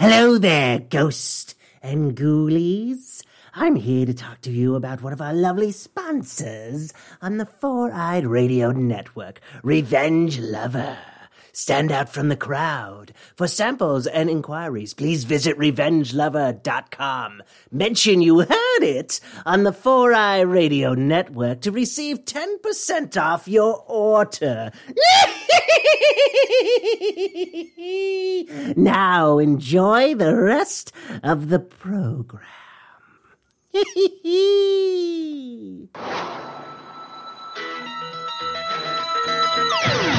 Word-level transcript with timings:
Hello 0.00 0.38
there, 0.38 0.78
ghost 0.78 1.56
and 1.82 2.16
ghoulies. 2.16 3.24
I'm 3.52 3.74
here 3.74 4.06
to 4.06 4.14
talk 4.14 4.40
to 4.42 4.50
you 4.52 4.76
about 4.76 5.02
one 5.02 5.12
of 5.12 5.20
our 5.20 5.34
lovely 5.34 5.72
sponsors 5.72 6.92
on 7.20 7.38
the 7.38 7.44
Four 7.44 7.90
Eyed 7.92 8.24
Radio 8.24 8.70
Network, 8.70 9.40
Revenge 9.64 10.38
Lover. 10.38 10.98
Stand 11.52 11.90
out 11.90 12.08
from 12.08 12.28
the 12.28 12.36
crowd. 12.36 13.12
For 13.34 13.48
samples 13.48 14.06
and 14.06 14.30
inquiries, 14.30 14.94
please 14.94 15.24
visit 15.24 15.58
revengelover.com. 15.58 17.42
Mention 17.72 18.22
you 18.22 18.38
heard 18.42 18.82
it 18.82 19.18
on 19.44 19.64
the 19.64 19.72
Four 19.72 20.14
Eye 20.14 20.42
Radio 20.42 20.94
Network 20.94 21.60
to 21.62 21.72
receive 21.72 22.24
10% 22.24 23.20
off 23.20 23.48
your 23.48 23.84
order. 23.88 24.70
now 28.76 29.38
enjoy 29.38 30.14
the 30.14 30.36
rest 30.36 30.92
of 31.22 31.48
the 31.48 31.58
program. 31.58 32.44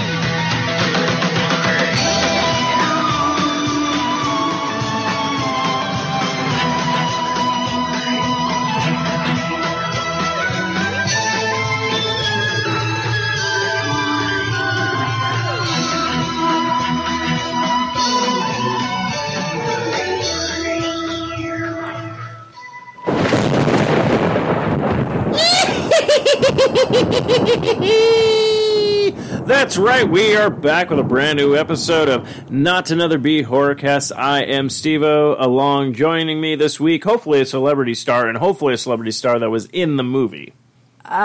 That's 29.46 29.78
right, 29.78 30.08
we 30.08 30.36
are 30.36 30.50
back 30.50 30.90
with 30.90 31.00
a 31.00 31.04
brand 31.04 31.38
new 31.38 31.56
episode 31.56 32.10
of 32.10 32.52
Not 32.52 32.92
Another 32.92 33.18
B 33.18 33.44
Horrorcast. 33.44 34.12
I 34.16 34.44
am 34.44 34.68
Stevo. 34.68 35.36
Along 35.40 35.94
joining 35.94 36.42
me 36.42 36.56
this 36.56 36.78
week, 36.80 37.04
hopefully 37.06 37.40
a 37.42 37.46
celebrity 37.46 37.94
star, 37.96 38.28
and 38.28 38.38
hopefully 38.38 38.74
a 38.74 38.78
celebrity 38.78 39.12
star 39.12 39.40
that 39.40 39.50
was 39.50 39.66
in 39.68 39.96
the 39.96 40.04
movie. 40.04 40.54
Uh, 41.06 41.20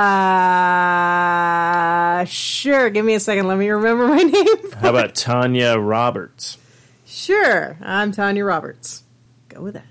sure. 2.26 2.90
Give 2.90 3.04
me 3.04 3.14
a 3.14 3.20
second. 3.20 3.48
Let 3.48 3.58
me 3.58 3.68
remember 3.68 4.06
my 4.06 4.22
name. 4.22 4.70
How 4.78 4.90
about 4.90 5.14
Tanya 5.16 5.76
Roberts? 5.78 6.58
Sure. 7.06 7.76
I'm 7.82 8.12
Tanya 8.12 8.44
Roberts. 8.44 9.02
Go 9.48 9.62
with 9.62 9.74
that. 9.74 9.84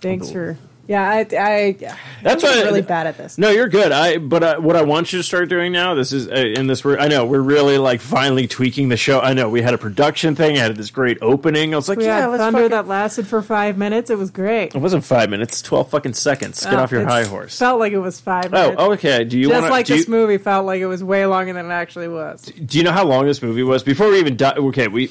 Thanks 0.00 0.30
for. 0.30 0.56
Yeah, 0.86 1.08
I. 1.08 1.18
I 1.20 1.76
That's 2.22 2.44
I'm 2.44 2.50
why- 2.58 2.62
really 2.64 2.82
bad 2.82 3.06
at 3.06 3.16
this. 3.16 3.38
No, 3.38 3.50
you're 3.50 3.68
good. 3.68 3.90
I 3.92 4.18
but 4.18 4.42
uh, 4.42 4.56
what 4.58 4.76
I 4.76 4.82
want 4.82 5.12
you 5.12 5.18
to 5.18 5.22
start 5.22 5.48
doing 5.48 5.72
now. 5.72 5.94
This 5.94 6.12
is 6.12 6.28
uh, 6.28 6.32
in 6.34 6.66
this. 6.66 6.84
We're, 6.84 6.98
I 6.98 7.08
know 7.08 7.24
we're 7.24 7.40
really 7.40 7.78
like 7.78 8.00
finally 8.00 8.46
tweaking 8.46 8.88
the 8.90 8.96
show. 8.96 9.20
I 9.20 9.32
know 9.32 9.48
we 9.48 9.62
had 9.62 9.72
a 9.74 9.78
production 9.78 10.34
thing. 10.34 10.56
I 10.56 10.60
had 10.60 10.76
this 10.76 10.90
great 10.90 11.18
opening. 11.22 11.72
I 11.72 11.76
was 11.76 11.88
like, 11.88 11.98
We 11.98 12.04
yeah, 12.04 12.26
let's 12.26 12.42
thunder 12.42 12.58
fucking- 12.58 12.70
that 12.72 12.86
lasted 12.86 13.26
for 13.26 13.40
five 13.40 13.78
minutes. 13.78 14.10
It 14.10 14.18
was 14.18 14.30
great. 14.30 14.74
It 14.74 14.78
wasn't 14.78 15.04
five 15.04 15.30
minutes. 15.30 15.62
Twelve 15.62 15.88
fucking 15.90 16.14
seconds. 16.14 16.62
Get 16.64 16.74
Oh, 16.74 16.78
off 16.78 16.92
your 16.92 17.04
high 17.06 17.24
horse. 17.24 17.58
Felt 17.58 17.78
like 17.80 17.92
it 17.92 17.98
was 17.98 18.20
five 18.20 18.50
minutes. 18.50 18.76
Oh, 18.78 18.92
okay. 18.92 19.24
Do 19.24 19.38
you 19.38 19.48
Just 19.48 19.60
want 19.62 19.70
like 19.72 19.86
do 19.86 19.96
this 19.96 20.06
you, 20.06 20.10
movie 20.12 20.38
felt 20.38 20.66
like 20.66 20.80
it 20.80 20.86
was 20.86 21.02
way 21.02 21.24
longer 21.26 21.52
than 21.54 21.66
it 21.66 21.70
actually 21.72 22.08
was. 22.08 22.42
Do 22.42 22.76
you 22.78 22.84
know 22.84 22.92
how 22.92 23.04
long 23.04 23.24
this 23.26 23.40
movie 23.42 23.62
was? 23.62 23.82
Before 23.82 24.10
we 24.10 24.18
even 24.18 24.36
di- 24.36 24.54
okay, 24.54 24.88
we 24.88 25.10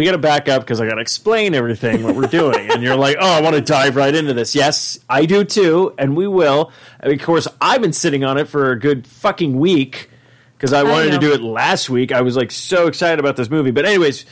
we 0.00 0.06
got 0.06 0.12
to 0.12 0.18
back 0.18 0.48
up 0.48 0.62
because 0.62 0.80
I 0.80 0.88
got 0.88 0.94
to 0.94 1.02
explain 1.02 1.54
everything 1.54 2.02
what 2.02 2.16
we're 2.16 2.26
doing, 2.26 2.70
and 2.70 2.82
you're 2.82 2.96
like, 2.96 3.18
oh, 3.20 3.30
I 3.30 3.42
want 3.42 3.54
to 3.54 3.60
dive 3.60 3.96
right 3.96 4.14
into 4.14 4.32
this. 4.32 4.54
Yes, 4.54 4.98
I 5.10 5.26
do 5.26 5.44
too, 5.44 5.94
and 5.98 6.16
we 6.16 6.26
will. 6.26 6.72
And 7.00 7.12
of 7.12 7.20
course, 7.20 7.46
I've 7.60 7.82
been 7.82 7.92
sitting 7.92 8.24
on 8.24 8.38
it 8.38 8.48
for 8.48 8.70
a 8.70 8.78
good 8.78 9.06
fucking 9.06 9.58
week 9.58 10.08
because 10.56 10.72
I 10.72 10.84
wanted 10.84 11.10
to 11.10 11.18
do 11.18 11.34
it 11.34 11.42
last 11.42 11.90
week. 11.90 12.12
I 12.12 12.22
was 12.22 12.34
like 12.34 12.50
so 12.50 12.86
excited 12.86 13.20
about 13.20 13.36
this 13.36 13.50
movie, 13.50 13.70
but 13.70 13.84
anyways. 13.84 14.24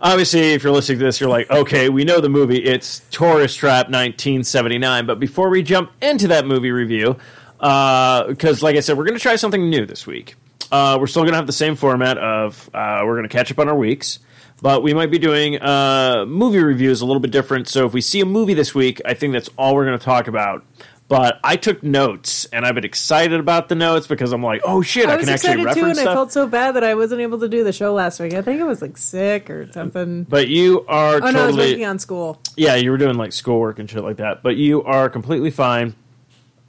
Obviously, 0.00 0.52
if 0.52 0.62
you're 0.62 0.72
listening 0.72 0.98
to 0.98 1.04
this, 1.04 1.18
you're 1.18 1.30
like, 1.30 1.48
okay, 1.50 1.88
we 1.88 2.04
know 2.04 2.20
the 2.20 2.28
movie. 2.28 2.62
It's 2.62 3.00
Tourist 3.10 3.58
Trap 3.58 3.86
1979. 3.86 5.06
But 5.06 5.18
before 5.18 5.48
we 5.48 5.62
jump 5.62 5.92
into 6.02 6.28
that 6.28 6.46
movie 6.46 6.72
review, 6.72 7.16
because 7.58 8.62
like 8.62 8.76
I 8.76 8.80
said, 8.80 8.98
we're 8.98 9.04
going 9.04 9.16
to 9.16 9.22
try 9.22 9.36
something 9.36 9.70
new 9.70 9.86
this 9.86 10.06
week. 10.06 10.34
Uh, 10.70 10.98
we're 10.98 11.06
still 11.06 11.22
going 11.22 11.32
to 11.32 11.36
have 11.36 11.46
the 11.46 11.52
same 11.52 11.76
format 11.76 12.18
of 12.18 12.68
uh, 12.74 13.02
we're 13.04 13.16
going 13.16 13.28
to 13.28 13.34
catch 13.34 13.50
up 13.50 13.58
on 13.60 13.68
our 13.68 13.76
weeks, 13.76 14.18
but 14.64 14.82
we 14.82 14.94
might 14.94 15.10
be 15.10 15.18
doing 15.18 15.60
uh, 15.60 16.24
movie 16.26 16.58
reviews 16.58 17.02
a 17.02 17.04
little 17.04 17.20
bit 17.20 17.30
different. 17.30 17.68
So 17.68 17.84
if 17.84 17.92
we 17.92 18.00
see 18.00 18.22
a 18.22 18.24
movie 18.24 18.54
this 18.54 18.74
week, 18.74 18.98
I 19.04 19.12
think 19.12 19.34
that's 19.34 19.50
all 19.58 19.74
we're 19.74 19.84
going 19.84 19.98
to 19.98 20.02
talk 20.02 20.26
about. 20.26 20.64
But 21.06 21.38
I 21.44 21.56
took 21.56 21.82
notes, 21.82 22.46
and 22.46 22.64
I've 22.64 22.74
been 22.74 22.82
excited 22.86 23.38
about 23.38 23.68
the 23.68 23.74
notes 23.74 24.06
because 24.06 24.32
I'm 24.32 24.42
like, 24.42 24.62
oh 24.64 24.80
shit, 24.80 25.06
I, 25.06 25.12
I 25.12 25.16
was 25.16 25.26
can 25.26 25.34
actually 25.34 25.56
reference 25.66 25.74
too, 25.76 25.84
and 25.84 25.96
stuff. 25.98 26.08
I 26.08 26.14
felt 26.14 26.32
so 26.32 26.46
bad 26.46 26.76
that 26.76 26.82
I 26.82 26.94
wasn't 26.94 27.20
able 27.20 27.40
to 27.40 27.48
do 27.50 27.62
the 27.62 27.74
show 27.74 27.92
last 27.92 28.18
week. 28.20 28.32
I 28.32 28.40
think 28.40 28.62
I 28.62 28.64
was 28.64 28.80
like 28.80 28.96
sick 28.96 29.50
or 29.50 29.70
something. 29.70 30.24
but 30.24 30.48
you 30.48 30.86
are 30.88 31.16
Oh 31.16 31.18
no, 31.18 31.24
I 31.26 31.28
was 31.28 31.34
totally 31.34 31.72
working 31.72 31.84
on 31.84 31.98
school. 31.98 32.40
yeah, 32.56 32.74
you 32.76 32.90
were 32.90 32.96
doing 32.96 33.18
like 33.18 33.34
schoolwork 33.34 33.78
and 33.78 33.90
shit 33.90 34.02
like 34.02 34.16
that. 34.16 34.42
But 34.42 34.56
you 34.56 34.82
are 34.84 35.10
completely 35.10 35.50
fine. 35.50 35.94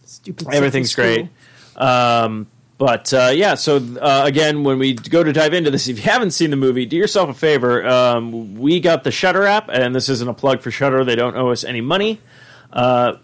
Stupid. 0.03 0.49
Everything's 0.53 0.93
great. 0.93 1.29
Um, 1.77 2.47
but 2.77 3.13
uh, 3.13 3.31
yeah, 3.33 3.55
so 3.55 3.77
uh, 3.77 4.23
again, 4.25 4.63
when 4.63 4.79
we 4.79 4.93
go 4.93 5.23
to 5.23 5.31
dive 5.31 5.53
into 5.53 5.71
this, 5.71 5.87
if 5.87 5.97
you 5.97 6.03
haven't 6.03 6.31
seen 6.31 6.49
the 6.49 6.57
movie, 6.57 6.85
do 6.85 6.97
yourself 6.97 7.29
a 7.29 7.33
favor. 7.33 7.85
Um, 7.87 8.55
we 8.55 8.79
got 8.79 9.03
the 9.03 9.11
Shudder 9.11 9.45
app, 9.45 9.69
and 9.69 9.95
this 9.95 10.09
isn't 10.09 10.27
a 10.27 10.33
plug 10.33 10.61
for 10.61 10.71
Shudder; 10.71 11.03
they 11.03 11.15
don't 11.15 11.35
owe 11.35 11.49
us 11.51 11.63
any 11.63 11.81
money. 11.81 12.19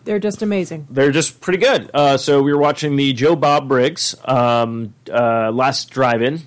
They're 0.05 0.19
just 0.19 0.41
amazing. 0.41 0.87
They're 0.89 1.11
just 1.11 1.41
pretty 1.41 1.59
good. 1.59 1.91
Uh, 1.93 2.17
so 2.17 2.41
we 2.41 2.53
were 2.53 2.59
watching 2.59 2.95
the 2.95 3.11
Joe 3.11 3.35
Bob 3.35 3.67
Briggs 3.67 4.15
um, 4.23 4.93
uh, 5.11 5.51
last 5.51 5.89
drive-in 5.89 6.43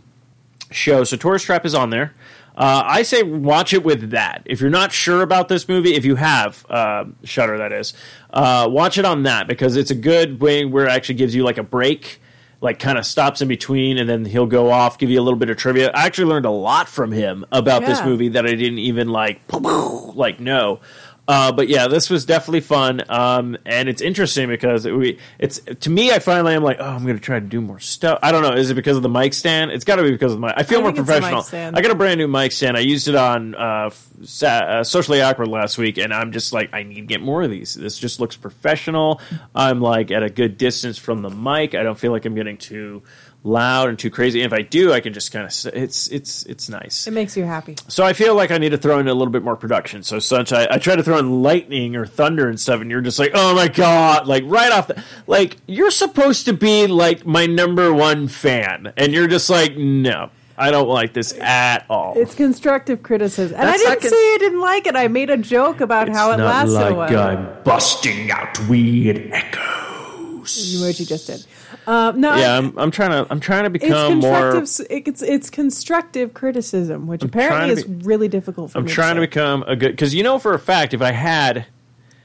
show. 0.71 1.05
So 1.05 1.17
Tourist 1.17 1.45
Trap 1.45 1.67
is 1.67 1.75
on 1.75 1.91
there. 1.91 2.15
Uh, 2.57 2.83
I 2.87 3.03
say 3.03 3.23
watch 3.23 3.73
it 3.75 3.83
with 3.85 4.11
that. 4.11 4.43
If 4.47 4.61
you're 4.61 4.71
not 4.71 4.93
sure 4.93 5.23
about 5.23 5.49
this 5.49 5.69
movie, 5.69 5.95
if 5.95 6.05
you 6.05 6.15
have 6.15 6.65
uh, 6.71 7.05
Shudder, 7.25 7.59
that 7.59 7.73
is, 7.73 7.95
uh, 8.33 8.69
watch 8.71 8.97
it 8.97 9.05
on 9.05 9.25
that 9.25 9.49
because 9.49 9.77
it's 9.77 9.91
a 9.91 9.95
good 9.97 10.41
way 10.41 10.65
where 10.65 10.87
it 10.87 10.91
actually 10.91 11.17
gives 11.17 11.35
you 11.35 11.43
like 11.43 11.59
a 11.59 11.65
break, 11.65 12.21
like 12.65 12.79
kind 12.79 12.97
of 12.97 13.05
stops 13.05 13.43
in 13.43 13.47
between, 13.47 13.99
and 13.99 14.09
then 14.09 14.25
he'll 14.25 14.47
go 14.47 14.71
off, 14.73 14.97
give 14.99 15.11
you 15.11 15.21
a 15.21 15.23
little 15.23 15.39
bit 15.39 15.51
of 15.51 15.59
trivia. 15.59 15.91
I 15.93 16.07
actually 16.07 16.25
learned 16.25 16.47
a 16.47 16.51
lot 16.51 16.89
from 16.89 17.13
him 17.13 17.45
about 17.53 17.85
this 17.85 18.03
movie 18.03 18.29
that 18.31 18.47
I 18.47 18.55
didn't 18.55 18.79
even 18.79 19.11
like, 19.11 19.43
like 19.53 20.41
know. 20.41 20.81
Uh, 21.27 21.51
but 21.53 21.69
yeah, 21.69 21.89
this 21.89 22.11
was 22.11 22.27
definitely 22.27 22.61
fun, 22.61 23.03
um, 23.09 23.57
and 23.65 23.89
it's 23.89 24.03
interesting 24.03 24.47
because 24.49 24.85
it, 24.85 24.93
we, 24.93 25.19
it's 25.39 25.59
to 25.81 25.89
me. 25.89 26.11
I 26.13 26.19
finally 26.19 26.55
am 26.55 26.63
like, 26.63 26.77
oh, 26.81 26.85
I'm 26.85 27.03
going 27.05 27.17
to 27.17 27.23
try 27.23 27.41
to 27.41 27.47
do 27.47 27.63
more 27.63 27.81
stuff. 27.81 28.19
I 28.23 28.31
don't 28.31 28.43
know. 28.43 28.53
Is 28.53 28.71
it 28.71 28.75
because 28.75 28.99
of 28.99 29.03
the 29.03 29.09
mic 29.09 29.33
stand? 29.33 29.71
It's 29.71 29.87
got 29.87 29.97
to 29.97 30.03
be 30.03 30.11
because 30.11 30.33
of 30.33 30.41
the 30.41 30.47
mic. 30.47 30.55
I 30.57 30.65
feel 30.65 30.81
I 30.81 30.83
more 30.83 30.91
think 30.91 30.99
it's 30.99 31.09
the 31.09 31.21
mic 31.21 31.31
professional. 31.31 31.79
I 31.79 31.81
got 31.81 31.91
a 31.91 31.95
brand 31.95 32.19
new 32.19 32.29
mic 32.29 32.53
stand. 32.53 32.77
I 32.77 32.81
used 32.81 33.09
it 33.09 33.15
on 33.15 33.55
uh, 33.55 33.91
sa- 34.23 34.47
uh, 34.47 34.85
socially 34.85 35.23
awkward 35.23 35.49
last 35.49 35.79
week, 35.79 35.97
and 35.97 36.13
I'm 36.13 36.31
just 36.31 36.53
like, 36.53 36.69
I 36.75 36.83
need 36.83 36.97
to 36.97 37.01
get 37.03 37.23
more 37.23 37.43
of 37.43 37.51
these. 37.51 37.73
This 37.75 37.99
just 37.99 38.21
looks 38.21 38.37
professional. 38.37 39.21
I'm 39.55 39.81
like 39.81 40.11
at 40.11 40.23
a 40.23 40.29
good 40.29 40.59
distance 40.59 40.99
from 40.99 41.23
the 41.23 41.31
mic. 41.31 41.75
I 41.75 41.83
don't 41.83 41.99
feel 41.99 42.13
like 42.13 42.27
I'm 42.27 42.35
getting 42.35 42.59
too 42.59 43.03
loud 43.45 43.91
and 43.91 43.99
too 43.99 44.11
crazy. 44.11 44.43
And 44.43 44.53
if 44.53 44.59
I 44.59 44.63
do, 44.63 44.93
I 44.93 45.01
can 45.01 45.13
just 45.13 45.31
kind 45.31 45.47
of. 45.47 45.75
It's 45.75 46.09
it's 46.09 46.43
it's 46.45 46.69
nice. 46.69 47.07
It 47.07 47.13
makes 47.13 47.37
you 47.37 47.45
happy. 47.45 47.77
So 47.89 48.05
I 48.05 48.13
feel 48.15 48.35
like 48.35 48.51
I 48.51 48.59
need 48.59 48.71
to 48.71 48.79
throw 48.79 48.99
in 48.99 49.07
a 49.07 49.15
little 49.15 49.31
bit 49.33 49.45
more 49.45 49.57
production. 49.57 50.03
So 50.03 50.19
such 50.19 50.53
I, 50.53 50.67
I 50.69 50.79
try 50.79 50.97
to 50.97 51.03
throw 51.03 51.19
in 51.19 51.43
lightning 51.43 51.95
or 51.95 52.07
thunder 52.07 52.49
and 52.49 52.59
stuff, 52.59 52.81
and 52.81 52.91
you're 52.91 53.03
just 53.03 53.19
like, 53.19 53.31
oh 53.35 53.55
my 53.55 53.69
god, 53.69 54.27
like 54.27 54.43
right 54.47 54.73
off 54.73 54.89
the 54.89 55.03
like 55.27 55.59
you're 55.67 55.93
supposed 55.93 56.47
to 56.47 56.53
be 56.53 56.87
like 56.87 57.25
my 57.25 57.47
number 57.47 57.93
one 57.93 58.27
fan, 58.27 58.93
and 58.97 59.13
you're 59.13 59.29
just 59.29 59.51
like, 59.51 59.77
no, 59.77 60.31
I 60.57 60.71
don't 60.71 60.89
like 60.89 61.13
this 61.13 61.33
at 61.39 61.85
all. 61.91 62.15
It's 62.17 62.35
constructive 62.35 63.03
criticism, 63.03 63.59
and 63.59 63.69
That's 63.69 63.83
I 63.83 63.89
didn't 63.91 64.01
con- 64.01 64.11
say 64.11 64.17
I 64.17 64.37
didn't 64.41 64.61
like 64.61 64.87
it. 64.87 64.97
I 64.97 65.09
made 65.09 65.31
a 65.31 65.37
joke 65.37 65.81
about 65.81 66.09
how 66.09 66.33
it 66.33 66.39
lasted 66.39 66.93
a 66.93 66.95
while. 66.95 67.19
I'm 67.19 67.63
busting 67.63 68.31
out 68.31 68.69
weird 68.69 69.31
echoes. 69.33 70.73
You 70.73 71.07
just 71.07 71.27
did. 71.27 71.47
Um, 71.87 72.21
no, 72.21 72.35
Yeah, 72.37 72.55
I- 72.55 72.59
I'm, 72.59 72.79
I'm 72.79 72.91
trying 72.91 73.11
to 73.11 73.27
I'm 73.31 73.41
trying 73.41 73.65
to 73.71 73.77
it's 73.77 73.85
become 73.85 74.19
more. 74.21 74.53
constructive. 74.53 75.07
It's 75.07 75.23
it's 75.23 75.51
constructive 75.51 76.33
criticism, 76.35 77.07
which 77.07 77.21
trying 77.21 77.29
apparently 77.31 77.75
to 77.75 77.81
is 77.81 77.85
be- 77.85 78.05
really 78.07 78.29
difficult 78.29 78.71
for 78.73 78.79
me. 78.81 78.83
I'm 78.83 78.89
trying 78.95 79.17
to 79.17 79.23
say. 79.23 79.27
become 79.27 79.65
a 79.67 79.77
good 79.77 79.91
because 79.93 80.15
you 80.15 80.23
know 80.23 80.39
for 80.39 80.55
a 80.55 80.59
fact 80.59 80.95
if 80.95 81.03
I 81.03 81.13
had 81.13 81.67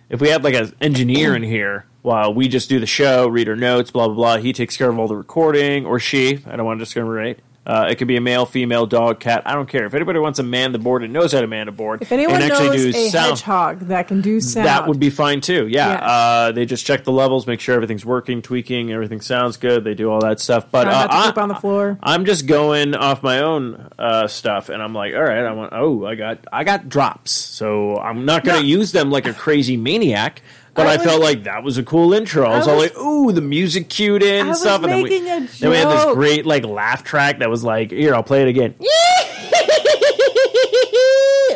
if 0.10 0.22
we 0.22 0.30
had 0.30 0.44
like 0.44 0.56
an 0.56 0.74
engineer 0.82 1.36
in 1.36 1.44
here 1.44 1.86
while 2.02 2.34
we 2.34 2.48
just 2.48 2.70
do 2.70 2.80
the 2.80 2.86
show, 2.86 3.28
read 3.28 3.50
our 3.50 3.56
notes, 3.56 3.92
blah 3.92 4.08
blah 4.08 4.16
blah, 4.16 4.38
he 4.38 4.54
takes 4.54 4.78
care 4.78 4.90
of 4.90 4.98
all 4.98 5.08
the 5.08 5.16
recording 5.16 5.86
or 5.86 6.00
she. 6.00 6.40
I 6.48 6.56
don't 6.56 6.66
want 6.66 6.80
to 6.80 6.86
discriminate. 6.86 7.40
Uh, 7.66 7.88
it 7.90 7.96
could 7.96 8.08
be 8.08 8.16
a 8.16 8.22
male, 8.22 8.48
female, 8.48 8.88
dog, 8.88 9.20
cat. 9.20 9.44
I 9.46 9.54
don't 9.54 9.70
care. 9.70 9.86
If 9.86 9.94
anybody 9.94 10.18
wants 10.18 10.38
to 10.38 10.44
man 10.44 10.72
the 10.72 10.80
board 10.80 11.04
and 11.04 11.14
knows 11.14 11.32
how 11.34 11.42
to 11.42 11.46
man 11.46 11.68
a 11.68 11.72
board, 11.72 12.02
If 12.02 12.12
anyone 12.12 12.36
and 12.42 12.46
actually 12.52 12.70
knows 12.70 12.94
do 12.94 12.98
a 13.00 13.10
sound, 13.10 13.30
hedgehog 13.38 13.80
that 13.90 14.08
can 14.08 14.22
do 14.22 14.42
sound, 14.42 14.66
that 14.66 14.88
would 14.88 15.00
be 15.00 15.12
fine 15.12 15.40
too. 15.42 15.68
Yeah, 15.68 15.90
Yeah. 15.92 15.96
Uh, 16.00 16.52
they 16.52 16.66
just 16.66 16.84
check 16.86 17.04
the 17.04 17.12
levels, 17.12 17.46
make 17.46 17.60
sure 17.60 17.76
everything's 17.76 18.06
working, 18.06 18.42
tweaking, 18.42 18.92
everything 18.92 19.22
sounds 19.22 19.58
good. 19.58 19.84
They 19.84 19.94
do 19.94 20.10
all 20.10 20.22
that 20.22 20.40
stuff. 20.40 20.66
But 20.72 20.88
uh, 20.88 21.08
I, 21.12 21.32
on 21.40 21.48
the 21.50 21.54
floor. 21.56 22.00
I'm 22.02 22.26
just 22.26 22.48
going 22.48 22.96
off 22.96 23.22
my 23.22 23.40
own 23.40 23.90
uh, 24.00 24.26
stuff, 24.28 24.70
and 24.70 24.82
I'm 24.82 24.94
like, 24.96 25.14
all 25.14 25.22
right, 25.22 25.46
I 25.46 25.52
want. 25.52 25.72
Oh, 25.74 26.06
I 26.08 26.16
got 26.16 26.40
I 26.52 26.64
got 26.64 26.90
drops, 26.90 27.32
so 27.32 27.98
I'm 27.98 28.26
not 28.26 28.44
going 28.46 28.58
to 28.58 28.64
No. 28.64 28.68
use 28.68 28.94
them 28.94 29.12
like 29.12 29.28
a 29.28 29.34
crazy 29.34 29.78
maniac. 29.78 30.42
But 30.76 30.88
I, 30.88 30.94
I 30.94 30.98
was- 30.98 31.06
felt 31.06 31.22
like 31.22 31.44
that 31.44 31.64
was 31.64 31.78
a 31.78 31.84
cool 31.84 32.14
intro. 32.14 32.46
I 32.50 32.58
was, 32.58 32.68
all 32.68 32.78
was- 32.78 32.90
like, 32.96 32.98
"Ooh, 33.00 33.32
the 33.32 33.42
music 33.42 33.90
cued 33.90 34.24
in 34.24 34.46
I 34.46 34.50
and 34.50 34.58
stuff." 34.58 34.84
And 34.84 34.92
then 34.92 35.04
we, 35.04 35.20
then 35.20 35.48
we 35.70 35.76
had 35.76 35.88
this 35.90 36.14
great 36.14 36.46
like 36.46 36.64
laugh 36.66 37.04
track 37.04 37.40
that 37.40 37.50
was 37.50 37.64
like, 37.64 37.92
"Here, 37.92 38.14
I'll 38.16 38.24
play 38.24 38.42
it 38.44 38.48
again." 38.48 38.76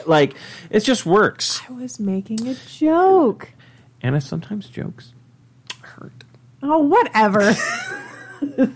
like 0.06 0.36
it 0.70 0.82
just 0.82 1.06
works, 1.06 1.62
I 1.70 1.74
was 1.74 2.00
making 2.00 2.48
a 2.48 2.56
joke. 2.68 3.50
and 4.02 4.16
I 4.16 4.20
sometimes 4.20 4.68
jokes 4.68 5.14
hurt. 5.82 6.12
Oh, 6.62 6.80
whatever. 6.80 7.54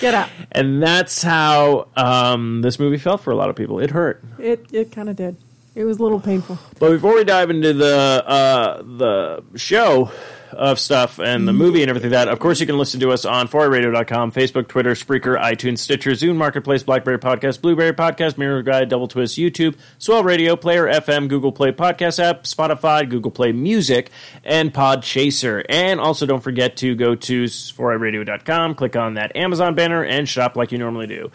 Get 0.00 0.12
up. 0.14 0.28
And 0.52 0.82
that's 0.82 1.22
how 1.22 1.88
um, 1.96 2.60
this 2.60 2.78
movie 2.78 2.98
felt 2.98 3.22
for 3.22 3.30
a 3.30 3.34
lot 3.36 3.48
of 3.48 3.56
people. 3.56 3.78
It 3.80 3.90
hurt. 3.90 4.22
It 4.38 4.66
it 4.72 4.92
kind 4.92 5.08
of 5.08 5.16
did. 5.16 5.36
It 5.76 5.84
was 5.84 5.98
a 5.98 6.02
little 6.02 6.18
painful. 6.20 6.58
But 6.78 6.90
before 6.90 7.14
we 7.14 7.22
dive 7.24 7.50
into 7.50 7.74
the 7.74 8.24
uh, 8.26 8.82
the 8.82 9.44
show 9.58 10.10
of 10.52 10.80
stuff 10.80 11.18
and 11.18 11.46
the 11.46 11.52
movie 11.52 11.82
and 11.82 11.90
everything 11.90 12.12
that, 12.12 12.28
of 12.28 12.38
course, 12.38 12.60
you 12.60 12.66
can 12.66 12.78
listen 12.78 12.98
to 13.00 13.10
us 13.10 13.26
on 13.26 13.46
4radio.com, 13.46 14.32
Facebook, 14.32 14.68
Twitter, 14.68 14.92
Spreaker, 14.92 15.38
iTunes, 15.38 15.78
Stitcher, 15.78 16.12
Zune 16.12 16.36
Marketplace, 16.36 16.82
BlackBerry 16.82 17.18
Podcast, 17.18 17.60
Blueberry 17.60 17.92
Podcast, 17.92 18.38
Miro 18.38 18.62
Guide, 18.62 18.88
Double 18.88 19.06
Twist, 19.06 19.36
YouTube, 19.36 19.76
Swell 19.98 20.24
Radio, 20.24 20.56
Player 20.56 20.86
FM, 20.86 21.28
Google 21.28 21.52
Play 21.52 21.72
Podcast 21.72 22.24
app, 22.24 22.44
Spotify, 22.44 23.06
Google 23.06 23.30
Play 23.30 23.52
Music, 23.52 24.10
and 24.44 24.72
Pod 24.72 25.02
Chaser. 25.02 25.62
And 25.68 26.00
also 26.00 26.24
don't 26.24 26.42
forget 26.42 26.78
to 26.78 26.94
go 26.94 27.14
to 27.14 27.44
4iRadio.com, 27.44 28.76
click 28.76 28.96
on 28.96 29.14
that 29.14 29.36
Amazon 29.36 29.74
banner, 29.74 30.02
and 30.02 30.26
shop 30.26 30.56
like 30.56 30.72
you 30.72 30.78
normally 30.78 31.06
do. 31.06 31.30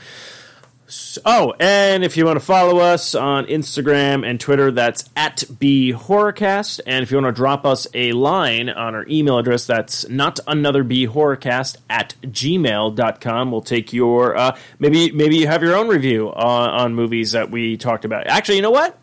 Oh, 1.23 1.53
and 1.57 2.03
if 2.03 2.17
you 2.17 2.25
want 2.25 2.37
to 2.37 2.45
follow 2.45 2.79
us 2.79 3.15
on 3.15 3.45
Instagram 3.45 4.27
and 4.27 4.39
Twitter, 4.39 4.71
that's 4.71 5.09
at 5.15 5.43
B 5.57 5.93
Horrorcast. 5.93 6.81
And 6.85 7.01
if 7.01 7.11
you 7.11 7.17
want 7.17 7.33
to 7.33 7.39
drop 7.39 7.65
us 7.65 7.87
a 7.93 8.11
line 8.11 8.69
on 8.69 8.93
our 8.93 9.05
email 9.07 9.37
address, 9.37 9.65
that's 9.65 10.09
not 10.09 10.41
another 10.47 10.83
B 10.83 11.05
at 11.05 12.15
gmail.com. 12.21 13.51
We'll 13.51 13.61
take 13.61 13.93
your, 13.93 14.35
uh, 14.35 14.57
maybe, 14.79 15.11
maybe 15.11 15.37
you 15.37 15.47
have 15.47 15.63
your 15.63 15.77
own 15.77 15.87
review 15.87 16.29
on, 16.29 16.69
on 16.69 16.95
movies 16.95 17.31
that 17.31 17.49
we 17.49 17.77
talked 17.77 18.03
about. 18.03 18.27
Actually, 18.27 18.57
you 18.57 18.61
know 18.61 18.71
what? 18.71 18.97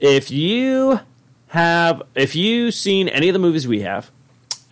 If 0.00 0.32
you 0.32 0.98
have, 1.48 2.02
if 2.16 2.34
you've 2.34 2.74
seen 2.74 3.08
any 3.08 3.28
of 3.28 3.32
the 3.32 3.38
movies 3.38 3.68
we 3.68 3.82
have, 3.82 4.10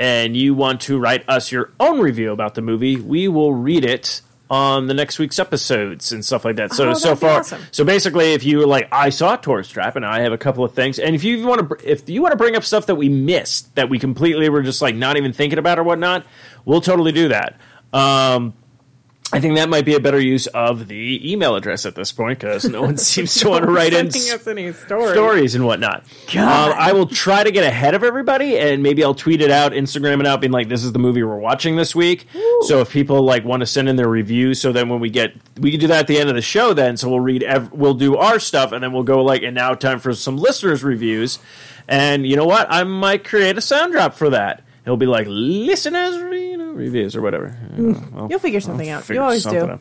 and 0.00 0.36
you 0.36 0.54
want 0.54 0.80
to 0.82 0.98
write 0.98 1.28
us 1.28 1.50
your 1.50 1.72
own 1.80 2.00
review 2.00 2.32
about 2.32 2.54
the 2.54 2.62
movie, 2.62 2.96
we 2.96 3.26
will 3.26 3.52
read 3.52 3.84
it 3.84 4.22
on 4.50 4.86
the 4.86 4.94
next 4.94 5.18
week's 5.18 5.38
episodes 5.38 6.10
and 6.12 6.24
stuff 6.24 6.44
like 6.44 6.56
that. 6.56 6.72
So 6.72 6.90
Oh, 6.90 6.94
so 6.94 7.14
far, 7.14 7.40
awesome. 7.40 7.60
so 7.70 7.84
basically, 7.84 8.32
if 8.32 8.44
you 8.44 8.58
were 8.58 8.66
like, 8.66 8.88
I 8.90 9.10
saw 9.10 9.36
Tourist 9.36 9.72
Trap, 9.72 9.96
and 9.96 10.06
I 10.06 10.20
have 10.20 10.32
a 10.32 10.38
couple 10.38 10.64
of 10.64 10.72
things, 10.72 10.98
and 10.98 11.14
if 11.14 11.22
you 11.24 11.46
want 11.46 11.68
to, 11.68 11.90
if 11.90 12.08
you 12.08 12.22
want 12.22 12.32
to 12.32 12.36
bring 12.36 12.56
up 12.56 12.64
stuff 12.64 12.86
that 12.86 12.94
we 12.94 13.08
missed, 13.08 13.74
that 13.74 13.88
we 13.90 13.98
completely 13.98 14.48
were 14.48 14.62
just 14.62 14.80
like 14.80 14.94
not 14.94 15.16
even 15.16 15.32
thinking 15.32 15.58
about 15.58 15.78
or 15.78 15.82
whatnot, 15.82 16.24
we'll 16.64 16.80
totally 16.80 17.12
do 17.12 17.28
that. 17.28 17.58
Um, 17.92 18.54
I 19.30 19.40
think 19.40 19.56
that 19.56 19.68
might 19.68 19.84
be 19.84 19.94
a 19.94 20.00
better 20.00 20.18
use 20.18 20.46
of 20.48 20.88
the 20.88 21.32
email 21.32 21.54
address 21.54 21.84
at 21.84 21.94
this 21.94 22.12
point 22.12 22.38
because 22.38 22.64
no 22.64 22.80
one 22.80 22.96
seems 22.96 23.34
to 23.34 23.50
want 23.50 23.64
to 23.64 23.70
write 23.70 23.92
in 23.92 24.06
us 24.06 24.46
any 24.46 24.72
stories. 24.72 25.10
stories 25.12 25.54
and 25.54 25.66
whatnot. 25.66 26.04
Um, 26.34 26.74
I 26.78 26.92
will 26.92 27.06
try 27.06 27.44
to 27.44 27.50
get 27.50 27.64
ahead 27.64 27.94
of 27.94 28.02
everybody, 28.02 28.58
and 28.58 28.82
maybe 28.82 29.04
I'll 29.04 29.14
tweet 29.14 29.42
it 29.42 29.50
out, 29.50 29.72
Instagram 29.72 30.20
it 30.20 30.26
out, 30.26 30.40
being 30.40 30.52
like, 30.52 30.68
"This 30.68 30.82
is 30.82 30.92
the 30.92 30.98
movie 30.98 31.22
we're 31.22 31.36
watching 31.36 31.76
this 31.76 31.94
week." 31.94 32.26
So 32.66 32.80
if 32.80 32.90
people 32.90 33.22
like 33.22 33.44
want 33.44 33.60
to 33.60 33.66
send 33.66 33.88
in 33.88 33.96
their 33.96 34.08
reviews, 34.08 34.60
so 34.60 34.72
then 34.72 34.88
when 34.88 35.00
we 35.00 35.10
get, 35.10 35.34
we 35.58 35.70
can 35.70 35.80
do 35.80 35.86
that 35.88 36.00
at 36.00 36.06
the 36.06 36.18
end 36.18 36.28
of 36.30 36.34
the 36.34 36.42
show. 36.42 36.72
Then 36.72 36.96
so 36.96 37.10
we'll 37.10 37.20
read, 37.20 37.42
ev- 37.42 37.72
we'll 37.72 37.94
do 37.94 38.16
our 38.16 38.38
stuff, 38.38 38.72
and 38.72 38.82
then 38.82 38.92
we'll 38.92 39.02
go 39.02 39.22
like, 39.22 39.42
and 39.42 39.54
now 39.54 39.74
time 39.74 39.98
for 39.98 40.14
some 40.14 40.38
listeners' 40.38 40.82
reviews. 40.82 41.38
And 41.86 42.26
you 42.26 42.36
know 42.36 42.44
what? 42.46 42.66
I 42.70 42.84
might 42.84 43.24
create 43.24 43.58
a 43.58 43.60
sound 43.60 43.92
drop 43.92 44.14
for 44.14 44.30
that. 44.30 44.62
It'll 44.88 44.96
be 44.96 45.04
like 45.04 45.26
listeners 45.28 46.16
you 46.16 46.56
know, 46.56 46.72
reviews 46.72 47.14
or 47.14 47.20
whatever. 47.20 47.54
Well, 47.76 48.28
You'll 48.30 48.38
figure 48.38 48.58
something 48.60 48.88
out. 48.88 49.02
figure 49.02 49.16
You 49.20 49.22
always 49.22 49.44
do. 49.44 49.58
out. 49.68 49.80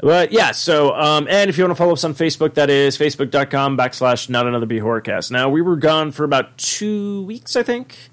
But 0.00 0.32
yeah, 0.32 0.52
so 0.52 0.94
um, 0.94 1.26
and 1.28 1.50
if 1.50 1.58
you 1.58 1.64
want 1.64 1.72
to 1.72 1.74
follow 1.74 1.92
us 1.92 2.02
on 2.04 2.14
Facebook, 2.14 2.54
that 2.54 2.70
is 2.70 2.96
facebook.com 2.96 3.76
backslash 3.76 4.30
not 4.30 4.46
another 4.46 4.64
B 4.64 4.78
horrorcast. 4.78 5.30
Now 5.30 5.50
we 5.50 5.60
were 5.60 5.76
gone 5.76 6.12
for 6.12 6.24
about 6.24 6.56
two 6.56 7.24
weeks, 7.24 7.56
I 7.56 7.62
think, 7.62 8.08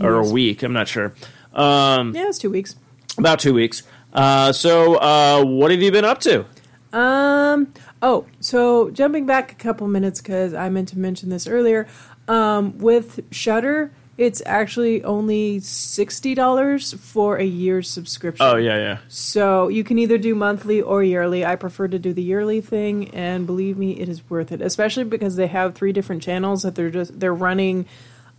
or 0.00 0.14
a 0.16 0.28
week. 0.28 0.64
I'm 0.64 0.72
not 0.72 0.88
sure. 0.88 1.12
Um, 1.54 2.16
Yeah, 2.16 2.26
it's 2.28 2.38
two 2.38 2.50
weeks. 2.50 2.74
about 3.16 3.38
two 3.38 3.54
weeks. 3.54 3.84
Uh, 4.12 4.50
so 4.50 4.96
uh, 4.96 5.44
what 5.44 5.70
have 5.70 5.80
you 5.80 5.92
been 5.92 6.04
up 6.04 6.18
to? 6.22 6.46
Um. 6.92 7.72
Oh, 8.02 8.26
so 8.40 8.90
jumping 8.90 9.24
back 9.26 9.52
a 9.52 9.54
couple 9.54 9.86
minutes 9.88 10.20
because 10.20 10.52
I 10.52 10.68
meant 10.68 10.88
to 10.88 10.98
mention 10.98 11.28
this 11.28 11.46
earlier. 11.46 11.86
Um, 12.28 12.76
with 12.78 13.20
Shudder, 13.30 13.92
it's 14.18 14.42
actually 14.46 15.04
only 15.04 15.60
sixty 15.60 16.34
dollars 16.34 16.94
for 16.94 17.36
a 17.36 17.44
year's 17.44 17.88
subscription. 17.88 18.46
Oh 18.46 18.56
yeah, 18.56 18.76
yeah. 18.78 18.98
So 19.08 19.68
you 19.68 19.84
can 19.84 19.98
either 19.98 20.18
do 20.18 20.34
monthly 20.34 20.80
or 20.80 21.02
yearly. 21.02 21.44
I 21.44 21.56
prefer 21.56 21.88
to 21.88 21.98
do 21.98 22.12
the 22.12 22.22
yearly 22.22 22.60
thing, 22.60 23.10
and 23.10 23.46
believe 23.46 23.76
me, 23.76 23.92
it 24.00 24.08
is 24.08 24.28
worth 24.30 24.52
it. 24.52 24.60
Especially 24.62 25.04
because 25.04 25.36
they 25.36 25.48
have 25.48 25.74
three 25.74 25.92
different 25.92 26.22
channels 26.22 26.62
that 26.62 26.74
they're 26.74 26.90
just 26.90 27.18
they're 27.20 27.34
running 27.34 27.86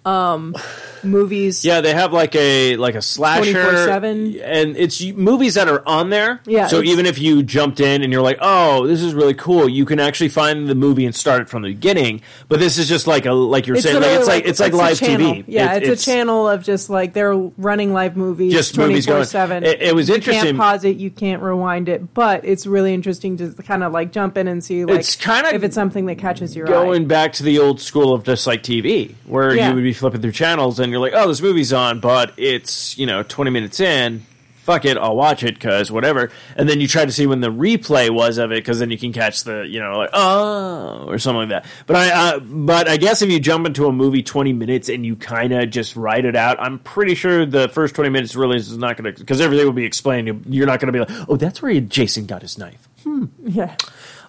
um, 0.08 0.56
movies. 1.04 1.66
Yeah, 1.66 1.82
they 1.82 1.94
have 1.94 2.14
like 2.14 2.36
a 2.36 2.76
like 2.78 2.96
a 2.96 3.02
slasher, 3.02 3.54
24/7. 3.54 4.42
and 4.44 4.76
it's 4.78 5.04
movies 5.14 5.56
that 5.56 5.68
are 5.68 5.88
on 5.88 6.10
there. 6.10 6.42
Yeah, 6.46 6.68
So 6.68 6.82
even 6.82 7.06
if 7.06 7.20
you 7.20 7.44
jumped 7.44 7.80
in 7.80 8.02
and 8.04 8.12
you're 8.12 8.22
like, 8.22 8.38
"Oh, 8.42 8.88
this 8.88 9.02
is 9.02 9.14
really 9.14 9.34
cool," 9.34 9.68
you 9.70 9.86
can 9.86 10.00
actually 10.00 10.30
find 10.30 10.68
the 10.68 10.76
movie 10.76 11.06
and 11.06 11.16
start 11.16 11.42
it 11.42 11.50
from 11.50 11.62
the 11.62 11.70
beginning. 11.70 12.22
But 12.48 12.60
this 12.60 12.78
is 12.78 12.88
just 12.88 13.08
like 13.08 13.26
a 13.26 13.34
like 13.34 13.68
you're 13.68 13.78
saying, 13.78 14.02
like 14.02 14.12
it's 14.12 14.28
like 14.28 14.46
it's 14.46 14.60
like 14.60 14.74
live. 14.74 14.98
TV. 14.98 15.44
Yeah, 15.48 15.76
It- 15.76 15.84
it's, 15.84 16.02
a 16.04 16.06
channel 16.06 16.48
of 16.50 16.64
just 16.64 16.90
like 16.90 17.14
they're 17.14 17.36
running 17.36 17.94
live 17.94 18.18
movies, 18.18 18.54
Just 18.54 18.78
movies 18.78 19.06
going. 19.06 19.22
24/7. 19.24 19.64
It- 19.64 19.82
it 19.82 19.96
was 19.96 20.10
You 20.10 20.16
interesting. 20.16 20.44
can't 20.46 20.58
pause 20.58 20.84
it, 20.84 20.98
you 20.98 21.10
can't 21.12 21.42
rewind 21.42 21.90
it, 21.90 22.14
but 22.14 22.44
it's 22.46 22.66
really 22.66 22.94
interesting 22.94 23.38
to 23.38 23.50
kind 23.64 23.84
of 23.84 23.92
like 23.94 24.12
jump 24.12 24.38
in 24.38 24.48
and 24.48 24.64
see 24.64 24.86
like 24.86 25.00
It's 25.00 25.16
kinda 25.16 25.54
if 25.54 25.64
it's 25.64 25.76
something 25.76 26.06
that 26.08 26.18
catches 26.18 26.56
your 26.56 26.66
Going 26.68 27.04
eye. 27.04 27.06
back 27.06 27.34
to 27.34 27.44
the 27.44 27.60
old 27.60 27.80
school 27.80 28.14
of 28.14 28.24
just 28.24 28.48
like 28.48 28.64
TV, 28.64 29.16
where 29.26 29.56
Yeah. 29.56 29.70
you 29.70 29.76
would 29.76 29.84
be 29.84 29.94
flipping 29.98 30.22
through 30.22 30.32
channels 30.32 30.80
and 30.80 30.92
you're 30.92 31.02
like, 31.02 31.14
"Oh, 31.16 31.28
this 31.28 31.42
movie's 31.42 31.74
on," 31.74 32.00
but 32.00 32.34
it's 32.38 32.98
you 32.98 33.06
know 33.06 33.24
20 33.24 33.52
minutes 33.52 33.80
in. 33.80 34.26
Fuck 34.60 34.84
it, 34.84 34.98
I'll 34.98 35.16
watch 35.16 35.44
it 35.44 35.54
because 35.54 35.90
whatever. 35.94 36.30
And 36.58 36.68
then 36.68 36.82
you 36.82 36.90
try 36.90 37.06
to 37.06 37.12
see 37.14 37.26
when 37.26 37.40
the 37.40 37.48
replay 37.50 38.10
was 38.10 38.38
of 38.38 38.52
it 38.52 38.56
because 38.56 38.80
then 38.80 38.92
you 38.92 38.98
can 38.98 39.14
catch 39.14 39.46
the 39.46 39.62
you 39.66 39.80
know 39.80 39.94
like 39.98 40.10
oh 40.12 41.06
or 41.08 41.18
something 41.20 41.50
like 41.50 41.64
that. 41.64 41.66
But 41.86 41.96
I 41.96 42.10
uh, 42.12 42.40
but 42.40 42.90
I 42.90 42.98
guess 42.98 43.22
if 43.22 43.30
you 43.32 43.40
jump 43.40 43.66
into 43.66 43.88
a 43.88 43.94
movie 43.94 44.24
20 44.24 44.52
minutes 44.52 44.90
and 44.90 45.06
you 45.06 45.16
kind 45.16 45.54
of 45.54 45.70
just 45.70 45.96
write 45.96 46.26
it 46.26 46.36
out, 46.36 46.60
I'm 46.60 46.80
pretty 46.80 47.16
sure 47.16 47.46
the 47.46 47.70
first 47.70 47.96
20 47.96 48.10
minutes 48.10 48.36
really 48.36 48.58
is 48.58 48.78
not 48.78 48.98
going 48.98 49.14
to 49.14 49.18
because 49.18 49.40
everything 49.40 49.66
will 49.66 49.72
be 49.74 49.86
explained. 49.86 50.28
You- 50.28 50.42
You're 50.50 50.68
not 50.68 50.82
going 50.82 50.92
to 50.92 51.06
be 51.06 51.14
like, 51.14 51.30
oh, 51.30 51.38
that's 51.38 51.62
where 51.62 51.80
Jason 51.80 52.26
got 52.26 52.42
his 52.42 52.58
knife. 52.58 52.90
Hmm. 53.04 53.28
Yeah. 53.46 53.74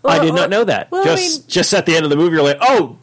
I 0.05 0.19
Well, 0.19 0.23
did 0.25 0.35
not 0.35 0.51
know 0.51 0.63
that. 0.63 0.93
well, 0.93 1.03
I 1.03 1.17
just 1.17 1.41
mean- 1.41 1.49
just 1.49 1.75
at 1.75 1.85
the 1.85 1.97
end 1.97 2.05
of 2.05 2.11
the 2.11 2.17
movie, 2.17 2.37
you're 2.37 2.45
like, 2.45 2.59
oh, 2.61 2.97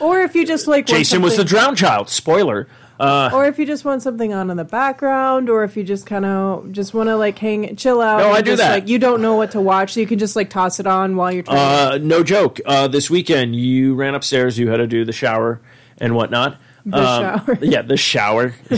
Or 0.00 0.20
if 0.20 0.34
you 0.34 0.46
just 0.46 0.66
like 0.66 0.86
Jason 0.86 1.22
was 1.22 1.36
the 1.36 1.44
drowned 1.44 1.76
child. 1.76 2.08
Spoiler. 2.08 2.68
Uh, 3.00 3.30
or 3.34 3.46
if 3.46 3.58
you 3.58 3.66
just 3.66 3.84
want 3.84 4.00
something 4.00 4.32
on 4.32 4.48
in 4.48 4.56
the 4.56 4.64
background, 4.64 5.50
or 5.50 5.64
if 5.64 5.76
you 5.76 5.82
just 5.82 6.06
kind 6.06 6.24
of 6.24 6.70
just 6.70 6.94
want 6.94 7.08
to 7.08 7.16
like 7.16 7.36
hang, 7.36 7.74
chill 7.74 8.00
out. 8.00 8.18
No, 8.18 8.30
I 8.30 8.42
do 8.42 8.52
just, 8.52 8.62
that. 8.62 8.70
Like 8.72 8.88
you 8.88 8.98
don't 9.00 9.20
know 9.20 9.34
what 9.34 9.50
to 9.52 9.60
watch, 9.60 9.94
so 9.94 10.00
you 10.00 10.06
can 10.06 10.20
just 10.20 10.36
like 10.36 10.50
toss 10.50 10.78
it 10.78 10.86
on 10.86 11.16
while 11.16 11.32
you're 11.32 11.42
trying. 11.42 11.58
uh, 11.58 11.98
no 11.98 12.22
joke. 12.22 12.60
Uh, 12.64 12.86
this 12.86 13.10
weekend, 13.10 13.56
you 13.56 13.94
ran 13.94 14.14
upstairs. 14.14 14.56
You 14.56 14.68
had 14.70 14.76
to 14.76 14.86
do 14.86 15.04
the 15.04 15.12
shower 15.12 15.60
and 15.98 16.14
whatnot. 16.14 16.58
The 16.86 16.96
Um, 16.98 17.22
shower. 17.22 17.58
Yeah, 17.62 17.82
the 17.82 17.96
shower. 17.96 18.54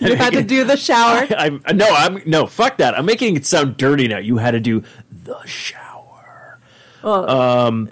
you 0.00 0.16
had 0.16 0.34
to 0.34 0.42
do 0.42 0.64
the 0.64 0.76
shower. 0.76 1.26
I'm 1.38 1.62
no, 1.74 1.86
I'm 1.88 2.20
no. 2.26 2.46
Fuck 2.46 2.76
that. 2.78 2.98
I'm 2.98 3.06
making 3.06 3.36
it 3.36 3.46
sound 3.46 3.78
dirty 3.78 4.06
now. 4.06 4.18
You 4.18 4.36
had 4.36 4.50
to 4.50 4.60
do 4.60 4.82
the 5.24 5.42
shower. 5.46 5.81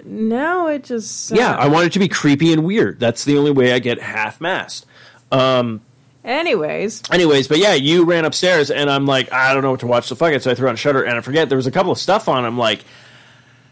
Now 0.05 0.67
it 0.67 0.83
just 0.83 1.31
Yeah, 1.31 1.55
I 1.55 1.67
want 1.67 1.87
it 1.87 1.93
to 1.93 1.99
be 1.99 2.07
creepy 2.07 2.53
and 2.53 2.63
weird. 2.63 2.99
That's 2.99 3.25
the 3.25 3.37
only 3.37 3.51
way 3.51 3.73
I 3.73 3.79
get 3.79 4.01
half 4.01 4.39
mast. 4.41 4.85
Anyways, 6.23 7.01
Anyways, 7.09 7.47
but 7.47 7.57
yeah, 7.57 7.73
you 7.73 8.05
ran 8.05 8.25
upstairs, 8.25 8.69
and 8.69 8.91
I'm 8.91 9.07
like, 9.07 9.33
I 9.33 9.53
don't 9.53 9.63
know 9.63 9.71
what 9.71 9.79
to 9.79 9.87
watch, 9.87 10.05
so 10.07 10.15
fuck 10.15 10.33
it. 10.33 10.43
So 10.43 10.51
I 10.51 10.55
threw 10.55 10.69
on 10.69 10.75
Shudder, 10.75 11.03
and 11.03 11.17
I 11.17 11.21
forget 11.21 11.49
there 11.49 11.55
was 11.55 11.65
a 11.65 11.71
couple 11.71 11.91
of 11.91 11.97
stuff 11.97 12.27
on. 12.29 12.45
I'm 12.45 12.59
like, 12.59 12.83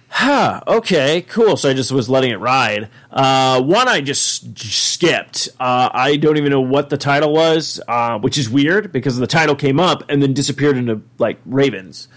huh, 0.08 0.62
okay, 0.68 1.22
cool. 1.22 1.58
So 1.58 1.70
I 1.70 1.74
just 1.76 1.92
was 1.92 2.10
letting 2.10 2.32
it 2.32 2.40
ride. 2.40 2.90
Uh, 3.12 3.62
one 3.62 3.88
I 3.88 4.02
just 4.02 4.58
skipped. 4.58 5.50
Uh, 5.60 5.90
I 5.94 6.16
don't 6.16 6.38
even 6.38 6.50
know 6.50 6.62
what 6.62 6.90
the 6.90 6.98
title 6.98 7.34
was, 7.34 7.80
uh, 7.88 8.18
which 8.18 8.38
is 8.40 8.50
weird 8.50 8.92
because 8.92 9.18
the 9.18 9.28
title 9.28 9.56
came 9.56 9.80
up 9.80 10.04
and 10.10 10.22
then 10.24 10.34
disappeared 10.34 10.76
into 10.76 11.04
like 11.20 11.40
Ravens. 11.46 12.08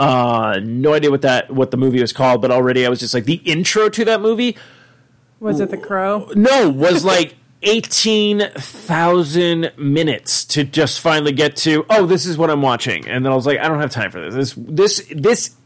Uh, 0.00 0.58
no 0.64 0.94
idea 0.94 1.10
what 1.10 1.20
that 1.20 1.50
what 1.50 1.70
the 1.70 1.76
movie 1.76 2.00
was 2.00 2.10
called, 2.10 2.40
but 2.40 2.50
already 2.50 2.86
I 2.86 2.88
was 2.88 3.00
just 3.00 3.12
like 3.12 3.26
the 3.26 3.34
intro 3.34 3.90
to 3.90 4.04
that 4.06 4.22
movie. 4.22 4.56
Was 5.40 5.60
it 5.60 5.68
The 5.70 5.76
Crow? 5.76 6.30
No, 6.34 6.70
was 6.70 7.04
like 7.04 7.34
eighteen 7.62 8.48
thousand 8.56 9.72
minutes 9.76 10.46
to 10.46 10.64
just 10.64 11.00
finally 11.00 11.32
get 11.32 11.54
to. 11.56 11.84
Oh, 11.90 12.06
this 12.06 12.24
is 12.24 12.38
what 12.38 12.48
I'm 12.48 12.62
watching, 12.62 13.06
and 13.08 13.26
then 13.26 13.30
I 13.30 13.34
was 13.34 13.44
like, 13.44 13.58
I 13.58 13.68
don't 13.68 13.78
have 13.78 13.90
time 13.90 14.10
for 14.10 14.22
this. 14.22 14.34
This 14.34 14.54
this 14.56 15.06
this 15.14 15.56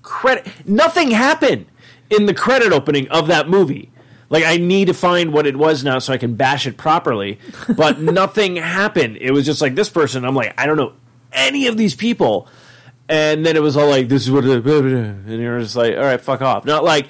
credit. 0.00 0.46
Nothing 0.66 1.10
happened 1.10 1.66
in 2.08 2.24
the 2.24 2.32
credit 2.32 2.72
opening 2.72 3.10
of 3.10 3.26
that 3.26 3.46
movie. 3.46 3.90
Like 4.30 4.44
I 4.44 4.56
need 4.56 4.86
to 4.86 4.94
find 4.94 5.34
what 5.34 5.46
it 5.46 5.54
was 5.54 5.84
now 5.84 5.98
so 5.98 6.14
I 6.14 6.16
can 6.16 6.36
bash 6.36 6.66
it 6.66 6.78
properly, 6.78 7.38
but 7.76 8.00
nothing 8.00 8.56
happened. 8.56 9.18
It 9.18 9.32
was 9.32 9.44
just 9.44 9.60
like 9.60 9.74
this 9.74 9.90
person. 9.90 10.24
I'm 10.24 10.34
like, 10.34 10.54
I 10.58 10.64
don't 10.64 10.78
know 10.78 10.94
any 11.30 11.66
of 11.66 11.76
these 11.76 11.94
people. 11.94 12.48
And 13.08 13.44
then 13.44 13.56
it 13.56 13.62
was 13.62 13.76
all 13.76 13.88
like, 13.88 14.08
this 14.08 14.22
is 14.22 14.30
what, 14.30 14.44
it, 14.44 14.64
and 14.64 15.28
you're 15.28 15.60
just 15.60 15.76
like, 15.76 15.94
all 15.96 16.02
right, 16.02 16.20
fuck 16.20 16.40
off. 16.40 16.64
Not 16.64 16.82
like, 16.84 17.08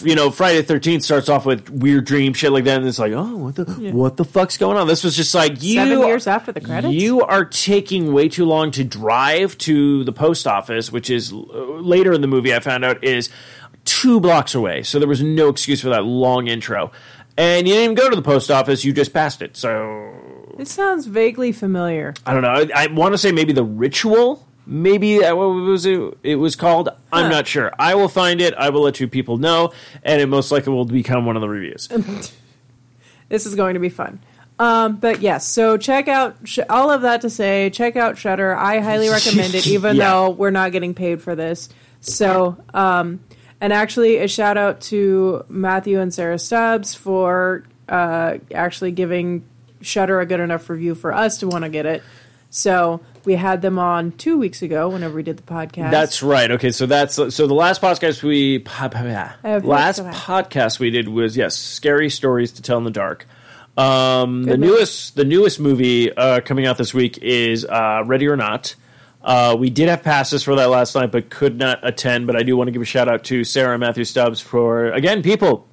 you 0.00 0.14
know, 0.14 0.30
Friday 0.30 0.58
the 0.58 0.64
Thirteenth 0.64 1.02
starts 1.02 1.28
off 1.28 1.44
with 1.44 1.68
weird 1.68 2.06
dream 2.06 2.32
shit 2.32 2.52
like 2.52 2.64
that, 2.64 2.78
and 2.78 2.86
it's 2.88 2.98
like, 2.98 3.12
oh, 3.12 3.36
what 3.36 3.56
the, 3.56 3.64
what 3.92 4.16
the 4.16 4.24
fuck's 4.24 4.56
going 4.56 4.76
on? 4.76 4.86
This 4.86 5.04
was 5.04 5.16
just 5.16 5.34
like 5.34 5.62
you, 5.62 5.74
Seven 5.74 5.98
years 6.00 6.26
after 6.26 6.52
the 6.52 6.60
credits? 6.60 6.94
You 6.94 7.22
are 7.22 7.44
taking 7.44 8.12
way 8.12 8.28
too 8.28 8.44
long 8.44 8.70
to 8.72 8.84
drive 8.84 9.58
to 9.58 10.04
the 10.04 10.12
post 10.12 10.46
office, 10.46 10.90
which 10.92 11.10
is 11.10 11.32
uh, 11.32 11.36
later 11.36 12.12
in 12.12 12.20
the 12.20 12.28
movie. 12.28 12.54
I 12.54 12.60
found 12.60 12.84
out 12.84 13.02
is 13.02 13.28
two 13.84 14.20
blocks 14.20 14.54
away, 14.54 14.82
so 14.82 14.98
there 14.98 15.08
was 15.08 15.22
no 15.22 15.48
excuse 15.48 15.80
for 15.80 15.90
that 15.90 16.04
long 16.04 16.46
intro. 16.46 16.90
And 17.36 17.66
you 17.66 17.74
didn't 17.74 17.84
even 17.84 17.96
go 17.96 18.08
to 18.08 18.16
the 18.16 18.22
post 18.22 18.50
office; 18.50 18.84
you 18.84 18.92
just 18.92 19.12
passed 19.12 19.42
it. 19.42 19.56
So 19.56 20.14
It 20.58 20.68
sounds 20.68 21.06
vaguely 21.06 21.50
familiar. 21.52 22.14
I 22.24 22.32
don't 22.32 22.42
know. 22.42 22.50
I, 22.50 22.84
I 22.84 22.86
want 22.86 23.12
to 23.12 23.18
say 23.18 23.32
maybe 23.32 23.52
the 23.52 23.64
ritual. 23.64 24.46
Maybe 24.66 25.18
what 25.18 25.34
was 25.34 25.84
it? 25.86 26.00
It 26.22 26.36
was 26.36 26.56
called. 26.56 26.88
I'm 27.12 27.24
Huh. 27.24 27.28
not 27.28 27.46
sure. 27.46 27.72
I 27.78 27.94
will 27.94 28.08
find 28.08 28.40
it. 28.40 28.54
I 28.54 28.70
will 28.70 28.80
let 28.82 28.98
you 29.00 29.08
people 29.08 29.36
know, 29.36 29.72
and 30.02 30.20
it 30.22 30.26
most 30.26 30.50
likely 30.50 30.72
will 30.72 30.84
become 30.86 31.26
one 31.26 31.36
of 31.36 31.42
the 31.42 31.48
reviews. 31.48 31.88
This 33.28 33.46
is 33.46 33.54
going 33.54 33.74
to 33.74 33.80
be 33.80 33.88
fun. 33.88 34.20
Um, 34.58 34.96
but 34.96 35.20
yes, 35.20 35.46
so 35.48 35.76
check 35.76 36.08
out 36.08 36.36
sh- 36.44 36.58
all 36.68 36.90
of 36.90 37.02
that 37.02 37.22
to 37.22 37.30
say, 37.30 37.70
check 37.70 37.96
out 37.96 38.18
Shudder. 38.18 38.54
I 38.54 38.80
highly 38.80 39.08
recommend 39.08 39.54
it, 39.54 39.66
even 39.66 39.96
Yeah. 39.96 40.10
though 40.10 40.30
we're 40.30 40.50
not 40.50 40.72
getting 40.72 40.94
paid 40.94 41.22
for 41.22 41.34
this. 41.34 41.68
So, 42.00 42.56
um, 42.74 43.20
and 43.60 43.72
actually, 43.72 44.18
a 44.18 44.28
shout 44.28 44.56
out 44.58 44.82
to 44.82 45.44
Matthew 45.48 45.98
and 46.00 46.12
Sarah 46.12 46.38
Stubbs 46.38 46.94
for 46.94 47.64
uh, 47.88 48.34
actually 48.54 48.92
giving 48.92 49.42
Shudder 49.80 50.20
a 50.20 50.26
good 50.26 50.40
enough 50.40 50.68
review 50.68 50.94
for 50.94 51.12
us 51.14 51.38
to 51.38 51.48
want 51.48 51.64
to 51.64 51.70
get 51.70 51.86
it. 51.86 52.02
So 52.50 53.00
we 53.26 53.34
had 53.34 53.62
them 53.62 53.78
on 53.78 54.12
two 54.12 54.38
weeks 54.38 54.62
ago 54.62 54.88
whenever 54.88 55.14
we 55.14 55.22
did 55.22 55.36
the 55.36 55.42
podcast. 55.42 55.90
That's 55.90 56.22
right. 56.22 56.50
Okay, 56.50 56.70
so 56.70 56.86
that's 56.86 57.14
so 57.14 57.46
the 57.46 57.54
last 57.54 57.80
podcast 57.80 58.22
we 58.22 58.58
last 58.58 59.98
heard 59.98 60.06
of 60.06 60.12
that. 60.12 60.14
podcast 60.14 60.78
we 60.78 60.90
did 60.90 61.08
was 61.08 61.36
yes, 61.36 61.56
scary 61.56 62.10
stories 62.10 62.52
to 62.52 62.62
tell 62.62 62.78
in 62.78 62.84
the 62.84 62.90
dark. 62.90 63.26
Um, 63.76 64.44
the 64.44 64.56
newest 64.56 65.16
the 65.16 65.24
newest 65.24 65.58
movie 65.58 66.12
uh, 66.12 66.40
coming 66.40 66.66
out 66.66 66.78
this 66.78 66.94
week 66.94 67.18
is 67.18 67.64
uh, 67.64 68.02
Ready 68.06 68.28
or 68.28 68.36
Not. 68.36 68.76
Uh, 69.22 69.56
we 69.58 69.70
did 69.70 69.88
have 69.88 70.02
passes 70.02 70.42
for 70.42 70.54
that 70.54 70.68
last 70.68 70.94
night, 70.94 71.10
but 71.10 71.30
could 71.30 71.58
not 71.58 71.86
attend. 71.86 72.26
But 72.26 72.36
I 72.36 72.42
do 72.42 72.56
want 72.56 72.68
to 72.68 72.72
give 72.72 72.82
a 72.82 72.84
shout 72.84 73.08
out 73.08 73.24
to 73.24 73.42
Sarah 73.42 73.72
and 73.72 73.80
Matthew 73.80 74.04
Stubbs 74.04 74.40
for 74.40 74.86
again, 74.88 75.22
people. 75.22 75.66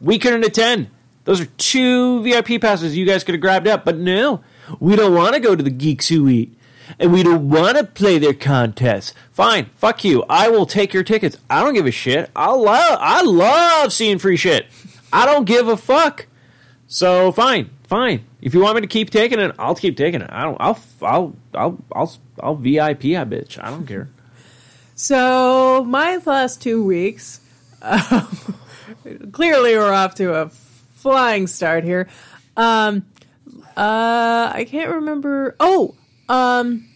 We 0.00 0.18
couldn't 0.18 0.44
attend. 0.44 0.88
Those 1.24 1.40
are 1.40 1.46
two 1.46 2.22
VIP 2.22 2.60
passes 2.60 2.96
you 2.96 3.06
guys 3.06 3.24
could 3.24 3.34
have 3.34 3.40
grabbed 3.40 3.66
up, 3.66 3.84
but 3.84 3.96
no, 3.96 4.42
we 4.78 4.96
don't 4.96 5.14
want 5.14 5.34
to 5.34 5.40
go 5.40 5.54
to 5.56 5.62
the 5.62 5.70
Geeks 5.70 6.08
Who 6.08 6.28
Eat, 6.28 6.54
and 6.98 7.12
we 7.12 7.22
don't 7.22 7.48
want 7.48 7.76
to 7.76 7.84
play 7.84 8.18
their 8.18 8.34
contests. 8.34 9.14
Fine, 9.32 9.66
fuck 9.76 10.04
you. 10.04 10.24
I 10.28 10.48
will 10.48 10.66
take 10.66 10.92
your 10.92 11.02
tickets. 11.02 11.36
I 11.48 11.62
don't 11.62 11.74
give 11.74 11.86
a 11.86 11.90
shit. 11.90 12.30
I 12.34 12.52
love, 12.52 12.98
I 13.00 13.22
love 13.22 13.92
seeing 13.92 14.18
free 14.18 14.36
shit. 14.36 14.66
I 15.12 15.26
don't 15.26 15.44
give 15.44 15.68
a 15.68 15.76
fuck. 15.76 16.26
So 16.86 17.32
fine, 17.32 17.70
fine. 17.84 18.24
If 18.40 18.52
you 18.52 18.60
want 18.60 18.74
me 18.74 18.82
to 18.82 18.86
keep 18.86 19.10
taking 19.10 19.40
it, 19.40 19.54
I'll 19.58 19.74
keep 19.74 19.96
taking 19.96 20.20
it. 20.20 20.30
I 20.30 20.44
don't. 20.44 20.56
I'll. 20.60 20.78
I'll. 21.02 21.36
I'll. 21.54 21.78
I'll. 21.92 22.12
I'll 22.40 22.54
VIP. 22.56 23.04
I 23.04 23.24
bitch. 23.24 23.62
I 23.62 23.70
don't 23.70 23.86
care. 23.86 24.10
So 24.94 25.82
my 25.84 26.18
last 26.24 26.62
two 26.62 26.84
weeks, 26.84 27.40
uh, 27.82 28.26
clearly 29.32 29.76
we're 29.76 29.92
off 29.92 30.14
to 30.16 30.34
a 30.34 30.48
flying 30.48 31.46
start 31.46 31.84
here. 31.84 32.08
Um, 32.56 33.06
uh, 33.76 34.52
I 34.54 34.66
can't 34.68 34.90
remember. 34.90 35.56
Oh, 35.58 35.94
um, 36.28 36.88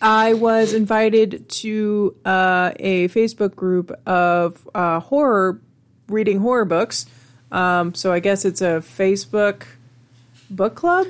I 0.00 0.34
was 0.34 0.74
invited 0.74 1.48
to 1.48 2.16
uh, 2.24 2.72
a 2.78 3.08
Facebook 3.08 3.54
group 3.54 3.92
of 4.06 4.68
uh, 4.74 5.00
horror 5.00 5.60
reading 6.08 6.40
horror 6.40 6.64
books. 6.64 7.06
Um, 7.50 7.94
so 7.94 8.12
I 8.12 8.20
guess 8.20 8.44
it's 8.44 8.60
a 8.60 8.80
Facebook 8.80 9.64
book 10.50 10.74
club. 10.74 11.06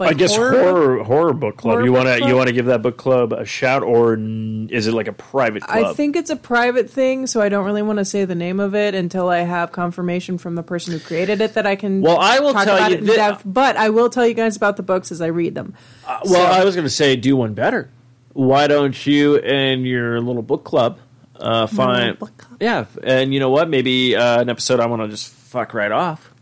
I 0.00 0.12
guess 0.12 0.34
horror 0.34 1.04
horror, 1.04 1.32
book 1.32 1.56
club. 1.56 1.74
Horror 1.74 1.84
you 1.84 1.92
want 1.92 2.08
to 2.08 2.26
you 2.26 2.34
want 2.34 2.48
to 2.48 2.52
give 2.52 2.66
that 2.66 2.82
book 2.82 2.96
club 2.96 3.32
a 3.32 3.44
shout, 3.44 3.82
or 3.82 4.14
n- 4.14 4.68
is 4.72 4.86
it 4.86 4.92
like 4.92 5.06
a 5.06 5.12
private 5.12 5.62
club? 5.62 5.84
I 5.84 5.92
think 5.94 6.16
it's 6.16 6.30
a 6.30 6.36
private 6.36 6.90
thing, 6.90 7.26
so 7.28 7.40
I 7.40 7.48
don't 7.48 7.64
really 7.64 7.82
want 7.82 7.98
to 8.00 8.04
say 8.04 8.24
the 8.24 8.34
name 8.34 8.58
of 8.58 8.74
it 8.74 8.94
until 8.94 9.28
I 9.28 9.38
have 9.38 9.70
confirmation 9.72 10.36
from 10.38 10.56
the 10.56 10.62
person 10.64 10.92
who 10.92 10.98
created 11.00 11.40
it 11.40 11.54
that 11.54 11.66
I 11.66 11.76
can. 11.76 12.00
Well, 12.02 12.18
I 12.18 12.40
will 12.40 12.52
talk 12.52 12.64
tell 12.64 12.76
about 12.76 12.90
you 12.90 12.96
it 12.96 13.00
in 13.02 13.06
thi- 13.06 13.14
depth, 13.16 13.42
but 13.44 13.76
I 13.76 13.90
will 13.90 14.10
tell 14.10 14.26
you 14.26 14.34
guys 14.34 14.56
about 14.56 14.76
the 14.76 14.82
books 14.82 15.12
as 15.12 15.20
I 15.20 15.26
read 15.26 15.54
them. 15.54 15.74
Uh, 16.06 16.18
well, 16.24 16.52
I 16.52 16.64
was 16.64 16.74
going 16.74 16.86
to 16.86 16.90
say 16.90 17.14
do 17.14 17.36
one 17.36 17.54
better. 17.54 17.90
Why 18.32 18.66
don't 18.66 19.06
you 19.06 19.36
and 19.38 19.86
your 19.86 20.20
little 20.20 20.42
book 20.42 20.64
club 20.64 20.98
uh, 21.36 21.68
find? 21.68 22.18
book 22.18 22.36
club. 22.36 22.58
Yeah, 22.60 22.86
and 23.04 23.32
you 23.32 23.38
know 23.38 23.50
what? 23.50 23.68
Maybe 23.68 24.16
uh, 24.16 24.40
an 24.40 24.50
episode 24.50 24.80
I 24.80 24.86
want 24.86 25.02
to 25.02 25.08
just 25.08 25.28
fuck 25.28 25.72
right 25.72 25.92
off, 25.92 26.33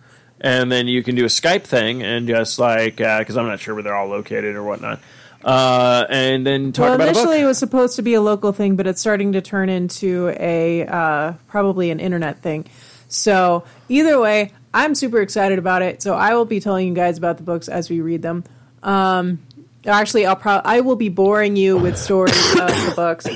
and 0.42 0.70
then 0.70 0.88
you 0.88 1.02
can 1.02 1.14
do 1.14 1.24
a 1.24 1.28
Skype 1.28 1.62
thing 1.62 2.02
and 2.02 2.26
just 2.26 2.58
like 2.58 2.96
because 2.96 3.36
I'm 3.36 3.46
not 3.46 3.60
sure 3.60 3.74
where 3.74 3.82
they're 3.82 3.96
all 3.96 4.08
located 4.08 4.56
or 4.56 4.62
whatnot, 4.62 5.00
uh, 5.44 6.04
and 6.10 6.46
then 6.46 6.72
talk 6.72 6.86
well, 6.86 6.94
about 6.96 7.08
initially 7.08 7.40
it 7.40 7.46
was 7.46 7.58
supposed 7.58 7.96
to 7.96 8.02
be 8.02 8.14
a 8.14 8.20
local 8.20 8.52
thing, 8.52 8.76
but 8.76 8.86
it's 8.86 9.00
starting 9.00 9.32
to 9.32 9.40
turn 9.40 9.68
into 9.68 10.34
a 10.38 10.84
uh, 10.84 11.32
probably 11.46 11.90
an 11.90 12.00
internet 12.00 12.42
thing. 12.42 12.66
So 13.08 13.64
either 13.88 14.18
way, 14.20 14.52
I'm 14.74 14.94
super 14.94 15.20
excited 15.20 15.58
about 15.58 15.82
it. 15.82 16.02
So 16.02 16.14
I 16.14 16.34
will 16.34 16.44
be 16.44 16.60
telling 16.60 16.88
you 16.88 16.94
guys 16.94 17.18
about 17.18 17.36
the 17.36 17.42
books 17.42 17.68
as 17.68 17.88
we 17.88 18.00
read 18.00 18.22
them. 18.22 18.44
Um, 18.82 19.40
actually, 19.86 20.26
I'll 20.26 20.36
pro- 20.36 20.62
I 20.64 20.80
will 20.80 20.96
be 20.96 21.08
boring 21.08 21.56
you 21.56 21.76
with 21.76 21.96
stories 21.96 22.52
of 22.52 22.68
the 22.68 22.92
books 22.96 23.26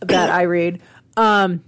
that 0.00 0.30
I 0.30 0.42
read. 0.42 0.80
Um, 1.16 1.62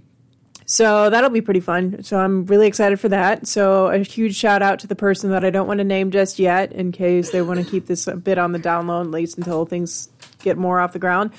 so 0.65 1.09
that'll 1.09 1.29
be 1.29 1.41
pretty 1.41 1.59
fun. 1.59 2.01
So 2.03 2.17
I'm 2.19 2.45
really 2.45 2.67
excited 2.67 2.99
for 2.99 3.09
that. 3.09 3.47
So 3.47 3.87
a 3.87 3.99
huge 3.99 4.35
shout 4.35 4.61
out 4.61 4.79
to 4.79 4.87
the 4.87 4.95
person 4.95 5.29
that 5.31 5.45
I 5.45 5.51
don't 5.51 5.67
want 5.67 5.77
to 5.77 5.83
name 5.83 6.11
just 6.11 6.39
yet, 6.39 6.71
in 6.71 6.91
case 6.91 7.31
they 7.31 7.41
want 7.41 7.63
to 7.63 7.69
keep 7.69 7.85
this 7.85 8.07
a 8.07 8.15
bit 8.15 8.37
on 8.37 8.51
the 8.51 8.59
down 8.59 8.87
low, 8.87 9.01
at 9.01 9.11
least 9.11 9.37
until 9.37 9.65
things 9.65 10.09
get 10.41 10.57
more 10.57 10.79
off 10.79 10.93
the 10.93 10.99
ground. 10.99 11.31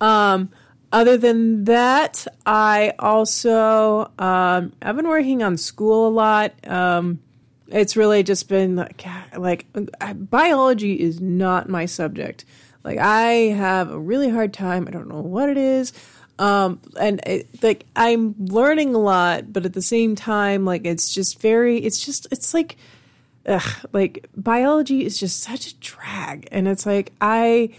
Um, 0.00 0.50
other 0.90 1.16
than 1.16 1.64
that, 1.64 2.26
I 2.44 2.94
also 2.98 4.10
um, 4.18 4.72
I've 4.82 4.96
been 4.96 5.08
working 5.08 5.42
on 5.42 5.56
school 5.56 6.08
a 6.08 6.10
lot. 6.10 6.52
Um, 6.66 7.20
it's 7.68 7.96
really 7.96 8.22
just 8.22 8.48
been 8.48 8.76
like, 8.76 9.04
like 9.36 9.66
biology 10.30 11.00
is 11.00 11.20
not 11.20 11.68
my 11.68 11.86
subject. 11.86 12.44
Like 12.84 12.98
I 12.98 13.30
have 13.54 13.90
a 13.90 13.98
really 13.98 14.28
hard 14.28 14.52
time. 14.52 14.86
I 14.88 14.90
don't 14.90 15.08
know 15.08 15.20
what 15.20 15.48
it 15.48 15.56
is. 15.56 15.92
Um, 16.42 16.80
and 16.98 17.20
it, 17.24 17.62
like 17.62 17.86
I'm 17.94 18.34
learning 18.36 18.96
a 18.96 18.98
lot, 18.98 19.52
but 19.52 19.64
at 19.64 19.74
the 19.74 19.82
same 19.82 20.16
time, 20.16 20.64
like 20.64 20.84
it's 20.84 21.14
just 21.14 21.40
very, 21.40 21.78
it's 21.78 22.04
just, 22.04 22.26
it's 22.32 22.52
like, 22.52 22.76
ugh, 23.46 23.86
like 23.92 24.26
biology 24.36 25.04
is 25.04 25.20
just 25.20 25.40
such 25.40 25.68
a 25.68 25.74
drag. 25.76 26.48
And 26.50 26.66
it's 26.66 26.84
like, 26.84 27.12
I, 27.20 27.70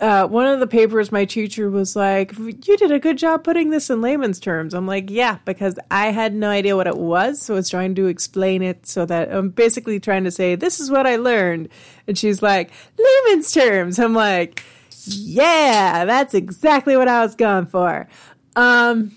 uh, 0.00 0.26
one 0.26 0.46
of 0.46 0.58
the 0.58 0.66
papers, 0.66 1.12
my 1.12 1.26
teacher 1.26 1.70
was 1.70 1.94
like, 1.94 2.36
"You 2.38 2.76
did 2.78 2.90
a 2.90 2.98
good 2.98 3.18
job 3.18 3.44
putting 3.44 3.70
this 3.70 3.88
in 3.88 4.02
layman's 4.02 4.38
terms." 4.38 4.74
I'm 4.74 4.86
like, 4.86 5.08
"Yeah," 5.08 5.38
because 5.46 5.78
I 5.90 6.12
had 6.12 6.34
no 6.34 6.50
idea 6.50 6.76
what 6.76 6.86
it 6.86 6.98
was, 6.98 7.40
so 7.40 7.54
I 7.54 7.56
was 7.56 7.70
trying 7.70 7.94
to 7.94 8.06
explain 8.06 8.60
it 8.62 8.86
so 8.86 9.06
that 9.06 9.32
I'm 9.32 9.48
basically 9.48 9.98
trying 9.98 10.24
to 10.24 10.30
say, 10.30 10.54
"This 10.54 10.80
is 10.80 10.90
what 10.90 11.06
I 11.06 11.16
learned," 11.16 11.70
and 12.06 12.18
she's 12.18 12.42
like, 12.42 12.72
"Layman's 12.98 13.50
terms." 13.52 13.98
I'm 13.98 14.12
like, 14.14 14.62
"Yeah, 15.06 16.04
that's 16.04 16.34
exactly 16.34 16.96
what 16.96 17.08
I 17.08 17.22
was 17.22 17.34
going 17.34 17.66
for." 17.66 18.08
Um, 18.54 19.12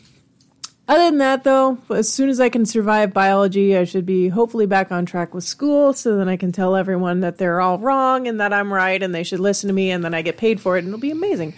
other 0.88 1.05
than 1.05 1.19
that, 1.19 1.43
though, 1.43 1.77
as 1.91 2.12
soon 2.12 2.29
as 2.29 2.39
I 2.39 2.50
can 2.50 2.65
survive 2.65 3.13
biology, 3.13 3.77
I 3.77 3.84
should 3.84 4.08
be 4.08 4.29
hopefully 4.29 4.65
back 4.65 4.91
on 4.91 5.05
track 5.05 5.36
with 5.36 5.43
school 5.43 5.93
so 5.93 6.17
then 6.17 6.27
I 6.27 6.36
can 6.36 6.51
tell 6.51 6.75
everyone 6.75 7.19
that 7.19 7.38
they're 7.38 7.62
all 7.62 7.77
wrong 7.77 8.27
and 8.27 8.39
that 8.41 8.51
I'm 8.53 8.74
right 8.74 9.01
and 9.01 9.13
they 9.13 9.24
should 9.24 9.39
listen 9.39 9.67
to 9.67 9.74
me 9.74 9.91
and 9.91 10.03
then 10.03 10.15
I 10.15 10.24
get 10.24 10.38
paid 10.38 10.60
for 10.60 10.77
it 10.77 10.79
and 10.79 10.88
it'll 10.88 11.00
be 11.00 11.12
amazing. 11.12 11.53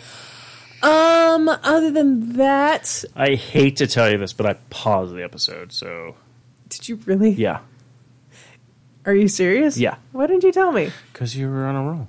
Um, 0.83 1.47
other 1.47 1.91
than 1.91 2.33
that, 2.33 3.05
I 3.15 3.35
hate 3.35 3.77
to 3.77 3.87
tell 3.87 4.11
you 4.11 4.17
this, 4.17 4.33
but 4.33 4.45
I 4.47 4.53
paused 4.69 5.15
the 5.15 5.23
episode. 5.23 5.71
So 5.71 6.15
did 6.67 6.89
you 6.89 6.97
really? 7.05 7.29
yeah, 7.31 7.59
Are 9.05 9.15
you 9.15 9.29
serious? 9.29 9.77
Yeah. 9.77 9.95
Why 10.11 10.27
didn't 10.27 10.43
you 10.43 10.51
tell 10.51 10.73
me? 10.73 10.91
because 11.13 11.37
you 11.37 11.49
were 11.49 11.65
on 11.65 11.75
a 11.77 11.83
roll. 11.83 12.07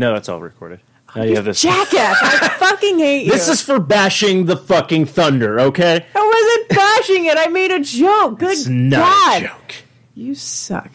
No, 0.00 0.14
that's 0.14 0.30
all 0.30 0.40
recorded. 0.40 0.80
Now 1.14 1.24
you 1.24 1.36
have 1.36 1.44
this. 1.44 1.60
Jackass! 1.60 2.16
I 2.22 2.48
fucking 2.58 2.98
hate 2.98 3.26
you. 3.26 3.32
This 3.32 3.48
is 3.48 3.60
for 3.60 3.78
bashing 3.78 4.46
the 4.46 4.56
fucking 4.56 5.04
thunder, 5.04 5.60
okay? 5.60 6.06
I 6.14 6.56
wasn't 6.58 6.68
bashing 6.70 7.26
it. 7.26 7.36
I 7.36 7.48
made 7.48 7.70
a 7.70 7.80
joke. 7.80 8.38
Good 8.38 8.52
It's 8.52 8.66
not 8.66 9.00
God. 9.00 9.42
a 9.42 9.46
joke. 9.48 9.74
You 10.14 10.34
suck. 10.34 10.88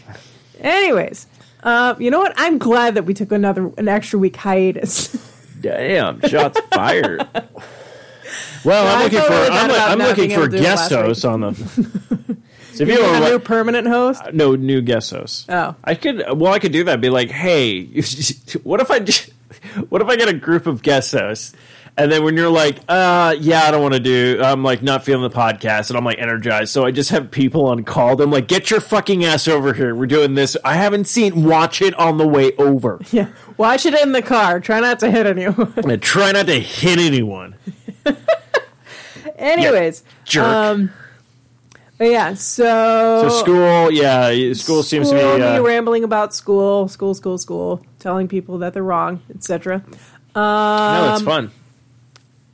Anyways, 0.60 1.28
uh, 1.62 1.94
you 2.00 2.10
know 2.10 2.18
what? 2.20 2.34
I'm 2.36 2.58
glad 2.58 2.96
that 2.96 3.04
we 3.04 3.14
took 3.14 3.32
another 3.32 3.72
an 3.78 3.88
extra 3.88 4.18
week 4.18 4.38
hiatus. 4.38 5.10
Damn, 5.62 6.20
shots 6.22 6.60
fired. 6.74 7.28
Well, 8.66 8.88
I 8.88 8.94
I'm 8.96 9.04
looking 9.04 9.22
for 9.22 9.30
really 9.30 9.50
I'm, 9.50 9.70
about 9.70 9.92
I'm 9.92 9.98
looking 10.00 10.16
being 10.16 10.32
able 10.32 10.44
for 10.46 10.50
to 10.50 10.58
do 10.58 10.64
guest 10.64 10.90
last 10.90 10.92
week. 11.00 11.06
hosts 11.06 11.26
on 11.26 11.42
the. 11.42 12.38
So 12.76 12.84
if 12.84 12.90
you 12.90 13.04
a 13.04 13.20
new 13.30 13.40
permanent 13.40 13.88
host. 13.88 14.22
no 14.34 14.56
new 14.56 14.82
guest 14.82 15.12
host. 15.12 15.50
Oh. 15.50 15.76
I 15.84 15.96
could. 15.96 16.24
Well, 16.38 16.54
I 16.54 16.60
could 16.60 16.72
do 16.72 16.84
that. 16.86 17.02
Be 17.02 17.10
like, 17.10 17.30
hey, 17.30 17.86
what 18.64 18.80
if 18.82 18.92
I, 18.92 19.00
what 19.90 20.02
if 20.02 20.08
I 20.08 20.16
get 20.16 20.28
a 20.30 20.34
group 20.34 20.68
of 20.68 20.82
guest 20.82 21.12
hosts, 21.14 21.54
and 21.98 22.12
then 22.12 22.24
when 22.26 22.36
you're 22.36 22.50
like, 22.50 22.80
uh, 22.90 23.36
yeah, 23.40 23.64
I 23.64 23.72
don't 23.72 23.82
want 23.82 23.94
to 23.94 24.00
do. 24.02 24.42
I'm 24.44 24.64
like 24.64 24.84
not 24.84 25.06
feeling 25.06 25.24
the 25.24 25.34
podcast, 25.36 25.90
and 25.90 25.98
I'm 25.98 26.04
like 26.04 26.20
energized, 26.20 26.72
so 26.74 26.84
I 26.86 26.92
just 26.92 27.10
have 27.12 27.32
people 27.32 27.68
on 27.68 27.84
call. 27.86 28.22
I'm 28.22 28.32
like, 28.32 28.48
get 28.50 28.70
your 28.70 28.82
fucking 28.82 29.24
ass 29.24 29.48
over 29.48 29.74
here. 29.74 29.96
We're 29.96 30.06
doing 30.06 30.36
this. 30.36 30.58
I 30.66 30.76
haven't 30.76 31.06
seen. 31.06 31.44
Watch 31.46 31.82
it 31.82 31.94
on 31.96 32.18
the 32.18 32.28
way 32.28 32.52
over. 32.58 33.00
Yeah, 33.12 33.30
watch 33.58 33.86
it 33.86 33.94
in 33.94 34.12
the 34.12 34.22
car. 34.22 34.60
Try 34.60 34.82
not 34.82 35.00
to 35.00 35.10
hit 35.10 35.26
anyone. 35.26 35.74
and 35.78 36.02
try 36.02 36.34
not 36.34 36.48
to 36.48 36.60
hit 36.60 37.00
anyone. 37.00 37.56
Anyways, 39.38 40.04
Jerk. 40.24 40.46
um, 40.46 40.92
yeah. 42.00 42.34
So, 42.34 43.28
so 43.28 43.30
school, 43.30 43.92
yeah, 43.92 44.54
school 44.54 44.84
seems 44.84 45.10
to 45.10 45.16
be. 45.16 45.22
Uh, 45.22 45.62
rambling 45.62 46.04
about 46.04 46.34
school, 46.34 46.88
school, 46.88 47.14
school, 47.14 47.38
school, 47.38 47.86
telling 48.00 48.28
people 48.28 48.58
that 48.60 48.74
they're 48.74 48.84
wrong, 48.84 49.22
etc. 49.34 49.84
no, 50.36 51.14
it's 51.14 51.24
fun. 51.24 51.52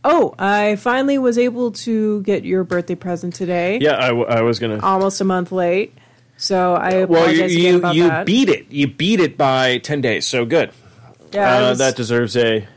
Oh, 0.04 0.34
I 0.40 0.78
finally 0.78 1.18
was 1.18 1.38
able 1.38 1.72
to 1.72 2.24
get 2.24 2.44
your 2.44 2.64
birthday 2.64 2.96
present 2.96 3.36
today. 3.36 3.78
Yeah, 3.80 3.98
I, 4.04 4.08
w- 4.08 4.26
I 4.26 4.42
was 4.42 4.58
gonna. 4.58 4.80
almost 4.82 5.22
a 5.22 5.24
month 5.24 5.52
late. 5.52 5.94
So 6.38 6.74
I 6.74 7.06
well, 7.06 7.32
you 7.32 7.46
you, 7.46 7.92
you 7.92 8.08
that. 8.08 8.26
beat 8.26 8.50
it. 8.50 8.72
You 8.72 8.88
beat 8.88 9.20
it 9.20 9.38
by 9.38 9.78
ten 9.78 10.02
days. 10.02 10.26
So 10.26 10.44
good. 10.44 10.72
yeah, 11.32 11.58
uh, 11.58 11.70
was, 11.70 11.78
that 11.78 11.96
deserves 11.96 12.36
a 12.36 12.68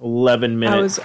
eleven 0.00 0.58
minute. 0.58 0.76
I 0.76 0.80
was. 0.80 0.98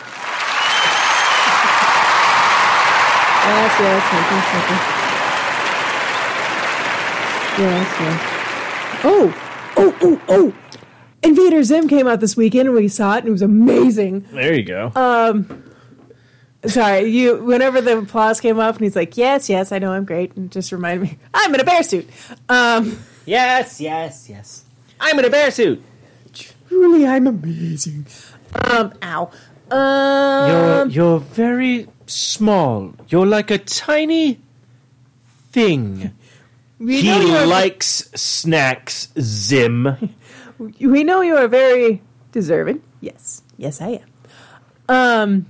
Yes, 3.51 3.71
yes, 3.81 4.03
thank 4.11 4.31
you, 4.31 4.39
thank 4.51 4.69
you. 4.69 4.77
Yes, 7.63 7.87
yes. 7.99 8.19
Oh, 9.03 9.27
oh, 9.77 9.97
oh, 10.01 10.21
oh! 10.29 10.53
Invader 11.21 11.61
Zim 11.63 11.87
came 11.89 12.07
out 12.07 12.21
this 12.21 12.37
weekend, 12.37 12.69
and 12.69 12.75
we 12.77 12.87
saw 12.87 13.15
it, 13.15 13.19
and 13.19 13.27
it 13.27 13.31
was 13.31 13.41
amazing. 13.41 14.25
there 14.31 14.53
you 14.53 14.63
go. 14.63 14.91
Uh, 14.95 15.43
Sorry, 16.67 17.09
you. 17.09 17.43
Whenever 17.43 17.81
the 17.81 17.97
applause 17.97 18.39
came 18.39 18.57
up, 18.59 18.75
and 18.75 18.83
he's 18.85 18.95
like, 18.95 19.17
"Yes, 19.17 19.49
yes, 19.49 19.71
I 19.73 19.79
know, 19.79 19.91
I'm 19.91 20.05
great," 20.05 20.33
and 20.37 20.49
just 20.51 20.71
reminded 20.71 21.09
me, 21.09 21.17
I'm 21.33 21.53
in 21.53 21.59
a 21.59 21.63
bear 21.65 21.83
suit. 21.83 22.07
Um, 22.47 22.99
Yes, 23.25 23.79
yes, 23.81 24.27
yes. 24.29 24.63
I'm 24.99 25.19
in 25.19 25.25
a 25.25 25.29
bear 25.29 25.51
suit. 25.51 25.83
truly, 26.33 27.05
I'm 27.05 27.27
amazing. 27.27 28.07
Um, 28.55 28.93
ow. 29.03 29.29
Um, 29.69 30.49
You're 30.49 30.81
Um, 30.81 30.89
you're 30.89 31.19
very 31.19 31.87
small. 32.11 32.93
You're 33.09 33.25
like 33.25 33.49
a 33.51 33.57
tiny 33.57 34.39
thing. 35.51 36.13
we 36.79 37.01
he 37.01 37.07
know 37.09 37.21
you're- 37.21 37.45
likes 37.45 38.09
snacks. 38.15 39.09
Zim. 39.19 40.11
we 40.79 41.03
know 41.03 41.21
you 41.21 41.35
are 41.37 41.47
very 41.47 42.01
deserving. 42.31 42.81
Yes, 43.01 43.41
yes, 43.57 43.81
I 43.81 44.01
am. 44.01 44.07
Um. 44.89 45.45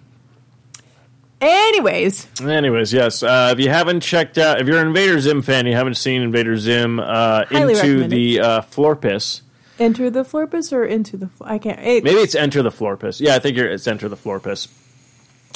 Anyways, 1.39 2.27
Anyways, 2.39 2.93
yes. 2.93 3.23
Uh, 3.23 3.49
if 3.51 3.59
you 3.59 3.67
haven't 3.69 4.01
checked 4.01 4.37
out, 4.37 4.61
if 4.61 4.67
you're 4.67 4.77
an 4.79 4.85
Invader 4.87 5.19
Zim 5.19 5.41
fan, 5.41 5.65
you 5.65 5.73
haven't 5.73 5.95
seen 5.95 6.21
Invader 6.21 6.55
Zim 6.55 6.99
uh, 6.99 7.45
Highly 7.45 7.73
into 7.73 8.07
the 8.07 8.39
uh, 8.39 8.61
Florpus. 8.61 9.41
enter 9.79 10.11
the 10.11 10.23
florpus 10.23 10.71
or 10.71 10.85
into 10.85 11.17
the. 11.17 11.29
Fl- 11.29 11.43
I 11.45 11.57
can't. 11.57 11.79
It, 11.79 12.03
Maybe 12.03 12.19
it's 12.19 12.35
Enter 12.35 12.61
the 12.61 12.69
Florpus. 12.69 13.19
Yeah, 13.19 13.33
I 13.33 13.39
think 13.39 13.57
you're, 13.57 13.67
it's 13.67 13.87
Enter 13.87 14.07
the 14.07 14.15
Florpus. 14.17 14.67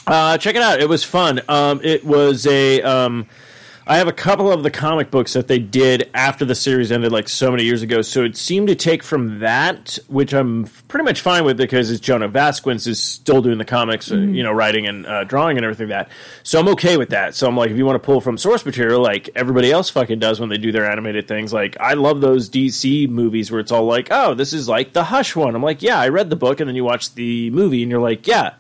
Uh, 0.08 0.38
check 0.38 0.56
it 0.56 0.62
out. 0.62 0.80
It 0.80 0.90
was 0.90 1.04
fun. 1.04 1.42
Um, 1.48 1.82
it 1.84 2.06
was 2.06 2.46
a. 2.48 2.82
Um, 2.82 3.28
I 3.88 3.98
have 3.98 4.08
a 4.08 4.14
couple 4.14 4.52
of 4.52 4.64
the 4.64 4.72
comic 4.72 5.12
books 5.12 5.34
that 5.34 5.48
they 5.48 5.60
did 5.60 6.10
after 6.16 6.44
the 6.44 6.56
series 6.56 6.92
ended, 6.92 7.12
like 7.12 7.30
so 7.30 7.52
many 7.52 7.66
years 7.66 7.84
ago. 7.84 8.02
So 8.02 8.24
it 8.24 8.36
seemed 8.36 8.68
to 8.70 8.76
take 8.76 9.04
from 9.04 9.42
that, 9.42 10.00
which 10.08 10.34
I'm 10.34 10.64
pretty 10.88 11.04
much 11.04 11.22
fine 11.22 11.46
with 11.46 11.56
because 11.58 11.92
it's 11.92 12.04
Jhonen 12.04 12.32
Vasquez 12.32 12.88
is 12.88 13.00
still 13.00 13.44
doing 13.44 13.60
the 13.60 13.66
comics, 13.66 14.12
uh, 14.12 14.16
you 14.16 14.42
know, 14.42 14.52
writing 14.52 14.88
and 14.88 15.06
uh, 15.06 15.24
drawing 15.26 15.58
and 15.58 15.64
everything 15.64 15.90
like 15.90 16.08
that. 16.08 16.16
So 16.42 16.60
I'm 16.60 16.68
okay 16.70 16.98
with 16.98 17.10
that. 17.10 17.36
So 17.36 17.48
I'm 17.48 17.56
like, 17.56 17.70
if 17.70 17.78
you 17.78 17.86
want 17.86 18.02
to 18.02 18.04
pull 18.04 18.22
from 18.22 18.40
source 18.40 18.66
material, 18.66 19.04
like 19.04 19.30
everybody 19.36 19.72
else 19.72 19.92
fucking 19.92 20.18
does 20.18 20.40
when 20.40 20.50
they 20.50 20.58
do 20.58 20.72
their 20.72 20.90
animated 20.90 21.28
things, 21.28 21.54
like 21.54 21.78
I 21.80 21.94
love 21.94 22.22
those 22.22 22.50
DC 22.50 23.08
movies 23.08 23.52
where 23.52 23.60
it's 23.60 23.72
all 23.72 23.86
like, 23.86 24.08
oh, 24.10 24.34
this 24.34 24.52
is 24.52 24.68
like 24.68 24.94
the 24.94 25.04
Hush 25.04 25.36
one. 25.36 25.54
I'm 25.54 25.62
like, 25.62 25.84
yeah, 25.84 26.00
I 26.00 26.10
read 26.10 26.32
the 26.32 26.36
book, 26.36 26.60
and 26.60 26.68
then 26.68 26.76
you 26.76 26.84
watch 26.84 27.14
the 27.14 27.52
movie, 27.52 27.84
and 27.84 27.92
you're 27.92 28.02
like, 28.02 28.26
yeah, 28.26 28.56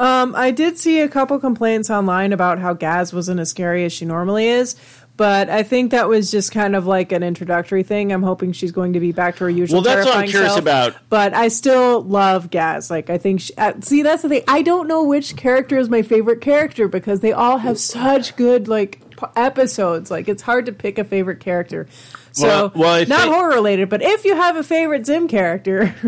Um, 0.00 0.34
I 0.34 0.50
did 0.50 0.78
see 0.78 1.00
a 1.00 1.08
couple 1.08 1.38
complaints 1.38 1.90
online 1.90 2.32
about 2.32 2.58
how 2.58 2.72
Gaz 2.72 3.12
wasn't 3.12 3.38
as 3.38 3.50
scary 3.50 3.84
as 3.84 3.92
she 3.92 4.06
normally 4.06 4.48
is, 4.48 4.74
but 5.18 5.50
I 5.50 5.62
think 5.62 5.90
that 5.90 6.08
was 6.08 6.30
just 6.30 6.52
kind 6.52 6.74
of 6.74 6.86
like 6.86 7.12
an 7.12 7.22
introductory 7.22 7.82
thing. 7.82 8.10
I'm 8.10 8.22
hoping 8.22 8.52
she's 8.52 8.72
going 8.72 8.94
to 8.94 9.00
be 9.00 9.12
back 9.12 9.36
to 9.36 9.44
her 9.44 9.50
usual. 9.50 9.82
Well, 9.82 9.94
that's 9.94 10.06
what 10.06 10.16
I'm 10.16 10.28
curious 10.28 10.52
self. 10.54 10.62
about. 10.62 10.96
But 11.10 11.34
I 11.34 11.48
still 11.48 12.00
love 12.02 12.48
Gaz. 12.50 12.90
Like 12.90 13.10
I 13.10 13.18
think. 13.18 13.42
She, 13.42 13.54
uh, 13.58 13.74
see, 13.82 14.00
that's 14.02 14.22
the 14.22 14.30
thing. 14.30 14.42
I 14.48 14.62
don't 14.62 14.88
know 14.88 15.02
which 15.04 15.36
character 15.36 15.76
is 15.76 15.90
my 15.90 16.00
favorite 16.00 16.40
character 16.40 16.88
because 16.88 17.20
they 17.20 17.32
all 17.32 17.58
have 17.58 17.78
such 17.78 18.34
good 18.36 18.68
like 18.68 19.02
p- 19.10 19.26
episodes. 19.36 20.10
Like 20.10 20.28
it's 20.28 20.40
hard 20.40 20.64
to 20.64 20.72
pick 20.72 20.96
a 20.98 21.04
favorite 21.04 21.40
character. 21.40 21.86
So 22.32 22.46
Well- 22.46 22.72
well, 22.74 23.06
not 23.06 23.20
think- 23.20 23.34
horror 23.34 23.50
related, 23.54 23.90
but 23.90 24.00
if 24.00 24.24
you 24.24 24.34
have 24.34 24.56
a 24.56 24.62
favorite 24.62 25.04
Zim 25.04 25.28
character, 25.28 25.94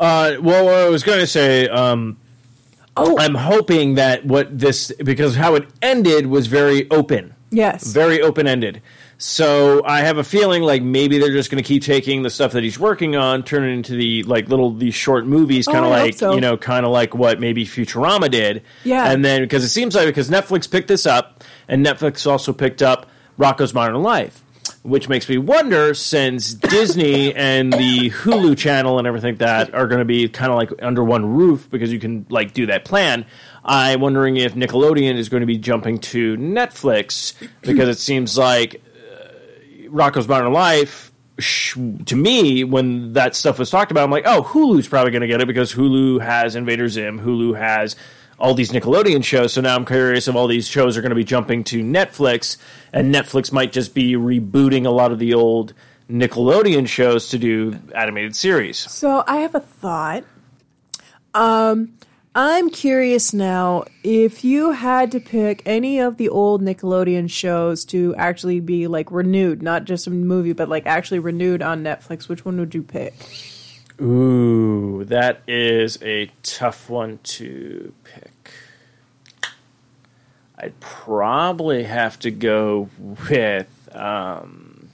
Uh, 0.00 0.34
well, 0.42 0.68
I 0.86 0.88
was 0.88 1.04
going 1.04 1.20
to 1.20 1.26
say, 1.26 1.68
um, 1.68 2.16
oh 2.96 3.18
I'm 3.18 3.34
hoping 3.34 3.94
that 3.94 4.24
what 4.24 4.56
this 4.58 4.92
because 5.02 5.34
how 5.36 5.54
it 5.54 5.66
ended 5.82 6.26
was 6.26 6.46
very 6.46 6.88
open, 6.90 7.34
yes, 7.50 7.86
very 7.92 8.20
open 8.20 8.46
ended. 8.46 8.82
So 9.16 9.82
I 9.84 10.00
have 10.00 10.18
a 10.18 10.24
feeling 10.24 10.62
like 10.62 10.82
maybe 10.82 11.18
they're 11.18 11.32
just 11.32 11.48
going 11.50 11.62
to 11.62 11.66
keep 11.66 11.82
taking 11.84 12.22
the 12.24 12.30
stuff 12.30 12.52
that 12.52 12.64
he's 12.64 12.78
working 12.80 13.14
on, 13.14 13.44
turn 13.44 13.62
it 13.62 13.72
into 13.72 13.94
the 13.94 14.24
like 14.24 14.48
little 14.48 14.72
these 14.74 14.94
short 14.94 15.24
movies, 15.24 15.66
kind 15.66 15.78
of 15.78 15.84
Oh, 15.86 15.90
like 15.90 16.14
so. 16.14 16.34
you 16.34 16.40
know, 16.40 16.56
kind 16.56 16.84
of 16.84 16.90
like 16.92 17.14
what 17.14 17.38
maybe 17.40 17.64
Futurama 17.64 18.28
did. 18.30 18.62
Yeah. 18.82 19.10
and 19.10 19.24
then 19.24 19.42
because 19.42 19.62
it 19.64 19.68
seems 19.68 19.94
like 19.94 20.06
because 20.06 20.28
Netflix 20.30 20.68
picked 20.70 20.88
this 20.88 21.06
up, 21.06 21.44
and 21.68 21.86
Netflix 21.86 22.26
also 22.30 22.52
picked 22.52 22.82
up 22.82 23.06
Rocko's 23.38 23.72
Modern 23.72 24.02
Life. 24.02 24.42
Which 24.84 25.08
makes 25.08 25.26
me 25.30 25.38
wonder, 25.38 25.94
since 25.94 26.52
Disney 26.52 27.34
and 27.36 27.72
the 27.72 28.10
Hulu 28.10 28.56
channel 28.58 28.98
and 28.98 29.06
everything 29.06 29.30
like 29.30 29.38
that 29.38 29.74
are 29.74 29.86
going 29.86 30.00
to 30.00 30.04
be 30.04 30.28
kind 30.28 30.52
of 30.52 30.58
like 30.58 30.70
under 30.82 31.02
one 31.02 31.24
roof 31.24 31.70
because 31.70 31.90
you 31.90 31.98
can 31.98 32.26
like 32.28 32.52
do 32.52 32.66
that 32.66 32.84
plan. 32.84 33.24
I'm 33.64 34.02
wondering 34.02 34.36
if 34.36 34.54
Nickelodeon 34.54 35.16
is 35.16 35.30
going 35.30 35.40
to 35.40 35.46
be 35.46 35.56
jumping 35.56 36.00
to 36.00 36.36
Netflix 36.36 37.32
because 37.62 37.88
it 37.88 37.98
seems 37.98 38.36
like 38.36 38.82
uh, 39.10 39.88
Rocko's 39.88 40.28
Modern 40.28 40.52
Life. 40.52 41.12
Sh- 41.38 41.78
to 42.04 42.14
me, 42.14 42.62
when 42.62 43.14
that 43.14 43.34
stuff 43.34 43.58
was 43.58 43.70
talked 43.70 43.90
about, 43.90 44.04
I'm 44.04 44.10
like, 44.10 44.26
oh, 44.26 44.42
Hulu's 44.42 44.86
probably 44.86 45.12
going 45.12 45.22
to 45.22 45.26
get 45.28 45.40
it 45.40 45.46
because 45.46 45.74
Hulu 45.74 46.20
has 46.20 46.56
Invader 46.56 46.88
Zim, 46.90 47.18
Hulu 47.18 47.58
has 47.58 47.96
all 48.44 48.52
these 48.52 48.72
Nickelodeon 48.72 49.24
shows. 49.24 49.54
So 49.54 49.62
now 49.62 49.74
I'm 49.74 49.86
curious 49.86 50.28
if 50.28 50.36
all 50.36 50.46
these 50.46 50.68
shows 50.68 50.98
are 50.98 51.00
going 51.00 51.08
to 51.08 51.16
be 51.16 51.24
jumping 51.24 51.64
to 51.64 51.82
Netflix, 51.82 52.58
and 52.92 53.12
Netflix 53.12 53.50
might 53.50 53.72
just 53.72 53.94
be 53.94 54.12
rebooting 54.12 54.84
a 54.84 54.90
lot 54.90 55.12
of 55.12 55.18
the 55.18 55.32
old 55.32 55.72
Nickelodeon 56.10 56.86
shows 56.86 57.30
to 57.30 57.38
do 57.38 57.80
animated 57.94 58.36
series. 58.36 58.78
So 58.78 59.24
I 59.26 59.38
have 59.38 59.54
a 59.54 59.60
thought. 59.60 60.24
Um, 61.32 61.94
I'm 62.34 62.68
curious 62.68 63.32
now 63.32 63.84
if 64.02 64.44
you 64.44 64.72
had 64.72 65.10
to 65.12 65.20
pick 65.20 65.62
any 65.64 65.98
of 65.98 66.18
the 66.18 66.28
old 66.28 66.60
Nickelodeon 66.60 67.30
shows 67.30 67.86
to 67.86 68.14
actually 68.16 68.60
be 68.60 68.88
like 68.88 69.10
renewed, 69.10 69.62
not 69.62 69.86
just 69.86 70.06
a 70.06 70.10
movie, 70.10 70.52
but 70.52 70.68
like 70.68 70.84
actually 70.84 71.18
renewed 71.18 71.62
on 71.62 71.82
Netflix, 71.82 72.28
which 72.28 72.44
one 72.44 72.58
would 72.58 72.74
you 72.74 72.82
pick? 72.82 73.14
Ooh, 74.02 75.02
that 75.06 75.40
is 75.48 75.98
a 76.02 76.30
tough 76.42 76.90
one 76.90 77.20
to 77.22 77.94
pick. 78.04 78.33
I'd 80.58 80.78
probably 80.80 81.84
have 81.84 82.18
to 82.20 82.30
go 82.30 82.88
with. 83.28 83.68
Um, 83.94 84.88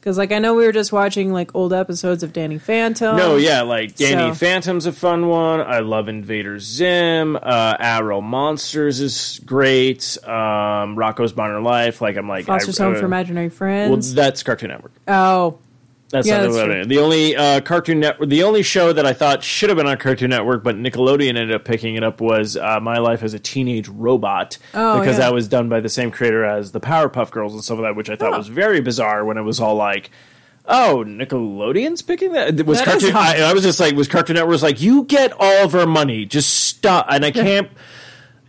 Because 0.00 0.18
like 0.18 0.32
I 0.32 0.38
know 0.38 0.54
we 0.54 0.64
were 0.66 0.72
just 0.72 0.92
watching 0.92 1.32
like 1.32 1.54
old 1.54 1.72
episodes 1.72 2.22
of 2.22 2.32
Danny 2.32 2.58
Phantom. 2.58 3.16
no, 3.16 3.36
yeah, 3.36 3.62
like 3.62 3.96
Danny 3.96 4.30
So- 4.32 4.34
Phantom's 4.34 4.86
a 4.86 4.92
fun 4.92 5.26
one. 5.28 5.60
I 5.60 5.80
love 5.80 6.08
Invader 6.08 6.58
Zim. 6.58 7.36
Uh, 7.36 7.76
Aaahh!!! 7.76 8.06
Real 8.06 8.20
Monsters 8.20 9.00
is 9.00 9.40
great. 9.46 10.16
Um, 10.24 10.96
Rocko's 10.96 11.34
Modern 11.34 11.64
Life. 11.64 12.00
Like 12.00 12.16
I'm 12.16 12.28
like 12.28 12.44
Foster's 12.46 12.78
I- 12.80 12.84
Home 12.84 12.94
uh, 12.94 12.98
for 12.98 13.06
Imaginary 13.06 13.48
Friends. 13.48 13.90
Well, 13.90 14.14
that's 14.14 14.42
Cartoon 14.42 14.70
Network. 14.70 14.92
oh, 15.08 15.58
That's 16.14 16.28
Yeah, 16.28 16.42
not 16.46 16.52
that's 16.52 16.64
true. 16.64 16.84
The 16.84 16.98
only 16.98 17.34
uh, 17.34 17.60
Cartoon 17.62 17.98
Network, 17.98 18.28
the 18.28 18.44
only 18.44 18.62
show 18.62 18.92
that 18.92 19.04
I 19.04 19.12
thought 19.12 19.42
should 19.42 19.68
have 19.68 19.76
been 19.76 19.88
on 19.88 19.96
Cartoon 19.98 20.30
Network, 20.30 20.62
but 20.62 20.76
Nickelodeon 20.76 21.30
ended 21.30 21.52
up 21.52 21.64
picking 21.64 21.96
it 21.96 22.04
up 22.04 22.20
was 22.20 22.56
uh, 22.56 22.78
My 22.80 22.98
Life 22.98 23.24
as 23.24 23.34
a 23.34 23.38
Teenage 23.40 23.88
Robot, 23.88 24.56
Oh, 24.74 25.00
because 25.00 25.14
yeah. 25.16 25.24
that 25.24 25.34
was 25.34 25.48
done 25.48 25.68
by 25.68 25.80
the 25.80 25.88
same 25.88 26.12
creator 26.12 26.44
as 26.44 26.70
the 26.70 26.80
Powerpuff 26.80 27.32
Girls 27.32 27.52
and 27.52 27.64
stuff 27.64 27.78
like 27.78 27.88
that, 27.88 27.96
which 27.96 28.08
I 28.10 28.14
thought 28.14 28.32
Oh. 28.32 28.38
was 28.38 28.46
very 28.46 28.80
bizarre 28.80 29.24
when 29.24 29.36
it 29.38 29.42
was 29.42 29.58
all 29.60 29.74
like. 29.74 30.10
Oh, 30.66 31.04
Nickelodeon's 31.06 32.00
picking 32.00 32.32
that. 32.32 32.64
Was 32.64 32.78
That 32.78 32.86
Cartoon? 32.86 33.14
I, 33.14 33.50
I 33.50 33.52
was 33.52 33.64
just 33.64 33.80
like, 33.80 33.94
was 33.96 34.08
Cartoon 34.08 34.34
Network 34.34 34.50
was 34.52 34.62
like, 34.62 34.80
you 34.80 35.04
get 35.04 35.32
all 35.38 35.64
of 35.64 35.74
our 35.74 35.84
money, 35.84 36.24
just 36.24 36.48
stop. 36.50 37.06
And 37.10 37.22
I 37.24 37.30
can't. 37.32 37.68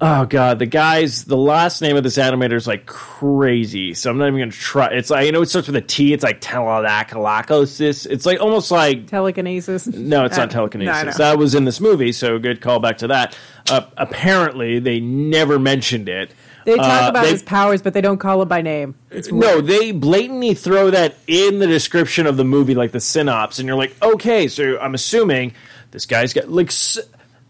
Oh 0.01 0.25
god, 0.25 0.60
the 0.60 0.65
guys, 0.65 1.23
the 1.23 1.38
last 1.38 1.81
name 1.81 1.95
of 1.95 2.03
this 2.03 2.17
animator 2.17 2.53
is 2.53 2.67
like 2.67 2.86
crazy, 2.86 3.93
so 3.93 4.12
I'm 4.12 4.17
not 4.17 4.27
even 4.27 4.39
gonna 4.39 4.51
try. 4.51 4.88
It's 4.88 5.10
like 5.10 5.25
you 5.25 5.31
know, 5.31 5.41
it 5.41 5.47
starts 5.49 5.67
with 5.67 5.75
a 5.77 5.81
T. 5.81 6.12
It's 6.12 6.23
like 6.23 6.41
telakalakosis. 6.41 8.05
It's 8.05 8.25
like 8.25 8.39
almost 8.41 8.71
like 8.71 9.08
Telekinesis. 9.08 9.88
no, 9.88 10.25
it's 10.25 10.38
Uh, 10.38 10.41
not 10.41 10.51
telekinesis. 10.51 11.17
no. 11.17 11.25
That 11.25 11.38
was 11.38 11.55
in 11.55 11.65
this 11.65 11.79
movie, 11.79 12.12
so 12.12 12.38
good 12.39 12.62
callback 12.62 12.97
to 12.97 13.08
that. 13.08 13.38
Uh, 13.69 13.81
apparently, 13.97 14.79
they 14.79 14.99
never 14.99 15.58
mentioned 15.60 16.10
it. 16.10 16.31
They 16.65 16.75
talk 16.77 17.03
Uh, 17.03 17.10
about 17.10 17.23
they- 17.25 17.31
his 17.31 17.43
powers, 17.43 17.81
but 17.81 17.93
they 17.93 18.01
don't 18.01 18.17
call 18.17 18.41
him 18.41 18.47
by 18.47 18.62
name. 18.62 18.95
It's 19.12 19.31
no, 19.31 19.62
they 19.62 19.91
blatantly 19.91 20.55
throw 20.55 20.89
that 20.89 21.15
in 21.27 21.60
the 21.60 21.67
description 21.67 22.25
of 22.27 22.38
the 22.38 22.43
movie, 22.43 22.75
like 22.75 22.91
the 22.91 22.99
synopsis, 22.99 23.60
and 23.60 23.67
you're 23.67 23.77
like, 23.77 23.95
okay, 24.01 24.47
so 24.47 24.77
I'm 24.81 24.93
assuming 24.95 25.53
this 25.91 26.05
guy's 26.05 26.34
got 26.34 26.51
like. 26.51 26.67
s- 26.67 26.99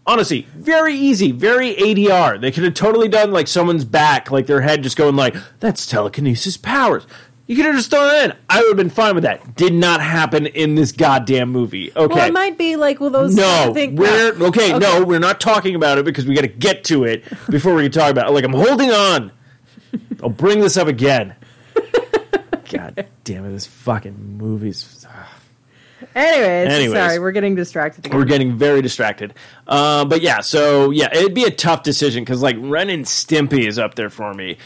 Honestly, 0.08 0.46
very 0.54 0.94
easy, 0.94 1.32
very 1.32 1.74
ADR. 1.74 2.40
They 2.40 2.52
could 2.52 2.62
have 2.62 2.74
totally 2.74 3.08
done 3.08 3.32
like 3.32 3.48
someone's 3.48 3.84
back, 3.84 4.30
like 4.30 4.46
their 4.46 4.60
head 4.60 4.82
just 4.82 4.96
going 4.96 5.16
like, 5.16 5.34
"That's 5.58 5.84
telekinesis 5.86 6.56
powers." 6.56 7.06
You 7.48 7.54
could 7.54 7.66
have 7.66 7.76
just 7.76 7.90
thrown 7.90 8.12
it 8.12 8.24
in. 8.24 8.36
I 8.48 8.58
would 8.60 8.68
have 8.68 8.76
been 8.76 8.90
fine 8.90 9.14
with 9.14 9.22
that. 9.22 9.54
Did 9.54 9.72
not 9.72 10.00
happen 10.00 10.46
in 10.46 10.74
this 10.74 10.90
goddamn 10.90 11.50
movie. 11.50 11.92
Okay, 11.94 12.14
Well, 12.14 12.26
it 12.26 12.32
might 12.32 12.58
be 12.58 12.74
like 12.74 12.98
well, 12.98 13.10
those. 13.10 13.36
No, 13.36 13.72
think, 13.72 13.98
we're 13.98 14.34
no. 14.34 14.46
okay, 14.46 14.76
No, 14.76 15.04
we're 15.04 15.20
not 15.20 15.40
talking 15.40 15.76
about 15.76 15.98
it 15.98 16.04
because 16.04 16.26
we 16.26 16.34
got 16.34 16.40
to 16.40 16.48
get 16.48 16.82
to 16.84 17.04
it 17.04 17.24
before 17.48 17.74
we 17.74 17.84
can 17.84 17.92
talk 17.92 18.10
about 18.10 18.28
it. 18.28 18.32
Like 18.32 18.44
I'm 18.44 18.52
holding 18.52 18.90
on. 18.90 19.30
I'll 20.22 20.28
bring 20.28 20.60
this 20.60 20.76
up 20.76 20.88
again. 20.88 21.36
God 22.70 23.06
damn 23.22 23.44
it! 23.44 23.50
This 23.50 23.66
fucking 23.66 24.38
movie's. 24.38 25.06
Anyways, 26.14 26.72
Anyways. 26.74 26.92
sorry, 26.92 27.18
we're 27.18 27.32
getting 27.32 27.54
distracted 27.54 28.06
again. 28.06 28.18
We're 28.18 28.24
getting 28.26 28.56
very 28.56 28.82
distracted. 28.82 29.34
Uh, 29.66 30.04
but 30.04 30.20
yeah, 30.20 30.40
so 30.40 30.90
yeah, 30.90 31.08
it'd 31.14 31.34
be 31.34 31.44
a 31.44 31.50
tough 31.50 31.82
decision 31.82 32.22
because 32.24 32.42
like 32.42 32.56
Ren 32.58 32.90
and 32.90 33.04
Stimpy 33.04 33.66
is 33.66 33.78
up 33.78 33.94
there 33.94 34.10
for 34.10 34.34
me. 34.34 34.58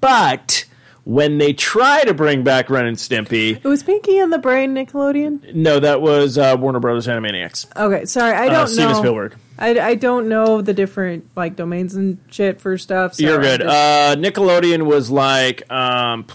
But 0.00 0.64
when 1.04 1.38
they 1.38 1.52
try 1.52 2.02
to 2.04 2.14
bring 2.14 2.42
back 2.44 2.68
Ren 2.70 2.86
and 2.86 2.96
Stimpy, 2.96 3.56
It 3.56 3.64
was 3.64 3.82
Pinky 3.82 4.18
and 4.18 4.32
the 4.32 4.38
Brain 4.38 4.74
Nickelodeon. 4.74 5.54
no, 5.54 5.78
that 5.80 6.00
was 6.00 6.36
uh, 6.38 6.56
Warner 6.58 6.80
Brothers 6.80 7.06
Animaniacs. 7.06 7.66
Okay, 7.76 8.04
sorry, 8.04 8.34
I 8.34 8.46
Uh, 8.48 8.50
don't 8.50 8.68
Steven 8.68 8.92
know. 8.92 8.98
Spielberg. 8.98 9.36
I, 9.58 9.78
I 9.80 9.94
don't 9.94 10.28
know 10.28 10.60
the 10.60 10.74
different 10.74 11.28
like 11.34 11.56
domains 11.56 11.94
and 11.94 12.18
shit 12.30 12.60
for 12.60 12.76
stuff. 12.76 13.14
So 13.14 13.24
You're 13.24 13.40
good. 13.40 13.60
just- 13.62 13.74
Uh, 13.74 14.14
Nickelodeon 14.16 14.82
was 14.84 15.10
like 15.10 15.68
um, 15.72 16.26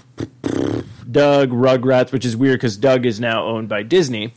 Doug 1.11 1.51
Rugrats, 1.51 2.11
which 2.11 2.25
is 2.25 2.35
weird 2.37 2.59
because 2.59 2.77
Doug 2.77 3.05
is 3.05 3.19
now 3.19 3.45
owned 3.45 3.69
by 3.69 3.83
Disney. 3.83 4.33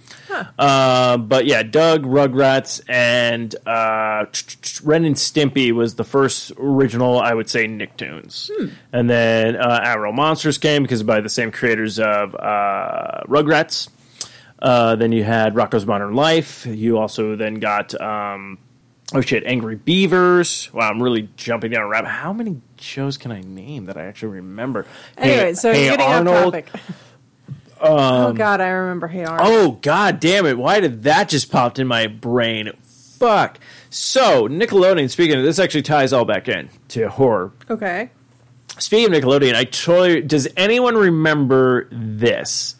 Uh, 0.58 1.16
but 1.16 1.46
yeah, 1.46 1.62
Doug 1.62 2.04
Rugrats 2.04 2.80
and 2.88 3.54
uh, 3.66 4.26
Ren 4.82 5.04
and 5.04 5.16
Stimpy 5.16 5.72
was 5.72 5.94
the 5.94 6.04
first 6.04 6.52
original, 6.58 7.20
I 7.20 7.32
would 7.34 7.48
say, 7.48 7.66
Nicktoons. 7.66 8.50
And 8.92 9.08
then 9.08 9.56
uh, 9.56 9.80
Aaahh!!! 9.84 10.02
Real 10.02 10.12
Monsters 10.12 10.58
came 10.58 10.82
because 10.82 11.02
by 11.02 11.20
the 11.20 11.28
same 11.28 11.50
creators 11.50 11.98
of 11.98 12.34
uh, 12.34 13.22
Rugrats. 13.28 13.88
Uh, 14.60 14.96
then 14.96 15.12
you 15.12 15.22
had 15.22 15.54
Rocko's 15.54 15.86
Modern 15.86 16.14
Life. 16.14 16.64
You 16.66 16.98
also 16.98 17.36
then 17.36 17.56
got 17.56 17.98
um, 18.00 18.58
oh 19.12 19.20
shit, 19.20 19.44
Angry 19.44 19.76
Beavers. 19.76 20.72
Wow, 20.72 20.90
I'm 20.90 21.02
really 21.02 21.28
jumping 21.36 21.72
down 21.72 21.82
a 21.82 21.88
rabbit. 21.88 22.08
How 22.08 22.32
many 22.32 22.60
shows 22.78 23.16
can 23.18 23.32
I 23.32 23.40
name 23.40 23.86
that 23.86 23.96
I 23.96 24.04
actually 24.06 24.32
remember? 24.36 24.86
anyway, 25.18 25.54
so 25.54 25.72
Hey 25.72 25.88
getting 25.88 26.06
Arnold. 26.06 26.36
off 26.36 26.44
topic. 26.44 26.68
oh 27.80 28.32
God, 28.32 28.60
I 28.60 28.68
remember 28.68 29.08
Hey 29.08 29.24
Arnold. 29.24 29.48
Oh 29.52 29.70
god 29.82 30.20
damn 30.20 30.46
it! 30.46 30.56
Why 30.58 30.80
did 30.80 31.02
that 31.04 31.28
just 31.28 31.50
popped 31.50 31.78
in 31.78 31.86
my 31.86 32.06
brain? 32.06 32.70
Fuck. 33.18 33.58
So 33.90 34.48
Nickelodeon. 34.48 35.08
Speaking 35.10 35.36
of 35.36 35.44
this, 35.44 35.58
actually 35.58 35.82
ties 35.82 36.12
all 36.12 36.24
back 36.24 36.48
in 36.48 36.68
to 36.88 37.08
horror. 37.08 37.52
Okay. 37.70 38.10
Speaking 38.78 39.14
of 39.14 39.22
Nickelodeon, 39.22 39.54
I 39.54 39.64
totally. 39.64 40.20
Does 40.22 40.48
anyone 40.56 40.96
remember 40.96 41.88
this? 41.92 42.74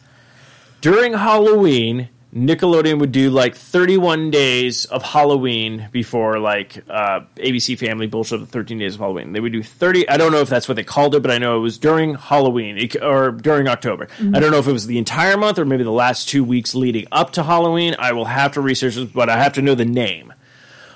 During 0.80 1.12
Halloween, 1.14 2.08
Nickelodeon 2.34 2.98
would 2.98 3.12
do 3.12 3.30
like 3.30 3.54
31 3.54 4.32
days 4.32 4.86
of 4.86 5.04
Halloween 5.04 5.88
before 5.92 6.40
like 6.40 6.78
uh, 6.90 7.20
ABC 7.36 7.78
Family 7.78 8.08
bullshit 8.08 8.42
of 8.42 8.48
13 8.48 8.78
days 8.78 8.94
of 8.94 9.00
Halloween. 9.00 9.32
They 9.32 9.38
would 9.38 9.52
do 9.52 9.62
30. 9.62 10.08
I 10.08 10.16
don't 10.16 10.32
know 10.32 10.40
if 10.40 10.48
that's 10.48 10.66
what 10.66 10.74
they 10.74 10.82
called 10.82 11.14
it, 11.14 11.20
but 11.20 11.30
I 11.30 11.38
know 11.38 11.56
it 11.56 11.60
was 11.60 11.78
during 11.78 12.14
Halloween 12.14 12.90
or 13.00 13.30
during 13.30 13.68
October. 13.68 14.08
I 14.18 14.40
don't 14.40 14.50
know 14.50 14.58
if 14.58 14.66
it 14.66 14.72
was 14.72 14.88
the 14.88 14.98
entire 14.98 15.36
month 15.36 15.60
or 15.60 15.64
maybe 15.64 15.84
the 15.84 15.92
last 15.92 16.28
two 16.28 16.42
weeks 16.42 16.74
leading 16.74 17.06
up 17.12 17.30
to 17.34 17.44
Halloween. 17.44 17.94
I 18.00 18.12
will 18.12 18.24
have 18.24 18.52
to 18.54 18.60
research 18.60 18.96
this, 18.96 19.08
but 19.08 19.30
I 19.30 19.36
have 19.38 19.52
to 19.52 19.62
know 19.62 19.76
the 19.76 19.84
name 19.84 20.32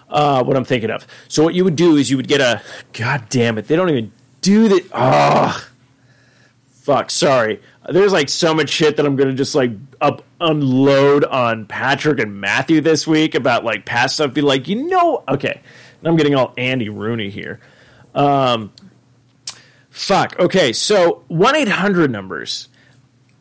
uh, 0.08 0.42
what 0.42 0.56
I'm 0.56 0.64
thinking 0.64 0.90
of. 0.90 1.06
So 1.28 1.44
what 1.44 1.54
you 1.54 1.62
would 1.62 1.76
do 1.76 1.96
is 1.96 2.10
you 2.10 2.16
would 2.16 2.28
get 2.28 2.40
a 2.40 2.62
god 2.92 3.28
damn 3.28 3.58
it, 3.58 3.68
they 3.68 3.76
don't 3.76 3.90
even 3.90 4.10
do 4.40 4.68
that. 4.70 4.86
Oh, 4.92 5.68
fuck. 6.82 7.10
Sorry. 7.10 7.60
There's 7.88 8.12
like 8.12 8.28
so 8.28 8.54
much 8.54 8.68
shit 8.68 8.96
that 8.96 9.06
I'm 9.06 9.16
gonna 9.16 9.32
just 9.34 9.54
like 9.54 9.72
up 10.00 10.22
unload 10.40 11.24
on 11.24 11.66
Patrick 11.66 12.20
and 12.20 12.40
Matthew 12.40 12.80
this 12.80 13.06
week 13.06 13.34
about 13.34 13.64
like 13.64 13.86
past 13.86 14.16
stuff. 14.16 14.34
Be 14.34 14.42
like, 14.42 14.68
you 14.68 14.88
know, 14.88 15.24
okay. 15.28 15.60
I'm 16.04 16.16
getting 16.16 16.34
all 16.34 16.54
Andy 16.56 16.88
Rooney 16.88 17.30
here. 17.30 17.60
Um, 18.14 18.72
fuck. 19.90 20.38
Okay, 20.38 20.72
so 20.72 21.24
one 21.28 21.56
eight 21.56 21.68
hundred 21.68 22.10
numbers 22.10 22.68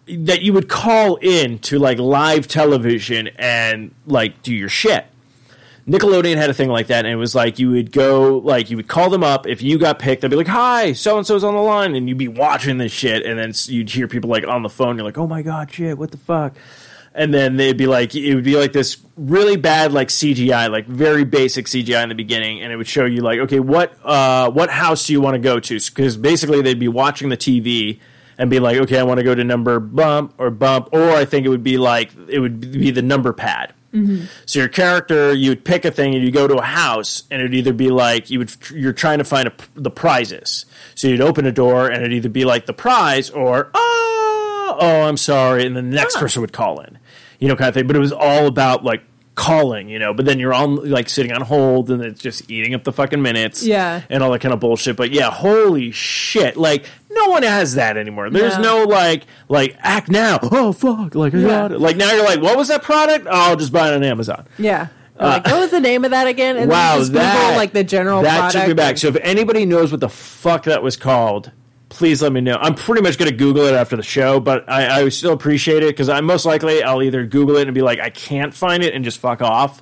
that 0.07 0.41
you 0.41 0.53
would 0.53 0.69
call 0.69 1.17
in 1.17 1.59
to 1.59 1.77
like 1.77 1.99
live 1.99 2.47
television 2.47 3.27
and 3.37 3.93
like 4.05 4.41
do 4.41 4.53
your 4.55 4.69
shit. 4.69 5.05
Nickelodeon 5.87 6.35
had 6.35 6.49
a 6.49 6.53
thing 6.53 6.67
like 6.67 6.87
that, 6.87 7.05
and 7.05 7.13
it 7.13 7.15
was 7.15 7.33
like 7.33 7.59
you 7.59 7.71
would 7.71 7.93
go, 7.93 8.39
like 8.39 8.69
you 8.69 8.75
would 8.75 8.89
call 8.89 9.09
them 9.09 9.23
up. 9.23 9.47
If 9.47 9.61
you 9.61 9.77
got 9.77 9.99
picked, 9.99 10.21
they'd 10.21 10.29
be 10.29 10.35
like, 10.35 10.47
"Hi, 10.47 10.91
so 10.91 11.17
and 11.17 11.25
so's 11.25 11.45
on 11.45 11.55
the 11.55 11.61
line," 11.61 11.95
and 11.95 12.09
you'd 12.09 12.17
be 12.17 12.27
watching 12.27 12.77
this 12.77 12.91
shit, 12.91 13.25
and 13.25 13.39
then 13.39 13.53
you'd 13.67 13.89
hear 13.89 14.07
people 14.07 14.29
like 14.29 14.45
on 14.45 14.63
the 14.63 14.69
phone. 14.69 14.97
You're 14.97 15.05
like, 15.05 15.17
"Oh 15.17 15.27
my 15.27 15.41
god, 15.41 15.71
shit, 15.71 15.97
what 15.97 16.11
the 16.11 16.17
fuck?" 16.17 16.55
And 17.15 17.33
then 17.33 17.57
they'd 17.57 17.77
be 17.77 17.87
like, 17.87 18.13
it 18.13 18.35
would 18.35 18.43
be 18.43 18.57
like 18.57 18.73
this 18.73 18.97
really 19.15 19.55
bad 19.55 19.91
like 19.91 20.09
CGI, 20.09 20.69
like 20.69 20.85
very 20.85 21.23
basic 21.23 21.65
CGI 21.65 22.03
in 22.03 22.09
the 22.09 22.15
beginning, 22.15 22.61
and 22.61 22.71
it 22.71 22.75
would 22.75 22.87
show 22.87 23.05
you 23.05 23.21
like, 23.21 23.39
okay, 23.39 23.59
what 23.59 23.97
uh, 24.03 24.51
what 24.51 24.69
house 24.69 25.07
do 25.07 25.13
you 25.13 25.21
want 25.21 25.35
to 25.35 25.39
go 25.39 25.59
to? 25.59 25.79
Because 25.79 26.17
basically 26.17 26.61
they'd 26.61 26.77
be 26.77 26.89
watching 26.89 27.29
the 27.29 27.37
TV 27.37 27.99
and 28.37 28.49
be 28.49 28.59
like, 28.59 28.77
okay, 28.77 28.99
I 28.99 29.03
want 29.03 29.19
to 29.19 29.23
go 29.23 29.33
to 29.33 29.43
number 29.43 29.79
bump 29.79 30.33
or 30.37 30.51
bump, 30.51 30.89
or 30.91 31.11
I 31.11 31.25
think 31.25 31.45
it 31.45 31.49
would 31.49 31.63
be 31.63 31.77
like 31.77 32.11
it 32.27 32.39
would 32.39 32.59
be 32.59 32.91
the 32.91 33.01
number 33.01 33.31
pad. 33.33 33.73
Mm-hmm. 33.97 34.25
So 34.45 34.59
your 34.59 34.67
character, 34.69 35.33
you 35.33 35.49
would 35.49 35.65
pick 35.65 35.85
a 35.85 35.91
thing 35.91 36.15
and 36.15 36.23
you 36.23 36.31
go 36.31 36.47
to 36.47 36.55
a 36.55 36.63
house, 36.63 37.23
and 37.31 37.41
it'd 37.41 37.55
either 37.55 37.73
be 37.73 37.89
like 37.89 38.29
you 38.29 38.39
would 38.39 38.51
you're 38.71 38.93
trying 38.93 39.17
to 39.17 39.23
find 39.23 39.47
a, 39.47 39.53
the 39.75 39.91
prizes. 39.91 40.65
So 40.95 41.07
you'd 41.07 41.21
open 41.21 41.45
a 41.45 41.51
door, 41.51 41.87
and 41.87 41.97
it'd 41.97 42.13
either 42.13 42.29
be 42.29 42.45
like 42.45 42.65
the 42.65 42.73
prize 42.73 43.29
or 43.29 43.69
oh 43.73 44.77
oh 44.79 45.01
I'm 45.07 45.17
sorry, 45.17 45.65
and 45.65 45.75
then 45.75 45.89
the 45.89 45.95
next 45.95 46.15
ah. 46.17 46.19
person 46.19 46.41
would 46.41 46.53
call 46.53 46.79
in, 46.81 46.97
you 47.39 47.47
know, 47.47 47.55
kind 47.55 47.69
of 47.69 47.73
thing. 47.73 47.87
But 47.87 47.95
it 47.95 47.99
was 47.99 48.11
all 48.13 48.47
about 48.47 48.83
like 48.83 49.03
calling, 49.35 49.87
you 49.89 49.99
know. 49.99 50.13
But 50.13 50.25
then 50.25 50.39
you're 50.39 50.53
on 50.53 50.89
like 50.89 51.09
sitting 51.09 51.31
on 51.31 51.41
hold, 51.41 51.89
and 51.91 52.01
it's 52.03 52.21
just 52.21 52.49
eating 52.49 52.73
up 52.73 52.83
the 52.83 52.91
fucking 52.91 53.21
minutes, 53.21 53.63
Yeah. 53.63 54.01
and 54.09 54.23
all 54.23 54.31
that 54.31 54.41
kind 54.41 54.53
of 54.53 54.59
bullshit. 54.59 54.95
But 54.95 55.11
yeah, 55.11 55.31
holy 55.31 55.91
shit, 55.91 56.57
like. 56.57 56.85
No 57.25 57.29
one 57.31 57.43
has 57.43 57.75
that 57.75 57.97
anymore. 57.97 58.29
There's 58.29 58.57
No. 58.57 58.83
no 58.83 58.83
like 58.85 59.25
like 59.49 59.75
act 59.79 60.09
now. 60.09 60.39
Oh 60.43 60.71
fuck! 60.73 61.15
Like 61.15 61.33
I 61.33 61.41
got 61.41 61.71
it. 61.71 61.79
Like 61.79 61.97
now 61.97 62.11
you're 62.13 62.23
like, 62.25 62.41
what 62.41 62.57
was 62.57 62.67
that 62.69 62.83
product? 62.83 63.25
Oh, 63.27 63.31
I'll 63.31 63.55
just 63.55 63.71
buy 63.71 63.89
it 63.91 63.95
on 63.95 64.03
Amazon. 64.03 64.45
Yeah. 64.57 64.87
like, 65.19 65.45
what 65.45 65.59
was 65.59 65.71
the 65.71 65.79
name 65.79 66.05
of 66.05 66.11
that 66.11 66.27
again? 66.27 66.57
And 66.57 66.69
Uh, 66.71 66.73
wow, 66.75 66.97
just 66.99 67.11
Google, 67.11 67.23
that 67.23 67.57
like 67.57 67.73
the 67.73 67.83
general 67.83 68.21
that 68.21 68.51
took 68.51 68.67
me 68.67 68.73
back. 68.73 68.89
and- 68.91 68.99
So 68.99 69.07
if 69.07 69.15
anybody 69.21 69.65
knows 69.65 69.91
what 69.91 69.99
the 69.99 70.09
fuck 70.09 70.65
that 70.65 70.83
was 70.83 70.95
called, 70.95 71.51
please 71.89 72.21
let 72.21 72.31
me 72.31 72.39
know. 72.41 72.57
I'm 72.61 72.75
pretty 72.75 73.01
much 73.01 73.17
going 73.17 73.31
to 73.31 73.35
Google 73.35 73.65
it 73.65 73.73
after 73.73 73.95
the 73.95 74.03
show, 74.03 74.39
but 74.39 74.69
I, 74.69 75.01
I 75.01 75.09
still 75.09 75.33
appreciate 75.33 75.81
it 75.81 75.87
because 75.87 76.07
I 76.09 76.21
most 76.21 76.45
likely 76.45 76.83
I'll 76.83 77.01
either 77.01 77.25
Google 77.25 77.57
it 77.57 77.67
and 77.67 77.73
be 77.73 77.81
like, 77.81 77.99
I 77.99 78.11
can't 78.11 78.53
find 78.53 78.83
it 78.83 78.93
and 78.93 79.03
just 79.03 79.17
fuck 79.19 79.41
off. 79.41 79.81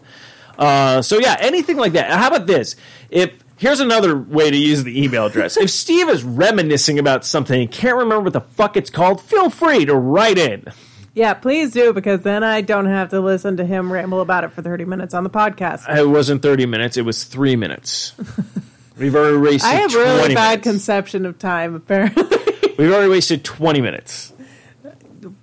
Uh, 0.58 1.02
so 1.02 1.20
yeah, 1.20 1.36
anything 1.40 1.76
like 1.76 1.94
that. 1.94 2.10
How 2.12 2.28
about 2.28 2.48
this? 2.48 2.78
If 3.10 3.32
here's 3.58 3.80
another 3.80 4.18
way 4.18 4.50
to 4.52 4.58
use 4.58 4.84
the 4.84 5.04
email 5.04 5.26
address. 5.26 5.58
if 5.58 5.70
Steve 5.70 6.10
is 6.10 6.24
reminiscing 6.24 7.00
about 7.00 7.26
something 7.26 7.62
and 7.62 7.72
can't 7.72 7.96
remember 7.98 8.22
what 8.26 8.34
the 8.34 8.42
fuck 8.42 8.76
it's 8.78 8.90
called, 8.90 9.22
feel 9.22 9.50
free 9.50 9.86
to 9.86 9.96
write 9.96 10.38
in. 10.38 10.66
yeah, 11.14 11.34
please 11.34 11.72
do 11.72 11.94
because 11.94 12.22
then 12.22 12.44
I 12.44 12.62
don't 12.62 12.88
have 12.88 13.10
to 13.10 13.20
listen 13.22 13.58
to 13.58 13.66
him 13.66 13.92
ramble 13.92 14.22
about 14.22 14.44
it 14.44 14.52
for 14.52 14.62
30 14.62 14.86
minutes 14.86 15.14
on 15.14 15.24
the 15.24 15.30
podcast. 15.30 15.88
It 15.96 16.08
wasn't 16.08 16.42
30 16.42 16.66
minutes; 16.66 16.98
it 16.98 17.04
was 17.04 17.24
three 17.24 17.56
minutes. 17.56 18.14
We've 18.98 19.14
already 19.16 19.38
wasted. 19.38 19.70
I 19.70 19.74
have 19.76 19.94
really 19.94 20.20
20 20.20 20.34
bad 20.36 20.50
minutes. 20.52 20.64
conception 20.70 21.26
of 21.26 21.38
time, 21.38 21.76
apparently. 21.76 22.24
We've 22.78 22.92
already 22.94 23.10
wasted 23.10 23.44
20 23.44 23.82
minutes. 23.82 24.32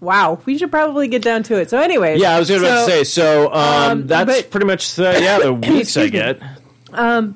wow, 0.00 0.40
we 0.46 0.56
should 0.58 0.70
probably 0.70 1.08
get 1.08 1.20
down 1.22 1.42
to 1.44 1.56
it. 1.58 1.68
So, 1.70 1.78
anyway, 1.78 2.18
Yeah, 2.18 2.34
I 2.36 2.38
was 2.38 2.48
going 2.48 2.62
to 2.62 2.84
say. 2.86 3.04
So 3.04 3.52
um, 3.52 3.90
um, 3.90 4.06
that's 4.06 4.42
but- 4.42 4.50
pretty 4.50 4.66
much 4.66 4.94
the 4.94 5.18
yeah 5.20 5.38
the 5.40 5.52
weeks 5.72 5.96
I 5.96 6.08
get. 6.08 6.40
me. 6.40 7.34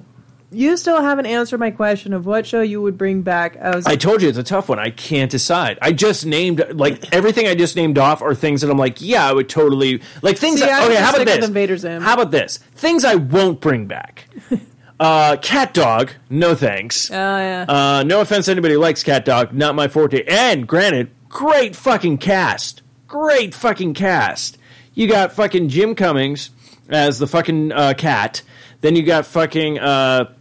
You 0.57 0.77
still 0.79 1.03
haven't 1.03 1.27
answered 1.27 1.61
my 1.61 1.71
question 1.71 2.15
of 2.15 2.25
what 2.25 2.47
show 2.47 2.63
you 2.63 2.81
would 2.81 2.97
bring 2.97 3.21
back. 3.21 3.59
I 3.59 3.77
was 3.77 3.87
I 3.87 3.97
told 3.97 4.23
you 4.23 4.29
it's 4.29 4.39
a 4.39 4.43
tough 4.43 4.71
one. 4.71 4.79
I 4.79 4.89
can't 4.89 5.31
decide. 5.31 5.79
I 5.83 5.93
just 5.93 6.25
named 6.25 6.65
like 6.73 7.13
everything 7.13 7.47
I 7.47 7.55
just 7.55 7.77
named 7.77 7.99
off 7.99 8.23
are 8.23 8.35
things 8.35 8.63
that 8.63 8.71
I'm 8.71 8.79
like, 8.79 9.03
yeah, 9.03 9.29
I 9.29 9.35
would 9.35 9.51
totally 9.51 10.01
like 10.23 10.39
things. 10.39 10.61
See, 10.61 10.67
that, 10.67 10.83
I 10.83 10.87
okay, 10.87 10.97
how 10.97 11.15
about 11.15 11.27
this? 11.27 11.47
Invader 11.47 11.77
Zim. 11.77 12.01
How 12.01 12.15
about 12.15 12.31
this? 12.31 12.57
Things 12.57 13.05
I 13.05 13.17
won't 13.17 13.61
bring 13.61 13.87
back. 13.87 14.29
uh, 15.01 15.37
cat 15.43 15.75
dog, 15.75 16.13
no 16.31 16.55
thanks. 16.55 17.11
Oh 17.11 17.15
yeah. 17.15 17.67
Uh, 17.69 18.03
no 18.05 18.23
offense, 18.23 18.47
to 18.47 18.53
anybody 18.53 18.79
likes 18.79 19.03
cat 19.03 19.27
dog, 19.27 19.53
not 19.53 19.75
my 19.75 19.89
forte. 19.89 20.25
And 20.27 20.67
granted, 20.67 21.11
great 21.29 21.77
fucking 21.77 22.17
cast, 22.17 22.81
great 23.07 23.55
fucking 23.55 23.93
cast. 23.93 24.57
You 24.95 25.07
got 25.07 25.33
fucking 25.33 25.69
Jim 25.69 25.95
Cummings 25.95 26.49
as 26.89 27.19
the 27.19 27.27
fucking 27.27 27.73
uh, 27.73 27.93
cat. 27.93 28.41
Then 28.81 28.97
you 28.97 29.03
got 29.03 29.27
fucking 29.27 29.79
uh, 29.79 30.33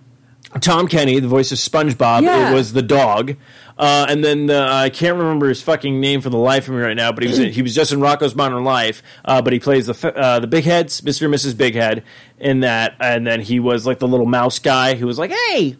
Tom 0.61 0.87
Kenny, 0.87 1.19
the 1.19 1.27
voice 1.27 1.51
of 1.51 1.57
SpongeBob. 1.57 2.23
Yeah. 2.23 2.51
It 2.51 2.53
was 2.53 2.73
the 2.73 2.81
dog. 2.81 3.35
Uh, 3.77 4.05
and 4.07 4.23
then 4.23 4.45
the, 4.45 4.61
I 4.61 4.89
can't 4.89 5.17
remember 5.17 5.49
his 5.49 5.61
fucking 5.61 5.99
name 5.99 6.21
for 6.21 6.29
the 6.29 6.37
life 6.37 6.67
of 6.69 6.75
me 6.75 6.79
right 6.81 6.95
now, 6.95 7.11
but 7.11 7.23
he 7.23 7.29
was 7.29 7.39
in, 7.39 7.51
he 7.51 7.61
was 7.61 7.75
just 7.75 7.91
in 7.91 7.99
Rocko's 7.99 8.33
Modern 8.33 8.63
Life. 8.63 9.03
Uh, 9.25 9.41
but 9.41 9.51
he 9.51 9.59
plays 9.59 9.87
the 9.87 10.15
uh, 10.15 10.39
the 10.39 10.47
Big 10.47 10.63
Heads, 10.63 11.03
Mister 11.03 11.25
and 11.25 11.33
Mrs. 11.33 11.57
Big 11.57 11.75
Head, 11.75 12.03
in 12.39 12.61
that. 12.61 12.95
And 13.01 13.27
then 13.27 13.41
he 13.41 13.59
was 13.59 13.85
like 13.85 13.99
the 13.99 14.07
little 14.07 14.25
mouse 14.25 14.59
guy 14.59 14.95
who 14.95 15.05
was 15.05 15.19
like, 15.19 15.31
"Hey, 15.31 15.75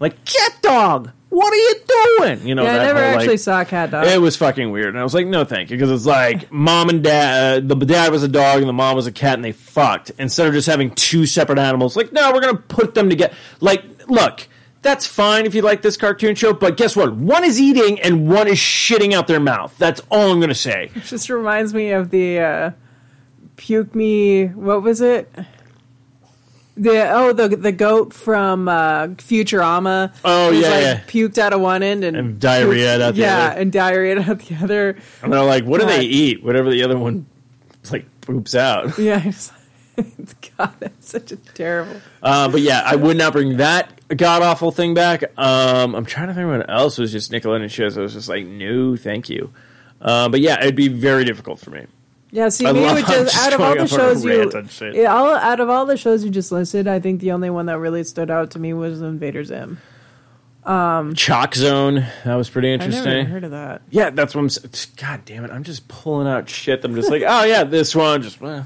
like 0.00 0.24
cat 0.24 0.52
dog, 0.62 1.10
what 1.30 1.52
are 1.52 1.56
you 1.56 1.74
doing?" 2.18 2.46
You 2.46 2.54
know, 2.54 2.64
yeah, 2.64 2.74
I 2.74 2.78
never 2.78 3.02
whole, 3.02 3.14
actually 3.14 3.28
like, 3.28 3.38
saw 3.40 3.60
a 3.60 3.64
Cat 3.64 3.90
Dog. 3.90 4.06
it 4.06 4.20
was 4.20 4.36
fucking 4.36 4.70
weird, 4.70 4.88
and 4.88 4.98
I 4.98 5.02
was 5.02 5.14
like, 5.14 5.26
"No, 5.26 5.44
thank 5.44 5.70
you," 5.70 5.76
because 5.76 5.90
it's 5.90 6.06
like 6.06 6.50
mom 6.52 6.88
and 6.88 7.02
dad. 7.02 7.70
Uh, 7.70 7.74
the 7.74 7.86
dad 7.86 8.12
was 8.12 8.22
a 8.22 8.28
dog, 8.28 8.60
and 8.60 8.68
the 8.68 8.72
mom 8.72 8.96
was 8.96 9.06
a 9.06 9.12
cat, 9.12 9.34
and 9.34 9.44
they 9.44 9.52
fucked 9.52 10.10
instead 10.18 10.46
of 10.46 10.52
just 10.54 10.66
having 10.66 10.90
two 10.90 11.26
separate 11.26 11.58
animals. 11.58 11.96
Like, 11.96 12.12
no, 12.12 12.32
we're 12.32 12.40
gonna 12.40 12.56
put 12.56 12.94
them 12.94 13.08
together. 13.10 13.34
Like, 13.60 13.84
look, 14.08 14.48
that's 14.82 15.06
fine 15.06 15.44
if 15.44 15.54
you 15.54 15.62
like 15.62 15.82
this 15.82 15.96
cartoon 15.96 16.34
show, 16.34 16.52
but 16.52 16.76
guess 16.76 16.94
what? 16.96 17.14
One 17.14 17.44
is 17.44 17.60
eating, 17.60 18.00
and 18.00 18.28
one 18.28 18.48
is 18.48 18.58
shitting 18.58 19.12
out 19.12 19.26
their 19.26 19.40
mouth. 19.40 19.76
That's 19.78 20.00
all 20.10 20.30
I'm 20.32 20.40
gonna 20.40 20.54
say. 20.54 20.90
It 20.94 21.04
just 21.04 21.28
reminds 21.28 21.74
me 21.74 21.90
of 21.90 22.10
the 22.10 22.38
uh, 22.38 22.70
puke 23.56 23.94
me. 23.94 24.46
What 24.46 24.82
was 24.82 25.00
it? 25.00 25.32
The 26.78 27.10
oh 27.10 27.32
the 27.32 27.48
the 27.48 27.72
goat 27.72 28.12
from 28.14 28.68
uh, 28.68 29.08
Futurama. 29.08 30.12
Oh, 30.24 30.50
yeah, 30.50 30.68
like, 30.68 30.82
yeah. 30.82 31.00
puked 31.06 31.38
out 31.38 31.52
of 31.52 31.60
one 31.60 31.82
end 31.82 32.04
and, 32.04 32.16
And 32.16 32.40
diarrhea 32.40 33.04
out 33.04 33.14
the 33.14 33.20
yeah, 33.20 33.48
other. 33.48 33.60
and 33.60 33.72
diarrhea 33.72 34.20
out 34.20 34.38
the 34.40 34.56
other. 34.62 34.96
And 35.22 35.32
they're 35.32 35.44
like, 35.44 35.64
"What 35.64 35.80
do 35.80 35.86
they 35.86 36.02
eat? 36.02 36.42
Whatever 36.42 36.70
the 36.70 36.82
other 36.84 36.98
one 36.98 37.26
like 37.90 38.06
poops 38.20 38.54
out." 38.54 38.98
Yeah, 38.98 39.32
God, 40.56 40.74
that's 40.78 41.08
such 41.10 41.32
a 41.32 41.36
terrible. 41.36 42.00
Uh, 42.22 42.48
but 42.48 42.60
yeah, 42.60 42.82
I 42.84 42.94
would 42.94 43.16
not 43.16 43.32
bring 43.32 43.56
that 43.56 43.92
god 44.16 44.42
awful 44.42 44.70
thing 44.70 44.94
back. 44.94 45.24
Um, 45.36 45.94
I'm 45.96 46.04
trying 46.04 46.28
to 46.28 46.34
think 46.34 46.46
what 46.46 46.70
else 46.70 46.98
was 46.98 47.10
just 47.10 47.32
Nickelodeon 47.32 47.68
shows. 47.70 47.98
I 47.98 48.02
was 48.02 48.12
just 48.12 48.28
like, 48.28 48.46
no, 48.46 48.96
thank 48.96 49.28
you. 49.28 49.52
Uh, 50.00 50.28
but 50.28 50.40
yeah, 50.40 50.60
it'd 50.60 50.76
be 50.76 50.86
very 50.88 51.24
difficult 51.24 51.58
for 51.58 51.70
me. 51.70 51.86
Yeah, 52.30 52.50
see, 52.50 52.66
I 52.66 52.72
me, 52.72 52.80
it 52.80 52.86
love 52.86 52.96
would 52.96 53.06
just, 53.06 53.34
just 53.34 53.46
out 53.46 53.52
of 53.54 53.60
all 53.60 53.74
the 53.74 53.80
off 53.82 53.92
on 53.92 54.00
a 54.00 54.02
shows 54.02 54.24
you, 54.24 54.38
rant 54.38 54.54
on 54.54 54.68
shit. 54.68 54.94
yeah, 54.94 55.14
all 55.14 55.34
out 55.34 55.60
of 55.60 55.70
all 55.70 55.86
the 55.86 55.96
shows 55.96 56.24
you 56.24 56.30
just 56.30 56.52
listed, 56.52 56.86
I 56.86 57.00
think 57.00 57.20
the 57.20 57.32
only 57.32 57.48
one 57.48 57.66
that 57.66 57.78
really 57.78 58.04
stood 58.04 58.30
out 58.30 58.50
to 58.50 58.58
me 58.58 58.74
was 58.74 59.00
Invader 59.00 59.44
Zim. 59.44 59.78
Um, 60.64 61.14
Chalk 61.14 61.54
Zone, 61.54 62.06
that 62.24 62.34
was 62.34 62.50
pretty 62.50 62.70
interesting. 62.70 63.24
heard 63.26 63.44
of 63.44 63.52
that. 63.52 63.80
Yeah, 63.88 64.10
that's 64.10 64.34
what 64.34 64.42
I'm. 64.42 64.70
God 64.96 65.24
damn 65.24 65.44
it! 65.44 65.50
I'm 65.50 65.64
just 65.64 65.88
pulling 65.88 66.28
out 66.28 66.50
shit. 66.50 66.84
I'm 66.84 66.94
just 66.94 67.10
like, 67.10 67.22
oh 67.26 67.44
yeah, 67.44 67.64
this 67.64 67.94
one. 67.94 68.20
Just 68.20 68.42
eh. 68.42 68.62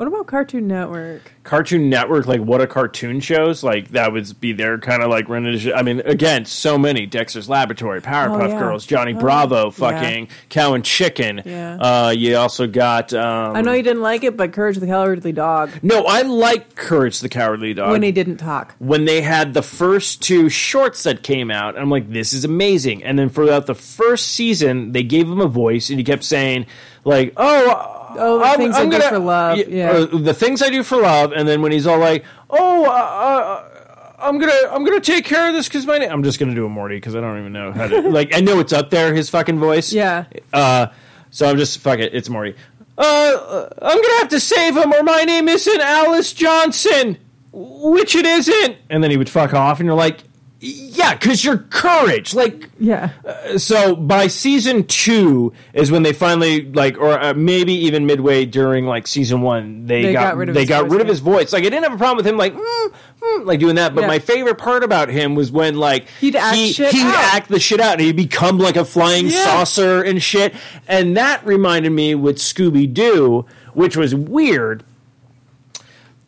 What 0.00 0.06
about 0.06 0.28
Cartoon 0.28 0.66
Network? 0.66 1.30
Cartoon 1.44 1.90
Network, 1.90 2.24
like 2.26 2.40
what 2.40 2.62
a 2.62 2.66
cartoon 2.66 3.20
shows, 3.20 3.62
like 3.62 3.88
that 3.90 4.14
would 4.14 4.40
be 4.40 4.54
their 4.54 4.78
kind 4.78 5.02
of 5.02 5.10
like 5.10 5.28
rendition. 5.28 5.74
I 5.74 5.82
mean, 5.82 6.00
again, 6.06 6.46
so 6.46 6.78
many 6.78 7.04
Dexter's 7.04 7.50
Laboratory, 7.50 8.00
Powerpuff 8.00 8.44
Oh, 8.44 8.48
yeah. 8.48 8.58
Girls, 8.58 8.86
Johnny 8.86 9.12
Oh, 9.12 9.18
Bravo, 9.20 9.64
yeah. 9.64 9.70
fucking 9.72 10.28
Cow 10.48 10.72
and 10.72 10.82
Chicken. 10.82 11.42
Yeah. 11.44 11.74
Uh, 11.76 12.14
you 12.16 12.34
also 12.36 12.66
got. 12.66 13.12
Um, 13.12 13.54
I 13.54 13.60
know 13.60 13.74
you 13.74 13.82
didn't 13.82 14.00
like 14.00 14.24
it, 14.24 14.38
but 14.38 14.54
Courage 14.54 14.78
the 14.78 14.86
Cowardly 14.86 15.32
Dog 15.32 15.68
No, 15.82 16.06
I 16.06 16.22
like 16.22 16.76
Courage 16.76 17.20
the 17.20 17.28
Cowardly 17.28 17.74
Dog. 17.74 17.90
when 17.90 18.02
he 18.02 18.10
didn't 18.10 18.38
talk. 18.38 18.74
when 18.78 19.04
they 19.04 19.20
had 19.20 19.52
the 19.52 19.60
first 19.62 20.22
two 20.22 20.48
shorts 20.48 21.02
that 21.02 21.22
came 21.22 21.50
out, 21.50 21.76
I'm 21.78 21.90
like, 21.90 22.10
this 22.10 22.32
is 22.32 22.46
amazing. 22.46 23.04
And 23.04 23.18
then 23.18 23.28
throughout 23.28 23.66
the 23.66 23.74
first 23.74 24.28
season, 24.28 24.92
they 24.92 25.02
gave 25.02 25.28
him 25.28 25.42
a 25.42 25.46
voice, 25.46 25.90
and 25.90 25.98
he 25.98 26.04
kept 26.04 26.24
saying, 26.24 26.64
like, 27.04 27.34
oh. 27.36 27.98
Oh, 28.18 28.38
the 28.38 28.56
things 28.56 28.76
I 28.76 28.86
do 28.86 29.00
for 29.00 29.18
love, 29.18 29.58
yeah. 29.58 29.90
uh, 29.90 30.06
the 30.06 30.34
things 30.34 30.62
I 30.62 30.70
do 30.70 30.82
for 30.82 30.98
love, 30.98 31.32
and 31.32 31.48
then 31.48 31.62
when 31.62 31.72
he's 31.72 31.86
all 31.86 31.98
like, 31.98 32.24
"Oh, 32.48 32.84
uh, 32.84 32.88
uh, 32.88 34.14
I'm 34.18 34.38
gonna, 34.38 34.52
I'm 34.70 34.84
gonna 34.84 35.00
take 35.00 35.24
care 35.24 35.48
of 35.48 35.54
this 35.54 35.68
because 35.68 35.86
my 35.86 35.98
name," 35.98 36.10
I'm 36.10 36.22
just 36.22 36.38
gonna 36.38 36.54
do 36.54 36.66
a 36.66 36.68
Morty 36.68 36.96
because 36.96 37.14
I 37.14 37.20
don't 37.20 37.38
even 37.38 37.52
know 37.52 37.72
how 37.72 37.86
to. 37.88 38.00
like, 38.10 38.34
I 38.34 38.40
know 38.40 38.58
it's 38.60 38.72
up 38.72 38.90
there, 38.90 39.14
his 39.14 39.30
fucking 39.30 39.58
voice. 39.58 39.92
Yeah. 39.92 40.24
Uh, 40.52 40.88
so 41.30 41.48
I'm 41.48 41.56
just 41.56 41.78
fuck 41.78 41.98
it. 41.98 42.14
It's 42.14 42.28
Morty. 42.28 42.54
Uh, 42.98 43.68
I'm 43.80 43.96
gonna 43.96 44.18
have 44.18 44.28
to 44.28 44.40
save 44.40 44.76
him, 44.76 44.92
or 44.92 45.02
my 45.02 45.22
name 45.22 45.48
isn't 45.48 45.80
Alice 45.80 46.32
Johnson, 46.32 47.16
which 47.52 48.14
it 48.14 48.26
isn't. 48.26 48.76
And 48.90 49.02
then 49.02 49.10
he 49.10 49.16
would 49.16 49.30
fuck 49.30 49.54
off, 49.54 49.80
and 49.80 49.86
you're 49.86 49.96
like, 49.96 50.18
yeah, 50.62 51.14
because 51.14 51.42
you're 51.44 51.56
courage. 51.58 52.34
Like, 52.34 52.68
Yeah. 52.78 53.10
so 53.56 53.96
by 53.96 54.26
season 54.26 54.84
two 54.84 55.52
is 55.72 55.90
when 55.90 56.02
they 56.02 56.12
finally 56.12 56.70
like, 56.70 56.98
or 56.98 57.18
uh, 57.18 57.32
maybe 57.34 57.72
even 57.72 58.04
midway 58.06 58.44
during 58.44 58.84
like 58.86 59.06
season 59.06 59.40
one, 59.40 59.86
they, 59.86 60.02
They 60.02 60.12
got, 60.12 60.22
got 60.32 60.36
rid 60.36 60.48
of 60.50 60.54
they 60.54 60.60
his 60.62 60.68
got 60.68 60.82
voice, 60.82 60.92
rid 60.92 61.00
of 61.00 61.08
his 61.08 61.20
voice. 61.20 61.52
Like, 61.54 61.62
I 61.62 61.70
didn't 61.70 61.84
have 61.84 61.94
a 61.94 61.96
problem 61.96 62.18
with 62.18 62.26
him 62.26 62.36
like, 62.36 62.54
mm, 62.54 62.92
mm, 63.22 63.46
like 63.46 63.58
doing 63.58 63.76
that. 63.76 63.94
But 63.94 64.02
Yeah. 64.02 64.06
my 64.08 64.18
favorite 64.18 64.58
part 64.58 64.84
about 64.84 65.08
him 65.08 65.34
was 65.34 65.50
when 65.50 65.76
like 65.76 66.06
He'd 66.20 66.36
act 66.36 66.56
he, 66.56 66.72
shit 66.72 66.92
he'd 66.92 67.06
out. 67.06 67.34
act 67.34 67.48
the 67.48 67.58
shit 67.58 67.80
out, 67.80 67.92
and 67.94 68.02
he'd 68.02 68.16
become 68.16 68.58
like 68.58 68.76
a 68.76 68.84
flying 68.84 69.28
Yeah. 69.28 69.42
saucer 69.44 70.02
and 70.02 70.22
shit. 70.22 70.54
And 70.86 71.16
that 71.16 71.44
reminded 71.46 71.90
me 71.90 72.14
with 72.14 72.36
Scooby 72.36 72.92
Doo, 72.92 73.46
which 73.72 73.96
was 73.96 74.14
weird 74.14 74.84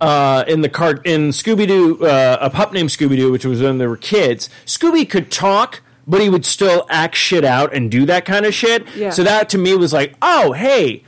uh, 0.03 0.45
in 0.49 0.61
the 0.63 0.69
cart 0.69 1.07
in 1.07 1.29
Scooby 1.31 1.67
Doo, 1.67 2.05
uh, 2.05 2.37
a 2.41 2.51
pup 2.51 2.73
named 2.73 2.89
Scooby 2.91 3.17
Doo, 3.17 3.31
which 3.33 3.45
was 3.47 3.63
when 3.63 3.79
they 3.79 3.87
were 3.87 3.97
kids. 3.97 4.51
Scooby 4.67 5.09
could 5.09 5.31
talk, 5.31 5.81
but 6.07 6.21
he 6.21 6.29
would 6.29 6.45
still 6.45 6.85
act 6.91 7.15
shit 7.15 7.45
out 7.45 7.73
and 7.73 7.91
do 7.91 8.05
that 8.07 8.25
kind 8.25 8.45
of 8.45 8.53
shit. 8.53 8.85
Yeah. 8.97 9.11
So 9.11 9.23
that 9.23 9.49
to 9.51 9.59
me 9.59 9.75
was 9.77 9.93
like, 9.93 10.15
oh 10.21 10.53
hey, 10.53 11.05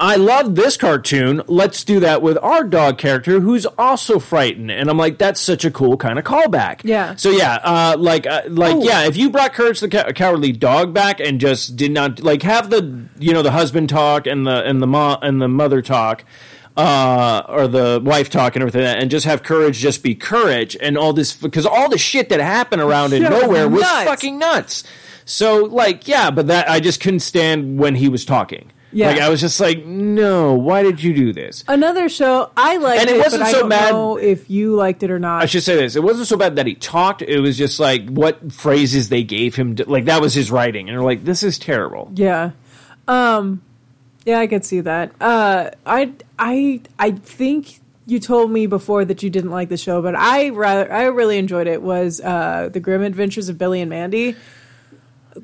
I 0.00 0.16
love 0.16 0.56
this 0.56 0.76
cartoon. 0.76 1.42
Let's 1.46 1.84
do 1.84 2.00
that 2.00 2.20
with 2.20 2.36
our 2.42 2.64
dog 2.64 2.98
character 2.98 3.38
who's 3.38 3.64
also 3.78 4.18
frightened. 4.18 4.72
And 4.72 4.90
I'm 4.90 4.98
like, 4.98 5.18
that's 5.18 5.40
such 5.40 5.64
a 5.64 5.70
cool 5.70 5.96
kind 5.96 6.18
of 6.18 6.24
callback. 6.24 6.80
Yeah. 6.82 7.14
So 7.14 7.30
yeah, 7.30 7.60
uh, 7.62 7.96
like 7.96 8.26
uh, 8.26 8.42
like 8.48 8.74
Oh. 8.74 8.82
yeah, 8.82 9.06
if 9.06 9.16
you 9.16 9.30
brought 9.30 9.52
Courage 9.54 9.78
the 9.78 9.88
Cow- 9.88 10.10
Cowardly 10.10 10.50
Dog 10.50 10.92
back 10.92 11.20
and 11.20 11.40
just 11.40 11.76
did 11.76 11.92
not 11.92 12.20
like 12.20 12.42
have 12.42 12.70
the 12.70 13.04
you 13.20 13.32
know 13.32 13.42
the 13.42 13.52
husband 13.52 13.88
talk 13.88 14.26
and 14.26 14.44
the 14.44 14.64
and 14.64 14.82
the 14.82 14.88
mom 14.88 15.18
and 15.22 15.40
the 15.40 15.48
mother 15.48 15.80
talk. 15.80 16.24
Uh, 16.76 17.42
or 17.48 17.68
the 17.68 18.02
wife 18.04 18.28
talk 18.30 18.56
and 18.56 18.62
everything, 18.62 18.82
and 18.84 19.08
just 19.08 19.26
have 19.26 19.44
courage, 19.44 19.78
just 19.78 20.02
be 20.02 20.14
courage, 20.14 20.76
and 20.80 20.98
all 20.98 21.12
this 21.12 21.32
because 21.36 21.64
all 21.66 21.88
the 21.88 21.98
shit 21.98 22.30
that 22.30 22.40
happened 22.40 22.82
around 22.82 23.12
in 23.12 23.22
nowhere 23.30 23.68
was 23.68 23.82
nuts. 23.82 24.08
fucking 24.08 24.38
nuts. 24.40 24.82
So 25.24 25.66
like, 25.66 26.08
yeah, 26.08 26.32
but 26.32 26.48
that 26.48 26.68
I 26.68 26.80
just 26.80 27.00
couldn't 27.00 27.20
stand 27.20 27.78
when 27.78 27.94
he 27.94 28.08
was 28.08 28.24
talking. 28.24 28.72
Yeah. 28.90 29.08
like 29.08 29.20
I 29.20 29.28
was 29.28 29.40
just 29.40 29.58
like, 29.60 29.84
no, 29.84 30.54
why 30.54 30.82
did 30.84 31.02
you 31.02 31.14
do 31.14 31.32
this? 31.32 31.64
Another 31.66 32.08
show 32.08 32.50
I 32.56 32.76
liked 32.76 33.00
And 33.02 33.10
it 33.10 33.16
it, 33.16 33.18
wasn't 33.20 33.42
but 33.42 33.48
I 33.48 33.52
so 33.52 33.68
bad- 33.68 34.24
if 34.24 34.50
you 34.50 34.74
liked 34.76 35.02
it 35.04 35.10
or 35.12 35.18
not. 35.20 35.42
I 35.42 35.46
should 35.46 35.62
say 35.64 35.76
this: 35.76 35.94
it 35.96 36.02
wasn't 36.02 36.26
so 36.28 36.36
bad 36.36 36.56
that 36.56 36.66
he 36.66 36.74
talked; 36.74 37.22
it 37.22 37.38
was 37.40 37.56
just 37.56 37.78
like 37.78 38.08
what 38.08 38.52
phrases 38.52 39.08
they 39.10 39.22
gave 39.22 39.54
him. 39.54 39.76
To, 39.76 39.88
like 39.88 40.06
that 40.06 40.20
was 40.20 40.34
his 40.34 40.50
writing, 40.50 40.88
and 40.88 40.94
you're 40.94 41.04
like, 41.04 41.24
this 41.24 41.44
is 41.44 41.56
terrible. 41.56 42.10
Yeah. 42.16 42.50
Um 43.06 43.62
yeah, 44.24 44.38
I 44.40 44.46
could 44.46 44.64
see 44.64 44.80
that. 44.80 45.12
Uh 45.20 45.70
I 45.86 46.12
I 46.38 46.80
I 46.98 47.10
think 47.12 47.80
you 48.06 48.18
told 48.20 48.50
me 48.50 48.66
before 48.66 49.04
that 49.04 49.22
you 49.22 49.30
didn't 49.30 49.50
like 49.50 49.68
the 49.70 49.76
show, 49.78 50.02
but 50.02 50.14
I 50.14 50.50
rather 50.50 50.92
I 50.92 51.04
really 51.04 51.38
enjoyed 51.38 51.66
it 51.66 51.82
was 51.82 52.20
uh 52.20 52.68
The 52.72 52.80
Grim 52.80 53.02
Adventures 53.02 53.48
of 53.48 53.56
Billy 53.58 53.80
and 53.80 53.88
Mandy. 53.90 54.36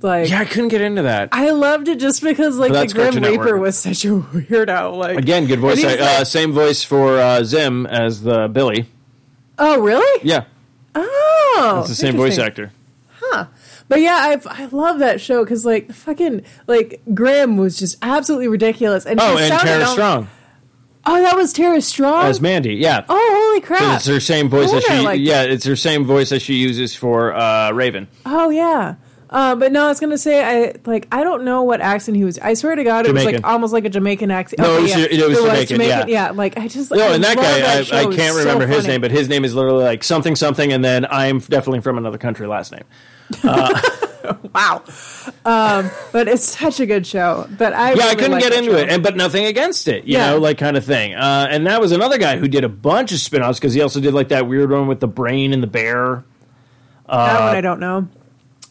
Like 0.03 0.29
Yeah, 0.31 0.41
I 0.41 0.45
couldn't 0.45 0.69
get 0.69 0.83
into 0.83 1.03
that. 1.03 1.31
I 1.33 1.51
loved 1.51 1.89
it 1.89 1.99
just 1.99 2.23
because 2.23 2.57
like 2.59 2.73
the 2.73 2.87
Grim 2.95 3.13
Cartoon 3.15 3.23
Reaper 3.25 3.45
Network. 3.45 3.61
was 3.61 3.77
such 3.79 4.05
a 4.05 4.09
weirdo. 4.21 4.97
Like 4.97 5.19
Again, 5.19 5.47
good 5.47 5.59
voice. 5.59 5.83
and 5.83 5.91
he's 5.91 6.01
act- 6.01 6.21
uh, 6.21 6.25
same 6.25 6.53
voice 6.53 6.85
for 6.85 7.19
uh, 7.19 7.43
Zim 7.43 7.87
as 7.87 8.23
the 8.23 8.49
Billy. 8.49 8.87
oh 9.59 9.81
really? 9.81 10.21
Yeah, 10.23 10.45
Oh, 10.95 11.79
it's 11.81 11.89
the 11.89 11.95
same 11.95 12.17
voice 12.17 12.39
interesting. 12.39 12.71
actor. 13.33 13.51
But 13.91 14.01
yeah, 14.01 14.17
I 14.47 14.63
I 14.63 14.67
love 14.67 15.01
that 15.01 15.21
show 15.21 15.45
because 15.45 15.67
like 15.67 15.89
the 15.89 15.93
fucking 15.93 16.45
like 16.67 17.03
Grim 17.13 17.57
was 17.59 17.77
just 17.77 17.99
absolutely 18.01 18.49
ridiculous. 18.49 19.05
And 19.05 19.21
Oh, 19.21 19.37
and 19.37 19.53
Tara 19.53 19.85
al- 19.85 19.93
Strong 19.93 20.29
Oh, 21.07 21.21
that 21.23 21.35
was 21.35 21.53
Tara 21.53 21.81
Strong. 21.81 22.27
as 22.27 22.41
Mandy. 22.41 22.75
Yeah, 22.75 23.05
oh, 23.09 23.51
holy 23.51 23.61
crap! 23.63 23.97
it's 23.97 24.07
her 24.07 24.21
same 24.21 24.49
voice 24.49 24.73
as 24.73 24.85
she. 24.85 24.99
liked 25.01 25.21
yeah, 25.23 25.43
it's 25.43 25.65
her 25.65 25.75
same 25.77 26.05
voice 26.05 26.31
as 26.31 26.41
she 26.41 26.55
uses 26.55 26.95
for 26.95 27.35
uh, 27.35 27.73
Raven. 27.73 28.07
Oh 28.25 28.51
yeah. 28.51 28.95
Uh, 29.31 29.55
but 29.55 29.71
no, 29.73 29.85
I 29.85 29.89
was 29.89 29.99
gonna 30.01 30.19
say 30.19 30.43
I 30.69 30.75
like 30.87 31.09
I 31.11 31.25
don't 31.25 31.45
know 31.45 31.63
what 31.63 31.81
accent 31.81 32.17
he 32.17 32.25
was. 32.25 32.39
I 32.39 32.55
swear 32.55 32.75
to 32.77 32.85
God, 32.85 33.07
it 33.07 33.13
was 33.15 33.25
like 33.25 33.45
almost 33.47 33.73
like 33.73 33.85
a 33.85 33.89
Jamaican 33.89 34.31
accent. 34.31 34.61
No, 34.61 34.77
it 34.77 34.83
was- 34.83 34.91
yeah. 34.91 35.07
it 35.11 35.29
was 35.29 35.39
Jamaican, 35.69 35.81
yeah. 35.81 36.05
yeah. 36.07 36.31
Like 36.31 36.59
I 36.59 36.69
just 36.69 36.91
No, 36.91 37.09
I 37.11 37.15
and 37.15 37.25
that 37.25 37.37
guy, 37.37 37.61
that. 37.61 37.93
I, 37.93 38.01
I 38.01 38.05
can't 38.15 38.35
so 38.35 38.39
remember 38.41 38.67
his 38.67 38.79
funny. 38.83 38.89
name, 38.89 39.01
but 39.01 39.11
his 39.11 39.29
name 39.29 39.45
is 39.45 39.55
literally 39.55 39.85
like 39.85 40.05
something 40.05 40.37
something, 40.37 40.73
and 40.73 40.85
then 40.85 41.07
I'm 41.07 41.39
definitely 41.39 41.81
from 41.81 41.97
another 41.97 42.19
country 42.19 42.47
last 42.47 42.73
name. 42.73 42.85
wow. 43.45 44.83
Um, 45.45 45.91
but 46.13 46.29
it's 46.29 46.45
such 46.45 46.81
a 46.81 46.87
good 46.87 47.07
show. 47.07 47.49
But 47.59 47.73
I 47.73 47.95
Yeah, 47.95 48.07
I 48.07 48.15
couldn't 48.15 48.39
get 48.41 48.53
into 48.53 48.73
show. 48.73 48.77
it, 48.79 48.89
and 48.91 49.03
but 49.03 49.17
nothing 49.17 49.45
against 49.47 49.89
it, 49.89 50.05
you 50.05 50.15
Yeah. 50.19 50.31
know, 50.31 50.39
like 50.39 50.59
kind 50.59 50.77
of 50.77 50.85
thing. 50.85 51.15
Uh, 51.15 51.49
and 51.51 51.67
that 51.67 51.81
was 51.81 51.93
another 51.93 52.19
guy 52.19 52.37
who 52.37 52.49
did 52.49 52.65
a 52.65 52.69
bunch 52.69 53.13
of 53.13 53.19
spin-offs 53.19 53.59
because 53.59 53.75
he 53.75 53.81
also 53.81 54.01
did 54.01 54.15
like 54.15 54.29
that 54.29 54.47
weird 54.47 54.71
one 54.71 54.87
with 54.87 55.01
the 55.01 55.09
brain 55.09 55.53
and 55.53 55.63
the 55.63 55.67
bear. 55.67 56.25
that 57.09 57.41
one 57.41 57.57
I 57.57 57.61
don't 57.61 57.81
know. 57.81 58.09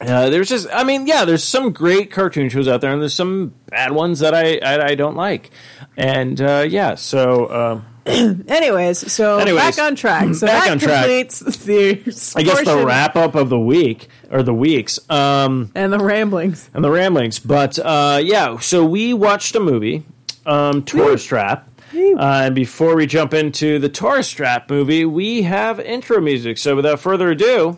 Uh, 0.02 0.30
there's 0.30 0.48
just, 0.48 0.65
I 0.72 0.86
mean, 0.86 1.08
yeah, 1.08 1.26
there's 1.26 1.43
some 1.43 1.74
great 1.74 2.10
cartoon 2.10 2.48
shows 2.48 2.69
out 2.69 2.80
there, 2.80 2.93
and 2.93 3.02
there's 3.02 3.13
some 3.13 3.54
bad 3.65 3.91
ones 3.91 4.19
that 4.19 4.34
I 4.34 4.58
I, 4.60 4.91
I 4.91 4.95
don't 4.95 5.15
like, 5.17 5.52
and 5.98 6.39
uh, 6.39 6.65
yeah, 6.69 6.95
so 6.95 7.45
uh, 7.48 7.82
Anyways, 8.48 9.12
so 9.12 9.38
Anyways, 9.38 9.76
back 9.76 9.80
on 9.80 9.95
track. 9.95 10.34
So 10.34 10.48
back 10.48 10.63
that 10.65 10.72
on 10.72 10.80
track. 10.80 11.04
completes 11.04 11.39
the 11.39 11.91
I 12.36 12.43
guess 12.43 12.65
the 12.65 12.84
wrap 12.86 13.15
up 13.15 13.36
of 13.36 13.50
the 13.50 13.60
week 13.60 14.08
or 14.32 14.41
the 14.41 14.54
weeks. 14.54 15.00
Um, 15.12 15.72
and 15.76 15.93
the 15.93 16.00
ramblings. 16.00 16.69
and 16.74 16.84
the 16.84 16.89
ramblings. 16.89 17.38
But 17.38 17.78
uh, 17.78 18.19
yeah, 18.24 18.58
so 18.60 18.84
we 18.84 19.13
watched 19.13 19.56
a 19.56 19.60
movie, 19.60 20.04
um, 20.45 20.84
Tourist 20.84 21.28
Trap. 21.28 21.67
Uh, 21.93 22.17
and 22.45 22.56
before 22.56 22.95
we 22.95 23.06
jump 23.06 23.34
into 23.34 23.78
the 23.80 23.89
Tourist 23.89 24.36
Trap 24.36 24.69
movie, 24.69 25.06
we 25.06 25.43
have 25.43 25.80
intro 25.80 26.19
music. 26.22 26.58
So 26.58 26.76
without 26.76 27.00
further 27.00 27.30
ado, 27.30 27.78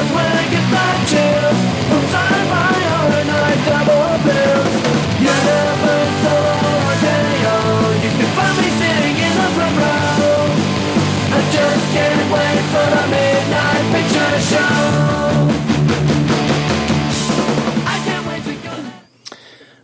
as 0.00 0.12
well. 0.12 0.29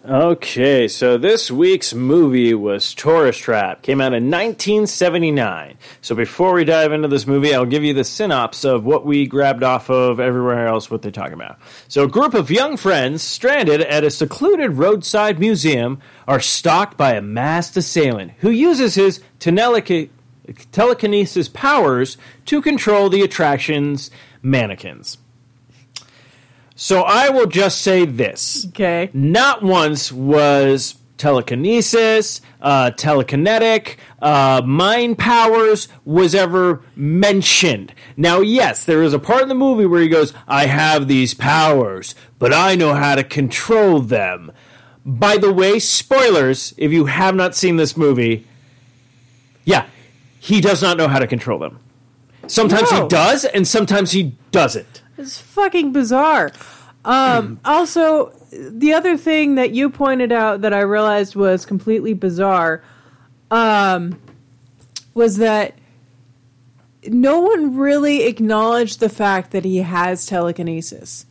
Okay, 0.09 0.87
so 0.87 1.19
this 1.19 1.51
week's 1.51 1.93
movie 1.93 2.55
was 2.55 2.95
Tourist 2.95 3.41
Trap. 3.41 3.83
Came 3.83 4.01
out 4.01 4.13
in 4.13 4.31
1979. 4.31 5.77
So 6.01 6.15
before 6.15 6.53
we 6.53 6.65
dive 6.65 6.93
into 6.93 7.09
this 7.09 7.27
movie, 7.27 7.53
I'll 7.53 7.67
give 7.67 7.83
you 7.83 7.93
the 7.93 8.05
synopsis 8.05 8.67
of 8.67 8.85
what 8.85 9.05
we 9.05 9.27
grabbed 9.27 9.65
off 9.65 9.91
of 9.91 10.21
everywhere 10.21 10.69
else 10.69 10.93
what 10.93 11.03
they're 11.03 11.11
talking 11.11 11.33
about. 11.33 11.59
So 11.89 12.05
a 12.05 12.09
group 12.09 12.35
of 12.35 12.53
young 12.53 12.77
friends 12.77 13.25
stranded 13.25 13.81
at 13.81 14.05
a 14.05 14.11
secluded 14.11 14.75
roadside 14.75 15.41
museum 15.41 16.01
are 16.29 16.39
stalked 16.39 16.97
by 16.97 17.15
a 17.15 17.21
masked 17.21 17.77
assailant 17.77 18.31
who 18.39 18.51
uses 18.51 18.95
his 18.95 19.21
telekinesis 19.41 21.49
powers 21.49 22.17
to 22.45 22.63
control 22.63 23.11
the 23.11 23.23
attraction's 23.23 24.13
mannequins. 24.41 25.19
So 26.79 27.03
I 27.03 27.31
will 27.31 27.47
just 27.47 27.81
say 27.81 28.05
this 28.05 28.67
Okay. 28.69 29.09
not 29.15 29.63
once 29.63 30.13
was 30.13 30.97
telekinesis, 31.17 32.43
uh, 32.61 32.91
telekinetic, 32.91 33.97
uh, 34.21 34.61
mind 34.65 35.17
powers 35.19 35.89
was 36.05 36.35
ever 36.35 36.83
mentioned. 36.95 37.95
Now, 38.19 38.41
yes, 38.41 38.85
there 38.85 39.03
is 39.03 39.15
a 39.15 39.19
part 39.19 39.43
in 39.43 39.49
the 39.49 39.55
movie 39.55 39.87
where 39.87 40.03
he 40.03 40.09
goes, 40.09 40.35
I 40.47 40.67
have 40.67 41.09
these 41.09 41.33
powers, 41.33 42.15
but 42.39 42.53
I 42.53 42.75
know 42.75 42.93
how 42.95 43.15
to 43.15 43.25
control 43.25 44.01
them. 44.01 44.53
By 45.07 45.39
the 45.39 45.53
way, 45.53 45.79
spoilers, 45.79 46.75
if 46.77 46.93
you 46.93 47.07
have 47.07 47.35
not 47.35 47.55
seen 47.57 47.77
this 47.77 47.97
movie, 47.97 48.47
yeah, 49.65 49.87
he 50.39 50.61
does 50.61 50.83
not 50.83 50.99
know 50.99 51.09
how 51.09 51.19
to 51.21 51.27
control 51.27 51.59
them. 51.59 51.79
Sometimes 52.47 52.93
No. 52.93 53.03
he 53.05 53.09
does, 53.09 53.45
and 53.47 53.67
sometimes 53.67 54.11
he 54.13 54.35
doesn't. 54.51 55.01
It's 55.19 55.39
fucking 55.39 55.93
bizarre. 55.93 56.53
Um, 57.05 57.61
also, 57.65 58.33
the 58.51 58.95
other 58.95 59.17
thing 59.17 59.55
that 59.55 59.71
you 59.71 59.91
pointed 59.91 60.33
out 60.33 60.63
that 60.63 60.73
I 60.73 60.81
realized 60.81 61.37
was 61.37 61.65
completely 61.65 62.15
bizarre 62.15 62.83
um, 63.51 64.21
was 65.15 65.37
that 65.37 65.75
no 67.07 67.41
one 67.41 67.77
really 67.77 68.25
acknowledged 68.25 68.99
the 68.99 69.09
fact 69.09 69.53
that 69.53 69.65
he 69.65 69.79
has 69.79 70.27
telekinesis. 70.27 71.27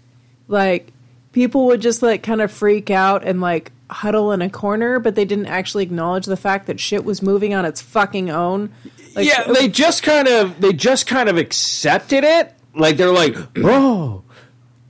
Like, 0.47 0.93
people 1.33 1.65
would 1.65 1.81
just 1.81 2.01
like 2.01 2.23
kind 2.23 2.41
of 2.41 2.49
freak 2.49 2.89
out 2.89 3.25
and 3.25 3.41
like 3.41 3.73
huddle 3.89 4.31
in 4.31 4.41
a 4.41 4.49
corner, 4.49 4.99
but 4.99 5.15
they 5.15 5.25
didn't 5.25 5.47
actually 5.47 5.83
acknowledge 5.83 6.25
the 6.25 6.37
fact 6.37 6.67
that 6.67 6.79
shit 6.79 7.03
was 7.03 7.21
moving 7.21 7.53
on 7.53 7.65
its 7.65 7.81
fucking 7.81 8.29
own. 8.29 8.71
Like, 9.15 9.27
yeah, 9.27 9.43
they 9.51 9.67
just 9.67 10.03
kind 10.03 10.29
of 10.29 10.59
they 10.61 10.71
just 10.71 11.07
kind 11.07 11.27
of 11.27 11.37
accepted 11.37 12.23
it. 12.23 12.53
Like 12.75 12.97
they're 12.97 13.11
like, 13.11 13.35
oh, 13.57 14.23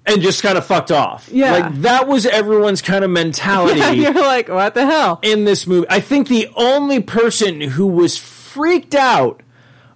and 0.05 0.21
just 0.21 0.43
kind 0.43 0.57
of 0.57 0.65
fucked 0.65 0.91
off. 0.91 1.29
Yeah. 1.31 1.51
like 1.51 1.81
that 1.81 2.07
was 2.07 2.25
everyone's 2.25 2.81
kind 2.81 3.03
of 3.03 3.09
mentality 3.09 3.79
you're 3.99 4.13
like, 4.13 4.49
what 4.49 4.73
the 4.73 4.85
hell? 4.85 5.19
in 5.21 5.45
this 5.45 5.65
movie. 5.65 5.87
I 5.89 5.99
think 5.99 6.27
the 6.27 6.49
only 6.55 7.01
person 7.01 7.61
who 7.61 7.87
was 7.87 8.17
freaked 8.17 8.95
out 8.95 9.41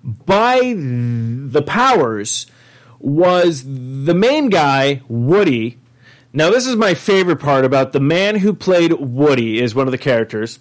by 0.04 0.60
the 0.76 1.64
powers 1.66 2.48
was 3.00 3.64
the 3.64 4.14
main 4.14 4.50
guy, 4.50 5.02
Woody. 5.08 5.78
Now, 6.34 6.50
this 6.50 6.68
is 6.68 6.76
my 6.76 6.94
favorite 6.94 7.40
part 7.40 7.66
about 7.66 7.92
the 7.92 8.00
man 8.00 8.36
who 8.36 8.54
played 8.54 8.94
Woody 8.94 9.62
is 9.62 9.74
one 9.74 9.88
of 9.88 9.92
the 9.92 9.98
characters 9.98 10.60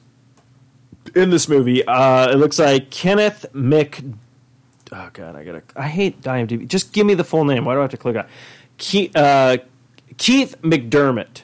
in 1.14 1.30
this 1.30 1.48
movie. 1.48 1.84
Uh, 1.84 2.30
it 2.30 2.36
looks 2.36 2.58
like 2.58 2.90
Kenneth 2.90 3.46
Mc. 3.52 4.02
Oh 4.92 5.11
God, 5.12 5.37
I 5.37 5.44
gotta. 5.44 5.62
I 5.77 5.88
hate 5.88 6.22
IMDb. 6.22 6.66
Just 6.66 6.92
give 6.92 7.07
me 7.07 7.14
the 7.14 7.24
full 7.24 7.44
name. 7.44 7.64
Why 7.64 7.74
do 7.74 7.81
I 7.81 7.83
have 7.83 7.90
to 7.90 7.96
click 7.96 8.16
on? 8.16 8.27
Keith, 8.79 9.14
uh, 9.16 9.59
Keith 10.16 10.57
McDermott. 10.62 11.42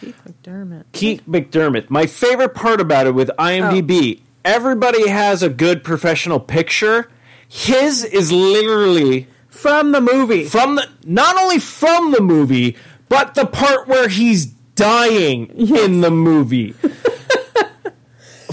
Keith 0.00 0.16
McDermott. 0.26 0.84
Keith 0.92 1.22
McDermott. 1.28 1.90
My 1.90 2.06
favorite 2.06 2.54
part 2.54 2.80
about 2.80 3.06
it 3.06 3.14
with 3.14 3.30
IMDb, 3.38 4.20
everybody 4.44 5.08
has 5.08 5.42
a 5.42 5.48
good 5.48 5.82
professional 5.84 6.40
picture. 6.40 7.08
His 7.48 8.04
is 8.04 8.32
literally 8.32 9.28
From 9.48 9.92
the 9.92 10.00
movie. 10.00 10.44
from 10.44 10.76
the 10.76 10.88
not 11.04 11.36
only 11.36 11.58
from 11.58 12.12
the 12.12 12.20
movie, 12.20 12.76
but 13.08 13.34
the 13.34 13.46
part 13.46 13.86
where 13.88 14.08
he's 14.08 14.46
dying 14.74 15.46
in 15.48 16.00
the 16.00 16.10
movie. 16.10 16.74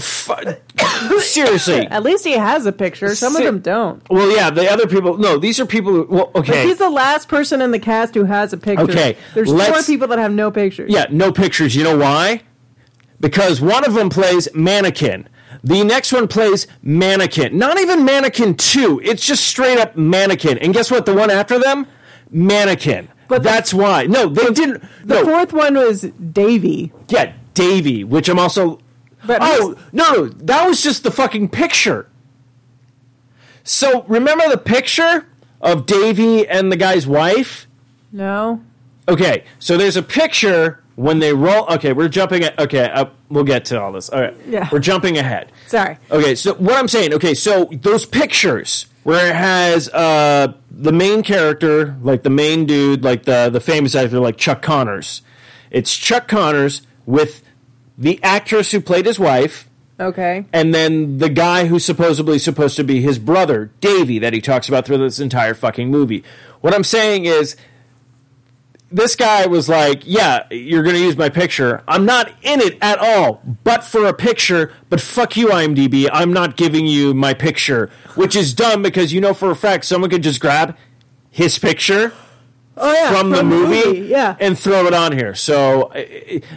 Seriously. 1.20 1.86
At 1.90 2.02
least 2.02 2.24
he 2.24 2.32
has 2.32 2.66
a 2.66 2.72
picture. 2.72 3.14
Some 3.14 3.36
of 3.36 3.42
them 3.42 3.60
don't. 3.60 4.02
Well, 4.10 4.30
yeah, 4.34 4.50
the 4.50 4.70
other 4.70 4.86
people. 4.86 5.18
No, 5.18 5.38
these 5.38 5.60
are 5.60 5.66
people. 5.66 5.92
Who, 5.92 6.06
well, 6.08 6.30
okay. 6.34 6.66
He's 6.66 6.78
the 6.78 6.90
last 6.90 7.28
person 7.28 7.60
in 7.60 7.70
the 7.70 7.78
cast 7.78 8.14
who 8.14 8.24
has 8.24 8.52
a 8.52 8.56
picture. 8.56 8.84
Okay, 8.84 9.16
There's 9.34 9.50
four 9.50 9.82
people 9.82 10.08
that 10.08 10.18
have 10.18 10.32
no 10.32 10.50
pictures. 10.50 10.90
Yeah, 10.90 11.06
no 11.10 11.32
pictures. 11.32 11.74
You 11.76 11.84
know 11.84 11.96
why? 11.96 12.42
Because 13.20 13.60
one 13.60 13.84
of 13.84 13.94
them 13.94 14.08
plays 14.08 14.48
mannequin. 14.54 15.28
The 15.62 15.84
next 15.84 16.12
one 16.12 16.26
plays 16.26 16.66
mannequin. 16.82 17.58
Not 17.58 17.78
even 17.78 18.04
mannequin 18.04 18.54
2. 18.56 19.02
It's 19.04 19.26
just 19.26 19.44
straight 19.44 19.78
up 19.78 19.94
mannequin. 19.96 20.56
And 20.58 20.72
guess 20.72 20.90
what? 20.90 21.04
The 21.04 21.14
one 21.14 21.30
after 21.30 21.58
them? 21.58 21.86
Mannequin. 22.30 23.08
But 23.28 23.28
But 23.28 23.42
the- 23.42 23.48
that's 23.50 23.74
why. 23.74 24.04
No, 24.06 24.28
they 24.28 24.46
didn't. 24.52 24.82
The 25.04 25.16
no, 25.16 25.24
fourth 25.24 25.52
one 25.52 25.74
was 25.74 26.02
Davy. 26.02 26.92
yeah, 27.08 27.32
Davy, 27.54 28.04
which 28.04 28.28
I'm 28.28 28.38
also. 28.38 28.78
But 29.26 29.38
oh, 29.42 29.76
no, 29.92 30.04
no, 30.24 30.28
that 30.28 30.66
was 30.66 30.82
just 30.82 31.02
the 31.02 31.10
fucking 31.10 31.48
picture. 31.50 32.06
So 33.64 34.02
remember 34.08 34.48
the 34.48 34.56
picture 34.58 35.26
of 35.60 35.86
Davy 35.86 36.46
and 36.48 36.70
the 36.72 36.76
guy's 36.76 37.06
wife? 37.06 37.66
no. 38.12 38.62
Okay, 39.08 39.42
so 39.58 39.76
there's 39.76 39.96
a 39.96 40.04
picture 40.04 40.84
when 40.94 41.18
they 41.18 41.32
roll. 41.32 41.64
Okay, 41.68 41.92
we're 41.92 42.08
jumping. 42.08 42.44
At, 42.44 42.56
okay, 42.60 42.88
uh, 42.90 43.06
we'll 43.28 43.42
get 43.42 43.64
to 43.66 43.80
all 43.80 43.90
this. 43.90 44.08
All 44.08 44.20
right, 44.20 44.36
Yeah. 44.46 44.68
we're 44.70 44.78
jumping 44.78 45.18
ahead. 45.18 45.50
Sorry. 45.66 45.98
Okay, 46.12 46.36
so 46.36 46.54
what 46.54 46.76
I'm 46.76 46.86
saying, 46.86 47.14
okay, 47.14 47.34
so 47.34 47.64
those 47.72 48.06
pictures 48.06 48.86
where 49.02 49.28
it 49.30 49.34
has 49.34 49.88
uh, 49.88 50.52
the 50.70 50.92
main 50.92 51.24
character, 51.24 51.96
like 52.02 52.22
the 52.22 52.30
main 52.30 52.66
dude, 52.66 53.02
like 53.02 53.24
the 53.24 53.50
the 53.50 53.58
famous 53.58 53.96
actor, 53.96 54.20
like 54.20 54.36
Chuck 54.36 54.62
Connors. 54.62 55.22
It's 55.72 55.96
Chuck 55.96 56.28
Connors 56.28 56.82
with 57.04 57.42
the 58.00 58.18
actress 58.22 58.72
who 58.72 58.80
played 58.80 59.04
his 59.06 59.18
wife, 59.18 59.68
Okay. 60.00 60.46
and 60.52 60.74
then 60.74 61.18
the 61.18 61.28
guy 61.28 61.66
who's 61.66 61.84
supposedly 61.84 62.38
supposed 62.38 62.74
to 62.76 62.82
be 62.84 63.02
his 63.02 63.18
brother, 63.18 63.70
Davy, 63.82 64.18
that 64.18 64.32
he 64.32 64.40
talks 64.40 64.68
about 64.68 64.86
through 64.86 64.98
this 64.98 65.20
entire 65.20 65.52
fucking 65.54 65.90
movie. 65.90 66.24
What 66.62 66.74
I'm 66.74 66.82
saying 66.84 67.26
is, 67.26 67.56
this 68.90 69.14
guy 69.14 69.46
was 69.46 69.68
like, 69.68 70.02
"Yeah, 70.04 70.44
you're 70.50 70.82
going 70.82 70.96
to 70.96 71.02
use 71.02 71.16
my 71.16 71.28
picture. 71.28 71.82
I'm 71.86 72.04
not 72.04 72.32
in 72.42 72.60
it 72.60 72.76
at 72.82 72.98
all, 72.98 73.40
but 73.62 73.84
for 73.84 74.06
a 74.06 74.12
picture. 74.14 74.72
But 74.88 75.00
fuck 75.00 75.36
you, 75.36 75.48
IMDb. 75.48 76.08
I'm 76.12 76.32
not 76.32 76.56
giving 76.56 76.86
you 76.86 77.14
my 77.14 77.32
picture, 77.34 77.88
which 78.16 78.34
is 78.34 78.52
dumb 78.52 78.82
because 78.82 79.12
you 79.12 79.20
know 79.20 79.32
for 79.34 79.50
a 79.50 79.54
fact 79.54 79.84
someone 79.84 80.10
could 80.10 80.22
just 80.22 80.40
grab 80.40 80.76
his 81.30 81.58
picture." 81.58 82.12
Oh 82.82 82.92
yeah. 82.92 83.10
from, 83.12 83.30
the 83.30 83.42
movie, 83.42 84.00
Yeah. 84.00 84.36
and 84.40 84.58
throw 84.58 84.86
it 84.86 84.94
on 84.94 85.12
here. 85.12 85.34
So, 85.34 85.92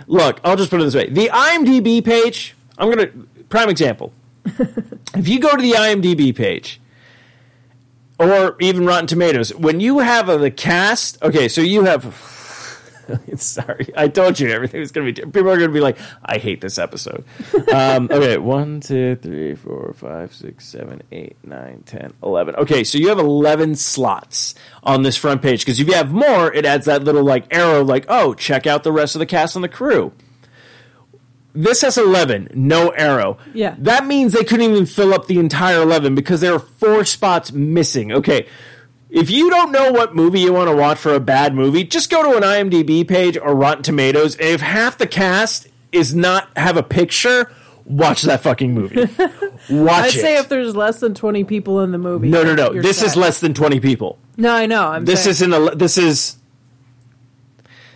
look, 0.08 0.40
I'll 0.44 0.56
just 0.56 0.70
put 0.70 0.80
it 0.82 0.86
this 0.86 0.96
way: 0.96 1.10
the 1.10 1.30
IMDb 1.34 2.04
page. 2.04 2.56
I'm 2.78 2.90
gonna 2.90 3.10
prime 3.50 3.70
example. 3.70 4.14
if 5.16 5.28
you 5.28 5.40
go 5.40 5.56
to 5.56 5.62
the 5.62 5.74
IMDb 5.74 6.36
page, 6.36 6.80
or 8.20 8.56
even 8.60 8.86
Rotten 8.86 9.08
Tomatoes, 9.08 9.54
when 9.56 9.80
you 9.80 10.00
have 10.00 10.30
uh, 10.30 10.38
the 10.38 10.52
cast, 10.52 11.22
okay, 11.22 11.48
so 11.48 11.62
you 11.62 11.84
have. 11.84 12.42
Sorry, 13.38 13.90
I 13.96 14.08
told 14.08 14.40
you 14.40 14.50
everything 14.50 14.80
was 14.80 14.92
going 14.92 15.14
to 15.14 15.22
be. 15.22 15.32
People 15.32 15.50
are 15.52 15.58
going 15.58 15.70
to 15.70 15.74
be 15.74 15.80
like, 15.80 15.98
"I 16.24 16.38
hate 16.38 16.62
this 16.62 16.78
episode." 16.78 17.24
um, 17.74 18.08
okay, 18.12 18.38
one, 18.38 18.80
two, 18.82 19.16
three, 19.16 19.56
four, 19.56 19.94
five, 19.94 20.34
six, 20.34 20.66
seven, 20.66 21.02
eight, 21.12 21.38
nine, 21.44 21.84
ten, 21.86 22.14
eleven. 22.22 22.56
Okay, 22.56 22.84
so 22.84 22.98
you 22.98 23.10
have 23.10 23.20
eleven 23.20 23.76
slots 23.76 24.56
on 24.84 25.04
this 25.04 25.18
front 25.18 25.42
page 25.42 25.66
because 25.66 25.80
if 25.80 25.88
you 25.88 25.94
have 25.94 26.12
more, 26.12 26.54
it 26.54 26.66
adds 26.66 26.86
that 26.86 27.04
little 27.04 27.24
like 27.24 27.54
arrow, 27.54 27.84
like, 27.84 28.06
"Oh, 28.10 28.34
check 28.34 28.68
out 28.68 28.84
the 28.84 28.92
rest 28.92 29.16
of 29.16 29.20
the 29.20 29.26
cast 29.26 29.56
and 29.56 29.64
the 29.64 29.70
crew." 29.70 30.14
This 31.56 31.82
has 31.82 32.00
11, 32.00 32.50
no 32.56 32.90
arrow. 32.90 33.38
Yeah. 33.54 33.76
That 33.78 34.08
means 34.08 34.34
they 34.34 34.44
couldn't 34.44 34.72
even 34.72 34.88
fill 34.88 35.14
up 35.14 35.28
the 35.28 35.38
entire 35.38 35.84
11 35.84 36.16
because 36.16 36.42
there 36.42 36.54
are 36.54 36.60
four 36.60 37.06
spots 37.06 37.52
missing. 37.52 38.12
Okay. 38.12 38.48
If 39.14 39.30
you 39.30 39.50
don't 39.52 39.72
know 39.72 39.92
what 39.92 40.16
movie 40.16 40.40
you 40.40 40.52
want 40.54 40.70
to 40.72 40.76
watch 40.76 40.98
for 40.98 41.14
a 41.14 41.20
bad 41.20 41.54
movie, 41.54 41.84
just 41.84 42.10
go 42.10 42.24
to 42.32 42.36
an 42.36 42.42
IMDb 42.42 43.08
page 43.08 43.38
or 43.38 43.54
Rotten 43.56 43.84
Tomatoes. 43.84 44.36
And 44.38 44.50
if 44.50 44.60
half 44.60 44.98
the 44.98 45.06
cast 45.06 45.68
is 45.92 46.16
not 46.16 46.50
have 46.58 46.78
a 46.78 46.84
picture, 46.84 47.52
watch 47.86 48.24
that 48.24 48.42
fucking 48.42 48.74
movie. 48.74 48.96
Watch 49.70 50.04
I'd 50.04 50.08
it. 50.16 50.20
say 50.20 50.38
if 50.40 50.50
there's 50.50 50.76
less 50.76 51.00
than 51.00 51.14
20 51.14 51.44
people 51.46 51.80
in 51.82 51.92
the 51.92 51.98
movie. 51.98 52.28
no, 52.30 52.44
no, 52.44 52.54
no. 52.54 52.74
This 52.82 53.02
is 53.02 53.16
less 53.16 53.40
than 53.40 53.54
20 53.54 53.80
people. 53.80 54.18
No, 54.36 54.52
I 54.54 54.66
know. 54.66 54.88
I'm 54.88 55.06
This 55.06 55.24
saying. 55.24 55.54
isn't 55.54 55.54
a 55.54 55.76
this 55.76 55.98
is 55.98 56.36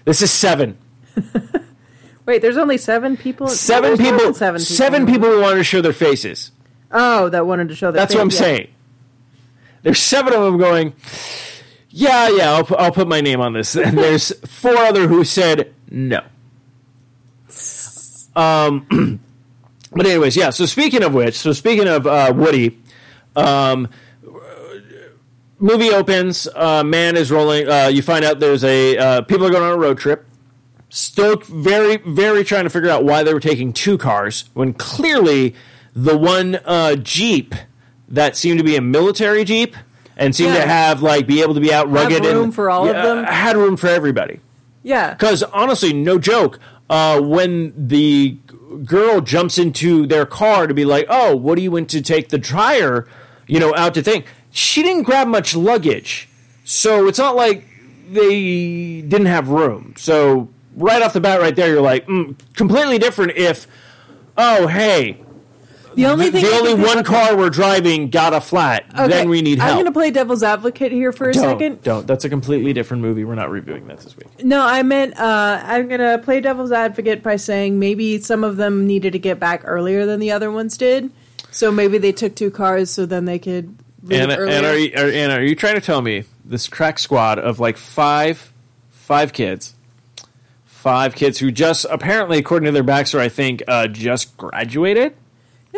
this 0.05 0.22
is 0.22 0.32
7. 0.32 0.78
Wait, 2.26 2.41
there's 2.41 2.57
only 2.57 2.78
seven 2.78 3.18
people. 3.18 3.47
Seven 3.47 3.95
There's 3.95 4.09
people 4.11 4.34
Seven 4.34 4.59
people. 4.61 4.76
seven 4.76 5.05
people 5.07 5.30
who 5.30 5.41
wanted 5.41 5.57
to 5.57 5.63
show 5.63 5.82
their 5.82 5.93
faces. 5.93 6.51
Oh, 6.91 7.28
that 7.30 7.45
wanted 7.47 7.70
to 7.70 7.76
show 7.76 7.91
their 7.91 8.01
That's 8.01 8.13
what 8.13 8.22
I'm 8.22 8.30
yeah. 8.30 8.38
saying. 8.38 8.68
There's 9.88 9.99
seven 9.99 10.33
of 10.33 10.43
them 10.43 10.57
going, 10.57 10.91
yeah, 11.88 12.27
yeah, 12.27 12.51
I'll, 12.51 12.75
I'll 12.77 12.91
put 12.91 13.07
my 13.07 13.21
name 13.21 13.39
on 13.39 13.53
this. 13.53 13.73
And 13.77 13.97
there's 13.97 14.33
four 14.45 14.75
other 14.75 15.07
who 15.07 15.23
said 15.23 15.73
no. 15.89 16.23
Um, 18.35 19.21
but 19.93 20.05
anyways, 20.05 20.35
yeah. 20.35 20.49
So 20.49 20.65
speaking 20.65 21.03
of 21.03 21.13
which, 21.13 21.35
so 21.35 21.53
speaking 21.53 21.88
of 21.88 22.05
uh, 22.05 22.33
Woody, 22.35 22.81
um, 23.38 23.88
movie 25.57 25.91
opens. 25.91 26.49
Uh, 26.53 26.83
man 26.83 27.15
is 27.15 27.31
rolling. 27.31 27.69
Uh, 27.69 27.88
you 27.88 28.01
find 28.01 28.25
out 28.25 28.41
there's 28.41 28.65
a 28.65 28.97
uh, 28.97 29.21
people 29.21 29.47
are 29.47 29.51
going 29.51 29.63
on 29.63 29.71
a 29.71 29.77
road 29.77 29.99
trip. 29.99 30.25
Still 30.89 31.38
very, 31.38 31.95
very 31.95 32.43
trying 32.43 32.65
to 32.65 32.69
figure 32.69 32.89
out 32.89 33.05
why 33.05 33.23
they 33.23 33.33
were 33.33 33.39
taking 33.39 33.71
two 33.71 33.97
cars 33.97 34.49
when 34.53 34.73
clearly 34.73 35.55
the 35.93 36.17
one 36.17 36.59
uh, 36.65 36.97
Jeep 36.97 37.55
that 38.09 38.35
seemed 38.37 38.57
to 38.59 38.63
be 38.63 38.75
a 38.75 38.81
military 38.81 39.43
Jeep 39.43 39.75
and 40.15 40.35
seemed 40.35 40.53
Yeah. 40.53 40.61
to 40.61 40.67
have 40.67 41.01
like 41.01 41.27
be 41.27 41.41
able 41.41 41.53
to 41.53 41.59
be 41.59 41.73
out 41.73 41.91
rugged 41.91 42.23
room 42.25 42.45
and 42.45 42.55
for 42.55 42.69
all 42.69 42.87
of 42.87 42.95
them? 42.95 43.23
had 43.25 43.55
room 43.57 43.77
for 43.77 43.87
everybody. 43.87 44.39
Yeah. 44.83 45.13
Because 45.13 45.43
honestly, 45.43 45.93
no 45.93 46.17
joke, 46.17 46.59
uh, 46.89 47.19
when 47.21 47.73
the 47.77 48.37
girl 48.85 49.21
jumps 49.21 49.57
into 49.57 50.05
their 50.05 50.25
car 50.25 50.67
to 50.67 50.73
be 50.73 50.85
like, 50.85 51.05
"Oh, 51.09 51.35
what 51.35 51.55
do 51.55 51.61
you 51.61 51.71
want 51.71 51.89
to 51.89 52.01
take 52.01 52.29
the 52.29 52.37
dryer?" 52.37 53.05
You 53.47 53.59
know, 53.59 53.75
out 53.75 53.93
to 53.95 54.01
think 54.01 54.25
she 54.51 54.81
didn't 54.83 55.03
grab 55.03 55.27
much 55.27 55.55
luggage, 55.55 56.29
so 56.63 57.07
it's 57.07 57.19
not 57.19 57.35
like 57.35 57.65
they 58.11 59.01
didn't 59.01 59.25
have 59.27 59.49
room. 59.49 59.93
So 59.97 60.47
right 60.77 61.01
off 61.01 61.13
the 61.13 61.19
bat, 61.21 61.41
right 61.41 61.55
there, 61.55 61.67
you're 61.67 61.81
like, 61.81 62.07
mm, 62.07 62.35
completely 62.55 62.97
different. 62.97 63.33
If 63.35 63.67
oh, 64.37 64.67
hey, 64.67 65.17
The 65.97 66.05
only 66.05 66.29
thing. 66.29 66.43
the 66.43 66.51
only 66.51 66.75
one 66.75 67.03
car 67.03 67.35
we're 67.35 67.49
driving 67.49 68.11
got 68.11 68.31
a 68.31 68.39
flat, 68.39 68.85
Okay, 68.93 69.07
then 69.07 69.29
we 69.29 69.41
need 69.41 69.57
help. 69.57 69.71
I'm 69.71 69.75
going 69.77 69.85
to 69.85 69.91
play 69.91 70.11
devil's 70.11 70.43
advocate 70.43 70.91
here 70.91 71.11
for 71.11 71.27
a 71.27 71.33
don't, 71.33 71.43
second. 71.43 71.81
don't. 71.81 72.05
That's 72.05 72.23
a 72.23 72.29
completely 72.29 72.71
different 72.71 73.01
movie. 73.01 73.25
We're 73.25 73.33
not 73.33 73.49
reviewing 73.49 73.87
that 73.87 73.97
this 74.01 74.15
week. 74.15 74.43
No, 74.43 74.61
I 74.61 74.83
meant 74.83 75.17
uh, 75.19 75.59
I'm 75.63 75.87
going 75.87 75.99
to 75.99 76.19
play 76.23 76.39
devil's 76.39 76.71
advocate 76.71 77.23
by 77.23 77.37
saying 77.37 77.79
maybe 77.79 78.19
some 78.19 78.43
of 78.43 78.57
them 78.57 78.85
needed 78.85 79.13
to 79.13 79.19
get 79.19 79.39
back 79.39 79.61
earlier 79.65 80.05
than 80.05 80.19
the 80.19 80.29
other 80.29 80.51
ones 80.51 80.77
did. 80.77 81.09
So 81.49 81.71
maybe 81.71 81.97
they 81.97 82.11
took 82.11 82.35
two 82.35 82.51
cars 82.51 82.91
so 82.91 83.07
then 83.07 83.25
they 83.25 83.39
could 83.39 83.75
earlier. 84.07 84.45
and 84.45 84.65
are 84.67 84.77
you, 84.77 84.91
are, 84.95 85.09
and 85.09 85.31
are 85.31 85.43
you 85.43 85.55
trying 85.55 85.75
to 85.75 85.81
tell 85.81 86.03
me 86.03 86.25
this 86.45 86.67
crack 86.67 86.99
squad 86.99 87.39
of 87.39 87.59
like 87.59 87.75
five, 87.75 88.53
five 88.91 89.33
kids, 89.33 89.73
five 90.63 91.15
kids 91.15 91.39
who 91.39 91.51
just 91.51 91.87
apparently, 91.89 92.37
according 92.37 92.67
to 92.67 92.71
their 92.71 92.83
backstory, 92.83 93.21
I 93.21 93.29
think 93.29 93.63
uh, 93.67 93.87
just 93.87 94.37
graduated? 94.37 95.15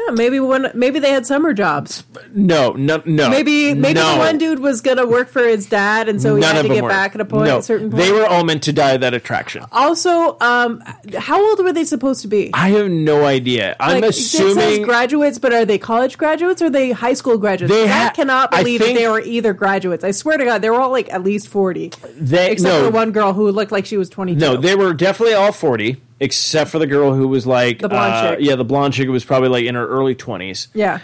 Yeah, 0.07 0.13
maybe 0.13 0.39
one. 0.39 0.69
Maybe 0.73 0.99
they 0.99 1.11
had 1.11 1.25
summer 1.25 1.53
jobs. 1.53 2.03
No, 2.33 2.71
no, 2.73 3.01
no. 3.05 3.29
Maybe 3.29 3.73
maybe 3.73 3.95
no. 3.99 4.13
the 4.13 4.17
one 4.19 4.37
dude 4.37 4.59
was 4.59 4.81
going 4.81 4.97
to 4.97 5.05
work 5.05 5.29
for 5.29 5.43
his 5.43 5.67
dad, 5.67 6.07
and 6.09 6.21
so 6.21 6.35
he 6.35 6.41
None 6.41 6.55
had 6.55 6.61
to 6.63 6.67
get 6.69 6.83
were. 6.83 6.89
back 6.89 7.15
at 7.15 7.21
a 7.21 7.25
point. 7.25 7.45
No, 7.47 7.57
a 7.59 7.63
certain 7.63 7.89
point. 7.91 8.03
they 8.03 8.11
were 8.11 8.25
all 8.25 8.43
meant 8.43 8.63
to 8.63 8.73
die 8.73 8.93
at 8.93 9.01
that 9.01 9.13
attraction. 9.13 9.65
Also, 9.71 10.37
um, 10.41 10.83
how 11.17 11.43
old 11.43 11.59
were 11.63 11.73
they 11.73 11.83
supposed 11.85 12.21
to 12.21 12.27
be? 12.27 12.49
I 12.53 12.69
have 12.69 12.89
no 12.89 13.25
idea. 13.25 13.75
I'm 13.79 14.01
Like, 14.01 14.09
assuming 14.11 14.83
graduates, 14.83 15.37
but 15.39 15.53
are 15.53 15.65
they 15.65 15.77
college 15.77 16.17
graduates 16.17 16.61
or 16.61 16.65
are 16.65 16.69
they 16.69 16.91
high 16.91 17.13
school 17.13 17.37
graduates? 17.37 17.73
They 17.73 17.83
I 17.85 17.87
ha- 17.87 18.11
cannot 18.15 18.53
I 18.53 18.59
believe 18.59 18.81
think- 18.81 18.97
that 18.97 19.01
they 19.03 19.07
were 19.09 19.21
either 19.21 19.53
graduates. 19.53 20.03
I 20.03 20.11
swear 20.11 20.37
to 20.37 20.45
God, 20.45 20.61
they 20.61 20.69
were 20.69 20.79
all 20.79 20.91
like 20.91 21.11
at 21.13 21.23
least 21.23 21.47
forty, 21.47 21.91
they 22.15 22.51
except 22.51 22.73
no, 22.73 22.85
for 22.85 22.91
one 22.91 23.11
girl 23.11 23.33
who 23.33 23.49
looked 23.51 23.71
like 23.71 23.85
she 23.85 23.97
was 23.97 24.09
twenty. 24.09 24.35
No, 24.35 24.55
they 24.57 24.75
were 24.75 24.93
definitely 24.93 25.33
all 25.35 25.51
forty, 25.51 26.01
except 26.19 26.69
for 26.69 26.79
the 26.79 26.87
girl 26.87 27.13
who 27.13 27.27
was 27.27 27.45
like 27.47 27.79
The 27.79 27.89
blonde 27.89 28.13
uh, 28.13 28.29
chick. 28.35 28.39
Yeah, 28.41 28.55
the 28.55 28.65
blonde 28.65 28.93
chick 28.93 29.05
who 29.05 29.11
was 29.11 29.25
probably 29.25 29.49
like 29.49 29.65
in 29.65 29.75
her 29.75 29.87
early 29.87 30.15
twenties. 30.15 30.67
yeah. 30.73 30.99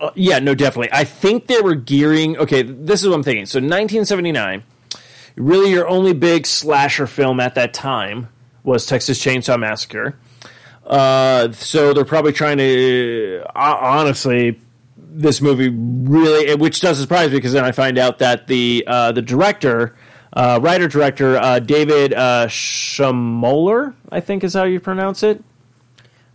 Uh, 0.00 0.10
yeah, 0.16 0.38
no, 0.40 0.54
definitely. 0.54 0.90
I 0.92 1.04
think 1.04 1.46
they 1.46 1.60
were 1.60 1.74
gearing. 1.76 2.36
Okay, 2.36 2.62
this 2.62 3.02
is 3.02 3.08
what 3.08 3.14
I'm 3.14 3.22
thinking. 3.22 3.46
So 3.46 3.58
1979, 3.58 4.62
really 5.36 5.70
your 5.70 5.88
only 5.88 6.12
big 6.12 6.46
slasher 6.46 7.06
film 7.06 7.40
at 7.40 7.54
that 7.54 7.72
time 7.72 8.28
was 8.64 8.86
Texas 8.86 9.22
Chainsaw 9.24 9.58
Massacre. 9.58 10.18
Uh, 10.84 11.52
so 11.52 11.92
they're 11.94 12.04
probably 12.04 12.32
trying 12.32 12.58
to. 12.58 13.42
Uh, 13.54 13.76
honestly, 13.80 14.60
this 14.96 15.40
movie 15.40 15.68
really, 15.70 16.54
which 16.56 16.80
does 16.80 16.98
surprise 17.00 17.30
me 17.30 17.36
because 17.38 17.52
then 17.52 17.64
I 17.64 17.72
find 17.72 17.96
out 17.96 18.18
that 18.18 18.46
the 18.48 18.84
uh, 18.86 19.12
the 19.12 19.22
director. 19.22 19.96
Uh, 20.34 20.58
writer 20.60 20.88
director 20.88 21.36
uh, 21.36 21.60
David 21.60 22.12
uh, 22.12 22.48
Schmoeller, 22.48 23.94
I 24.10 24.20
think 24.20 24.42
is 24.42 24.54
how 24.54 24.64
you 24.64 24.80
pronounce 24.80 25.22
it. 25.22 25.42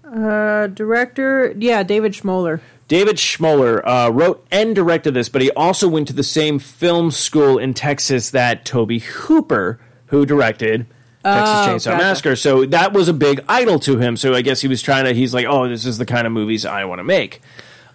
Uh, 0.06 0.68
director, 0.68 1.54
yeah, 1.58 1.84
David 1.84 2.14
Schmoeller. 2.14 2.62
David 2.88 3.18
Schmoeller 3.18 3.82
uh, 3.86 4.10
wrote 4.12 4.48
and 4.52 4.74
directed 4.74 5.14
this, 5.14 5.30
but 5.30 5.42
he 5.42 5.52
also 5.52 5.88
went 5.88 6.08
to 6.08 6.14
the 6.14 6.24
same 6.24 6.58
film 6.58 7.12
school 7.12 7.58
in 7.60 7.74
Texas 7.74 8.32
that 8.32 8.66
Tobe 8.66 9.00
Hooper, 9.02 9.80
who 10.08 10.26
directed 10.26 10.88
Texas 11.24 11.56
Oh, 11.56 11.66
Chainsaw 11.68 11.92
gotcha. 11.92 11.98
Massacre. 12.04 12.36
So 12.36 12.66
that 12.66 12.94
was 12.94 13.08
a 13.10 13.14
big 13.14 13.42
idol 13.48 13.78
to 13.80 14.00
him. 14.00 14.18
So 14.18 14.34
I 14.34 14.42
guess 14.42 14.62
he 14.62 14.68
was 14.68 14.82
trying 14.82 15.06
to. 15.06 15.14
He's 15.14 15.34
like, 15.34 15.46
oh, 15.48 15.68
this 15.68 15.86
is 15.86 15.98
the 16.00 16.06
kind 16.06 16.26
of 16.26 16.34
movies 16.34 16.66
I 16.66 16.86
want 16.86 17.00
to 17.00 17.04
make. 17.04 17.42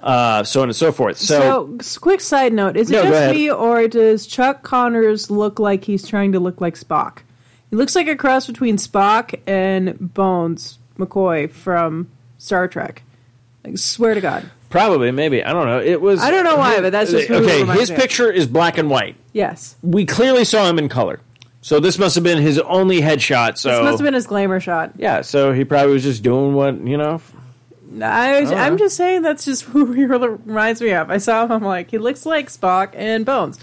Uh, 0.04 0.44
so 0.44 0.60
on 0.60 0.68
and 0.68 0.76
so 0.76 0.92
forth. 0.92 1.16
So, 1.16 1.76
So, 1.80 1.98
quick 2.00 2.20
side 2.20 2.52
note: 2.52 2.76
Is 2.76 2.90
it 2.90 2.94
No, 2.94 3.02
just 3.04 3.34
me, 3.34 3.50
or 3.50 3.88
does 3.88 4.26
Chuck 4.26 4.62
Connors 4.62 5.30
look 5.30 5.58
like 5.58 5.84
he's 5.84 6.06
trying 6.06 6.32
to 6.32 6.40
look 6.40 6.60
like 6.60 6.78
Spock? 6.78 7.20
He 7.70 7.76
looks 7.76 7.96
like 7.96 8.06
a 8.06 8.14
cross 8.14 8.46
between 8.46 8.76
Spock 8.76 9.40
and 9.46 10.12
Bones 10.14 10.78
McCoy 10.98 11.50
from 11.50 12.08
Star 12.38 12.68
Trek. 12.68 13.02
Like, 13.64 13.78
swear 13.78 14.12
to 14.12 14.20
God, 14.20 14.50
probably, 14.68 15.10
maybe, 15.10 15.42
I 15.42 15.54
don't 15.54 15.66
know. 15.66 15.80
It 15.80 16.02
was. 16.02 16.20
I 16.20 16.30
don't 16.30 16.44
know 16.44 16.56
why, 16.58 16.82
but 16.82 16.92
that's 16.92 17.10
just 17.10 17.30
okay. 17.30 17.64
His 17.78 17.90
me 17.90 17.96
picture 17.96 18.30
is 18.30 18.46
black 18.46 18.76
and 18.76 18.90
white. 18.90 19.16
yes. 19.32 19.74
We 19.82 20.04
clearly 20.04 20.44
saw 20.44 20.68
him 20.68 20.78
in 20.78 20.90
color. 20.90 21.20
So 21.62 21.80
this 21.80 21.98
must 21.98 22.14
have 22.16 22.22
been 22.24 22.42
his 22.42 22.58
only 22.58 23.00
headshot. 23.00 23.56
So 23.56 23.70
This 23.70 23.84
must 23.84 23.98
have 24.00 24.04
been 24.04 24.12
his 24.12 24.26
glamour 24.26 24.60
shot. 24.60 24.92
yeah. 24.98 25.22
So 25.22 25.52
he 25.54 25.64
probably 25.64 25.94
was 25.94 26.02
just 26.02 26.22
doing 26.22 26.52
what 26.52 26.78
you 26.86 26.98
know. 26.98 27.22
I, 28.02 28.40
know. 28.40 28.54
I'm 28.54 28.78
just 28.78 28.96
saying 28.96 29.22
that's 29.22 29.44
just 29.44 29.62
who 29.64 29.92
he 29.92 30.04
reminds 30.04 30.80
me 30.80 30.90
of. 30.92 31.10
I 31.10 31.18
saw 31.18 31.44
him, 31.44 31.52
I'm 31.52 31.62
like, 31.64 31.90
he 31.90 31.98
looks 31.98 32.24
like 32.26 32.48
Spock 32.48 32.90
and 32.94 33.24
Bones. 33.26 33.58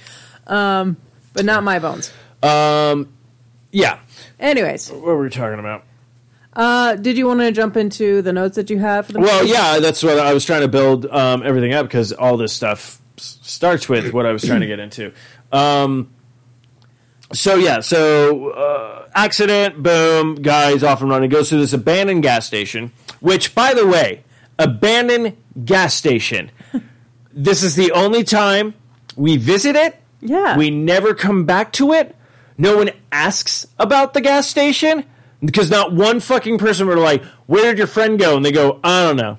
Um, 0.47 0.97
but 1.34 1.45
not 1.45 1.63
my 1.63 1.79
bones. 1.79 2.11
Um, 2.43 3.11
yeah. 3.71 3.99
Anyways, 4.39 4.89
What 4.91 5.01
were 5.01 5.21
we 5.21 5.29
talking 5.29 5.59
about? 5.59 5.84
uh, 6.53 6.95
did 6.95 7.17
you 7.17 7.27
want 7.27 7.39
to 7.39 7.51
jump 7.51 7.77
into 7.77 8.21
the 8.21 8.34
notes 8.34 8.55
that 8.57 8.69
you 8.69 8.77
have 8.79 9.05
for 9.05 9.13
the 9.13 9.19
Well, 9.19 9.39
movie? 9.43 9.53
yeah, 9.53 9.79
that's 9.79 10.03
what 10.03 10.19
I 10.19 10.34
was 10.34 10.43
trying 10.43 10.61
to 10.61 10.67
build 10.67 11.05
um, 11.05 11.43
everything 11.43 11.73
up 11.73 11.86
because 11.86 12.11
all 12.11 12.36
this 12.38 12.51
stuff 12.51 12.99
s- 13.17 13.39
starts 13.41 13.88
with 13.88 14.11
what 14.13 14.25
I 14.25 14.34
was 14.34 14.43
trying 14.43 14.59
to 14.61 14.67
get 14.67 14.79
into. 14.79 15.13
Um, 15.53 16.09
so 17.34 17.55
yeah, 17.55 17.79
so 17.79 18.49
uh, 18.49 19.07
accident, 19.13 19.82
boom, 19.82 20.36
guy's 20.36 20.84
off 20.84 21.01
and 21.01 21.09
running. 21.09 21.29
Goes 21.29 21.49
to 21.49 21.57
this 21.57 21.73
abandoned 21.73 22.23
gas 22.23 22.45
station, 22.45 22.91
which, 23.19 23.55
by 23.55 23.73
the 23.73 23.86
way, 23.86 24.23
abandoned 24.57 25.38
gas 25.63 25.93
station. 25.93 26.51
this 27.34 27.63
is 27.63 27.75
the 27.75 27.91
only 27.91 28.23
time 28.23 28.73
we 29.15 29.38
visit 29.38 29.75
it. 29.75 29.97
Yeah. 30.21 30.57
We 30.57 30.69
never 30.69 31.13
come 31.13 31.45
back 31.45 31.73
to 31.73 31.93
it. 31.93 32.15
No 32.57 32.77
one 32.77 32.91
asks 33.11 33.67
about 33.79 34.13
the 34.13 34.21
gas 34.21 34.47
station 34.47 35.03
because 35.43 35.69
not 35.69 35.93
one 35.93 36.19
fucking 36.19 36.57
person 36.57 36.88
were 36.88 36.97
like, 36.97 37.23
"Where 37.47 37.65
did 37.65 37.77
your 37.77 37.88
friend 37.88 38.19
go?" 38.19 38.38
And 38.38 38.45
they 38.45 38.51
go, 38.51 38.79
"I 38.84 39.03
don't 39.03 39.17
know." 39.17 39.38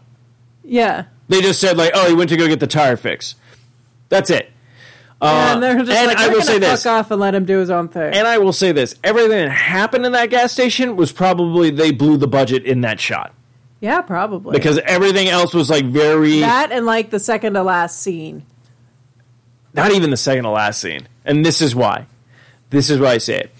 Yeah. 0.64 1.04
They 1.28 1.40
just 1.40 1.60
said 1.60 1.76
like, 1.76 1.92
"Oh, 1.94 2.08
he 2.08 2.14
went 2.14 2.30
to 2.30 2.36
go 2.36 2.48
get 2.48 2.60
the 2.60 2.66
tire 2.66 2.96
fix." 2.96 3.36
That's 4.08 4.28
it. 4.28 4.51
Uh, 5.22 5.52
and 5.54 5.62
they're 5.62 5.78
just 5.78 5.90
and 5.90 6.08
like, 6.08 6.16
I 6.18 6.28
will 6.28 6.42
say 6.42 6.54
fuck 6.54 6.60
this. 6.60 6.86
off 6.86 7.10
and 7.12 7.20
let 7.20 7.34
him 7.34 7.44
do 7.44 7.58
his 7.58 7.70
own 7.70 7.88
thing. 7.88 8.12
And 8.12 8.26
I 8.26 8.38
will 8.38 8.52
say 8.52 8.72
this: 8.72 8.96
everything 9.04 9.30
that 9.30 9.50
happened 9.50 10.04
in 10.04 10.12
that 10.12 10.30
gas 10.30 10.52
station 10.52 10.96
was 10.96 11.12
probably 11.12 11.70
they 11.70 11.92
blew 11.92 12.16
the 12.16 12.26
budget 12.26 12.64
in 12.64 12.80
that 12.80 12.98
shot 12.98 13.32
yeah, 13.82 14.00
probably. 14.00 14.52
because 14.52 14.78
everything 14.78 15.26
else 15.28 15.52
was 15.52 15.68
like 15.68 15.84
very 15.84 16.38
that 16.38 16.70
and 16.70 16.86
like 16.86 17.10
the 17.10 17.18
second 17.18 17.54
to 17.54 17.64
last 17.64 18.00
scene. 18.00 18.46
not 19.74 19.90
even 19.90 20.10
the 20.10 20.16
second 20.16 20.44
to 20.44 20.50
last 20.50 20.80
scene. 20.80 21.08
And 21.24 21.44
this 21.44 21.60
is 21.60 21.74
why. 21.74 22.06
This 22.70 22.90
is 22.90 23.00
why 23.00 23.14
I 23.14 23.18
say 23.18 23.40
it. 23.40 23.50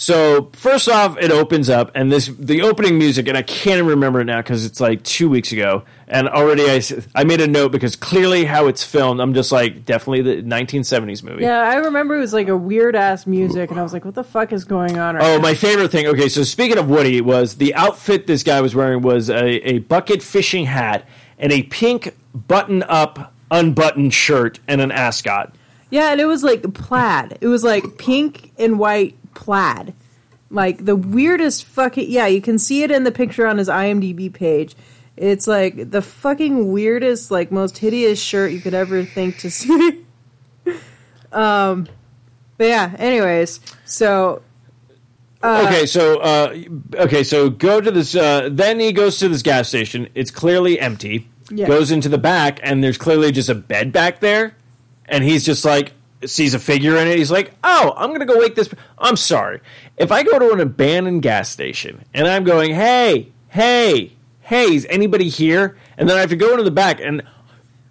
So 0.00 0.48
first 0.54 0.88
off, 0.88 1.18
it 1.18 1.30
opens 1.30 1.68
up, 1.68 1.90
and 1.94 2.10
this 2.10 2.28
the 2.38 2.62
opening 2.62 2.96
music, 2.96 3.28
and 3.28 3.36
I 3.36 3.42
can't 3.42 3.74
even 3.76 3.86
remember 3.86 4.22
it 4.22 4.24
now 4.24 4.38
because 4.38 4.64
it's 4.64 4.80
like 4.80 5.02
two 5.02 5.28
weeks 5.28 5.52
ago, 5.52 5.82
and 6.08 6.26
already 6.26 6.70
I 6.70 6.80
I 7.14 7.24
made 7.24 7.42
a 7.42 7.46
note 7.46 7.70
because 7.70 7.96
clearly 7.96 8.46
how 8.46 8.66
it's 8.66 8.82
filmed, 8.82 9.20
I'm 9.20 9.34
just 9.34 9.52
like 9.52 9.84
definitely 9.84 10.22
the 10.22 10.42
1970s 10.42 11.22
movie. 11.22 11.42
Yeah, 11.42 11.60
I 11.60 11.74
remember 11.74 12.16
it 12.16 12.20
was 12.20 12.32
like 12.32 12.48
a 12.48 12.56
weird 12.56 12.96
ass 12.96 13.26
music, 13.26 13.70
and 13.70 13.78
I 13.78 13.82
was 13.82 13.92
like, 13.92 14.06
"What 14.06 14.14
the 14.14 14.24
fuck 14.24 14.54
is 14.54 14.64
going 14.64 14.96
on?" 14.98 15.16
Right 15.16 15.22
Oh, 15.24 15.36
now? 15.36 15.42
my 15.42 15.52
favorite 15.52 15.90
thing. 15.92 16.06
Okay, 16.06 16.30
so 16.30 16.44
speaking 16.44 16.78
of 16.78 16.88
Woody, 16.88 17.20
was 17.20 17.56
the 17.56 17.74
outfit 17.74 18.26
this 18.26 18.42
guy 18.42 18.62
was 18.62 18.74
wearing 18.74 19.02
was 19.02 19.28
a, 19.28 19.44
a 19.68 19.78
bucket 19.80 20.22
fishing 20.22 20.64
hat 20.64 21.06
and 21.38 21.52
a 21.52 21.64
pink 21.64 22.16
button 22.32 22.82
up 22.84 23.34
unbuttoned 23.50 24.14
shirt 24.14 24.60
and 24.66 24.80
an 24.80 24.92
ascot. 24.92 25.54
Yeah, 25.90 26.12
and 26.12 26.22
it 26.22 26.26
was 26.26 26.42
like 26.42 26.62
plaid. 26.72 27.36
It 27.42 27.48
was 27.48 27.64
like 27.64 27.98
pink 27.98 28.52
and 28.58 28.78
white 28.78 29.14
plaid. 29.40 29.94
Like 30.50 30.84
the 30.84 30.96
weirdest 30.96 31.64
fucking 31.64 32.10
yeah, 32.10 32.26
you 32.26 32.40
can 32.40 32.58
see 32.58 32.82
it 32.82 32.90
in 32.90 33.04
the 33.04 33.12
picture 33.12 33.46
on 33.46 33.58
his 33.58 33.68
IMDb 33.68 34.32
page. 34.32 34.74
It's 35.16 35.46
like 35.46 35.90
the 35.90 36.02
fucking 36.02 36.72
weirdest, 36.72 37.30
like 37.30 37.50
most 37.50 37.78
hideous 37.78 38.20
shirt 38.20 38.52
you 38.52 38.60
could 38.60 38.74
ever 38.74 39.04
think 39.04 39.38
to 39.38 39.50
see. 39.50 40.04
um 41.32 41.88
but 42.58 42.66
yeah, 42.66 42.94
anyways, 42.98 43.60
so 43.86 44.42
okay, 45.42 45.86
so 45.86 46.18
uh, 46.20 46.54
okay, 46.94 47.22
so 47.22 47.48
go 47.48 47.80
to 47.80 47.90
this. 47.90 48.14
Uh, 48.14 48.50
then 48.52 48.78
he 48.78 48.92
goes 48.92 49.18
to 49.18 49.28
this 49.28 49.42
gas 49.42 49.68
station. 49.68 50.08
It's 50.14 50.30
clearly 50.30 50.78
empty. 50.78 51.28
Yeah. 51.50 51.66
Goes 51.66 51.90
into 51.90 52.08
the 52.08 52.18
back, 52.18 52.60
and 52.62 52.84
there's 52.84 52.98
clearly 52.98 53.32
just 53.32 53.48
a 53.48 53.54
bed 53.54 53.92
back 53.92 54.20
there. 54.20 54.56
And 55.06 55.24
he's 55.24 55.44
just 55.44 55.64
like 55.64 55.92
sees 56.24 56.54
a 56.54 56.58
figure 56.58 56.96
in 56.96 57.08
it. 57.08 57.18
He's 57.18 57.30
like, 57.30 57.52
"Oh, 57.64 57.94
I'm 57.96 58.12
gonna 58.12 58.26
go 58.26 58.38
wake 58.38 58.54
this." 58.54 58.68
I'm 58.98 59.16
sorry. 59.16 59.60
If 59.96 60.12
I 60.12 60.22
go 60.22 60.38
to 60.38 60.52
an 60.52 60.60
abandoned 60.60 61.22
gas 61.22 61.48
station 61.48 62.04
and 62.14 62.26
I'm 62.26 62.44
going, 62.44 62.74
"Hey, 62.74 63.28
hey, 63.48 64.12
hey, 64.40 64.74
is 64.74 64.86
anybody 64.90 65.28
here?" 65.28 65.76
And 65.96 66.08
then 66.08 66.16
I 66.16 66.20
have 66.20 66.30
to 66.30 66.36
go 66.36 66.50
into 66.52 66.64
the 66.64 66.70
back, 66.70 67.00
and 67.00 67.22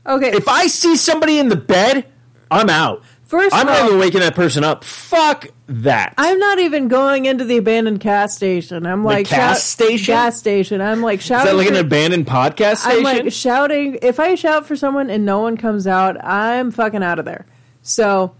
okay. 0.05 0.31
if 0.31 0.47
I 0.47 0.67
see 0.67 0.95
somebody 0.95 1.39
in 1.39 1.49
the 1.49 1.55
bed, 1.55 2.05
I'm 2.51 2.69
out. 2.69 3.03
First 3.29 3.53
I'm 3.53 3.67
not 3.67 3.85
even 3.85 3.99
waking 3.99 4.21
that 4.21 4.33
person 4.33 4.63
up. 4.63 4.83
Fuck 4.83 5.49
that. 5.67 6.15
I'm 6.17 6.39
not 6.39 6.57
even 6.57 6.87
going 6.87 7.25
into 7.25 7.45
the 7.45 7.57
abandoned 7.57 7.99
gas 7.99 8.35
station. 8.35 8.87
I'm 8.87 9.03
like 9.03 9.29
gas 9.29 9.63
station? 9.63 10.13
Gas 10.13 10.39
station. 10.39 10.81
I'm 10.81 11.03
like 11.03 11.21
shouting. 11.21 11.45
is 11.45 11.51
that 11.51 11.57
like 11.57 11.67
an 11.67 11.75
abandoned 11.75 12.25
podcast 12.25 12.77
station? 12.77 12.97
I'm 12.97 13.03
like 13.03 13.31
shouting. 13.31 13.99
If 14.01 14.19
I 14.19 14.33
shout 14.33 14.65
for 14.65 14.75
someone 14.75 15.11
and 15.11 15.25
no 15.25 15.41
one 15.41 15.57
comes 15.57 15.85
out, 15.85 16.17
I'm 16.23 16.71
fucking 16.71 17.03
out 17.03 17.19
of 17.19 17.25
there. 17.25 17.45
So, 17.81 18.33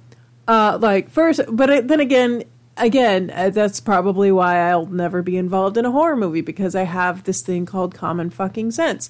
uh, 0.48 0.78
like 0.82 1.10
first, 1.10 1.42
but 1.50 1.70
it- 1.70 1.88
then 1.88 2.00
again, 2.00 2.44
again, 2.78 3.32
uh, 3.34 3.50
that's 3.50 3.80
probably 3.80 4.32
why 4.32 4.70
I'll 4.70 4.86
never 4.86 5.22
be 5.22 5.38
involved 5.38 5.78
in 5.78 5.86
a 5.86 5.92
horror 5.92 6.16
movie 6.16 6.42
because 6.42 6.76
I 6.76 6.84
have 6.84 7.24
this 7.24 7.42
thing 7.42 7.66
called 7.66 7.94
common 7.94 8.30
fucking 8.30 8.72
sense. 8.72 9.10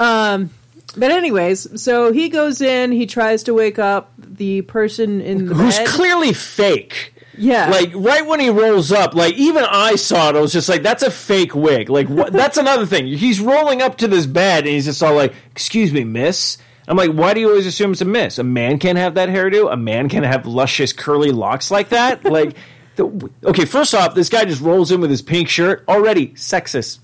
Um, 0.00 0.50
but 0.96 1.10
anyways, 1.10 1.82
so 1.82 2.12
he 2.12 2.28
goes 2.28 2.60
in. 2.60 2.92
He 2.92 3.06
tries 3.06 3.42
to 3.44 3.54
wake 3.54 3.78
up 3.78 4.12
the 4.18 4.62
person 4.62 5.20
in 5.20 5.46
the 5.46 5.54
who's 5.54 5.76
bed. 5.78 5.86
clearly 5.88 6.32
fake. 6.32 7.12
Yeah. 7.36 7.68
Like 7.68 7.90
right 7.96 8.24
when 8.24 8.38
he 8.38 8.48
rolls 8.50 8.92
up, 8.92 9.12
like 9.14 9.34
even 9.34 9.64
I 9.68 9.96
saw 9.96 10.28
it. 10.30 10.36
I 10.36 10.40
was 10.40 10.52
just 10.52 10.68
like, 10.68 10.82
"That's 10.84 11.02
a 11.02 11.10
fake 11.10 11.52
wig." 11.52 11.90
Like 11.90 12.08
what, 12.08 12.32
that's 12.40 12.58
another 12.58 12.86
thing. 12.86 13.06
He's 13.08 13.40
rolling 13.40 13.82
up 13.82 13.98
to 13.98 14.06
this 14.08 14.24
bed, 14.26 14.58
and 14.64 14.68
he's 14.68 14.84
just 14.84 15.02
all 15.02 15.14
like, 15.14 15.34
"Excuse 15.50 15.92
me, 15.92 16.04
miss." 16.04 16.58
I'm 16.86 16.96
like, 16.96 17.10
"Why 17.10 17.34
do 17.34 17.40
you 17.40 17.48
always 17.48 17.66
assume 17.66 17.92
it's 17.92 18.00
a 18.00 18.04
miss? 18.06 18.38
A 18.38 18.44
man 18.44 18.78
can't 18.78 18.98
have 18.98 19.14
that 19.14 19.28
hairdo. 19.28 19.72
A 19.72 19.76
man 19.76 20.08
can 20.08 20.22
have 20.22 20.46
luscious 20.46 20.92
curly 20.92 21.30
locks 21.30 21.70
like 21.70 21.90
that." 21.90 22.22
Like, 22.30 22.56
the, 22.96 23.30
okay, 23.44 23.64
first 23.64 23.94
off, 23.94 24.14
this 24.14 24.28
guy 24.28 24.44
just 24.44 24.60
rolls 24.60 24.92
in 24.92 25.00
with 25.00 25.10
his 25.10 25.22
pink 25.22 25.48
shirt. 25.48 25.84
Already 25.88 26.28
sexist. 26.28 26.98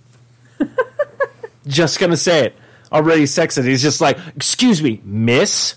just 1.66 1.98
gonna 1.98 2.16
say 2.16 2.46
it. 2.46 2.56
Already 2.92 3.24
sexist. 3.24 3.66
He's 3.66 3.82
just 3.82 4.00
like, 4.00 4.18
"Excuse 4.36 4.82
me, 4.82 5.00
miss." 5.04 5.76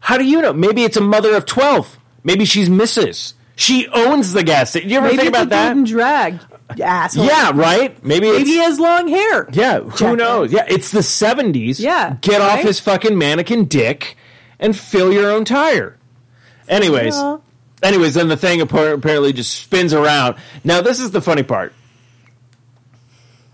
How 0.00 0.18
do 0.18 0.24
you 0.24 0.40
know? 0.40 0.52
Maybe 0.52 0.84
it's 0.84 0.96
a 0.96 1.00
mother 1.00 1.34
of 1.34 1.46
12. 1.46 1.98
Maybe 2.22 2.44
she's 2.44 2.68
Mrs. 2.68 3.34
She 3.56 3.88
owns 3.88 4.32
the 4.32 4.44
gas 4.44 4.70
station. 4.70 4.88
You 4.90 4.98
ever 4.98 5.06
Maybe 5.06 5.16
think 5.16 5.28
about 5.30 5.48
that? 5.48 5.68
golden 5.68 5.84
drag. 5.84 6.40
Asshole. 6.82 7.24
Yeah, 7.26 7.52
right? 7.54 8.02
Maybe 8.04 8.26
it's. 8.28 8.38
Maybe 8.38 8.50
he 8.50 8.58
has 8.58 8.78
long 8.80 9.08
hair. 9.08 9.48
yeah, 9.52 9.80
who 9.80 9.90
Jackass. 9.90 10.16
knows? 10.16 10.52
Yeah, 10.52 10.64
it's 10.68 10.90
the 10.90 11.00
70s. 11.00 11.78
Yeah, 11.78 12.16
Get 12.20 12.40
off 12.40 12.56
right? 12.56 12.64
his 12.66 12.80
fucking 12.80 13.16
mannequin 13.16 13.66
dick 13.66 14.16
and 14.58 14.76
fill 14.76 15.12
your 15.12 15.30
own 15.30 15.44
tire. 15.44 15.96
Anyways. 16.68 17.14
Yeah. 17.16 17.38
Anyways, 17.82 18.14
then 18.14 18.28
the 18.28 18.36
thing 18.38 18.60
appar- 18.60 18.94
apparently 18.94 19.32
just 19.34 19.54
spins 19.54 19.92
around. 19.92 20.36
Now, 20.64 20.80
this 20.80 20.98
is 20.98 21.10
the 21.12 21.20
funny 21.20 21.42
part. 21.42 21.72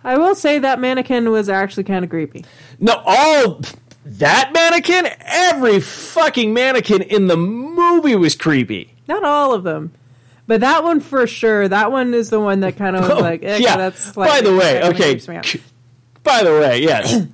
I 0.04 0.16
will 0.16 0.34
say 0.34 0.58
that 0.60 0.80
mannequin 0.80 1.30
was 1.30 1.48
actually 1.48 1.84
kind 1.84 2.04
of 2.04 2.10
creepy. 2.10 2.44
No, 2.80 3.02
all 3.04 3.60
that 4.04 4.50
mannequin, 4.52 5.08
every 5.20 5.80
fucking 5.80 6.52
mannequin 6.54 7.02
in 7.02 7.26
the 7.28 7.36
movie 7.36 8.16
was 8.16 8.34
creepy. 8.34 8.94
Not 9.06 9.22
all 9.24 9.52
of 9.52 9.62
them, 9.64 9.92
but 10.46 10.60
that 10.60 10.82
one 10.84 11.00
for 11.00 11.26
sure. 11.26 11.68
That 11.68 11.90
one 11.92 12.14
is 12.14 12.30
the 12.30 12.40
one 12.40 12.60
that 12.60 12.76
kind 12.76 12.96
of 12.96 13.08
was 13.08 13.20
like, 13.20 13.42
eh, 13.42 13.54
Oh, 13.54 13.58
yeah. 13.58 13.76
that's. 13.76 14.16
like, 14.16 14.28
By 14.30 14.40
the 14.40 14.54
way, 14.56 14.82
okay. 14.82 15.12
creeps 15.12 15.28
me 15.28 15.36
out. 15.36 15.54
By 16.22 16.42
the 16.44 16.50
way, 16.50 16.80
yes. 16.82 17.26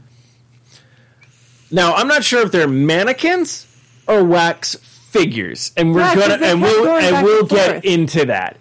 now 1.71 1.95
I'm 1.95 2.09
not 2.09 2.25
sure 2.25 2.43
if 2.43 2.53
they're 2.53 2.69
mannequins 2.69 3.67
or 4.07 4.25
wax 4.25 4.75
figures, 4.77 5.73
and 5.77 5.95
we're 5.95 6.01
Yeah, 6.01 6.15
gonna 6.15 6.47
and 6.47 6.63
we'll 6.63 6.97
and 6.97 7.25
we'll 7.25 7.41
and 7.41 7.49
get 7.49 7.71
forth. 7.73 7.85
into 7.85 8.25
that. 8.27 8.57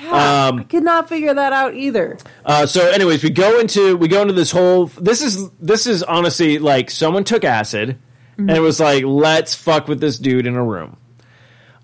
Yeah, 0.00 0.46
Um, 0.48 0.60
I 0.60 0.62
could 0.64 0.82
not 0.82 1.08
figure 1.08 1.32
that 1.34 1.52
out 1.52 1.74
either. 1.74 2.18
Uh, 2.44 2.66
so, 2.66 2.90
anyways, 2.90 3.22
we 3.22 3.30
go 3.30 3.58
into 3.60 3.96
we 3.96 4.08
go 4.08 4.22
into 4.22 4.34
this 4.34 4.50
whole. 4.50 4.86
This 4.86 5.22
is 5.22 5.48
this 5.60 5.86
is 5.86 6.02
honestly 6.02 6.58
like 6.58 6.90
someone 6.90 7.24
took 7.24 7.44
acid 7.44 7.98
and 8.38 8.50
it 8.50 8.60
was 8.60 8.80
like, 8.80 9.04
let's 9.04 9.54
fuck 9.54 9.86
with 9.86 10.00
this 10.00 10.18
dude 10.18 10.46
in 10.46 10.56
a 10.56 10.64
room. 10.64 10.96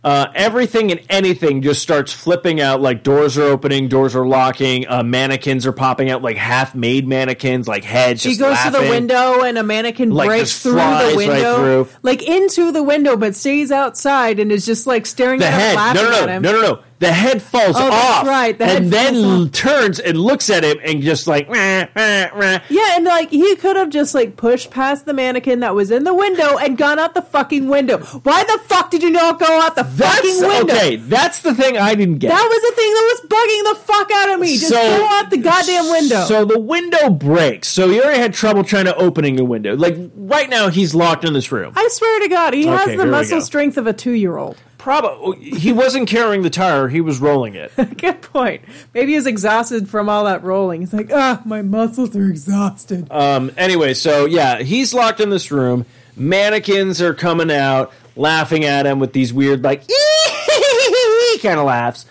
Uh, 0.08 0.32
everything 0.34 0.90
and 0.90 1.02
anything 1.10 1.60
just 1.60 1.82
starts 1.82 2.14
flipping 2.14 2.62
out. 2.62 2.80
Like 2.80 3.02
doors 3.02 3.36
are 3.36 3.42
opening, 3.42 3.88
doors 3.88 4.16
are 4.16 4.26
locking, 4.26 4.88
uh, 4.88 5.02
mannequins 5.02 5.66
are 5.66 5.72
popping 5.72 6.08
out, 6.08 6.22
like 6.22 6.38
half-made 6.38 7.06
mannequins, 7.06 7.68
like 7.68 7.84
heads. 7.84 8.22
She 8.22 8.38
goes 8.38 8.58
to 8.62 8.70
the 8.70 8.80
window 8.80 9.42
and 9.42 9.58
a 9.58 9.62
mannequin 9.62 10.08
Like, 10.10 10.28
breaks 10.28 10.62
through 10.62 10.72
the 10.72 10.78
right 10.78 11.14
window, 11.14 11.56
through. 11.58 11.88
like 12.02 12.22
into 12.22 12.72
the 12.72 12.82
window, 12.82 13.18
but 13.18 13.34
stays 13.36 13.70
outside 13.70 14.40
and 14.40 14.50
is 14.50 14.64
just 14.64 14.86
like 14.86 15.04
staring 15.04 15.40
The 15.40 15.46
at 15.46 15.52
head. 15.52 15.76
laughing 15.76 16.02
No, 16.02 16.10
no, 16.10 16.16
at 16.32 16.42
no, 16.42 16.52
no, 16.52 16.60
no, 16.62 16.62
no. 16.74 16.82
The 17.00 17.12
head 17.12 17.40
falls 17.40 17.76
Oh, 17.78 17.90
off, 17.92 18.26
right, 18.26 18.58
the 18.58 18.64
and 18.64 18.90
then 18.92 19.50
turns 19.50 20.00
and 20.00 20.20
looks 20.20 20.50
at 20.50 20.64
him 20.64 20.78
and 20.84 21.00
just 21.02 21.26
like, 21.26 21.48
"Rah, 21.48 21.86
rah, 21.94 22.28
rah." 22.34 22.58
Yeah, 22.68 22.96
and 22.96 23.04
like 23.04 23.30
he 23.30 23.54
could 23.56 23.76
have 23.76 23.90
just 23.90 24.14
like 24.14 24.36
pushed 24.36 24.70
past 24.70 25.04
the 25.06 25.14
mannequin 25.14 25.60
that 25.60 25.74
was 25.74 25.90
in 25.90 26.04
the 26.04 26.14
window 26.14 26.56
and 26.58 26.76
gone 26.76 26.98
out 26.98 27.14
the 27.14 27.22
fucking 27.22 27.68
window. 27.68 27.98
Why 27.98 28.42
the 28.44 28.58
fuck 28.64 28.90
did 28.90 29.02
you 29.02 29.10
not 29.10 29.38
go 29.38 29.46
out 29.60 29.76
the 29.76 29.84
fucking 29.84 30.40
window? 30.40 30.74
okay. 30.74 30.96
That's 30.96 31.42
the 31.42 31.54
thing 31.54 31.76
I 31.78 31.94
didn't 31.94 32.18
get. 32.18 32.28
That 32.30 32.42
was 32.42 32.62
the 32.70 32.74
thing 32.76 32.92
that 32.92 33.06
was 33.12 33.20
bugging 33.30 33.72
the 33.74 33.92
fuck 33.92 34.10
out 34.10 34.34
of 34.34 34.40
me. 34.40 34.56
Just 34.58 34.72
go 34.72 35.08
out 35.12 35.30
the 35.30 35.38
goddamn 35.38 35.90
window. 35.90 36.24
So 36.24 36.44
the 36.44 36.58
window 36.58 37.10
breaks. 37.10 37.68
So 37.68 37.88
he 37.88 38.00
already 38.00 38.18
had 38.20 38.34
trouble 38.34 38.64
trying 38.64 38.86
to 38.86 38.96
opening 38.96 39.36
the 39.36 39.44
window. 39.44 39.76
Like 39.76 39.96
right 40.16 40.48
now, 40.50 40.68
he's 40.68 40.94
locked 40.94 41.24
in 41.24 41.32
this 41.32 41.52
room. 41.52 41.72
I 41.76 41.86
swear 41.92 42.20
to 42.20 42.28
God, 42.28 42.54
he 42.54 42.68
Okay, 42.68 42.76
has 42.76 42.96
the 42.98 43.06
muscle 43.06 43.40
strength 43.40 43.76
of 43.76 43.86
a 43.86 43.92
two-year-old. 43.92 44.56
Probably 44.78 45.50
he 45.50 45.72
wasn't 45.72 46.08
carrying 46.08 46.42
the 46.42 46.50
tire; 46.50 46.88
he 46.88 47.00
was 47.00 47.18
rolling 47.18 47.54
it. 47.54 47.72
Good 47.98 48.22
point. 48.22 48.62
Maybe 48.94 49.14
he's 49.14 49.26
exhausted 49.26 49.88
from 49.88 50.08
all 50.08 50.24
that 50.24 50.44
rolling. 50.44 50.80
He's 50.80 50.94
like, 50.94 51.10
ah, 51.12 51.42
my 51.44 51.62
muscles 51.62 52.14
are 52.16 52.28
exhausted. 52.28 53.10
Um, 53.10 53.50
anyway, 53.56 53.94
so 53.94 54.24
yeah, 54.24 54.62
he's 54.62 54.94
locked 54.94 55.20
in 55.20 55.30
this 55.30 55.50
room. 55.50 55.84
Mannequins 56.16 57.02
are 57.02 57.12
coming 57.12 57.50
out, 57.50 57.92
laughing 58.16 58.64
at 58.64 58.86
him 58.86 58.98
with 59.00 59.12
these 59.12 59.32
weird, 59.32 59.62
like, 59.62 59.82
kind 61.42 61.58
of 61.58 61.66
laughs. 61.66 62.06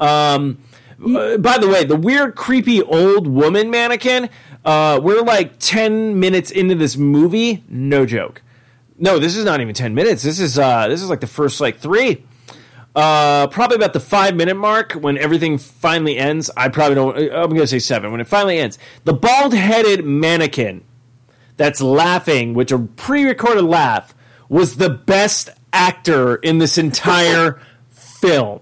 Um, 0.00 0.58
uh, 1.04 1.36
by 1.38 1.58
the 1.58 1.68
way, 1.68 1.84
the 1.84 1.96
weird, 1.96 2.34
creepy 2.34 2.82
old 2.82 3.26
woman 3.28 3.70
mannequin. 3.70 4.28
Uh, 4.64 5.00
we're 5.02 5.22
like 5.22 5.58
ten 5.60 6.18
minutes 6.18 6.50
into 6.50 6.74
this 6.74 6.96
movie. 6.96 7.64
No 7.68 8.04
joke. 8.04 8.42
No, 8.98 9.18
this 9.18 9.36
is 9.36 9.44
not 9.44 9.60
even 9.60 9.74
ten 9.74 9.94
minutes. 9.94 10.22
This 10.22 10.40
is 10.40 10.58
uh, 10.58 10.88
this 10.88 11.02
is 11.02 11.08
like 11.08 11.20
the 11.20 11.26
first 11.26 11.60
like 11.60 11.78
three. 11.78 12.24
Uh, 12.96 13.46
probably 13.46 13.76
about 13.76 13.92
the 13.92 14.00
five 14.00 14.34
minute 14.34 14.56
mark 14.56 14.92
when 14.92 15.16
everything 15.18 15.56
finally 15.58 16.18
ends. 16.18 16.50
I 16.56 16.68
probably 16.68 16.96
don't. 16.96 17.16
I'm 17.16 17.50
going 17.50 17.60
to 17.60 17.66
say 17.66 17.78
seven. 17.78 18.10
When 18.10 18.20
it 18.20 18.26
finally 18.26 18.58
ends, 18.58 18.78
the 19.04 19.12
bald 19.12 19.54
headed 19.54 20.04
mannequin 20.04 20.82
that's 21.56 21.80
laughing, 21.80 22.54
which 22.54 22.72
a 22.72 22.78
pre 22.78 23.24
recorded 23.24 23.62
laugh, 23.62 24.14
was 24.48 24.76
the 24.76 24.90
best 24.90 25.50
actor 25.72 26.36
in 26.36 26.58
this 26.58 26.76
entire 26.76 27.60
film. 27.90 28.60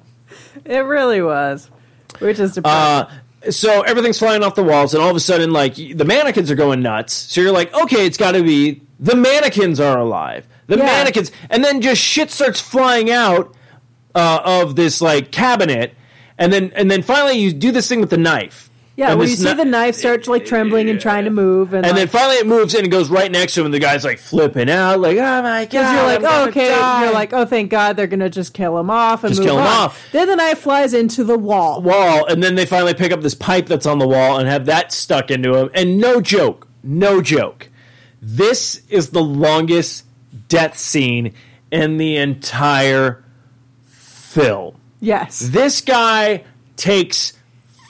It 0.64 0.80
really 0.80 1.22
was. 1.22 1.70
Which 2.18 2.38
is 2.38 2.54
depressing. 2.54 3.14
Uh, 3.14 3.20
so 3.50 3.82
everything's 3.82 4.18
flying 4.18 4.42
off 4.42 4.54
the 4.54 4.62
walls, 4.64 4.94
and 4.94 5.02
all 5.02 5.10
of 5.10 5.16
a 5.16 5.20
sudden, 5.20 5.52
like 5.52 5.74
the 5.76 6.04
mannequins 6.04 6.50
are 6.50 6.54
going 6.54 6.80
nuts. 6.82 7.12
So 7.12 7.40
you're 7.40 7.52
like, 7.52 7.72
okay, 7.74 8.06
it's 8.06 8.16
got 8.18 8.32
to 8.32 8.42
be 8.42 8.82
the 9.00 9.14
mannequins 9.16 9.80
are 9.80 9.98
alive. 9.98 10.46
The 10.68 10.78
Yeah. 10.78 10.84
mannequins, 10.84 11.30
and 11.50 11.64
then 11.64 11.80
just 11.80 12.00
shit 12.02 12.30
starts 12.30 12.60
flying 12.60 13.10
out 13.10 13.54
uh, 14.14 14.40
of 14.44 14.76
this 14.76 15.00
like 15.00 15.30
cabinet, 15.30 15.94
and 16.38 16.52
then 16.52 16.72
and 16.74 16.90
then 16.90 17.02
finally 17.02 17.38
you 17.38 17.52
do 17.52 17.70
this 17.70 17.88
thing 17.88 18.00
with 18.00 18.10
the 18.10 18.16
knife. 18.16 18.70
Yeah, 18.96 19.10
and 19.10 19.18
when 19.18 19.28
you 19.28 19.36
see 19.36 19.44
kni- 19.46 19.56
the 19.58 19.64
knife 19.64 19.94
start 19.94 20.26
like 20.26 20.46
trembling 20.46 20.88
and 20.88 20.98
trying 20.98 21.24
to 21.24 21.30
move, 21.30 21.74
and, 21.74 21.84
and 21.84 21.96
then 21.96 22.08
finally 22.08 22.36
it 22.36 22.46
moves 22.46 22.74
in 22.74 22.82
and 22.82 22.90
goes 22.90 23.10
right 23.10 23.30
next 23.30 23.54
to 23.54 23.60
him, 23.60 23.66
and 23.66 23.74
the 23.74 23.78
guy's 23.78 24.04
like 24.04 24.18
flipping 24.18 24.70
out, 24.70 25.00
like, 25.00 25.18
oh 25.18 25.42
my 25.42 25.66
god, 25.66 25.94
you're 25.94 26.02
like, 26.06 26.18
I'm 26.20 26.46
oh, 26.46 26.48
okay. 26.48 26.68
die." 26.68 27.04
You're 27.04 27.12
like, 27.12 27.32
oh, 27.34 27.44
thank 27.44 27.70
God 27.70 27.96
they're 27.96 28.06
gonna 28.06 28.30
just 28.30 28.54
kill 28.54 28.78
him 28.78 28.90
off 28.90 29.22
and 29.22 29.30
Just 29.30 29.40
move 29.40 29.48
kill 29.48 29.58
him 29.58 29.66
on. 29.66 29.72
off. 29.72 30.06
Then 30.12 30.28
the 30.28 30.36
knife 30.36 30.60
flies 30.60 30.94
into 30.94 31.24
the 31.24 31.38
wall. 31.38 31.82
wall, 31.82 32.24
and 32.26 32.42
then 32.42 32.54
they 32.54 32.64
finally 32.64 32.94
pick 32.94 33.12
up 33.12 33.20
this 33.20 33.34
pipe 33.34 33.66
that's 33.66 33.86
on 33.86 33.98
the 33.98 34.08
wall 34.08 34.38
and 34.38 34.48
have 34.48 34.66
that 34.66 34.92
stuck 34.92 35.30
into 35.30 35.54
him. 35.54 35.70
And 35.74 35.98
no 35.98 36.20
joke, 36.20 36.66
no 36.82 37.20
joke. 37.20 37.68
This 38.22 38.82
is 38.88 39.10
the 39.10 39.22
longest 39.22 40.04
death 40.48 40.78
scene 40.78 41.34
in 41.70 41.98
the 41.98 42.16
entire 42.16 43.22
film. 43.84 44.80
Yes. 45.00 45.40
This 45.40 45.80
guy 45.80 46.44
takes 46.76 47.34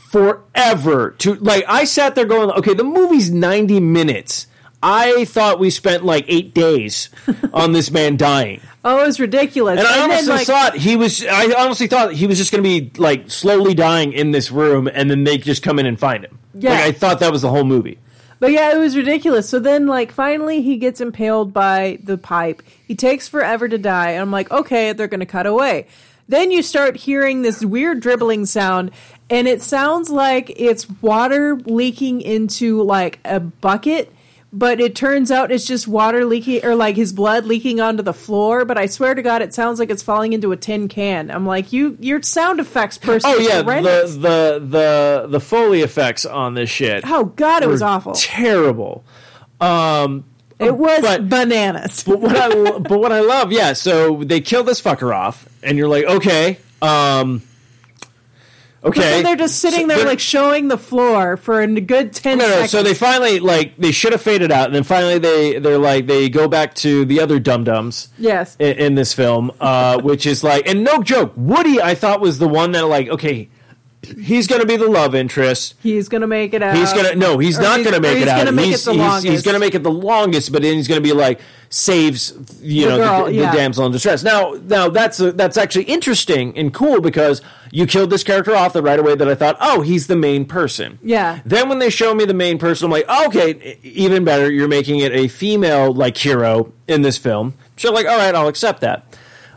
forever 0.08 1.10
to 1.18 1.34
like 1.36 1.64
I 1.68 1.84
sat 1.84 2.14
there 2.14 2.24
going, 2.24 2.50
okay, 2.52 2.74
the 2.74 2.84
movie's 2.84 3.30
90 3.30 3.80
minutes. 3.80 4.46
I 4.82 5.24
thought 5.24 5.58
we 5.58 5.70
spent 5.70 6.04
like 6.04 6.24
8 6.28 6.54
days 6.54 7.08
on 7.52 7.72
this 7.72 7.90
man 7.90 8.16
dying. 8.16 8.60
Oh, 8.84 9.02
it 9.02 9.06
was 9.06 9.18
ridiculous. 9.18 9.80
And 9.80 9.88
I 9.88 9.96
then, 9.96 10.10
honestly 10.10 10.34
like, 10.34 10.46
thought 10.46 10.76
he 10.76 10.94
was. 10.94 11.24
I 11.24 11.52
honestly 11.58 11.88
thought 11.88 12.12
he 12.12 12.28
was 12.28 12.38
just 12.38 12.52
going 12.52 12.62
to 12.62 12.68
be 12.68 12.92
like 13.00 13.30
slowly 13.30 13.74
dying 13.74 14.12
in 14.12 14.30
this 14.30 14.52
room, 14.52 14.86
and 14.86 15.10
then 15.10 15.24
they 15.24 15.38
just 15.38 15.62
come 15.62 15.80
in 15.80 15.86
and 15.86 15.98
find 15.98 16.24
him. 16.24 16.38
Yeah. 16.54 16.70
like, 16.70 16.80
I 16.80 16.92
thought 16.92 17.18
that 17.20 17.32
was 17.32 17.42
the 17.42 17.50
whole 17.50 17.64
movie. 17.64 17.98
But 18.38 18.52
yeah, 18.52 18.72
it 18.72 18.78
was 18.78 18.96
ridiculous. 18.96 19.48
So 19.48 19.58
then, 19.58 19.86
like, 19.86 20.12
finally 20.12 20.62
he 20.62 20.76
gets 20.76 21.00
impaled 21.00 21.52
by 21.52 21.98
the 22.04 22.18
pipe. 22.18 22.62
He 22.86 22.94
takes 22.94 23.26
forever 23.26 23.68
to 23.68 23.78
die. 23.78 24.10
And 24.10 24.20
I'm 24.20 24.30
like, 24.30 24.50
okay, 24.50 24.92
they're 24.92 25.08
going 25.08 25.20
to 25.20 25.26
cut 25.26 25.46
away. 25.46 25.86
Then 26.28 26.50
you 26.50 26.62
start 26.62 26.96
hearing 26.96 27.42
this 27.42 27.64
weird 27.64 28.00
dribbling 28.00 28.46
sound, 28.46 28.90
and 29.30 29.48
it 29.48 29.62
sounds 29.62 30.10
like 30.10 30.52
it's 30.56 30.88
water 31.02 31.56
leaking 31.64 32.20
into 32.20 32.82
like 32.82 33.18
a 33.24 33.40
bucket. 33.40 34.12
But 34.52 34.80
it 34.80 34.94
turns 34.94 35.30
out 35.30 35.50
it's 35.52 35.66
just 35.66 35.86
water 35.86 36.24
leaking, 36.24 36.64
or 36.64 36.74
like 36.76 36.96
his 36.96 37.12
blood 37.12 37.44
leaking 37.44 37.78
onto 37.80 38.02
the 38.02 38.14
floor. 38.14 38.64
But 38.64 38.78
I 38.78 38.86
swear 38.86 39.14
to 39.14 39.20
God, 39.20 39.42
it 39.42 39.52
sounds 39.52 39.78
like 39.78 39.90
it's 39.90 40.02
falling 40.02 40.32
into 40.32 40.50
a 40.52 40.56
tin 40.56 40.88
can. 40.88 41.30
I'm 41.30 41.44
like, 41.44 41.74
you, 41.74 41.98
your 42.00 42.22
sound 42.22 42.58
effects 42.60 42.96
person. 42.96 43.28
Oh 43.34 43.38
yeah, 43.38 43.62
horrendous. 43.62 44.14
the 44.14 44.18
the 44.20 44.58
the 44.60 45.26
the 45.30 45.40
foley 45.40 45.82
effects 45.82 46.24
on 46.24 46.54
this 46.54 46.70
shit. 46.70 47.02
oh 47.06 47.26
God, 47.36 47.64
it 47.64 47.68
was 47.68 47.82
awful. 47.82 48.14
terrible. 48.14 49.04
Um, 49.60 50.24
It 50.58 50.74
was 50.76 51.02
but- 51.02 51.28
bananas. 51.28 52.04
but 52.04 52.20
what 52.20 52.36
I 52.36 52.48
but 52.78 52.98
what 52.98 53.12
I 53.12 53.20
love, 53.20 53.52
yeah. 53.52 53.74
So 53.74 54.22
they 54.24 54.40
kill 54.40 54.62
this 54.64 54.80
fucker 54.80 55.14
off, 55.14 55.46
and 55.62 55.76
you're 55.76 55.88
like, 55.88 56.04
okay, 56.04 56.58
um, 56.80 57.42
okay. 58.86 59.00
But 59.00 59.10
then 59.10 59.24
they're 59.24 59.36
just 59.36 59.58
sitting 59.60 59.88
So 59.88 59.96
there 59.96 60.06
like 60.06 60.20
showing 60.20 60.68
the 60.68 60.78
floor 60.78 61.36
for 61.36 61.60
a 61.60 61.66
good 61.80 62.12
ten 62.12 62.38
No, 62.38 62.44
no. 62.46 62.50
seconds. 62.52 62.70
So 62.70 62.82
they 62.82 62.94
finally 62.94 63.40
like 63.40 63.76
they 63.76 63.92
should 63.92 64.12
have 64.12 64.22
faded 64.22 64.50
out, 64.52 64.66
and 64.66 64.74
then 64.74 64.84
finally 64.84 65.18
they 65.18 65.58
they're 65.58 65.78
like 65.78 66.06
they 66.06 66.28
go 66.28 66.48
back 66.48 66.74
to 66.76 67.04
the 67.04 67.20
other 67.20 67.38
dum 67.38 67.64
dums. 67.64 68.08
yes, 68.18 68.56
in, 68.58 68.76
in 68.78 68.94
this 68.94 69.12
film, 69.12 69.50
uh, 69.60 70.00
which 70.00 70.26
is 70.26 70.42
like, 70.44 70.68
and 70.68 70.84
no 70.84 71.02
joke, 71.02 71.32
Woody, 71.36 71.80
I 71.80 71.94
thought 71.94 72.20
was 72.20 72.38
the 72.38 72.48
one 72.48 72.72
that 72.72 72.86
like, 72.86 73.08
okay, 73.08 73.48
he's 74.20 74.46
gonna 74.46 74.64
be 74.66 74.76
the 74.76 74.88
love 74.88 75.14
interest. 75.14 75.74
he's 75.82 76.08
gonna 76.08 76.26
make 76.26 76.54
it 76.54 76.62
out. 76.62 76.76
He's 76.76 76.92
gonna 76.92 77.14
no, 77.14 77.38
he's 77.38 77.58
Or 77.58 77.62
not 77.62 77.78
he's- 77.80 77.90
gonna 77.90 78.00
make 78.00 78.18
it 78.22 78.28
out. 78.28 78.54
make 78.54 78.66
it 78.66 78.70
he's, 78.70 78.84
he's, 78.86 79.22
he's 79.22 79.42
gonna 79.42 79.58
make 79.58 79.74
it 79.74 79.82
the 79.82 79.90
longest, 79.90 80.52
but 80.52 80.62
then 80.62 80.74
he's 80.74 80.88
gonna 80.88 81.00
be 81.00 81.12
like 81.12 81.40
saves 81.68 82.32
you 82.62 82.84
The 82.84 82.88
know 82.90 82.96
girl, 82.98 83.24
the, 83.26 83.32
the 83.32 83.38
yeah. 83.38 83.52
damsel 83.52 83.86
in 83.86 83.92
distress. 83.92 84.22
Now, 84.22 84.56
now 84.66 84.88
that's 84.88 85.20
uh 85.20 85.32
that's 85.32 85.56
actually 85.56 85.84
interesting 85.84 86.56
and 86.56 86.72
cool 86.72 87.00
because 87.00 87.42
you 87.72 87.86
killed 87.86 88.10
this 88.10 88.22
character 88.22 88.54
off 88.54 88.72
the 88.72 88.82
right 88.82 88.98
away 88.98 89.14
that 89.16 89.28
I 89.28 89.34
thought, 89.34 89.56
oh, 89.60 89.80
he's 89.82 90.06
the 90.06 90.16
main 90.16 90.44
person. 90.44 90.98
Yeah. 91.02 91.40
Then 91.44 91.68
when 91.68 91.78
they 91.80 91.90
show 91.90 92.14
me 92.14 92.24
the 92.24 92.34
main 92.34 92.58
person, 92.58 92.84
I'm 92.86 92.90
like, 92.92 93.08
okay, 93.26 93.78
e- 93.82 93.88
even 93.88 94.24
better. 94.24 94.50
You're 94.50 94.68
making 94.68 95.00
it 95.00 95.12
a 95.12 95.28
female 95.28 95.92
like 95.92 96.16
hero 96.16 96.72
in 96.86 97.02
this 97.02 97.18
film. 97.18 97.54
So 97.76 97.92
like, 97.92 98.06
all 98.06 98.16
right, 98.16 98.34
I'll 98.34 98.48
accept 98.48 98.80
that. 98.82 99.04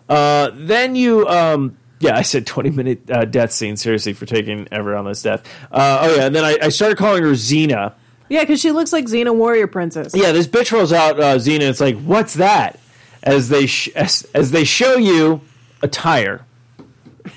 Uh, 0.10 0.50
then 0.56 0.96
you, 0.96 1.28
um, 1.28 1.78
yeah, 2.00 2.16
I 2.18 2.22
said 2.22 2.46
20 2.48 2.70
minute 2.72 3.10
uh, 3.12 3.26
death 3.26 3.52
scene. 3.52 3.76
Seriously, 3.78 4.14
for 4.14 4.26
taking 4.26 4.68
ever 4.72 4.96
on 4.96 5.06
this 5.06 5.22
death. 5.22 5.44
Uh, 5.72 6.00
oh 6.02 6.16
yeah, 6.16 6.26
and 6.26 6.36
then 6.36 6.46
I, 6.46 6.58
I 6.64 6.70
started 6.70 6.98
calling 6.98 7.24
her 7.24 7.32
Xena. 7.32 7.94
Yeah, 8.30 8.42
because 8.42 8.60
she 8.62 8.72
looks 8.72 8.94
like 8.94 9.06
Xena 9.06 9.36
Warrior 9.36 9.68
Princess. 9.68 10.14
Yeah, 10.16 10.32
this 10.32 10.48
bitch 10.48 10.72
rolls 10.72 10.94
out 10.94 11.20
uh, 11.20 11.36
Xena. 11.38 11.62
It's 11.62 11.82
like, 11.82 12.00
what's 12.00 12.36
that? 12.36 12.80
As 13.24 13.50
they 13.50 13.66
sh- 13.66 13.90
as, 13.96 14.26
as 14.34 14.52
they 14.52 14.64
show 14.64 14.96
you 14.98 15.42
a 15.82 15.88
tire. 15.88 16.46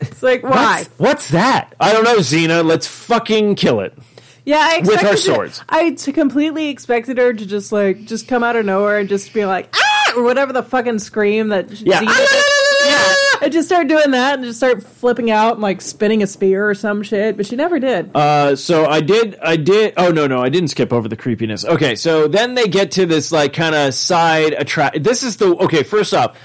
It's 0.00 0.22
like 0.22 0.42
why? 0.42 0.78
What's, 0.78 0.88
what's 0.98 1.28
that? 1.30 1.74
I 1.80 1.92
don't 1.92 2.04
know, 2.04 2.16
Xena. 2.18 2.64
Let's 2.64 2.86
fucking 2.86 3.56
kill 3.56 3.80
it. 3.80 3.96
Yeah, 4.44 4.58
I 4.60 4.78
With 4.78 4.88
her 4.88 4.92
expected 4.94 5.14
it- 5.14 5.22
swords. 5.22 5.62
I 5.68 5.90
completely 6.12 6.68
expected 6.68 7.18
her 7.18 7.32
to 7.32 7.46
just 7.46 7.72
like 7.72 8.04
just 8.04 8.28
come 8.28 8.42
out 8.42 8.56
of 8.56 8.64
nowhere 8.64 8.98
and 8.98 9.08
just 9.08 9.32
be 9.34 9.44
like 9.44 9.68
ah 9.74 9.97
or 10.16 10.22
whatever 10.22 10.52
the 10.52 10.62
fucking 10.62 10.98
scream 10.98 11.48
that 11.48 11.70
Yeah. 11.80 12.00
Xena 12.02 12.42
yeah. 12.86 13.14
And 13.42 13.52
just 13.52 13.68
start 13.68 13.86
doing 13.88 14.12
that 14.12 14.34
and 14.36 14.44
just 14.44 14.58
start 14.58 14.82
flipping 14.82 15.30
out 15.30 15.54
and 15.54 15.62
like 15.62 15.80
spinning 15.80 16.22
a 16.22 16.26
spear 16.26 16.68
or 16.68 16.74
some 16.74 17.02
shit, 17.02 17.36
but 17.36 17.46
she 17.46 17.54
never 17.56 17.78
did. 17.78 18.10
Uh, 18.14 18.56
so 18.56 18.86
I 18.86 19.00
did, 19.00 19.36
I 19.42 19.56
did. 19.56 19.94
Oh 19.96 20.10
no, 20.10 20.26
no, 20.26 20.40
I 20.42 20.48
didn't 20.48 20.68
skip 20.68 20.92
over 20.92 21.08
the 21.08 21.16
creepiness. 21.16 21.64
Okay, 21.64 21.94
so 21.94 22.26
then 22.28 22.54
they 22.54 22.66
get 22.66 22.92
to 22.92 23.06
this 23.06 23.30
like 23.32 23.52
kind 23.52 23.74
of 23.74 23.94
side 23.94 24.54
attract. 24.54 25.02
This 25.04 25.22
is 25.22 25.36
the 25.36 25.54
okay. 25.56 25.82
First 25.82 26.14
off, 26.14 26.36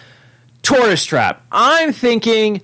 tourist 0.61 1.07
trap. 1.07 1.43
I'm 1.51 1.93
thinking 1.93 2.61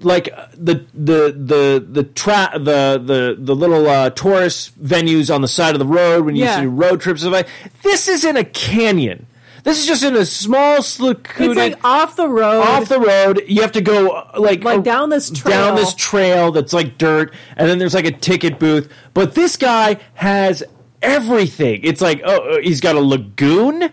like 0.00 0.26
the 0.52 0.84
the 0.92 1.32
the 1.36 1.84
the 1.90 2.04
trap 2.04 2.52
the 2.52 3.00
the 3.04 3.36
the 3.38 3.54
little 3.56 3.88
uh, 3.88 4.10
tourist 4.10 4.80
venues 4.82 5.34
on 5.34 5.40
the 5.40 5.48
side 5.48 5.74
of 5.74 5.78
the 5.78 5.86
road 5.86 6.24
when 6.26 6.36
you 6.36 6.44
Yeah. 6.44 6.50
used 6.50 6.58
to 6.58 6.64
do 6.64 6.70
road 6.70 7.00
trips. 7.00 7.24
like- 7.24 7.48
This 7.82 8.08
is 8.08 8.24
in 8.24 8.36
a 8.36 8.44
canyon. 8.44 9.26
This 9.64 9.80
is 9.80 9.86
just 9.86 10.04
in 10.04 10.14
a 10.14 10.24
small 10.24 10.82
secluded 10.82 11.56
it's 11.56 11.74
like 11.74 11.84
off 11.84 12.16
the 12.16 12.28
road. 12.28 12.60
off 12.60 12.88
the 12.88 13.00
road. 13.00 13.42
You 13.48 13.62
have 13.62 13.72
to 13.72 13.80
go 13.80 14.10
uh, 14.10 14.32
like 14.38 14.62
Like 14.62 14.78
uh, 14.78 14.82
down 14.82 15.08
this 15.10 15.30
down 15.30 15.72
trail. 15.72 15.76
this 15.76 15.94
trail 15.94 16.52
that's 16.52 16.72
like 16.72 16.98
dirt, 16.98 17.32
and 17.56 17.68
then 17.68 17.78
there's 17.78 17.94
like 17.94 18.04
a 18.06 18.12
ticket 18.12 18.58
booth. 18.58 18.90
But 19.14 19.34
this 19.34 19.56
guy 19.56 19.98
has 20.14 20.62
everything. 21.02 21.80
It's 21.82 22.00
like 22.00 22.20
oh, 22.24 22.56
uh, 22.56 22.60
he's 22.60 22.80
got 22.80 22.96
a 22.96 23.00
lagoon. 23.00 23.90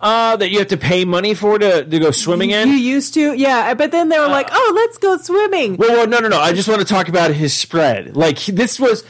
uh, 0.00 0.34
that 0.36 0.48
you 0.48 0.58
have 0.58 0.68
to 0.68 0.78
pay 0.78 1.04
money 1.04 1.34
for 1.34 1.58
to, 1.58 1.84
to 1.84 1.98
go 1.98 2.10
swimming 2.10 2.48
in? 2.50 2.68
You 2.68 2.74
used 2.76 3.12
to, 3.12 3.34
yeah. 3.34 3.74
But 3.74 3.90
then 3.90 4.08
they 4.08 4.18
were 4.18 4.28
like, 4.28 4.48
"Oh, 4.50 4.72
let's 4.74 4.96
go 4.96 5.18
swimming." 5.18 5.76
Well, 5.76 5.90
well, 5.90 6.06
no, 6.06 6.20
no, 6.20 6.28
no. 6.28 6.40
I 6.40 6.54
just 6.54 6.68
want 6.70 6.80
to 6.80 6.86
talk 6.86 7.08
about 7.08 7.32
his 7.32 7.52
spread. 7.52 8.16
Like 8.16 8.38
this 8.46 8.80
was, 8.80 9.04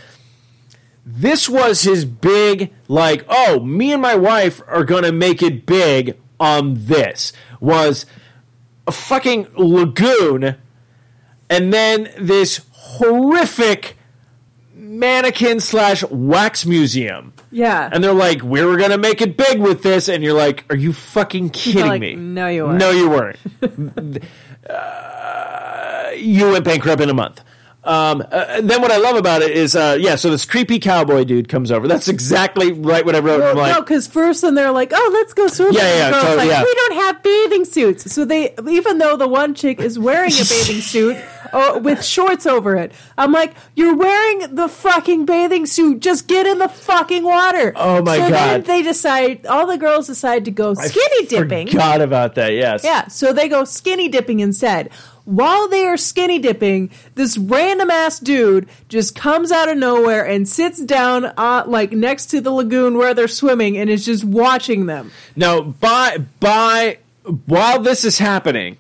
this 1.13 1.49
was 1.49 1.83
his 1.83 2.05
big. 2.05 2.73
Like, 2.89 3.25
oh, 3.29 3.61
me 3.61 3.93
and 3.93 4.03
my 4.03 4.15
wife 4.15 4.61
are 4.67 4.85
gonna 4.85 5.13
make 5.13 5.43
it 5.43 5.67
big 5.67 6.17
on 6.39 6.75
this. 6.77 7.33
Was 7.61 8.07
a 8.87 8.93
fucking 8.93 9.49
lagoon, 9.57 10.57
and 11.49 11.73
then 11.73 12.11
this 12.19 12.61
horrific 12.73 13.97
mannequin 14.75 15.61
slash 15.61 16.03
wax 16.05 16.65
museum. 16.65 17.33
Yeah. 17.51 17.89
And 17.93 18.03
they're 18.03 18.13
like, 18.13 18.43
we 18.43 18.65
were 18.65 18.77
gonna 18.77 18.99
make 18.99 19.21
it 19.21 19.37
big 19.37 19.61
with 19.61 19.83
this, 19.83 20.09
and 20.09 20.23
you're 20.23 20.35
like, 20.35 20.65
are 20.71 20.77
you 20.77 20.93
fucking 20.93 21.51
kidding 21.51 21.87
like, 21.87 22.01
me? 22.01 22.15
"No, 22.15 22.49
you 22.49 22.65
weren't." 22.67 22.79
No, 22.79 22.91
you 22.91 23.11
weren't. 23.11 23.39
Uh, 24.69 26.11
you 26.17 26.51
went 26.51 26.65
bankrupt 26.65 27.03
in 27.03 27.09
a 27.09 27.15
month. 27.15 27.43
Um, 27.83 28.21
uh, 28.21 28.45
and 28.49 28.69
then 28.69 28.83
what 28.83 28.91
I 28.91 28.99
love 28.99 29.17
about 29.17 29.41
it 29.41 29.53
is, 29.53 29.75
uh, 29.75 29.97
yeah, 29.99 30.17
so 30.17 30.29
this 30.31 30.45
creepy 30.45 30.79
cowboy 30.79 31.25
dude 31.25 31.49
comes 31.49 31.73
over. 31.73 31.89
That's 31.89 32.09
exactly 32.09 32.73
right 32.73 33.05
what 33.07 33.17
I 33.17 33.21
wrote. 33.21 33.43
I'm 33.43 33.57
like, 33.57 33.75
no, 33.75 33.81
because 33.81 34.07
first 34.07 34.43
then 34.43 34.55
they're 34.55 34.71
like, 34.71 34.93
"Oh, 34.95 35.11
let's 35.15 35.33
go 35.33 35.49
swimming." 35.49 35.75
Yeah, 35.75 35.97
yeah, 35.97 36.11
girl's 36.11 36.23
totally, 36.25 36.49
like, 36.49 36.51
yeah. 36.51 36.63
We 36.63 36.75
don't 36.75 36.95
have 36.95 37.23
bathing 37.23 37.65
suits, 37.65 38.13
so 38.13 38.27
they 38.27 38.55
even 38.69 38.99
though 38.99 39.17
the 39.17 39.29
one 39.29 39.55
chick 39.55 39.81
is 39.81 39.99
wearing 39.99 40.33
a 40.33 40.45
bathing 40.45 40.83
suit 40.83 41.17
uh, 41.53 41.79
with 41.83 42.05
shorts 42.05 42.47
over 42.47 42.77
it, 42.77 42.93
I'm 43.19 43.33
like, 43.33 43.55
"You're 43.75 43.97
wearing 43.97 44.55
the 44.55 44.69
fucking 44.69 45.25
bathing 45.27 45.67
suit. 45.67 46.01
Just 46.01 46.27
get 46.27 46.47
in 46.47 46.59
the 46.59 46.69
fucking 46.69 47.25
water." 47.25 47.73
Oh, 47.77 48.03
my 48.03 48.17
so 48.17 48.29
God. 48.29 48.33
then 48.33 48.63
they 48.63 48.83
decide. 48.83 49.47
All 49.47 49.67
the 49.67 49.79
girls 49.79 50.07
decide 50.07 50.45
to 50.47 50.51
go 50.51 50.75
skinny 50.75 51.27
dipping. 51.27 51.69
Forgot 51.69 52.01
about 52.01 52.35
that. 52.37 52.53
Yes. 52.53 52.85
Yeah, 52.85 53.09
so 53.09 53.33
they 53.33 53.49
go 53.49 53.65
skinny 53.65 54.09
dipping 54.09 54.41
instead. 54.41 54.91
While 55.25 55.69
they 55.69 55.85
are 55.85 55.97
skinny 55.97 56.39
dipping, 56.39 56.91
this 57.15 57.39
random 57.39 57.91
ass 57.91 58.19
dude 58.19 58.69
just 58.89 59.15
comes 59.15 59.53
out 59.53 59.69
of 59.69 59.77
nowhere 59.77 60.27
and 60.27 60.49
sits 60.49 60.83
down, 60.83 61.27
uh, 61.37 61.63
like 61.67 61.93
next 61.93 62.27
to 62.27 62.41
the 62.41 62.51
lagoon 62.51 62.97
where 62.97 63.15
they're 63.15 63.29
swimming, 63.29 63.77
and 63.77 63.89
is 63.89 64.05
just 64.05 64.25
watching 64.25 64.87
them. 64.87 65.13
Now, 65.37 65.61
by 65.61 66.19
by, 66.41 66.99
while 67.47 67.81
this 67.81 68.05
is 68.05 68.19
happening, 68.19 68.79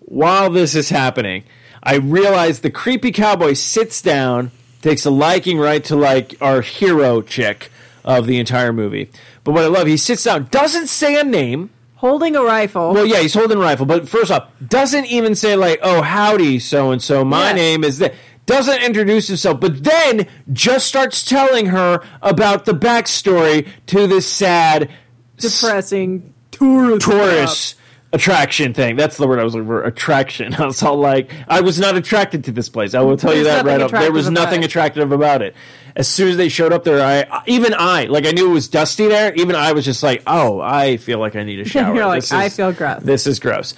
while 0.00 0.48
this 0.48 0.74
is 0.74 0.88
happening, 0.88 1.44
I 1.82 1.96
realize 1.96 2.60
the 2.60 2.70
creepy 2.70 3.12
cowboy 3.12 3.54
sits 3.54 4.02
down, 4.02 4.50
takes 4.82 5.04
a 5.04 5.10
liking 5.10 5.58
right 5.58 5.82
to 5.84 5.96
like 5.96 6.36
our 6.40 6.60
hero 6.60 7.22
chick 7.22 7.70
of 8.04 8.26
the 8.26 8.38
entire 8.38 8.72
movie. 8.72 9.10
But 9.44 9.52
what 9.52 9.64
I 9.64 9.68
love, 9.68 9.86
he 9.86 9.96
sits 9.96 10.24
down, 10.24 10.48
doesn't 10.50 10.88
say 10.88 11.18
a 11.18 11.24
name. 11.24 11.70
Holding 11.96 12.34
a 12.34 12.42
rifle. 12.42 12.94
Well, 12.94 13.04
yeah, 13.04 13.20
he's 13.20 13.34
holding 13.34 13.58
a 13.58 13.60
rifle, 13.60 13.84
but 13.84 14.08
first 14.08 14.30
off, 14.30 14.48
doesn't 14.66 15.04
even 15.06 15.34
say 15.34 15.54
like, 15.54 15.80
"Oh, 15.82 16.00
howdy, 16.00 16.58
so 16.58 16.90
and 16.92 17.02
so. 17.02 17.24
My 17.24 17.52
name 17.52 17.84
is 17.84 17.98
that." 17.98 18.14
Doesn't 18.46 18.82
introduce 18.82 19.28
himself, 19.28 19.60
but 19.60 19.84
then 19.84 20.26
just 20.52 20.86
starts 20.86 21.24
telling 21.24 21.66
her 21.66 22.02
about 22.20 22.64
the 22.64 22.72
backstory 22.72 23.68
to 23.86 24.06
this 24.08 24.26
sad 24.26 24.90
depressing 25.36 26.34
tourist. 26.50 27.06
tourist 27.06 27.74
attraction 28.12 28.74
thing. 28.74 28.96
That's 28.96 29.16
the 29.16 29.26
word 29.26 29.38
I 29.38 29.44
was 29.44 29.54
looking 29.54 29.68
for. 29.68 29.82
Attraction. 29.84 30.54
I 30.58 30.66
was 30.66 30.82
all 30.82 30.96
like, 30.96 31.30
I 31.48 31.60
was 31.60 31.78
not 31.78 31.96
attracted 31.96 32.44
to 32.44 32.52
this 32.52 32.68
place. 32.68 32.94
I 32.94 33.00
will 33.00 33.16
tell 33.16 33.34
you 33.34 33.44
that 33.44 33.64
right 33.64 33.80
up. 33.80 33.90
There 33.90 34.12
was 34.12 34.30
nothing 34.30 34.62
it. 34.62 34.66
attractive 34.66 35.12
about 35.12 35.42
it. 35.42 35.54
As 35.96 36.06
soon 36.08 36.28
as 36.28 36.36
they 36.36 36.48
showed 36.48 36.72
up 36.72 36.84
there, 36.84 37.00
I 37.04 37.42
even 37.46 37.74
I 37.76 38.04
like 38.04 38.26
I 38.26 38.30
knew 38.30 38.50
it 38.50 38.54
was 38.54 38.68
dusty 38.68 39.08
there. 39.08 39.34
Even 39.34 39.56
I 39.56 39.72
was 39.72 39.84
just 39.84 40.02
like, 40.02 40.22
oh, 40.26 40.60
I 40.60 40.96
feel 40.98 41.18
like 41.18 41.34
I 41.36 41.42
need 41.42 41.60
a 41.60 41.64
shower. 41.68 41.94
You're 41.94 42.06
like, 42.06 42.22
This 42.22 42.32
"I 42.32 42.44
is- 42.44 42.56
feel 42.56 42.72
gross." 42.72 43.02
This 43.02 43.26
is 43.26 43.40
gross. 43.40 43.74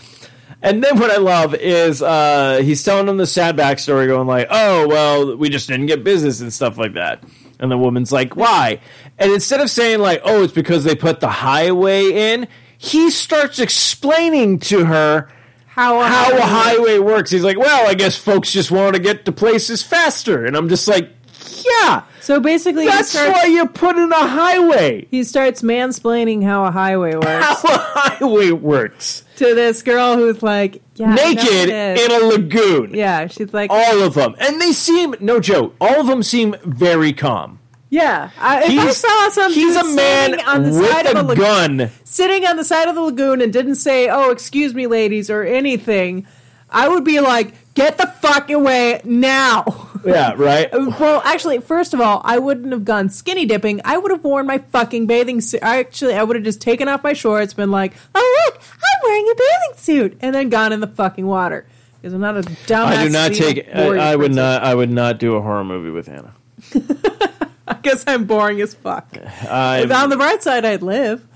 And 0.64 0.84
then 0.84 0.96
what 1.00 1.10
I 1.10 1.16
love 1.16 1.54
is 1.56 2.02
uh, 2.02 2.60
he's 2.62 2.84
telling 2.84 3.06
them 3.06 3.16
the 3.16 3.26
sad 3.26 3.56
backstory, 3.56 4.06
going 4.06 4.28
like, 4.28 4.46
"Oh, 4.50 4.86
well, 4.86 5.36
we 5.36 5.48
just 5.48 5.68
didn't 5.68 5.86
get 5.86 6.04
business 6.04 6.40
and 6.40 6.52
stuff 6.52 6.78
like 6.78 6.94
that." 6.94 7.24
And 7.58 7.68
the 7.70 7.78
woman's 7.78 8.12
like, 8.12 8.36
"Why?" 8.36 8.78
And 9.18 9.32
instead 9.32 9.60
of 9.60 9.70
saying 9.70 9.98
like, 10.00 10.20
"Oh, 10.24 10.44
it's 10.44 10.52
because 10.52 10.84
they 10.84 10.94
put 10.94 11.18
the 11.18 11.28
highway 11.30 12.12
in," 12.12 12.46
he 12.84 13.10
starts 13.10 13.58
explaining 13.60 14.58
to 14.58 14.84
her 14.86 15.28
How 15.66 16.00
a 16.00 16.04
how 16.04 16.36
a 16.36 16.40
highway- 16.40 16.40
highway 16.40 16.98
works. 16.98 17.30
He's 17.30 17.44
like, 17.44 17.58
"Well, 17.58 17.88
I 17.88 17.94
guess 17.94 18.16
folks 18.16 18.50
just 18.52 18.70
want 18.70 18.94
to 18.94 19.00
get 19.00 19.24
to 19.26 19.32
places 19.32 19.82
faster," 19.82 20.44
and 20.44 20.56
I'm 20.56 20.68
just 20.68 20.88
like, 20.88 21.08
"Yeah, 21.64 22.02
So 22.20 22.40
basically, 22.40 22.86
that's 22.86 23.10
starts, 23.10 23.32
why 23.32 23.44
you 23.46 23.66
put 23.66 23.96
in 23.96 24.10
a 24.12 24.26
highway." 24.26 25.06
he 25.10 25.22
starts 25.24 25.62
mansplaining 25.62 26.42
how 26.44 26.64
a 26.64 26.70
highway 26.72 27.14
works 27.14 27.46
How 27.46 27.54
a 27.64 27.78
highway 27.78 28.50
works. 28.50 29.22
to 29.36 29.54
this 29.54 29.82
girl 29.82 30.16
who's 30.16 30.42
like, 30.42 30.82
yeah, 30.96 31.14
Naked 31.14 31.68
in 31.70 32.10
a 32.10 32.18
lagoon. 32.26 32.90
yeah, 32.94 33.26
she's 33.28 33.54
like, 33.54 33.70
all 33.70 34.02
of 34.02 34.14
them, 34.14 34.34
and 34.40 34.60
they 34.60 34.72
seem 34.72 35.14
no 35.20 35.40
joke. 35.40 35.74
All 35.80 36.00
of 36.00 36.06
them 36.06 36.22
seem 36.22 36.54
very 36.64 37.12
calm. 37.14 37.58
Yeah. 37.92 38.30
I, 38.38 38.60
if 38.64 38.68
I 38.70 38.72
He's, 38.86 38.96
saw 38.96 39.28
some 39.28 39.52
he's 39.52 39.76
a 39.76 39.84
man 39.84 40.30
sitting 40.30 40.44
on 40.46 40.62
the 40.64 40.70
with 40.80 40.90
side 40.90 41.06
a 41.06 41.10
of 41.10 41.16
a 41.16 41.22
lagoon, 41.28 41.76
gun. 41.76 41.90
sitting 42.04 42.46
on 42.46 42.56
the 42.56 42.64
side 42.64 42.88
of 42.88 42.94
the 42.94 43.02
lagoon 43.02 43.40
and 43.42 43.52
didn't 43.52 43.74
say, 43.76 44.08
"Oh, 44.08 44.30
excuse 44.30 44.74
me, 44.74 44.86
ladies" 44.86 45.28
or 45.28 45.42
anything, 45.42 46.26
I 46.70 46.88
would 46.88 47.04
be 47.04 47.20
like, 47.20 47.52
"Get 47.74 47.98
the 47.98 48.06
fuck 48.06 48.50
away 48.50 49.02
now!" 49.04 49.90
Yeah, 50.06 50.32
right. 50.36 50.68
well, 50.72 51.20
actually, 51.24 51.58
first 51.60 51.92
of 51.94 52.00
all, 52.00 52.22
I 52.24 52.38
wouldn't 52.38 52.72
have 52.72 52.84
gone 52.84 53.08
skinny 53.10 53.44
dipping. 53.46 53.80
I 53.84 53.98
would 53.98 54.10
have 54.10 54.24
worn 54.24 54.46
my 54.46 54.58
fucking 54.58 55.06
bathing 55.06 55.40
suit. 55.42 55.60
Actually, 55.62 56.14
I 56.14 56.22
would 56.24 56.34
have 56.34 56.44
just 56.44 56.60
taken 56.62 56.88
off 56.88 57.04
my 57.04 57.12
shorts, 57.12 57.52
been 57.54 57.70
like, 57.70 57.92
"Oh 58.14 58.44
look, 58.46 58.60
I'm 58.72 59.00
wearing 59.04 59.28
a 59.30 59.34
bathing 59.34 59.76
suit," 59.76 60.18
and 60.22 60.34
then 60.34 60.48
gone 60.48 60.72
in 60.72 60.80
the 60.80 60.86
fucking 60.88 61.26
water 61.26 61.66
because 62.00 62.14
I'm 62.14 62.20
not 62.22 62.38
a 62.38 62.40
dumbass. 62.40 62.86
I 62.86 63.04
do 63.04 63.10
not 63.10 63.32
take. 63.34 63.68
I, 63.72 64.12
I 64.12 64.16
would 64.16 64.34
not. 64.34 64.62
I 64.62 64.74
would 64.74 64.90
not 64.90 65.18
do 65.18 65.36
a 65.36 65.42
horror 65.42 65.62
movie 65.62 65.90
with 65.90 66.06
Hannah. 66.08 66.32
I 67.66 67.74
guess 67.74 68.04
I'm 68.06 68.24
boring 68.24 68.60
as 68.60 68.74
fuck. 68.74 69.16
I, 69.48 69.82
on 69.84 70.10
the 70.10 70.16
bright 70.16 70.42
side, 70.42 70.64
I'd 70.64 70.82
live. 70.82 71.26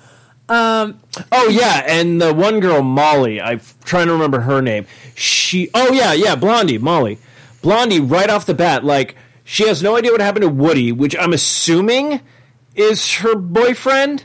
Um, 0.49 1.01
oh 1.33 1.49
yeah, 1.49 1.83
and 1.87 2.21
the 2.21 2.33
one 2.33 2.61
girl, 2.61 2.83
Molly. 2.83 3.41
I'm 3.41 3.61
trying 3.85 4.07
to 4.07 4.13
remember 4.13 4.41
her 4.41 4.63
name. 4.63 4.87
She. 5.17 5.71
Oh 5.75 5.93
yeah, 5.93 6.13
yeah, 6.13 6.37
Blondie, 6.37 6.79
Molly, 6.79 7.19
Blondie. 7.63 7.99
Right 8.01 8.31
off 8.31 8.47
the 8.47 8.55
bat, 8.55 8.85
like 8.85 9.17
she 9.43 9.67
has 9.67 9.83
no 9.83 9.97
idea 9.97 10.13
what 10.13 10.21
happened 10.21 10.43
to 10.43 10.49
Woody, 10.49 10.93
which 10.93 11.17
I'm 11.17 11.33
assuming 11.33 12.21
is 12.77 13.15
her 13.17 13.35
boyfriend. 13.35 14.25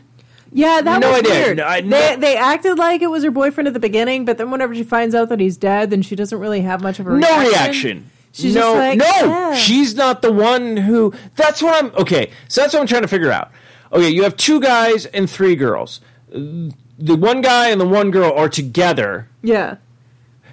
Yeah, 0.54 0.82
that 0.82 1.00
No 1.00 1.10
was 1.12 1.20
idea. 1.20 1.32
weird. 1.32 1.58
No, 1.58 1.66
I- 1.66 1.82
they 1.82 1.88
no- 1.88 2.16
they 2.18 2.36
acted 2.38 2.78
like 2.78 3.02
it 3.02 3.08
was 3.10 3.24
her 3.24 3.32
boyfriend 3.32 3.68
at 3.70 3.74
the 3.74 3.80
beginning, 3.80 4.26
but 4.26 4.38
then 4.38 4.52
whenever 4.52 4.76
she 4.76 4.84
finds 4.84 5.16
out 5.16 5.30
that 5.30 5.40
he's 5.40 5.58
dead, 5.58 5.90
then 5.90 6.02
she 6.04 6.16
doesn't 6.16 6.38
really 6.38 6.62
have 6.62 6.82
much 6.84 7.00
of 7.00 7.08
a 7.08 7.12
no 7.12 7.18
reaction. 7.18 7.50
reaction. 7.50 8.11
She's 8.34 8.56
no, 8.56 8.74
like, 8.74 8.98
no, 8.98 9.06
yeah. 9.06 9.54
she's 9.56 9.96
not 9.96 10.22
the 10.22 10.32
one 10.32 10.78
who. 10.78 11.14
That's 11.36 11.62
what 11.62 11.84
I'm. 11.84 11.92
Okay, 11.96 12.32
so 12.48 12.62
that's 12.62 12.74
what 12.74 12.80
I'm 12.80 12.88
trying 12.88 13.02
to 13.02 13.08
figure 13.08 13.32
out. 13.32 13.52
Okay, 13.92 14.10
you 14.10 14.24
have 14.24 14.38
two 14.38 14.60
guys 14.62 15.06
and 15.08 15.30
three 15.30 15.56
girls. 15.56 16.00
The 16.30 17.16
one 17.16 17.42
guy 17.42 17.70
and 17.70 17.82
the 17.82 17.88
one 17.88 18.10
girl 18.12 18.32
are 18.32 18.48
together. 18.48 19.28
Yeah. 19.42 19.78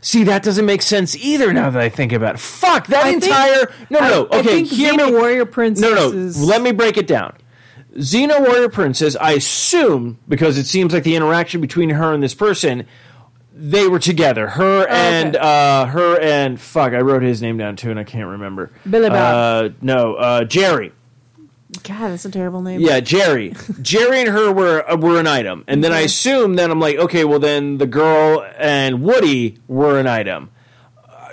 See, 0.01 0.25
that 0.25 0.43
doesn't 0.43 0.65
make 0.67 0.83
sense 0.83 1.17
either. 1.17 1.53
Now 1.53 1.71
that 1.71 1.81
I 1.83 1.89
think 1.89 2.13
about 2.13 2.37
it, 2.37 2.39
fuck 2.41 2.87
that 2.89 3.05
I 3.05 3.11
think- 3.13 3.25
entire. 3.25 3.73
no, 3.91 3.99
no, 4.01 4.05
I- 4.05 4.09
no. 4.11 4.29
I 4.33 4.39
Okay, 4.39 4.49
think 4.49 4.69
hear 4.69 4.93
Xena 4.95 5.07
me. 5.07 5.13
Warrior 5.13 5.45
Princess 5.47 5.83
No, 5.83 5.95
no. 5.95 6.13
is- 6.13 6.41
Let 6.43 6.63
me 6.63 6.73
break 6.73 6.97
it 6.97 7.07
down. 7.07 7.35
Xena 7.97 8.41
Warrior 8.41 8.69
Princess, 8.69 9.17
I 9.21 9.33
assume, 9.33 10.19
because 10.29 10.57
it 10.57 10.67
seems 10.67 10.93
like 10.93 11.03
the 11.05 11.17
interaction 11.17 11.61
between 11.61 11.91
her 11.91 12.13
and 12.15 12.23
this 12.23 12.35
person, 12.35 12.87
they 13.59 13.89
were 13.89 13.99
together. 13.99 14.49
Her 14.49 14.87
and 14.89 15.35
uh, 15.37 15.87
her 15.87 16.19
and 16.21 16.61
fuck, 16.61 16.93
I 16.93 17.01
wrote 17.01 17.23
his 17.23 17.43
name 17.43 17.59
down 17.59 17.77
too, 17.77 17.91
and 17.91 17.99
I 17.99 18.05
can't 18.05 18.29
remember. 18.29 18.71
Billy 18.89 19.09
Bob. 19.09 19.73
Uh, 19.73 19.75
no, 19.83 20.15
uh, 20.15 20.45
Jerry. 20.45 20.93
God, 21.83 22.09
that's 22.09 22.25
a 22.25 22.31
terrible 22.31 22.63
name. 22.63 22.81
Yeah, 22.81 23.01
Jerry. 23.01 23.55
Jerry 23.83 24.21
and 24.21 24.29
her 24.29 24.53
were 24.53 24.89
uh, 24.89 24.97
were 24.97 25.19
an 25.19 25.27
item, 25.27 25.65
and 25.67 25.83
then 25.83 25.93
I 25.93 26.01
assume 26.01 26.55
then 26.55 26.71
I'm 26.71 26.81
like, 26.81 26.97
okay, 26.97 27.25
well 27.25 27.41
then 27.41 27.79
the 27.79 27.87
girl 27.87 28.47
and 28.57 29.03
Woody 29.03 29.59
were 29.67 29.99
an 29.99 30.07
item. 30.07 30.51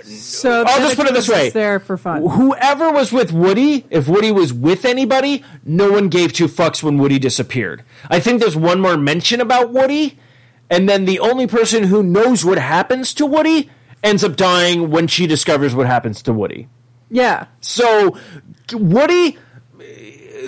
So 0.04 0.62
I'll 0.64 0.78
just 0.78 0.96
put 0.96 1.08
it 1.08 1.14
this 1.14 1.28
way. 1.28 1.50
there 1.50 1.80
for 1.80 1.96
fun. 1.96 2.22
whoever 2.22 2.92
was 2.92 3.12
with 3.12 3.32
Woody, 3.32 3.86
if 3.90 4.06
Woody 4.06 4.30
was 4.30 4.52
with 4.52 4.84
anybody, 4.84 5.42
no 5.64 5.90
one 5.90 6.08
gave 6.08 6.32
two 6.32 6.46
fucks 6.46 6.80
when 6.80 6.96
Woody 6.98 7.18
disappeared. 7.18 7.82
I 8.08 8.20
think 8.20 8.40
there's 8.40 8.56
one 8.56 8.80
more 8.80 8.96
mention 8.96 9.40
about 9.40 9.72
Woody, 9.72 10.16
and 10.70 10.88
then 10.88 11.04
the 11.04 11.20
only 11.20 11.46
person 11.46 11.84
who 11.84 12.02
knows 12.02 12.44
what 12.44 12.58
happens 12.58 13.14
to 13.14 13.26
Woody 13.26 13.70
ends 14.02 14.24
up 14.24 14.36
dying 14.36 14.90
when 14.90 15.06
she 15.06 15.26
discovers 15.26 15.74
what 15.74 15.86
happens 15.86 16.22
to 16.22 16.32
Woody. 16.32 16.68
Yeah. 17.10 17.46
So, 17.60 18.16
Woody, 18.72 19.38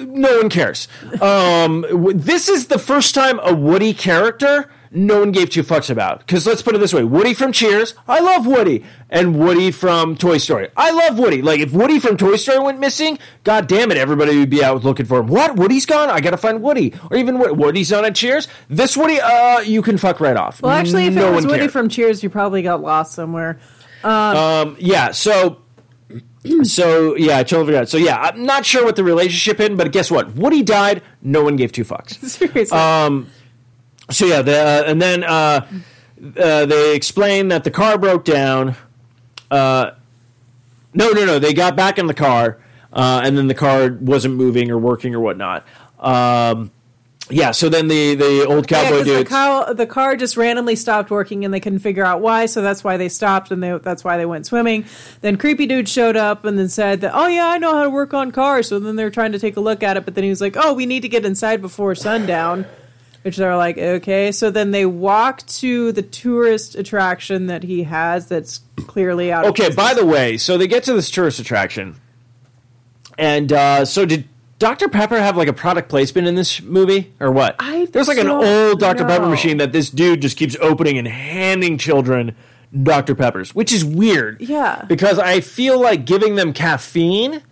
no 0.01 0.39
one 0.39 0.51
cares. 0.51 0.89
Um, 1.21 1.87
this 2.15 2.49
is 2.49 2.67
the 2.67 2.79
first 2.79 3.15
time 3.15 3.41
a 3.43 3.55
Woody 3.55 3.95
character 3.95 4.71
no 4.91 5.21
one 5.21 5.33
gave 5.33 5.51
two 5.51 5.63
fucks 5.63 5.91
about. 5.91 6.21
Because 6.21 6.47
let's 6.47 6.63
put 6.63 6.75
it 6.75 6.79
this 6.79 6.93
way 6.93 7.05
Woody 7.05 7.35
from 7.35 7.53
Cheers, 7.53 7.95
I 8.07 8.21
love 8.21 8.47
Woody. 8.47 8.85
And 9.11 9.39
Woody 9.39 9.71
from 9.71 10.17
Toy 10.17 10.39
Story, 10.39 10.69
I 10.77 10.91
love 10.91 11.19
Woody. 11.19 11.41
Like, 11.41 11.61
if 11.61 11.73
Woody 11.73 11.99
from 11.99 12.17
Toy 12.17 12.37
Story 12.37 12.59
went 12.59 12.79
missing, 12.79 13.19
god 13.43 13.67
damn 13.67 13.91
it, 13.91 13.97
everybody 13.97 14.39
would 14.39 14.51
be 14.51 14.63
out 14.63 14.85
looking 14.85 15.07
for 15.07 15.21
him. 15.21 15.29
What? 15.29 15.57
Woody's 15.57 15.87
gone? 15.87 16.11
I 16.11 16.21
gotta 16.21 16.37
find 16.37 16.63
Woody. 16.63 16.93
Or 17.11 17.17
even 17.17 17.39
Woody's 17.39 17.93
on 17.93 18.05
at 18.05 18.15
Cheers? 18.15 18.49
This 18.69 18.97
Woody, 18.97 19.21
uh, 19.21 19.61
you 19.61 19.81
can 19.83 19.97
fuck 19.97 20.21
right 20.21 20.37
off. 20.37 20.61
Well, 20.61 20.73
actually, 20.73 21.07
if 21.07 21.15
no 21.15 21.33
it 21.33 21.37
was 21.37 21.47
Woody 21.47 21.61
cared. 21.61 21.73
from 21.73 21.89
Cheers, 21.89 22.23
you 22.23 22.31
probably 22.31 22.63
got 22.63 22.83
lost 22.83 23.13
somewhere. 23.15 23.59
Um, 24.05 24.77
yeah, 24.79 25.13
so. 25.13 25.63
So 26.63 27.15
yeah, 27.17 27.39
I 27.39 27.43
totally 27.43 27.67
forgot. 27.67 27.89
So 27.89 27.99
yeah, 27.99 28.17
I'm 28.17 28.45
not 28.47 28.65
sure 28.65 28.85
what 28.85 28.97
the 28.97 29.05
relationship 29.05 29.61
in, 29.61 29.77
but 29.77 29.91
guess 29.93 30.11
what? 30.11 30.35
Woody 30.35 30.63
died. 30.63 31.03
No 31.21 31.43
one 31.45 31.57
gave 31.57 31.73
two 31.73 31.85
fucks. 31.85 32.15
Seriously. 32.25 32.79
Um, 32.79 33.29
So 34.11 34.27
yeah, 34.27 34.43
the, 34.43 34.59
uh, 34.59 34.83
and 34.87 35.01
then 35.03 35.23
uh, 35.25 35.67
uh, 36.39 36.67
they 36.67 36.95
explain 36.97 37.49
that 37.49 37.65
the 37.65 37.71
car 37.71 37.99
broke 37.99 38.25
down. 38.25 38.75
Uh, 39.51 39.93
no, 40.95 41.11
no, 41.11 41.25
no. 41.25 41.39
They 41.39 41.53
got 41.53 41.77
back 41.77 41.99
in 41.99 42.07
the 42.07 42.15
car, 42.15 42.59
uh, 42.93 43.21
and 43.23 43.37
then 43.37 43.49
the 43.49 43.55
car 43.55 43.97
wasn't 44.01 44.35
moving 44.35 44.71
or 44.71 44.79
working 44.79 45.15
or 45.15 45.21
whatnot. 45.21 45.67
Um, 45.99 46.71
yeah. 47.31 47.51
So 47.51 47.69
then 47.69 47.89
the 47.89 48.15
the 48.15 48.47
old 48.47 48.71
Yeah, 48.71 48.85
cowboy 48.85 48.99
the, 49.01 49.05
dude. 49.05 49.27
cow, 49.29 49.73
the 49.75 49.87
car 49.87 50.17
just 50.17 50.39
randomly 50.39 50.75
stopped 50.77 51.11
working 51.11 51.45
and 51.45 51.53
they 51.53 51.61
couldn't 51.61 51.81
figure 51.81 52.05
out 52.05 52.23
why, 52.23 52.47
so 52.47 52.63
that's 52.63 52.83
why 52.83 52.97
they 52.97 53.11
stopped 53.11 53.51
and 53.51 53.63
they, 53.63 53.77
that's 53.77 54.03
why 54.03 54.17
they 54.17 54.25
went 54.25 54.47
swimming. 54.47 54.87
Then 55.21 55.37
Creepy 55.37 55.67
Dude 55.67 55.91
showed 55.91 56.17
up 56.17 56.47
and 56.47 56.59
then 56.59 56.71
said 56.71 57.03
that, 57.03 57.13
oh 57.15 57.27
yeah, 57.27 57.49
I 57.49 57.59
know 57.59 57.75
how 57.75 57.83
to 57.83 57.91
work 57.91 58.15
on 58.15 58.31
cars. 58.31 58.69
So 58.69 58.79
then 58.79 58.97
they're 58.97 59.11
trying 59.11 59.33
to 59.33 59.39
take 59.39 59.59
a 59.59 59.61
look 59.61 59.83
at 59.83 59.99
it, 59.99 60.07
but 60.07 60.15
then 60.15 60.25
he 60.25 60.31
was 60.31 60.41
like, 60.41 60.57
oh, 60.57 60.73
we 60.73 60.87
need 60.87 61.01
to 61.01 61.09
get 61.09 61.27
inside 61.27 61.61
before 61.61 61.95
sundown. 61.95 62.65
Which 63.23 63.37
they're 63.37 63.57
like, 63.57 63.77
okay. 63.77 64.33
So 64.33 64.51
then 64.51 64.71
they 64.71 64.87
walk 64.87 65.45
to 65.47 65.93
the 65.93 66.03
tourist 66.03 66.77
attraction 66.77 67.47
that 67.47 67.63
he 67.63 67.83
has 67.83 68.29
that's 68.29 68.61
clearly 68.87 69.33
out 69.33 69.45
of 69.45 69.51
Okay, 69.51 69.71
by 69.71 69.93
the 69.93 70.07
way, 70.07 70.37
so 70.37 70.57
they 70.57 70.67
get 70.67 70.85
to 70.85 70.95
this 70.95 71.11
tourist 71.11 71.39
attraction, 71.39 71.97
and 73.19 73.53
uh, 73.53 73.85
so 73.85 74.07
did 74.07 74.29
Dr 74.59 74.89
Pepper 74.89 75.19
have 75.19 75.37
like 75.37 75.49
a 75.49 75.53
product 75.53 75.89
placement 75.89 76.27
in 76.27 76.35
this 76.37 76.63
movie 76.63 77.13
or 77.21 77.31
what? 77.31 77.57
I 77.59 77.87
There's 77.87 78.09
like 78.09 78.19
an 78.19 78.29
old 78.29 78.81
Dr 78.81 79.05
Pepper 79.05 79.27
machine 79.27 79.59
that 79.59 79.73
this 79.73 79.91
dude 79.91 80.23
just 80.23 80.37
keeps 80.37 80.57
opening 80.61 80.99
and 80.99 81.07
handing 81.07 81.79
children 81.79 82.35
Dr 82.83 83.15
Peppers, 83.15 83.55
which 83.55 83.73
is 83.73 83.85
weird. 83.85 84.41
Yeah. 84.41 84.85
because 84.89 85.19
I 85.19 85.41
feel 85.41 85.81
like 85.81 86.05
giving 86.05 86.35
them 86.35 86.53
caffeine 86.53 87.43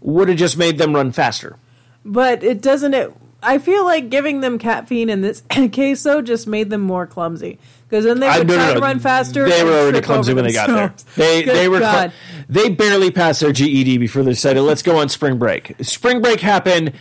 would 0.00 0.28
have 0.28 0.38
just 0.38 0.56
made 0.56 0.78
them 0.78 0.94
run 0.94 1.12
faster. 1.12 1.56
But 2.04 2.42
it 2.42 2.60
doesn't. 2.60 2.94
It, 2.94 3.12
I 3.42 3.58
feel 3.58 3.84
like 3.84 4.08
giving 4.08 4.40
them 4.40 4.58
caffeine 4.58 5.08
in 5.08 5.20
this 5.20 5.42
case, 5.72 6.02
though, 6.02 6.22
just 6.22 6.46
made 6.46 6.70
them 6.70 6.80
more 6.80 7.06
clumsy. 7.06 7.58
Because 7.88 8.04
then 8.04 8.20
they 8.20 8.28
would 8.38 8.46
no, 8.46 8.54
no, 8.54 8.60
try 8.60 8.68
no. 8.68 8.74
to 8.74 8.80
run 8.80 8.98
faster. 9.00 9.48
They 9.48 9.64
were 9.64 9.72
already 9.72 10.00
clumsy 10.00 10.32
when 10.32 10.44
they 10.44 10.52
got 10.52 10.68
there. 10.68 10.94
They 11.16 11.42
Good 11.44 11.56
they 11.56 11.68
were 11.68 11.80
cl- 11.80 12.12
they 12.48 12.70
barely 12.70 13.10
passed 13.10 13.40
their 13.40 13.52
GED 13.52 13.98
before 13.98 14.22
they 14.22 14.30
decided 14.30 14.62
let's 14.62 14.82
go 14.82 14.96
on 14.98 15.08
spring 15.10 15.38
break. 15.38 15.74
Spring 15.82 16.22
break 16.22 16.40
happened 16.40 16.94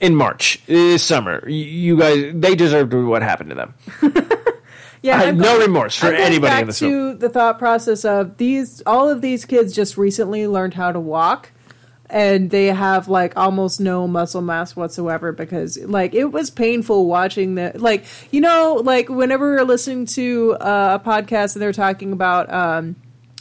in 0.00 0.14
March 0.16 0.60
this 0.66 1.04
summer. 1.04 1.48
You 1.48 1.98
guys, 1.98 2.32
they 2.34 2.56
deserved 2.56 2.94
what 2.94 3.22
happened 3.22 3.50
to 3.50 3.54
them. 3.54 3.74
Yeah, 5.02 5.18
I 5.18 5.26
have 5.26 5.36
no 5.36 5.58
remorse 5.60 5.96
for 5.96 6.08
I'm 6.08 6.14
anybody 6.14 6.50
back 6.50 6.60
in 6.62 6.66
this 6.66 6.80
to 6.80 6.88
film. 6.88 7.18
the 7.18 7.28
thought 7.28 7.58
process 7.60 8.04
of 8.04 8.38
these. 8.38 8.82
All 8.86 9.08
of 9.08 9.20
these 9.20 9.44
kids 9.44 9.72
just 9.72 9.96
recently 9.96 10.48
learned 10.48 10.74
how 10.74 10.90
to 10.90 10.98
walk, 10.98 11.52
and 12.08 12.50
they 12.50 12.66
have 12.66 13.08
like 13.08 13.36
almost 13.36 13.80
no 13.80 14.06
muscle 14.06 14.42
mass 14.42 14.76
whatsoever 14.76 15.32
because 15.32 15.78
like 15.78 16.14
it 16.14 16.26
was 16.26 16.50
painful 16.50 17.06
watching 17.06 17.56
the 17.56 17.72
like 17.74 18.04
you 18.30 18.40
know 18.40 18.80
like 18.84 19.08
whenever 19.08 19.54
we're 19.54 19.64
listening 19.64 20.06
to 20.06 20.56
uh, 20.60 20.98
a 21.00 21.04
podcast 21.08 21.54
and 21.54 21.62
they're 21.62 21.72
talking 21.72 22.12
about 22.12 22.52
um 22.52 22.96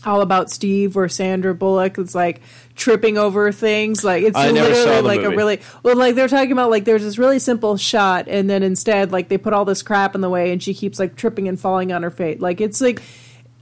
all 0.05 0.21
about 0.21 0.51
Steve 0.51 0.95
or 0.95 1.09
Sandra 1.09 1.55
Bullock 1.55 1.97
it's 1.97 2.13
like 2.13 2.41
tripping 2.75 3.17
over 3.17 3.51
things. 3.51 4.03
Like 4.03 4.23
it's 4.23 4.37
I 4.37 4.51
literally 4.51 5.01
like 5.01 5.21
movie. 5.21 5.33
a 5.33 5.37
really 5.37 5.61
well 5.83 5.95
like 5.95 6.15
they're 6.15 6.27
talking 6.27 6.51
about 6.51 6.69
like 6.69 6.85
there's 6.85 7.03
this 7.03 7.17
really 7.17 7.39
simple 7.39 7.77
shot 7.77 8.27
and 8.27 8.49
then 8.49 8.63
instead 8.63 9.11
like 9.11 9.29
they 9.29 9.37
put 9.37 9.53
all 9.53 9.65
this 9.65 9.81
crap 9.81 10.13
in 10.15 10.21
the 10.21 10.29
way 10.29 10.51
and 10.51 10.61
she 10.61 10.73
keeps 10.73 10.99
like 10.99 11.15
tripping 11.15 11.47
and 11.47 11.59
falling 11.59 11.91
on 11.91 12.03
her 12.03 12.11
face. 12.11 12.39
Like 12.39 12.61
it's 12.61 12.81
like 12.81 13.01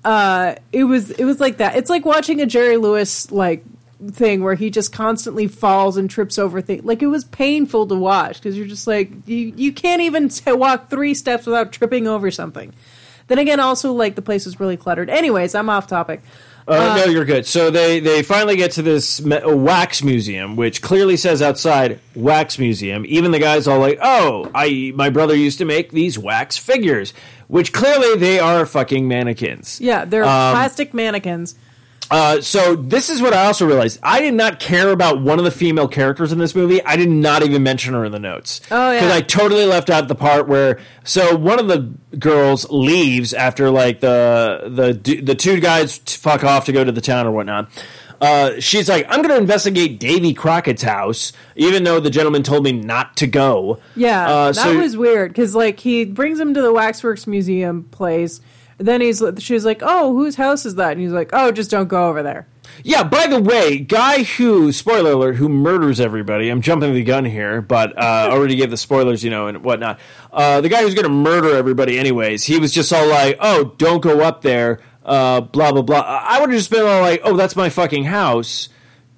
uh 0.03 0.55
it 0.71 0.83
was 0.83 1.11
it 1.11 1.25
was 1.25 1.39
like 1.39 1.57
that. 1.57 1.75
It's 1.75 1.89
like 1.89 2.05
watching 2.05 2.41
a 2.41 2.45
jerry 2.45 2.77
lewis 2.77 3.31
like 3.31 3.63
thing 4.11 4.43
where 4.43 4.55
he 4.55 4.69
just 4.69 4.91
constantly 4.91 5.47
falls 5.47 5.95
and 5.97 6.09
trips 6.09 6.37
over 6.37 6.61
things 6.61 6.83
like 6.83 7.01
it 7.01 7.07
was 7.07 7.23
painful 7.25 7.87
to 7.87 7.95
watch 7.95 8.35
because 8.35 8.57
you're 8.57 8.67
just 8.67 8.85
like 8.87 9.09
you 9.25 9.53
you 9.55 9.71
can't 9.71 10.01
even 10.01 10.29
walk 10.47 10.89
three 10.89 11.13
steps 11.13 11.45
without 11.45 11.71
tripping 11.71 12.05
over 12.07 12.29
something 12.29 12.73
then 13.27 13.39
again 13.39 13.59
also 13.61 13.93
like 13.93 14.15
the 14.15 14.21
place 14.21 14.45
was 14.45 14.59
really 14.59 14.75
cluttered 14.75 15.09
anyways 15.09 15.55
i'm 15.55 15.69
off 15.69 15.87
topic 15.87 16.21
Uh, 16.65 16.95
no, 16.95 17.11
you're 17.11 17.25
good. 17.25 17.45
So 17.45 17.69
they 17.69 17.99
they 17.99 18.23
finally 18.23 18.55
get 18.55 18.71
to 18.73 18.81
this 18.81 19.19
me- 19.21 19.35
uh, 19.35 19.53
wax 19.53 20.01
museum, 20.01 20.55
which 20.55 20.81
clearly 20.81 21.17
says 21.17 21.41
outside 21.41 21.99
wax 22.15 22.57
museum. 22.57 23.03
Even 23.05 23.31
the 23.31 23.39
guys 23.39 23.67
all 23.67 23.79
like, 23.79 23.99
"Oh, 24.01 24.49
I 24.55 24.93
my 24.95 25.09
brother 25.09 25.35
used 25.35 25.57
to 25.57 25.65
make 25.65 25.91
these 25.91 26.17
wax 26.17 26.55
figures," 26.55 27.13
which 27.49 27.73
clearly 27.73 28.15
they 28.17 28.39
are 28.39 28.65
fucking 28.65 29.09
mannequins. 29.09 29.81
yeah 29.81 30.05
they're 30.05 30.23
Um, 30.23 30.53
plastic 30.55 30.93
mannequins 30.93 31.55
Uh, 32.11 32.41
so 32.41 32.75
this 32.75 33.09
is 33.09 33.21
what 33.21 33.33
I 33.33 33.45
also 33.45 33.65
realized. 33.65 33.99
I 34.03 34.19
did 34.21 34.33
not 34.35 34.59
care 34.59 34.89
about 34.91 35.21
one 35.21 35.39
of 35.39 35.45
the 35.45 35.51
female 35.51 35.87
characters 35.87 36.31
in 36.31 36.37
this 36.37 36.53
movie. 36.53 36.83
I 36.83 36.95
did 36.95 37.09
not 37.09 37.41
even 37.43 37.63
mention 37.63 37.93
her 37.95 38.05
in 38.05 38.11
the 38.11 38.19
notes. 38.19 38.61
Oh, 38.69 38.91
yeah. 38.91 38.99
Because 38.99 39.11
I 39.11 39.21
totally 39.21 39.65
left 39.65 39.89
out 39.89 40.07
the 40.07 40.15
part 40.15 40.47
where 40.47 40.79
so 41.03 41.35
one 41.35 41.59
of 41.59 41.67
the 41.67 41.93
girls 42.19 42.69
leaves 42.69 43.33
after 43.33 43.69
like 43.71 43.99
the 44.01 44.93
the 45.03 45.21
the 45.21 45.33
two 45.35 45.59
guys 45.59 45.97
fuck 45.97 46.43
off 46.43 46.65
to 46.65 46.71
go 46.71 46.83
to 46.83 46.91
the 46.91 47.01
town 47.01 47.25
or 47.25 47.31
whatnot. 47.31 47.69
Uh, 48.21 48.57
she's 48.59 48.87
like, 48.87 49.05
I'm 49.09 49.17
going 49.21 49.29
to 49.35 49.37
investigate 49.37 49.99
Davy 49.99 50.33
Crockett's 50.33 50.83
house, 50.83 51.33
even 51.57 51.83
though 51.83 51.99
the 51.99 52.09
gentleman 52.11 52.41
told 52.41 52.63
me 52.63 52.71
not 52.71 53.17
to 53.17 53.27
go. 53.27 53.79
Yeah, 53.97 54.29
Uh, 54.29 54.45
that 54.53 54.55
so- 54.55 54.77
was 54.77 54.95
weird 54.95 55.31
because 55.31 55.55
like 55.55 55.79
he 55.81 56.05
brings 56.05 56.39
him 56.39 56.53
to 56.53 56.61
the 56.61 56.71
Waxworks 56.71 57.27
Museum 57.27 57.83
place. 57.85 58.39
Then 58.77 59.01
he's 59.01 59.21
she's 59.39 59.65
like, 59.65 59.79
"Oh, 59.81 60.13
whose 60.13 60.35
house 60.35 60.65
is 60.65 60.75
that?" 60.75 60.93
And 60.93 61.01
he's 61.01 61.11
like, 61.11 61.29
"Oh, 61.33 61.51
just 61.51 61.71
don't 61.71 61.87
go 61.87 62.09
over 62.09 62.23
there." 62.23 62.47
Yeah, 62.83 63.03
by 63.03 63.27
the 63.27 63.39
way, 63.39 63.77
guy 63.77 64.23
who 64.23 64.71
spoiler 64.71 65.11
alert 65.11 65.35
who 65.35 65.47
murders 65.47 65.99
everybody. 65.99 66.49
I'm 66.49 66.61
jumping 66.61 66.93
the 66.93 67.03
gun 67.03 67.25
here, 67.25 67.61
but 67.61 67.97
uh, 67.97 68.29
already 68.31 68.55
gave 68.55 68.71
the 68.71 68.77
spoilers, 68.77 69.23
you 69.23 69.29
know, 69.29 69.47
and 69.47 69.63
whatnot. 69.63 69.99
Uh, 70.31 70.61
the 70.61 70.69
guy 70.69 70.81
who's 70.81 70.95
going 70.95 71.03
to 71.03 71.09
murder 71.09 71.55
everybody, 71.55 71.99
anyways. 71.99 72.43
He 72.43 72.57
was 72.57 72.71
just 72.71 72.91
all 72.91 73.07
like, 73.07 73.37
"Oh, 73.39 73.75
don't 73.77 74.01
go 74.01 74.21
up 74.21 74.41
there." 74.41 74.79
Uh, 75.05 75.41
blah 75.41 75.71
blah 75.71 75.81
blah. 75.81 75.99
I 75.99 76.39
would 76.39 76.49
have 76.49 76.57
just 76.57 76.71
been 76.71 76.85
all 76.85 77.01
like, 77.01 77.21
"Oh, 77.23 77.35
that's 77.35 77.55
my 77.55 77.69
fucking 77.69 78.05
house." 78.05 78.69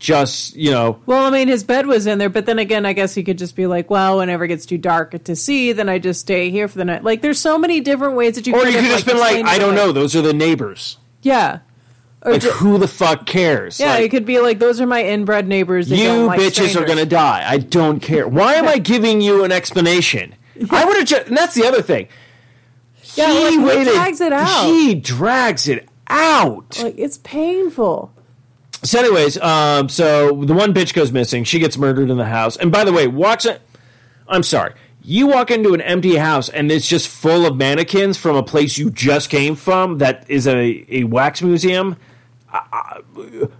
Just 0.05 0.55
you 0.55 0.69
know, 0.69 0.99
Well, 1.07 1.25
I 1.25 1.31
mean, 1.31 1.47
his 1.47 1.63
bed 1.63 1.87
was 1.87 2.05
in 2.05 2.19
there, 2.19 2.29
but 2.29 2.45
then 2.45 2.59
again, 2.59 2.85
I 2.85 2.93
guess 2.93 3.15
he 3.15 3.23
could 3.23 3.39
just 3.39 3.55
be 3.55 3.65
like, 3.65 3.89
"Well, 3.89 4.19
whenever 4.19 4.43
it 4.45 4.49
gets 4.49 4.67
too 4.67 4.77
dark 4.77 5.23
to 5.23 5.35
see, 5.35 5.71
then 5.71 5.89
I 5.89 5.97
just 5.97 6.19
stay 6.19 6.51
here 6.51 6.67
for 6.67 6.77
the 6.77 6.85
night." 6.85 7.03
Like, 7.03 7.23
there's 7.23 7.39
so 7.39 7.57
many 7.57 7.79
different 7.81 8.13
ways 8.15 8.35
that 8.35 8.45
you. 8.45 8.53
or 8.55 8.59
could 8.61 8.73
you 8.75 8.81
could 8.81 8.89
just 8.91 9.07
been 9.07 9.17
like, 9.17 9.43
"I 9.45 9.57
don't 9.57 9.73
know. 9.73 9.91
Those 9.91 10.15
are 10.15 10.21
the 10.21 10.31
neighbors." 10.31 10.97
Yeah, 11.23 11.59
or 12.21 12.33
Like, 12.33 12.41
ju- 12.43 12.51
who 12.51 12.77
the 12.77 12.87
fuck 12.87 13.25
cares? 13.25 13.79
yeah, 13.79 13.95
Like, 13.95 14.03
it 14.03 14.09
could 14.11 14.27
be 14.27 14.39
like, 14.39 14.59
"Those 14.59 14.79
are 14.79 14.85
my 14.85 15.03
inbred 15.03 15.47
neighbors." 15.47 15.89
You 15.89 16.25
like 16.27 16.39
bitches 16.39 16.79
are 16.79 16.85
going 16.85 16.99
to 16.99 17.07
die. 17.07 17.43
I 17.43 17.57
don't 17.57 17.99
care. 17.99 18.27
Why 18.27 18.53
am 18.53 18.67
I 18.67 18.77
giving 18.93 19.21
you 19.21 19.43
an 19.43 19.51
explanation? 19.51 20.35
I 20.69 20.85
would 20.85 20.97
have 20.97 21.07
just. 21.07 21.27
And 21.29 21.35
that's 21.35 21.55
the 21.55 21.65
other 21.65 21.81
thing. 21.81 22.09
Yeah, 23.15 23.25
like, 23.29 23.37
he 23.49 23.49
he 23.49 23.57
waited. 23.57 23.93
drags 23.95 24.21
it 24.21 24.33
out. 24.33 24.65
He 24.67 24.93
drags 24.93 25.67
it 25.67 25.89
out. 26.09 26.79
Like, 26.83 26.95
it's 26.99 27.17
painful. 27.17 28.11
So, 28.83 28.99
anyways, 28.99 29.37
um, 29.39 29.89
so 29.89 30.43
the 30.43 30.53
one 30.53 30.73
bitch 30.73 30.93
goes 30.93 31.11
missing. 31.11 31.43
She 31.43 31.59
gets 31.59 31.77
murdered 31.77 32.09
in 32.09 32.17
the 32.17 32.25
house. 32.25 32.55
And 32.57 32.71
by 32.71 32.83
the 32.83 32.93
way, 32.93 33.07
walks. 33.07 33.45
In, 33.45 33.57
I'm 34.27 34.43
sorry. 34.43 34.73
You 35.01 35.27
walk 35.27 35.51
into 35.51 35.73
an 35.73 35.81
empty 35.81 36.15
house 36.17 36.49
and 36.49 36.71
it's 36.71 36.87
just 36.87 37.07
full 37.07 37.45
of 37.45 37.55
mannequins 37.55 38.17
from 38.17 38.35
a 38.35 38.41
place 38.43 38.77
you 38.77 38.89
just 38.89 39.29
came 39.29 39.55
from 39.55 39.99
that 39.99 40.25
is 40.29 40.47
a, 40.47 40.83
a 40.89 41.03
wax 41.03 41.41
museum. 41.43 41.95
Uh, 42.51 42.59
uh, 42.73 43.01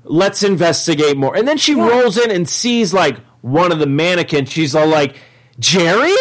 let's 0.03 0.41
investigate 0.41 1.17
more. 1.17 1.35
And 1.35 1.47
then 1.47 1.57
she 1.57 1.75
Yeah. 1.75 1.87
rolls 1.87 2.17
in 2.17 2.31
and 2.31 2.49
sees 2.49 2.93
like 2.93 3.17
one 3.41 3.71
of 3.71 3.77
the 3.79 3.85
mannequins. 3.85 4.51
She's 4.51 4.73
all 4.73 4.87
like, 4.87 5.17
Jerry? 5.59 6.15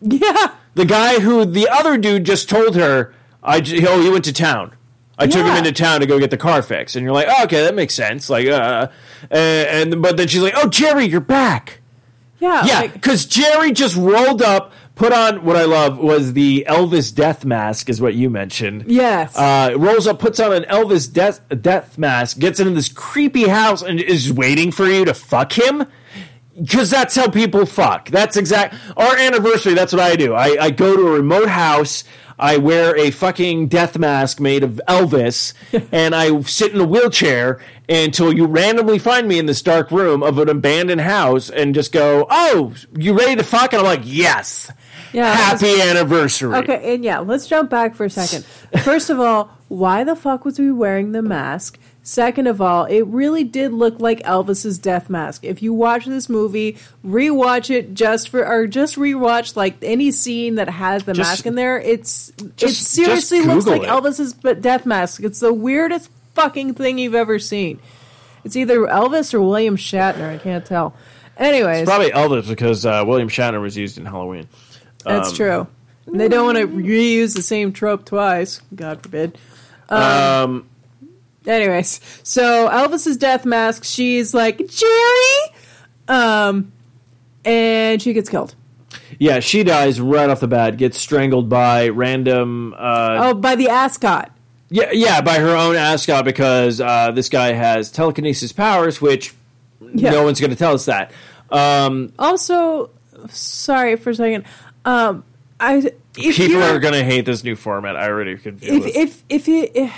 Yeah, 0.00 0.52
The 0.74 0.84
guy 0.84 1.18
who 1.20 1.44
the 1.44 1.68
other 1.68 1.98
dude 1.98 2.24
just 2.24 2.48
told 2.48 2.76
her, 2.76 3.12
I, 3.42 3.58
oh, 3.88 4.00
he 4.00 4.08
went 4.08 4.24
to 4.26 4.32
town. 4.32 4.72
I 5.20 5.26
took 5.26 5.46
him 5.46 5.56
into 5.56 5.72
town 5.72 6.00
to 6.00 6.06
go 6.06 6.18
get 6.18 6.30
the 6.30 6.36
car 6.36 6.62
fixed, 6.62 6.96
and 6.96 7.04
you're 7.04 7.12
like, 7.14 7.28
oh, 7.30 7.44
okay, 7.44 7.62
that 7.62 7.74
makes 7.74 7.94
sense. 7.94 8.28
Like, 8.30 8.46
uh, 8.48 8.88
and, 9.30 9.92
and 9.92 10.02
but 10.02 10.16
then 10.16 10.26
she's 10.28 10.42
like, 10.42 10.54
oh, 10.56 10.68
Jerry, 10.68 11.04
you're 11.06 11.20
back. 11.20 11.80
yeah, 12.38 12.64
Yeah, 12.64 12.80
like- 12.80 12.94
because 12.94 13.26
Jerry 13.26 13.72
just 13.72 13.96
rolled 13.96 14.42
up, 14.42 14.72
put 14.94 15.12
on 15.12 15.44
what 15.44 15.56
I 15.56 15.64
love 15.64 15.98
was 15.98 16.32
the 16.34 16.66
Elvis 16.68 17.14
death 17.14 17.44
mask, 17.44 17.88
is 17.88 18.00
what 18.00 18.14
you 18.14 18.28
mentioned. 18.30 18.84
yes. 18.88 19.36
Uh, 19.36 19.74
rolls 19.76 20.06
up, 20.06 20.18
puts 20.18 20.40
on 20.40 20.52
an 20.52 20.64
Elvis 20.64 21.10
death 21.12 21.40
death 21.60 21.96
mask, 21.98 22.38
gets 22.38 22.58
into 22.60 22.72
this 22.72 22.88
creepy 22.88 23.48
house, 23.48 23.82
and 23.82 24.00
is 24.00 24.32
waiting 24.32 24.72
for 24.72 24.86
you 24.86 25.04
to 25.04 25.14
fuck 25.14 25.52
him. 25.58 25.84
because 26.60 26.90
that's 26.90 27.14
how 27.16 27.28
people 27.28 27.64
fuck. 27.64 28.10
That's 28.10 28.36
exact 28.36 28.74
our 28.96 29.16
anniversary. 29.16 29.72
That's 29.74 29.92
what 29.92 30.02
I 30.02 30.16
do. 30.16 30.34
I, 30.34 30.56
I 30.60 30.70
go 30.70 30.94
to 30.96 31.06
a 31.08 31.10
remote 31.12 31.48
house. 31.48 32.04
I 32.40 32.56
wear 32.56 32.96
a 32.96 33.10
fucking 33.10 33.68
death 33.68 33.98
mask 33.98 34.40
made 34.40 34.64
of 34.64 34.80
Elvis, 34.88 35.52
and 35.92 36.14
I 36.14 36.40
sit 36.42 36.72
in 36.72 36.80
a 36.80 36.86
wheelchair 36.86 37.60
until 37.88 38.32
you 38.32 38.46
randomly 38.46 38.98
find 38.98 39.28
me 39.28 39.38
in 39.38 39.46
this 39.46 39.62
dark 39.62 39.90
room 39.90 40.22
of 40.22 40.38
an 40.38 40.48
abandoned 40.48 41.02
house, 41.02 41.50
and 41.50 41.74
just 41.74 41.92
go, 41.92 42.26
"Oh, 42.30 42.74
you 42.96 43.16
ready 43.16 43.36
to 43.36 43.44
fuck?" 43.44 43.72
And 43.72 43.80
I'm 43.80 43.86
like, 43.86 44.02
"Yes." 44.04 44.72
Yeah, 45.12 45.34
Happy 45.34 45.80
anniversary. 45.80 46.54
Okay, 46.54 46.94
and 46.94 47.04
yeah, 47.04 47.18
let's 47.18 47.46
jump 47.46 47.68
back 47.68 47.96
for 47.96 48.04
a 48.04 48.10
second. 48.10 48.44
First 48.84 49.10
of 49.10 49.18
all, 49.18 49.50
why 49.68 50.04
the 50.04 50.14
fuck 50.14 50.44
was 50.44 50.58
we 50.58 50.70
wearing 50.70 51.12
the 51.12 51.22
mask? 51.22 51.78
Second 52.02 52.46
of 52.46 52.62
all, 52.62 52.86
it 52.86 53.02
really 53.02 53.44
did 53.44 53.72
look 53.72 54.00
like 54.00 54.20
Elvis's 54.22 54.78
death 54.78 55.10
mask. 55.10 55.44
If 55.44 55.62
you 55.62 55.74
watch 55.74 56.06
this 56.06 56.28
movie, 56.30 56.78
rewatch 57.04 57.68
it 57.68 57.92
just 57.94 58.30
for 58.30 58.46
or 58.46 58.66
just 58.66 58.96
rewatch 58.96 59.54
like 59.54 59.76
any 59.82 60.10
scene 60.10 60.54
that 60.54 60.68
has 60.70 61.04
the 61.04 61.12
Just- 61.12 61.28
mask 61.30 61.46
in 61.46 61.54
there. 61.56 61.78
It's 61.78 62.32
it 62.58 62.70
seriously 62.70 63.42
looks 63.42 63.66
like 63.66 63.82
it. 63.82 63.88
Elvis's 63.88 64.32
death 64.60 64.86
mask. 64.86 65.22
It's 65.22 65.40
the 65.40 65.52
weirdest 65.52 66.10
fucking 66.34 66.74
thing 66.74 66.98
you've 66.98 67.14
ever 67.14 67.38
seen. 67.38 67.78
It's 68.44 68.56
either 68.56 68.78
Elvis 68.80 69.34
or 69.34 69.42
William 69.42 69.76
Shatner. 69.76 70.28
I 70.30 70.38
can't 70.38 70.64
tell. 70.64 70.94
Anyways, 71.36 71.84
Probably 71.86 72.10
Elvis 72.10 72.48
because 72.48 72.86
uh, 72.86 73.04
William 73.06 73.28
Shatner 73.28 73.60
was 73.60 73.76
used 73.76 73.98
in 73.98 74.06
Halloween. 74.06 74.48
That's 75.04 75.28
Um, 75.30 75.36
true. 75.36 75.66
And 76.06 76.18
they 76.18 76.28
don't 76.28 76.46
want 76.46 76.58
to 76.58 76.66
reuse 76.66 77.36
the 77.36 77.42
same 77.42 77.72
trope 77.72 78.06
twice. 78.06 78.62
God 78.74 79.02
forbid. 79.02 79.36
Um, 79.90 80.66
Anyways, 81.50 82.00
so 82.22 82.68
Elvis's 82.68 83.16
death 83.16 83.44
mask. 83.44 83.84
She's 83.84 84.32
like 84.34 84.58
Jerry, 84.68 85.56
um, 86.08 86.72
and 87.44 88.00
she 88.00 88.12
gets 88.12 88.28
killed. 88.28 88.54
yeah, 89.18 89.40
she 89.40 89.62
dies 89.64 90.00
right 90.00 90.28
off 90.30 90.40
the 90.40 90.48
bat. 90.48 90.76
Gets 90.76 90.98
strangled 90.98 91.48
by 91.48 91.88
random. 91.88 92.74
Uh, 92.78 93.18
Oh, 93.20 93.34
by 93.34 93.56
the 93.56 93.68
ascot. 93.68 94.30
Yeah, 94.70 94.90
yeah, 94.92 95.20
by 95.20 95.38
her 95.40 95.56
own 95.56 95.74
ascot 95.74 96.24
because 96.24 96.80
uh, 96.80 97.10
this 97.10 97.28
guy 97.28 97.52
has 97.52 97.90
telekinesis 97.90 98.52
powers, 98.52 99.00
which 99.00 99.34
Yeah. 99.94 100.10
no 100.12 100.22
one's 100.22 100.38
going 100.40 100.50
to 100.50 100.56
tell 100.56 100.74
us 100.74 100.84
that. 100.84 101.10
Um, 101.50 102.12
Also, 102.18 102.90
sorry 103.30 103.96
for 103.96 104.10
a 104.10 104.14
second. 104.14 104.44
Um, 104.84 105.24
I 105.58 105.78
if 106.16 106.36
people 106.36 106.60
you're- 106.60 106.78
going 106.78 106.94
to 106.94 107.02
hate 107.04 107.24
this 107.26 107.42
new 107.42 107.56
format. 107.56 107.96
I 107.96 108.08
already 108.08 108.36
can 108.36 108.58
feel 108.58 108.84
if 108.84 108.96
if 108.96 109.24
if 109.28 109.48
you 109.48 109.68
if, 109.74 109.92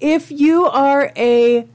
if 0.00 0.30
you 0.30 0.66
are 0.66 1.12
a 1.16 1.68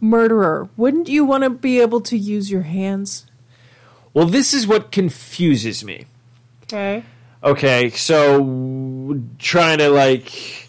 murderer, 0.00 0.68
wouldn't 0.76 1.08
you 1.08 1.24
want 1.24 1.44
to 1.44 1.50
be 1.50 1.80
able 1.80 2.00
to 2.02 2.16
use 2.16 2.50
your 2.50 2.62
hands? 2.62 3.26
well, 4.18 4.26
this 4.26 4.52
is 4.52 4.66
what 4.66 4.90
confuses 4.90 5.84
me. 5.84 6.06
Okay. 6.64 7.04
Okay, 7.44 7.90
so 7.90 9.22
trying 9.38 9.78
to 9.78 9.90
like 9.90 10.68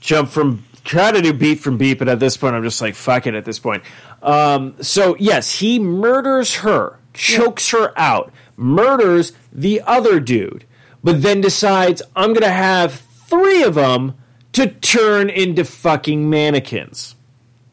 jump 0.00 0.30
from 0.30 0.64
try 0.82 1.12
to 1.12 1.22
do 1.22 1.32
beat 1.32 1.60
from 1.60 1.78
beat, 1.78 1.98
but 2.00 2.08
at 2.08 2.18
this 2.18 2.36
point 2.36 2.56
I'm 2.56 2.64
just 2.64 2.80
like 2.80 2.96
fuck 2.96 3.28
it 3.28 3.34
at 3.34 3.44
this 3.44 3.60
point. 3.60 3.84
Um, 4.20 4.74
so 4.82 5.16
yes, 5.20 5.60
he 5.60 5.78
murders 5.78 6.56
her, 6.56 6.98
chokes 7.14 7.70
her 7.70 7.96
out, 7.96 8.32
murders 8.56 9.32
the 9.52 9.80
other 9.82 10.18
dude, 10.18 10.64
but 11.04 11.22
then 11.22 11.40
decides 11.40 12.02
I'm 12.16 12.32
gonna 12.32 12.50
have 12.50 12.94
three 12.94 13.62
of 13.62 13.76
them 13.76 14.14
to 14.52 14.66
turn 14.68 15.30
into 15.30 15.64
fucking 15.64 16.28
mannequins. 16.30 17.14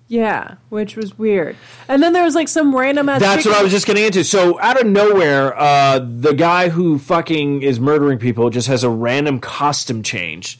Yeah, 0.08 0.56
which 0.70 0.96
was 0.96 1.18
weird. 1.18 1.56
And 1.88 2.02
then 2.04 2.14
there 2.14 2.24
was 2.24 2.36
like 2.36 2.48
some 2.48 2.76
random 2.76 3.10
ass. 3.10 3.22
That's 3.22 3.44
chick- 3.44 3.52
what 3.52 3.60
I 3.60 3.64
was 3.64 3.72
just 3.72 3.88
getting 3.88 4.04
into. 4.06 4.24
So 4.24 4.60
out 4.62 4.80
of 4.80 4.86
nowhere, 4.86 5.58
uh, 5.60 6.00
the 6.00 6.34
guy 6.34 6.70
who 6.70 7.00
fucking 7.00 7.64
is 7.64 7.80
murdering 7.80 8.20
people 8.20 8.50
just 8.52 8.68
has 8.68 8.84
a 8.84 8.90
random 8.90 9.40
costume 9.40 10.04
change. 10.04 10.60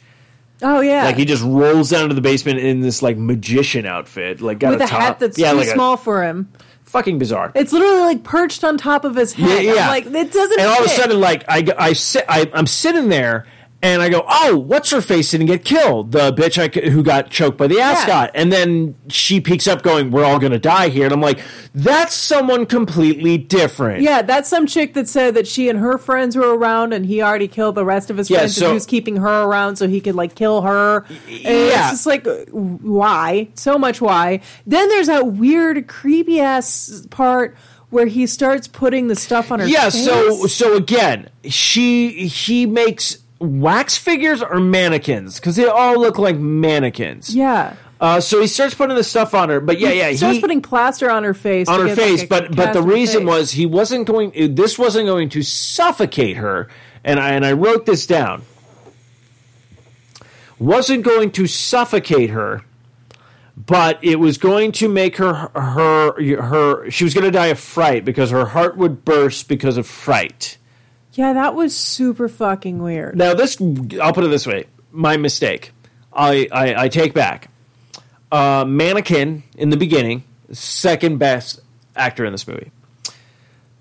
Oh 0.62 0.80
yeah, 0.80 1.04
Like 1.04 1.16
he 1.16 1.26
just 1.26 1.44
rolls 1.44 1.90
down 1.90 2.08
to 2.08 2.14
the 2.14 2.20
basement 2.22 2.58
in 2.60 2.80
this 2.80 3.02
like 3.02 3.16
magician 3.18 3.86
outfit, 3.86 4.40
like 4.40 4.58
got 4.58 4.72
with 4.72 4.80
a, 4.80 4.84
a 4.84 4.88
top. 4.88 5.00
hat 5.00 5.18
that's 5.20 5.38
yeah, 5.38 5.52
too 5.52 5.58
like 5.58 5.68
a- 5.68 5.72
small 5.74 5.96
for 5.98 6.24
him. 6.24 6.50
fucking 6.84 7.18
bizarre. 7.18 7.52
It's 7.54 7.72
literally 7.72 8.00
like 8.00 8.24
perched 8.24 8.64
on 8.64 8.78
top 8.78 9.04
of 9.04 9.14
his 9.14 9.32
head. 9.34 9.64
yeah, 9.64 9.74
yeah. 9.74 9.88
like 9.90 10.06
it 10.06 10.32
doesn't. 10.32 10.58
and 10.58 10.68
all 10.68 10.78
of 10.80 10.86
a 10.86 10.88
sudden, 10.88 11.20
like 11.20 11.44
I, 11.46 11.64
I 11.78 11.92
sit, 11.92 12.24
I, 12.28 12.50
I'm 12.54 12.66
sitting 12.66 13.10
there. 13.10 13.46
And 13.86 14.02
I 14.02 14.08
go, 14.08 14.24
oh, 14.28 14.56
what's 14.58 14.90
her 14.90 15.00
face 15.00 15.30
didn't 15.30 15.46
get 15.46 15.64
killed? 15.64 16.10
The 16.10 16.32
bitch 16.32 16.58
I, 16.58 16.68
c- 16.68 16.90
who 16.90 17.04
got 17.04 17.30
choked 17.30 17.56
by 17.56 17.68
the 17.68 17.78
ascot. 17.78 18.32
And 18.34 18.52
then 18.52 18.96
she 19.06 19.40
peeks 19.40 19.68
up, 19.68 19.82
going, 19.82 20.10
"We're 20.10 20.24
all 20.24 20.40
gonna 20.40 20.58
die 20.58 20.88
here." 20.88 21.04
And 21.04 21.12
I'm 21.12 21.20
like, 21.20 21.38
that's 21.72 22.12
someone 22.12 22.66
completely 22.66 23.38
different. 23.38 24.02
Yeah, 24.02 24.22
that's 24.22 24.48
some 24.48 24.66
chick 24.66 24.94
that 24.94 25.06
said 25.06 25.34
that 25.36 25.46
she 25.46 25.68
and 25.68 25.78
her 25.78 25.98
friends 25.98 26.34
were 26.34 26.56
around, 26.58 26.94
and 26.94 27.06
he 27.06 27.22
already 27.22 27.46
killed 27.46 27.76
the 27.76 27.84
rest 27.84 28.10
of 28.10 28.16
his 28.16 28.28
Yeah, 28.28 28.38
friends, 28.38 28.56
so- 28.56 28.64
and 28.64 28.70
he 28.72 28.74
was 28.74 28.86
keeping 28.86 29.18
her 29.18 29.44
around 29.44 29.76
so 29.76 29.86
he 29.86 30.00
could 30.00 30.16
like 30.16 30.34
kill 30.34 30.62
her. 30.62 31.04
And 31.08 31.28
yeah. 31.28 31.82
it's 31.82 31.90
just 31.90 32.06
like 32.06 32.26
why? 32.50 33.50
So 33.54 33.78
much 33.78 34.00
why? 34.00 34.40
Then 34.66 34.88
there's 34.88 35.06
that 35.06 35.28
weird, 35.34 35.86
creepy 35.86 36.40
ass 36.40 37.06
part 37.10 37.56
where 37.90 38.06
he 38.06 38.26
starts 38.26 38.66
putting 38.66 39.06
the 39.06 39.14
stuff 39.14 39.52
on 39.52 39.60
her. 39.60 39.66
Yeah, 39.68 39.90
face. 39.90 40.04
so 40.04 40.46
so 40.48 40.74
again, 40.74 41.30
she 41.44 42.26
he 42.26 42.66
makes 42.66 43.18
wax 43.38 43.96
figures 43.96 44.42
or 44.42 44.60
mannequins 44.60 45.38
because 45.38 45.56
they 45.56 45.66
all 45.66 45.98
look 46.00 46.18
like 46.18 46.36
mannequins. 46.38 47.34
yeah. 47.34 47.76
Uh, 47.98 48.20
so 48.20 48.42
he 48.42 48.46
starts 48.46 48.74
putting 48.74 48.94
the 48.94 49.02
stuff 49.02 49.34
on 49.34 49.48
her, 49.48 49.58
but 49.58 49.78
yeah, 49.78 49.90
yeah, 49.90 50.10
he 50.10 50.18
starts 50.18 50.36
he, 50.36 50.40
putting 50.42 50.60
plaster 50.60 51.10
on 51.10 51.24
her 51.24 51.32
face 51.32 51.66
on 51.66 51.80
her 51.80 51.86
get, 51.86 51.96
like, 51.96 52.06
face. 52.06 52.22
a 52.24 52.26
but 52.26 52.54
but 52.54 52.74
the 52.74 52.82
reason 52.82 53.20
face. 53.20 53.26
was 53.26 53.50
he 53.52 53.64
wasn't 53.64 54.06
going. 54.06 54.54
This 54.54 54.78
wasn't 54.78 55.06
going 55.06 55.30
to 55.30 55.42
suffocate 55.42 56.36
her, 56.36 56.68
and 57.02 57.18
I 57.18 57.30
and 57.30 57.46
I 57.46 57.52
wrote 57.52 57.86
this 57.86 58.06
down. 58.06 58.42
Wasn't 60.58 61.04
going 61.04 61.30
to 61.32 61.46
suffocate 61.46 62.28
her, 62.30 62.62
but 63.56 63.98
it 64.04 64.16
was 64.16 64.36
going 64.36 64.72
to 64.72 64.90
make 64.90 65.16
her 65.16 65.50
her 65.54 66.42
her. 66.42 66.90
She 66.90 67.04
was 67.04 67.14
going 67.14 67.24
to 67.24 67.30
die 67.30 67.46
of 67.46 67.58
fright 67.58 68.04
because 68.04 68.30
her 68.30 68.44
heart 68.44 68.76
would 68.76 69.06
burst 69.06 69.48
because 69.48 69.78
of 69.78 69.86
fright. 69.86 70.58
Yeah, 71.16 71.32
that 71.32 71.54
was 71.54 71.76
super 71.76 72.28
fucking 72.28 72.82
weird. 72.82 73.16
Now 73.16 73.34
this, 73.34 73.58
I'll 74.00 74.12
put 74.12 74.24
it 74.24 74.28
this 74.28 74.46
way: 74.46 74.64
my 74.92 75.16
mistake. 75.16 75.72
I 76.12 76.48
I, 76.52 76.84
I 76.84 76.88
take 76.88 77.12
back. 77.14 77.48
Uh, 78.32 78.64
mannequin 78.66 79.42
in 79.56 79.70
the 79.70 79.76
beginning, 79.76 80.24
second 80.52 81.18
best 81.18 81.60
actor 81.94 82.24
in 82.24 82.32
this 82.32 82.46
movie. 82.48 82.70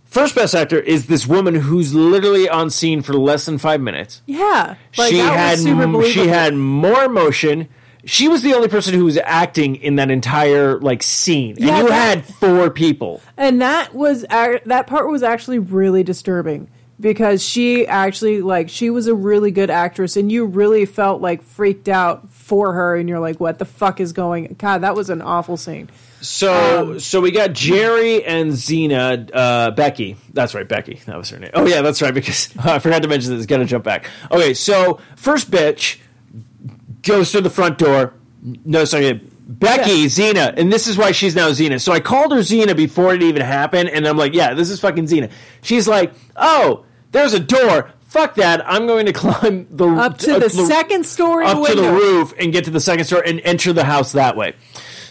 First 0.05 0.35
best 0.35 0.55
actor 0.55 0.79
is 0.79 1.07
this 1.07 1.27
woman 1.27 1.55
who's 1.55 1.93
literally 1.93 2.47
on 2.47 2.69
scene 2.69 3.01
for 3.01 3.13
less 3.13 3.45
than 3.45 3.57
five 3.57 3.81
minutes. 3.81 4.21
Yeah, 4.27 4.75
like, 4.97 5.09
she 5.11 5.17
had 5.17 5.51
was 5.53 5.63
super 5.63 5.81
m- 5.83 6.03
she 6.05 6.27
had 6.27 6.53
more 6.55 7.03
emotion. 7.03 7.67
She 8.05 8.27
was 8.29 8.43
the 8.43 8.53
only 8.53 8.67
person 8.67 8.93
who 8.93 9.03
was 9.03 9.17
acting 9.17 9.75
in 9.77 9.95
that 9.95 10.11
entire 10.11 10.79
like 10.79 11.01
scene, 11.03 11.55
and 11.57 11.65
Yeah, 11.65 11.81
you 11.81 11.87
that- 11.89 12.17
had 12.17 12.25
four 12.35 12.69
people. 12.69 13.19
and 13.35 13.59
that 13.61 13.93
was 13.95 14.21
that 14.29 14.85
part 14.87 15.09
was 15.09 15.23
actually 15.23 15.59
really 15.59 16.03
disturbing 16.03 16.67
because 16.99 17.43
she 17.43 17.85
actually 17.87 18.41
like 18.41 18.69
she 18.69 18.89
was 18.89 19.07
a 19.07 19.15
really 19.15 19.51
good 19.51 19.69
actress 19.69 20.15
and 20.15 20.31
you 20.31 20.45
really 20.45 20.85
felt 20.85 21.21
like 21.21 21.43
freaked 21.43 21.89
out 21.89 22.29
for 22.29 22.73
her 22.73 22.95
and 22.95 23.09
you're 23.09 23.19
like 23.19 23.39
what 23.39 23.59
the 23.59 23.65
fuck 23.65 23.99
is 23.99 24.13
going 24.13 24.55
god 24.57 24.79
that 24.79 24.95
was 24.95 25.09
an 25.09 25.21
awful 25.21 25.57
scene 25.57 25.89
So, 26.21 26.91
Um, 26.93 26.99
so 26.99 27.21
we 27.21 27.29
got 27.31 27.53
Jerry 27.53 28.23
and 28.25 28.51
Xena, 28.53 29.29
uh, 29.31 29.71
Becky. 29.71 30.15
That's 30.33 30.55
right, 30.55 30.67
Becky. 30.67 30.99
That 31.05 31.17
was 31.17 31.29
her 31.29 31.37
name. 31.37 31.51
Oh 31.53 31.67
yeah, 31.67 31.81
that's 31.83 32.01
right. 32.01 32.13
Because 32.13 32.49
I 32.63 32.79
forgot 32.79 33.03
to 33.03 33.07
mention 33.07 33.35
this. 33.37 33.45
Got 33.45 33.57
to 33.57 33.65
jump 33.65 33.83
back. 33.83 34.09
Okay, 34.31 34.55
so 34.55 34.99
first 35.15 35.51
bitch 35.51 35.99
goes 37.03 37.31
through 37.31 37.41
the 37.41 37.51
front 37.51 37.77
door. 37.77 38.13
No, 38.41 38.85
sorry, 38.85 39.21
Becky, 39.47 40.05
Xena, 40.05 40.57
and 40.57 40.73
this 40.73 40.87
is 40.87 40.97
why 40.97 41.11
she's 41.11 41.35
now 41.35 41.49
Xena. 41.49 41.79
So 41.79 41.91
I 41.91 41.99
called 41.99 42.31
her 42.31 42.39
Xena 42.39 42.75
before 42.75 43.13
it 43.13 43.21
even 43.21 43.43
happened, 43.43 43.89
and 43.89 44.07
I'm 44.07 44.17
like, 44.17 44.33
yeah, 44.33 44.53
this 44.55 44.69
is 44.71 44.79
fucking 44.79 45.05
Xena. 45.05 45.31
She's 45.61 45.87
like, 45.87 46.13
oh, 46.35 46.85
there's 47.11 47.33
a 47.33 47.39
door. 47.39 47.91
Fuck 48.07 48.35
that. 48.35 48.67
I'm 48.69 48.87
going 48.87 49.05
to 49.05 49.13
climb 49.23 49.67
the 49.69 49.87
up 49.87 50.17
to 50.19 50.39
the 50.39 50.49
second 50.49 51.05
story 51.05 51.45
up 51.45 51.59
window 51.59 51.75
to 51.75 51.81
the 51.81 51.91
roof 51.91 52.33
and 52.39 52.51
get 52.51 52.65
to 52.65 52.71
the 52.71 52.79
second 52.79 53.05
story 53.05 53.29
and 53.29 53.41
enter 53.43 53.71
the 53.73 53.83
house 53.83 54.13
that 54.13 54.35
way. 54.37 54.55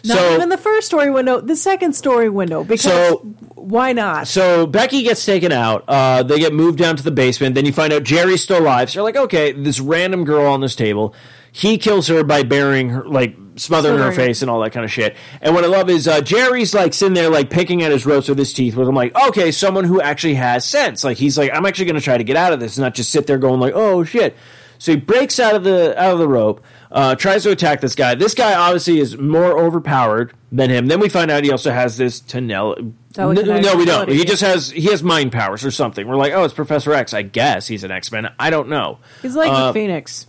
not 0.05 0.16
so 0.16 0.35
even 0.35 0.49
the 0.49 0.57
first 0.59 0.87
story 0.87 1.11
window 1.11 1.41
the 1.41 1.57
second 1.57 1.93
story 1.95 2.28
window 2.30 2.64
because 2.64 2.82
So- 2.82 3.18
why 3.57 3.93
not 3.93 4.26
So 4.26 4.66
Becky 4.66 5.03
gets 5.03 5.24
taken 5.24 5.53
out. 5.53 5.85
Uh, 5.87 6.22
they 6.22 6.39
get 6.39 6.53
moved 6.55 6.78
down 6.78 6.97
to 6.97 7.03
the 7.03 7.11
basement. 7.11 7.55
Then 7.55 7.66
you 7.66 7.72
find 7.72 7.93
out 7.93 8.03
Jerry's 8.05 8.43
still 8.43 8.59
alive. 8.61 8.91
So 8.91 8.99
you're 8.99 9.05
like, 9.05 9.16
okay, 9.16 9.53
this 9.53 9.80
random 9.80 10.24
girl 10.24 10.47
on 10.47 10.61
this 10.61 10.74
table. 10.76 11.14
He 11.53 11.78
kills 11.78 12.09
her 12.09 12.24
by 12.24 12.43
burying 12.43 12.89
her, 12.91 13.05
like 13.07 13.37
smothering 13.57 13.99
her 13.99 14.13
face 14.13 14.43
and 14.43 14.51
all 14.51 14.61
that 14.61 14.71
kind 14.73 14.85
of 14.85 14.91
shit. 14.93 15.15
And 15.41 15.55
what 15.55 15.65
I 15.65 15.69
love 15.69 15.89
is 15.91 16.09
uh, 16.09 16.21
Jerry's 16.21 16.75
like 16.75 16.93
sitting 16.95 17.15
there, 17.15 17.31
like 17.31 17.51
picking 17.51 17.83
at 17.83 17.93
his 17.93 18.05
ropes 18.07 18.29
with 18.29 18.39
his 18.39 18.53
teeth. 18.53 18.75
Where 18.77 18.89
I'm 18.89 18.95
like, 18.95 19.15
okay, 19.29 19.51
someone 19.53 19.85
who 19.85 20.01
actually 20.01 20.35
has 20.35 20.65
sense. 20.65 21.05
Like 21.05 21.17
he's 21.19 21.39
like, 21.39 21.51
I'm 21.55 21.65
actually 21.67 21.85
going 21.87 21.97
to 21.97 22.01
try 22.03 22.19
to 22.19 22.25
get 22.25 22.37
out 22.37 22.53
of 22.53 22.61
this, 22.61 22.77
not 22.79 22.95
just 22.95 23.11
sit 23.11 23.27
there 23.27 23.39
going 23.39 23.61
like, 23.61 23.75
oh 23.75 24.05
shit. 24.05 24.37
So 24.79 24.93
he 24.93 24.99
breaks 24.99 25.39
out 25.39 25.55
of 25.55 25.65
the 25.65 25.99
out 26.01 26.13
of 26.13 26.19
the 26.19 26.29
rope, 26.29 26.63
uh, 26.91 27.15
tries 27.15 27.45
to 27.45 27.51
attack 27.53 27.81
this 27.81 27.95
guy. 27.95 28.15
This 28.17 28.35
guy 28.35 28.55
obviously 28.55 28.99
is 28.99 29.17
more 29.17 29.59
overpowered 29.59 30.35
than 30.53 30.69
him. 30.69 30.87
Then 30.89 31.01
we 31.01 31.09
find 31.09 31.31
out 31.31 31.45
he 31.45 31.51
also 31.53 31.71
has 31.71 31.97
this 31.97 32.21
tunnel, 32.21 32.77
No, 33.17 33.61
no, 33.61 33.77
we 33.77 33.85
don't. 33.85 34.09
He 34.11 34.25
just 34.25 34.43
has 34.43 34.71
he 34.73 34.87
has 34.91 35.03
mind 35.03 35.33
powers 35.33 35.65
or 35.65 35.71
something. 35.71 36.07
We're 36.07 36.17
like, 36.17 36.33
oh, 36.33 36.43
it's 36.45 36.53
Professor 36.53 36.93
X. 36.93 37.15
I 37.15 37.23
guess 37.23 37.69
he's 37.69 37.85
an 37.85 37.93
X 37.93 38.11
Men. 38.13 38.33
I 38.39 38.51
don't 38.51 38.69
know. 38.69 38.99
He's 39.23 39.37
like 39.37 39.51
Uh, 39.51 39.69
the 39.69 39.73
Phoenix. 39.73 40.27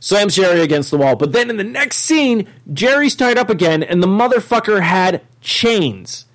Slams 0.00 0.36
Jerry 0.36 0.60
against 0.60 0.90
the 0.90 0.98
wall. 0.98 1.16
But 1.16 1.32
then 1.32 1.50
in 1.50 1.56
the 1.56 1.64
next 1.64 1.98
scene, 1.98 2.48
Jerry's 2.72 3.14
tied 3.14 3.38
up 3.38 3.50
again, 3.50 3.82
and 3.82 4.02
the 4.02 4.06
motherfucker 4.06 4.82
had 4.82 5.22
chains. 5.40 6.26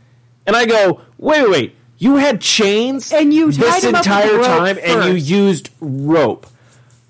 And 0.46 0.56
I 0.56 0.66
go, 0.66 1.02
wait, 1.18 1.44
wait, 1.44 1.50
wait. 1.50 1.76
You 1.98 2.18
had 2.18 2.42
chains, 2.42 3.14
And 3.14 3.34
you 3.34 3.52
tied 3.52 3.62
this 3.62 3.84
him 3.86 3.96
up 3.96 4.06
with 4.06 4.08
entire 4.08 4.44
time, 4.44 4.78
and 4.82 5.06
you 5.06 5.14
used 5.14 5.70
rope. 5.80 6.48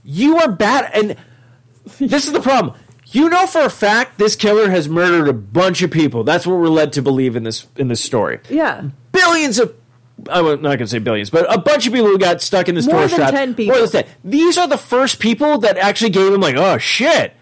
You 0.04 0.38
are 0.38 0.52
bad, 0.52 0.92
and 0.94 1.18
this 2.00 2.28
is 2.28 2.34
the 2.34 2.42
problem. 2.42 2.76
You 3.08 3.30
know 3.30 3.46
for 3.46 3.62
a 3.62 3.70
fact 3.70 4.18
this 4.18 4.36
killer 4.36 4.72
has 4.72 4.90
murdered 4.90 5.28
a 5.28 5.34
bunch 5.34 5.84
of 5.84 5.92
people. 5.92 6.24
That's 6.24 6.48
what 6.48 6.58
we're 6.58 6.68
led 6.68 6.94
to 6.94 7.02
believe 7.02 7.36
in 7.36 7.44
this 7.44 7.68
in 7.76 7.88
this 7.88 8.04
story. 8.04 8.40
Yeah. 8.50 8.90
Billions 9.12 9.60
of 9.60 9.76
I'm 10.30 10.46
not 10.46 10.62
going 10.62 10.78
to 10.80 10.88
say 10.88 11.00
billions, 11.00 11.30
but 11.30 11.52
a 11.54 11.60
bunch 11.60 11.88
of 11.88 11.94
people 11.94 12.08
who 12.10 12.18
got 12.18 12.42
stuck 12.42 12.68
in 12.70 12.76
this 12.76 12.86
More 12.86 12.96
tourist 12.96 13.16
than 13.18 13.22
trap. 13.28 13.34
10 13.34 13.56
people. 13.56 13.78
More 13.78 13.88
than 13.88 14.04
10. 14.04 14.14
These 14.24 14.58
are 14.58 14.68
the 14.68 14.78
first 14.78 15.20
people 15.20 15.58
that 15.60 15.78
actually 15.78 16.12
gave 16.12 16.34
him 16.34 16.42
like, 16.42 16.56
oh 16.56 16.78
shit. 16.78 17.34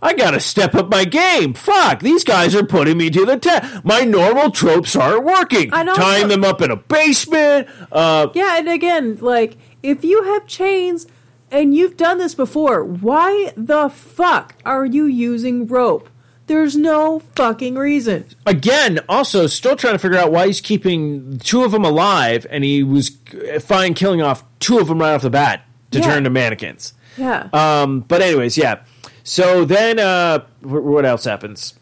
I 0.00 0.14
gotta 0.14 0.40
step 0.40 0.74
up 0.74 0.90
my 0.90 1.04
game. 1.04 1.54
Fuck, 1.54 2.00
these 2.00 2.24
guys 2.24 2.54
are 2.54 2.64
putting 2.64 2.96
me 2.98 3.10
to 3.10 3.24
the 3.26 3.36
test. 3.38 3.84
My 3.84 4.00
normal 4.00 4.50
tropes 4.50 4.96
aren't 4.96 5.24
working. 5.24 5.72
I 5.72 5.82
know. 5.82 5.94
Tying 5.94 6.28
them 6.28 6.44
up 6.44 6.60
in 6.62 6.70
a 6.70 6.76
basement. 6.76 7.68
Uh, 7.92 8.28
Yeah, 8.34 8.58
and 8.58 8.68
again, 8.68 9.18
like 9.20 9.56
if 9.82 10.04
you 10.04 10.22
have 10.24 10.46
chains 10.46 11.06
and 11.50 11.74
you've 11.74 11.96
done 11.96 12.18
this 12.18 12.34
before, 12.34 12.84
why 12.84 13.52
the 13.56 13.88
fuck 13.88 14.54
are 14.64 14.84
you 14.84 15.04
using 15.06 15.66
rope? 15.66 16.08
There's 16.46 16.76
no 16.76 17.20
fucking 17.34 17.76
reason. 17.76 18.26
again, 18.44 19.00
also 19.08 19.46
still 19.46 19.76
trying 19.76 19.94
to 19.94 19.98
figure 19.98 20.18
out 20.18 20.30
why 20.30 20.46
he's 20.46 20.60
keeping 20.60 21.38
two 21.38 21.64
of 21.64 21.72
them 21.72 21.84
alive, 21.84 22.46
and 22.50 22.62
he 22.64 22.82
was 22.82 23.16
fine 23.60 23.94
killing 23.94 24.20
off 24.20 24.44
two 24.60 24.78
of 24.78 24.88
them 24.88 24.98
right 25.00 25.14
off 25.14 25.22
the 25.22 25.30
bat 25.30 25.62
to 25.92 26.00
Yeah. 26.00 26.04
turn 26.04 26.24
to 26.24 26.30
mannequins. 26.30 26.92
Yeah. 27.16 27.48
Um, 27.52 28.00
but 28.00 28.20
anyways, 28.20 28.58
yeah. 28.58 28.80
So 29.22 29.64
then, 29.64 29.98
uh, 29.98 30.40
wh- 30.60 30.84
what 30.84 31.06
else 31.06 31.24
happens? 31.24 31.74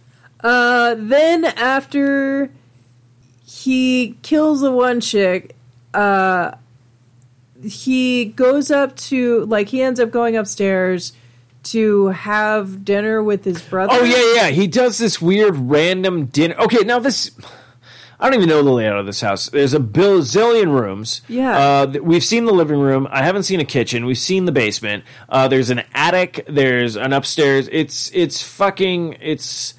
Uh, 0.44 0.94
then 0.98 1.44
after 1.44 2.50
he 3.44 4.16
kills 4.22 4.60
the 4.60 4.70
one 4.70 5.00
chick, 5.00 5.56
uh, 5.94 6.52
he 7.64 8.26
goes 8.26 8.70
up 8.70 8.96
to 8.96 9.44
like 9.46 9.68
he 9.68 9.82
ends 9.82 10.00
up 10.00 10.10
going 10.10 10.36
upstairs 10.36 11.12
to 11.64 12.08
have 12.08 12.84
dinner 12.84 13.22
with 13.22 13.44
his 13.44 13.62
brother. 13.62 13.92
Oh 13.94 14.04
yeah, 14.04 14.42
yeah. 14.42 14.50
He 14.50 14.66
does 14.66 14.98
this 14.98 15.20
weird 15.20 15.56
random 15.56 16.26
dinner. 16.26 16.54
Okay, 16.58 16.84
now 16.84 16.98
this. 16.98 17.30
I 18.18 18.26
don't 18.26 18.34
even 18.34 18.48
know 18.48 18.62
the 18.62 18.70
layout 18.70 18.98
of 18.98 19.06
this 19.06 19.20
house. 19.20 19.48
There's 19.48 19.74
a 19.74 19.80
bazillion 19.80 20.78
rooms. 20.78 21.22
Yeah. 21.28 21.58
Uh, 21.58 21.98
we've 22.02 22.22
seen 22.22 22.44
the 22.44 22.52
living 22.52 22.78
room. 22.78 23.08
I 23.10 23.24
haven't 23.24 23.42
seen 23.42 23.58
a 23.58 23.64
kitchen. 23.64 24.06
We've 24.06 24.16
seen 24.16 24.44
the 24.44 24.52
basement. 24.52 25.02
Uh, 25.28 25.48
there's 25.48 25.70
an 25.70 25.82
attic. 25.92 26.44
There's 26.48 26.94
an 26.96 27.12
upstairs. 27.12 27.68
It's 27.72 28.10
it's 28.14 28.40
fucking 28.42 29.16
it's. 29.20 29.74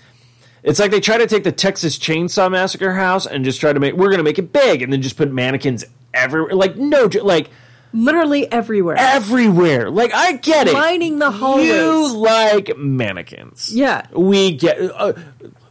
It's 0.62 0.80
like 0.80 0.92
they 0.92 1.02
try 1.02 1.18
to 1.18 1.28
take 1.28 1.44
the 1.44 1.52
Texas 1.52 1.98
Chainsaw 1.98 2.50
Massacre 2.50 2.94
house 2.94 3.26
and 3.26 3.44
just 3.44 3.60
try 3.60 3.74
to 3.74 3.80
make 3.80 3.96
we're 3.96 4.10
gonna 4.10 4.24
make 4.24 4.40
it 4.40 4.54
big 4.54 4.82
and 4.82 4.94
then 4.94 5.02
just 5.02 5.18
put 5.18 5.32
mannequins 5.32 5.84
everywhere. 6.14 6.56
Like 6.56 6.78
no, 6.78 7.10
like 7.22 7.50
literally 7.94 8.52
everywhere. 8.52 8.96
everywhere. 8.98 9.90
Like 9.90 10.14
I 10.14 10.34
get 10.34 10.68
it. 10.68 10.74
Lining 10.74 11.20
the 11.20 11.32
hallways. 11.32 11.68
You 11.68 12.14
like 12.16 12.78
mannequins. 12.78 13.74
Yeah. 13.74 14.08
We 14.12 14.52
get. 14.52 14.80
Uh, 14.80 15.14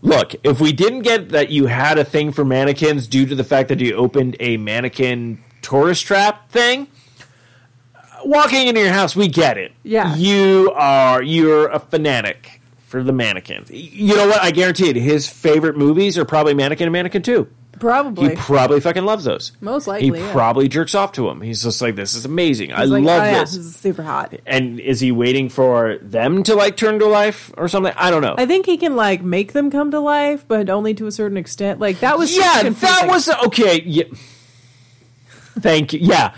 look, 0.01 0.35
if 0.45 0.61
we 0.61 0.73
didn't 0.73 1.03
get 1.03 1.31
that 1.31 1.51
you 1.51 1.66
had 1.66 1.99
a 1.99 2.05
thing 2.05 2.33
for 2.33 2.45
mannequins 2.45 3.07
due 3.07 3.27
to 3.27 3.35
the 3.35 3.45
fact 3.45 3.68
that 3.68 3.81
you 3.81 3.95
opened 3.95 4.37
a 4.41 4.57
mannequin 4.57 5.43
tourist 5.61 6.07
trap 6.07 6.51
thing, 6.51 6.87
walking 8.25 8.68
into 8.68 8.81
your 8.81 8.93
house, 8.93 9.14
we 9.14 9.29
get 9.29 9.59
it. 9.59 9.73
Yeah. 9.83 10.14
You 10.16 10.73
are 10.75 11.23
you're 11.23 11.68
a 11.68 11.79
fanatic 11.79 12.62
for 12.93 13.03
the 13.03 13.12
mannequins. 13.12 13.70
You 13.70 14.14
know 14.14 14.28
what? 14.28 14.43
I 14.43 14.51
guarantee 14.51 14.90
it. 14.90 14.97
His 14.97 15.26
favorite 15.26 15.78
movies 15.78 16.18
are 16.18 16.26
probably 16.26 16.53
Mannequin 16.53 16.86
and 16.86 16.93
Mannequin 16.93 17.22
Two. 17.22 17.49
Probably. 17.80 18.28
He 18.28 18.36
probably 18.36 18.80
fucking 18.80 19.07
loves 19.07 19.24
those. 19.24 19.53
Most 19.62 19.86
He 19.86 19.90
likely, 19.90 20.20
yeah. 20.20 20.32
probably 20.32 20.68
jerks 20.68 20.95
off 20.95 21.12
to 21.12 21.28
him. 21.28 21.40
He's 21.40 21.62
just 21.62 21.80
like, 21.80 21.97
this 21.97 22.14
is 22.14 22.26
amazing. 22.26 22.70
I 22.72 22.84
like, 22.84 23.03
love 23.03 23.22
oh, 23.22 23.24
yeah, 23.24 23.40
this 23.40 23.57
this 23.57 23.64
is 23.64 23.76
super 23.76 24.03
hot. 24.03 24.34
and 24.47 24.78
is 24.78 25.01
he 25.01 25.11
waiting 25.11 25.49
for 25.49 25.97
them 26.03 26.43
to 26.45 26.55
like 26.55 26.76
turn 26.76 26.99
to 26.99 27.07
life 27.07 27.51
or 27.57 27.66
something? 27.66 27.95
I 27.97 28.11
don't 28.11 28.20
know. 28.22 28.34
I 28.36 28.45
think 28.45 28.66
he 28.66 28.76
can 28.76 28.95
like 28.95 29.22
make 29.22 29.53
them 29.53 29.70
come 29.70 29.90
to 29.90 29.99
life, 29.99 30.45
but 30.47 30.68
only 30.68 30.93
to 30.95 31.07
a 31.07 31.11
certain 31.12 31.38
extent. 31.38 31.80
Like 31.80 32.01
that 32.01 32.18
was 32.18 32.32
super 32.32 32.47
yeah, 32.47 32.68
that 32.68 33.09
was 33.09 33.28
okay. 33.47 33.82
Yeah. 33.82 34.05
Thank 35.59 35.95
you. 35.95 36.01
Yeah. 36.03 36.34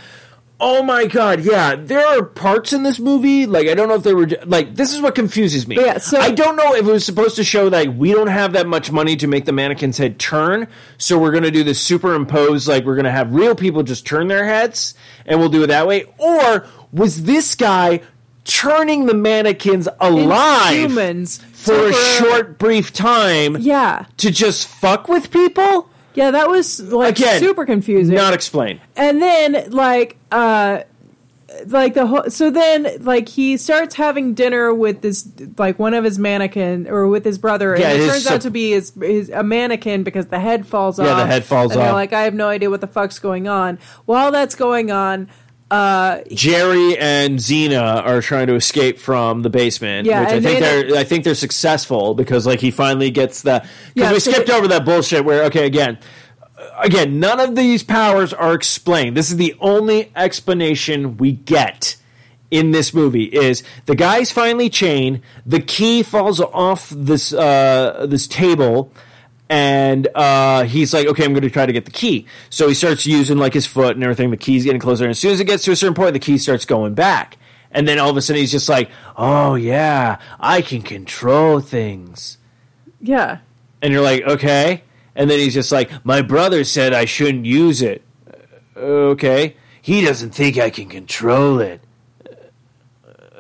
Oh 0.60 0.82
my 0.82 1.06
god. 1.06 1.40
Yeah, 1.44 1.74
there 1.74 2.06
are 2.06 2.22
parts 2.24 2.72
in 2.72 2.84
this 2.84 2.98
movie 3.00 3.44
like 3.44 3.66
I 3.68 3.74
don't 3.74 3.88
know 3.88 3.96
if 3.96 4.02
they 4.04 4.14
were 4.14 4.28
like 4.46 4.76
this 4.76 4.94
is 4.94 5.00
what 5.02 5.14
confuses 5.14 5.66
me. 5.66 5.76
Yeah, 5.76 5.98
so- 5.98 6.18
I 6.20 6.30
don't 6.30 6.56
know 6.56 6.74
if 6.74 6.86
it 6.86 6.90
was 6.90 7.04
supposed 7.04 7.36
to 7.36 7.44
show 7.44 7.68
that 7.70 7.96
we 7.96 8.12
don't 8.12 8.28
have 8.28 8.52
that 8.52 8.66
much 8.66 8.90
money 8.92 9.16
to 9.16 9.26
make 9.26 9.44
the 9.46 9.52
mannequin's 9.52 9.98
head 9.98 10.18
turn, 10.18 10.68
so 10.96 11.18
we're 11.18 11.32
going 11.32 11.42
to 11.44 11.50
do 11.50 11.64
this 11.64 11.80
superimpose 11.80 12.68
like 12.68 12.84
we're 12.84 12.94
going 12.94 13.04
to 13.04 13.10
have 13.10 13.34
real 13.34 13.54
people 13.54 13.82
just 13.82 14.06
turn 14.06 14.28
their 14.28 14.44
heads 14.46 14.94
and 15.26 15.40
we'll 15.40 15.48
do 15.48 15.64
it 15.64 15.66
that 15.66 15.86
way, 15.86 16.04
or 16.18 16.66
was 16.92 17.24
this 17.24 17.54
guy 17.56 18.00
turning 18.44 19.06
the 19.06 19.14
mannequins 19.14 19.88
alive 20.00 20.76
humans 20.76 21.38
for 21.52 21.88
a 21.88 21.92
short 21.92 22.58
brief 22.58 22.92
time 22.92 23.56
Yeah, 23.58 24.04
to 24.18 24.30
just 24.30 24.66
fuck 24.68 25.08
with 25.08 25.30
people? 25.30 25.88
Yeah, 26.14 26.30
that 26.30 26.48
was 26.48 26.80
like 26.92 27.18
Again, 27.18 27.40
super 27.40 27.64
confusing. 27.66 28.14
Not 28.14 28.34
explained. 28.34 28.80
and 28.96 29.20
then 29.20 29.70
like 29.70 30.16
uh 30.32 30.80
like 31.66 31.94
the 31.94 32.04
whole 32.06 32.24
so 32.30 32.50
then 32.50 32.88
like 33.04 33.28
he 33.28 33.56
starts 33.56 33.94
having 33.94 34.34
dinner 34.34 34.74
with 34.74 35.02
this 35.02 35.28
like 35.56 35.78
one 35.78 35.94
of 35.94 36.02
his 36.02 36.18
mannequin 36.18 36.88
or 36.88 37.06
with 37.06 37.24
his 37.24 37.38
brother 37.38 37.76
Yeah, 37.78 37.90
and 37.90 37.98
it 37.98 38.02
his 38.02 38.10
turns 38.10 38.22
sup- 38.24 38.32
out 38.34 38.40
to 38.40 38.50
be 38.50 38.72
his, 38.72 38.92
his 39.00 39.30
a 39.30 39.44
mannequin 39.44 40.02
because 40.02 40.26
the 40.26 40.40
head 40.40 40.66
falls 40.66 40.98
off 40.98 41.06
Yeah, 41.06 41.14
the 41.14 41.26
head 41.26 41.44
falls 41.44 41.70
and 41.70 41.80
they're 41.80 41.92
like 41.92 42.12
i 42.12 42.22
have 42.22 42.34
no 42.34 42.48
idea 42.48 42.70
what 42.70 42.80
the 42.80 42.88
fuck's 42.88 43.20
going 43.20 43.46
on 43.46 43.78
while 44.04 44.32
that's 44.32 44.56
going 44.56 44.90
on 44.90 45.28
uh 45.74 46.22
Jerry 46.32 46.96
and 46.98 47.38
Xena 47.38 48.04
are 48.04 48.20
trying 48.20 48.46
to 48.48 48.54
escape 48.54 48.98
from 48.98 49.42
the 49.42 49.50
basement, 49.50 50.06
Yeah, 50.06 50.20
which 50.20 50.28
I 50.30 50.40
think 50.40 50.60
they- 50.60 50.82
they're 50.82 50.96
I 50.98 51.04
think 51.04 51.24
they're 51.24 51.34
successful 51.34 52.14
because 52.14 52.46
like 52.46 52.60
he 52.60 52.70
finally 52.70 53.10
gets 53.10 53.42
the 53.42 53.64
because 53.94 54.08
Yeah, 54.08 54.12
we 54.12 54.20
so 54.20 54.30
skipped 54.30 54.48
they- 54.48 54.54
over 54.54 54.68
that 54.68 54.84
bullshit 54.84 55.24
where 55.24 55.44
okay 55.44 55.66
again 55.66 55.98
again 56.78 57.18
none 57.20 57.40
of 57.40 57.54
these 57.56 57.82
powers 57.82 58.32
are 58.32 58.54
explained. 58.54 59.16
This 59.16 59.30
is 59.30 59.36
the 59.36 59.54
only 59.60 60.10
explanation 60.16 61.16
we 61.16 61.32
get 61.32 61.96
in 62.50 62.70
this 62.70 62.94
movie 62.94 63.24
is 63.24 63.62
the 63.86 63.96
guy's 63.96 64.30
finally 64.30 64.70
chained, 64.70 65.20
the 65.44 65.60
key 65.60 66.02
falls 66.02 66.40
off 66.40 66.88
this 66.94 67.32
uh, 67.32 68.06
this 68.08 68.26
table 68.28 68.92
and 69.48 70.08
uh, 70.14 70.64
he's 70.64 70.94
like, 70.94 71.06
okay, 71.06 71.24
I'm 71.24 71.32
going 71.32 71.42
to 71.42 71.50
try 71.50 71.66
to 71.66 71.72
get 71.72 71.84
the 71.84 71.90
key. 71.90 72.26
So 72.50 72.68
he 72.68 72.74
starts 72.74 73.06
using 73.06 73.36
like 73.38 73.52
his 73.54 73.66
foot 73.66 73.96
and 73.96 74.02
everything. 74.02 74.30
The 74.30 74.36
key's 74.36 74.64
getting 74.64 74.80
closer, 74.80 75.04
and 75.04 75.10
as 75.10 75.18
soon 75.18 75.32
as 75.32 75.40
it 75.40 75.44
gets 75.44 75.64
to 75.64 75.72
a 75.72 75.76
certain 75.76 75.94
point, 75.94 76.12
the 76.14 76.18
key 76.18 76.38
starts 76.38 76.64
going 76.64 76.94
back. 76.94 77.36
And 77.70 77.88
then 77.88 77.98
all 77.98 78.08
of 78.08 78.16
a 78.16 78.22
sudden, 78.22 78.40
he's 78.40 78.52
just 78.52 78.68
like, 78.68 78.88
oh 79.16 79.56
yeah, 79.56 80.18
I 80.38 80.62
can 80.62 80.80
control 80.82 81.58
things. 81.58 82.38
yeah 83.00 83.38
And 83.82 83.92
you're 83.92 84.02
like, 84.02 84.22
okay. 84.22 84.84
And 85.16 85.28
then 85.28 85.40
he's 85.40 85.54
just 85.54 85.72
like, 85.72 85.90
my 86.04 86.22
brother 86.22 86.62
said 86.64 86.92
I 86.92 87.04
shouldn't 87.04 87.46
use 87.46 87.82
it. 87.82 88.02
Uh, 88.76 88.80
okay. 88.80 89.56
He 89.82 90.04
doesn't 90.04 90.30
think 90.30 90.56
I 90.56 90.70
can 90.70 90.88
control 90.88 91.58
it. 91.60 91.80
Uh, 92.24 92.30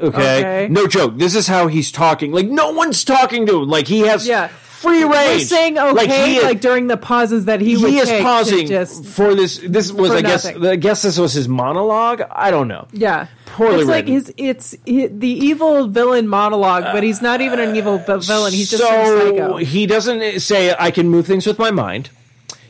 Okay. 0.00 0.38
Okay. 0.40 0.68
No 0.68 0.88
joke. 0.88 1.16
This 1.16 1.36
is 1.36 1.46
how 1.46 1.68
he's 1.68 1.92
talking. 1.92 2.32
Like 2.32 2.46
no 2.46 2.72
one's 2.72 3.04
talking 3.04 3.46
to 3.46 3.62
him. 3.62 3.68
Like 3.68 3.86
he 3.86 4.00
has 4.00 4.26
Yeah. 4.26 4.50
Free 4.84 5.02
range. 5.04 5.12
we're 5.12 5.38
saying 5.40 5.78
okay 5.78 5.92
Like, 5.92 6.42
like, 6.42 6.52
he- 6.52 6.60
during 6.60 6.86
the 6.86 6.96
pauses 6.96 7.46
that 7.46 7.60
he, 7.60 7.74
he 7.76 7.98
is 7.98 8.10
pausing 8.22 8.66
just 8.66 9.04
for 9.04 9.34
this. 9.34 9.58
This 9.58 9.92
was, 9.92 10.10
I 10.12 10.22
guess, 10.22 10.44
nothing. 10.44 10.66
I 10.66 10.76
guess 10.76 11.02
this 11.02 11.18
was 11.18 11.32
his 11.32 11.48
monologue. 11.48 12.22
I 12.30 12.50
don't 12.50 12.68
know. 12.68 12.86
Yeah, 12.92 13.26
Poorly 13.46 13.80
it's 13.80 13.88
like 13.88 14.06
his 14.06 14.32
it's 14.36 14.74
hi 14.86 15.08
the 15.08 15.28
evil 15.28 15.88
villain 15.88 16.28
monologue, 16.28 16.84
but 16.84 17.02
he's 17.02 17.22
not 17.22 17.40
even 17.40 17.58
an 17.58 17.74
evil 17.76 17.98
vi- 17.98 18.16
villain. 18.18 18.52
He's 18.52 18.70
just 18.70 18.82
so 18.82 19.56
he 19.56 19.86
doesn't 19.86 20.40
say 20.40 20.74
I 20.78 20.90
can 20.90 21.08
move 21.08 21.26
things 21.26 21.46
with 21.46 21.58
my 21.58 21.70
mind. 21.70 22.10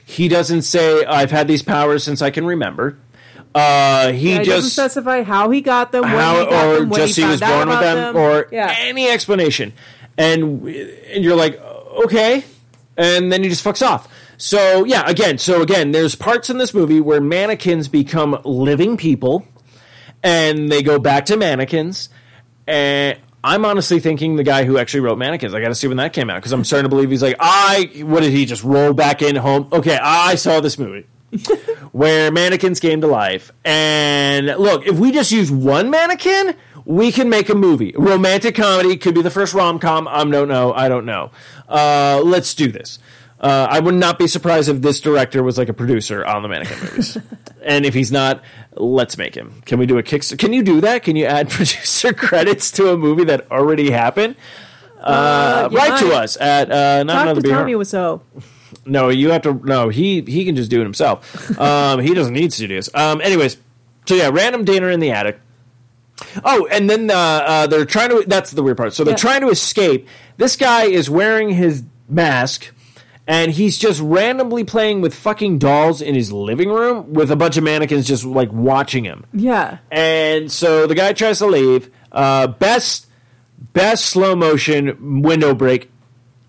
He 0.07 0.29
doesn't 0.29 0.63
say 0.63 1.05
I've 1.05 1.31
had 1.31 1.49
these 1.49 1.63
powers 1.63 2.05
since 2.05 2.21
I 2.21 2.31
can 2.31 2.45
remember. 2.47 2.99
Uh, 3.55 4.11
he 4.13 4.33
Yeah, 4.33 4.41
he 4.41 4.45
doesn't 4.47 4.71
specify 4.71 5.23
how 5.23 5.49
he 5.51 5.61
got 5.61 5.93
them, 5.93 6.03
how 6.05 6.41
he 6.41 6.47
got 6.47 6.67
or 6.67 6.81
them, 6.81 6.93
just 6.93 7.17
he, 7.17 7.23
he 7.23 7.29
was 7.29 7.41
born 7.41 7.69
with 7.69 7.79
about 7.79 7.95
them, 7.95 8.17
or 8.17 8.49
yeah. 8.51 8.75
any 8.81 9.09
explanation, 9.09 9.73
and 10.19 10.67
and 10.67 11.25
you're 11.25 11.37
like 11.37 11.61
okay, 12.05 12.45
and 12.97 13.33
then 13.33 13.43
he 13.43 13.49
just 13.49 13.65
fucks 13.65 13.87
off. 13.87 14.09
So 14.37 14.85
yeah, 14.85 15.09
again, 15.09 15.39
so 15.39 15.63
again, 15.63 15.93
there's 15.93 16.15
parts 16.15 16.51
in 16.51 16.59
this 16.59 16.75
movie 16.75 17.01
where 17.01 17.21
mannequins 17.21 17.89
become 17.89 18.41
living 18.45 18.97
people, 18.97 19.47
and 20.23 20.71
they 20.71 20.83
go 20.83 20.99
back 20.99 21.27
to 21.27 21.37
mannequins, 21.37 22.09
and 22.67 23.19
I'm 23.45 23.67
honestly 23.67 24.01
thinking 24.01 24.37
the 24.37 24.43
guy 24.43 24.65
who 24.65 24.79
actually 24.79 25.01
wrote 25.01 25.19
Mannequins. 25.19 25.53
I 25.53 25.61
got 25.61 25.69
to 25.69 25.75
see 25.75 25.87
when 25.87 25.99
that 25.99 26.15
came 26.15 26.31
out 26.31 26.37
because 26.37 26.53
I'm 26.53 26.65
starting 26.65 26.85
to 26.85 26.89
believe 26.89 27.11
he's 27.11 27.23
like, 27.23 27.37
I. 27.39 28.03
What 28.03 28.21
did 28.21 28.33
he 28.33 28.47
just 28.47 28.65
roll 28.65 28.95
back 28.95 29.21
in 29.21 29.37
home? 29.37 29.69
Okay, 29.71 29.99
I 30.01 30.37
saw 30.37 30.61
this 30.61 30.79
movie 30.79 31.07
where 31.93 32.33
mannequins 32.33 32.81
came 32.81 33.03
to 33.03 33.07
life. 33.07 33.53
And 33.63 34.47
look, 34.47 34.87
if 34.87 34.99
we 34.99 35.13
just 35.13 35.31
use 35.31 35.51
one 35.51 35.91
mannequin, 35.91 36.57
we 36.85 37.13
can 37.13 37.29
make 37.29 37.49
a 37.49 37.55
movie. 37.55 37.95
Romantic 37.97 38.55
comedy 38.55 38.97
could 38.97 39.15
be 39.15 39.23
the 39.23 39.31
first 39.31 39.55
rom 39.55 39.79
com. 39.79 40.07
I 40.09 40.25
don't 40.25 40.49
know. 40.49 40.73
I 40.73 40.89
don't 40.89 41.07
know. 41.07 41.31
Uh, 41.69 42.21
let's 42.25 42.55
do 42.55 42.71
this. 42.71 42.99
Uh, 43.41 43.67
I 43.71 43.81
would 43.81 43.95
not 43.95 44.19
be 44.19 44.27
surprised 44.27 44.69
if 44.69 44.81
this 44.81 45.01
director 45.01 45.43
was 45.43 45.59
like 45.59 45.69
a 45.69 45.75
producer 45.75 46.25
on 46.25 46.43
the 46.43 46.49
mannequin 46.49 46.79
movies. 46.81 47.19
and 47.63 47.85
if 47.85 47.93
he's 47.93 48.11
not, 48.11 48.43
let's 48.73 49.19
make 49.19 49.35
him. 49.35 49.63
Can 49.67 49.79
we 49.79 49.87
do 49.87 49.99
a 49.99 50.03
Kickstarter? 50.03 50.39
Can 50.39 50.53
you 50.53 50.63
do 50.63 50.81
that? 50.81 51.03
Can 51.03 51.17
you 51.17 51.27
add 51.27 51.51
producer 51.51 52.13
credits 52.13 52.71
to 52.73 52.91
a 52.93 52.97
movie 52.97 53.25
that 53.25 53.51
already 53.51 53.91
happened? 53.91 54.37
Uh, 54.99 55.69
you 55.71 55.77
write 55.77 55.99
to 55.99 56.13
us 56.15 56.39
at 56.41 56.71
uh, 56.71 57.03
not 57.03 57.13
Talk 57.13 57.23
another 57.25 57.43
to. 57.43 57.49
Tommy 57.49 57.75
Wiseau. 57.75 58.23
No, 58.87 59.11
you 59.11 59.31
have 59.31 59.43
to. 59.43 59.53
No, 59.53 59.91
he 59.91 60.23
he 60.23 60.45
can 60.47 60.57
just 60.57 60.71
do 60.71 60.81
it 60.81 60.85
himself. 60.85 61.59
Um, 61.59 62.01
he 62.01 62.15
doesn't 62.15 62.33
need 62.33 62.53
studios. 62.53 62.89
Um, 62.95 63.21
anyways, 63.21 63.59
so 64.07 64.15
yeah, 64.15 64.31
random 64.33 64.65
dinner 64.65 64.91
in 64.91 65.01
the 65.01 65.11
attic. 65.11 65.39
Oh, 66.45 66.67
and 66.71 66.89
then 66.89 67.11
uh, 67.11 67.15
uh, 67.15 67.67
they're 67.67 67.85
trying 67.85 68.11
to. 68.11 68.25
That's 68.27 68.53
the 68.53 68.63
weird 68.63 68.77
part. 68.77 68.95
So 68.95 69.05
they're 69.05 69.13
Yeah. 69.13 69.17
trying 69.17 69.41
to 69.43 69.49
escape. 69.49 70.07
This 70.37 70.57
guy 70.57 70.85
is 70.85 71.11
wearing 71.11 71.51
his 71.51 71.83
mask, 72.09 72.73
and 73.27 73.51
he's 73.53 73.79
just 73.79 74.01
randomly 74.01 74.63
playing 74.65 75.01
with 75.01 75.15
fucking 75.15 75.59
dolls 75.59 76.01
in 76.01 76.15
his 76.15 76.31
living 76.33 76.71
room 76.71 77.13
with 77.15 77.31
a 77.31 77.37
bunch 77.37 77.57
of 77.57 77.65
mannequins 77.65 78.07
just 78.07 78.25
like 78.25 78.53
watching 78.53 79.05
him. 79.05 79.25
Yeah. 79.33 79.79
And 79.91 80.51
so 80.53 80.87
the 80.87 80.95
guy 80.95 81.13
tries 81.15 81.39
to 81.39 81.47
leave. 81.47 81.91
Uh, 82.13 82.47
best 82.47 83.07
best 83.73 84.05
slow 84.07 84.37
motion 84.37 85.23
window 85.23 85.53
break 85.55 85.91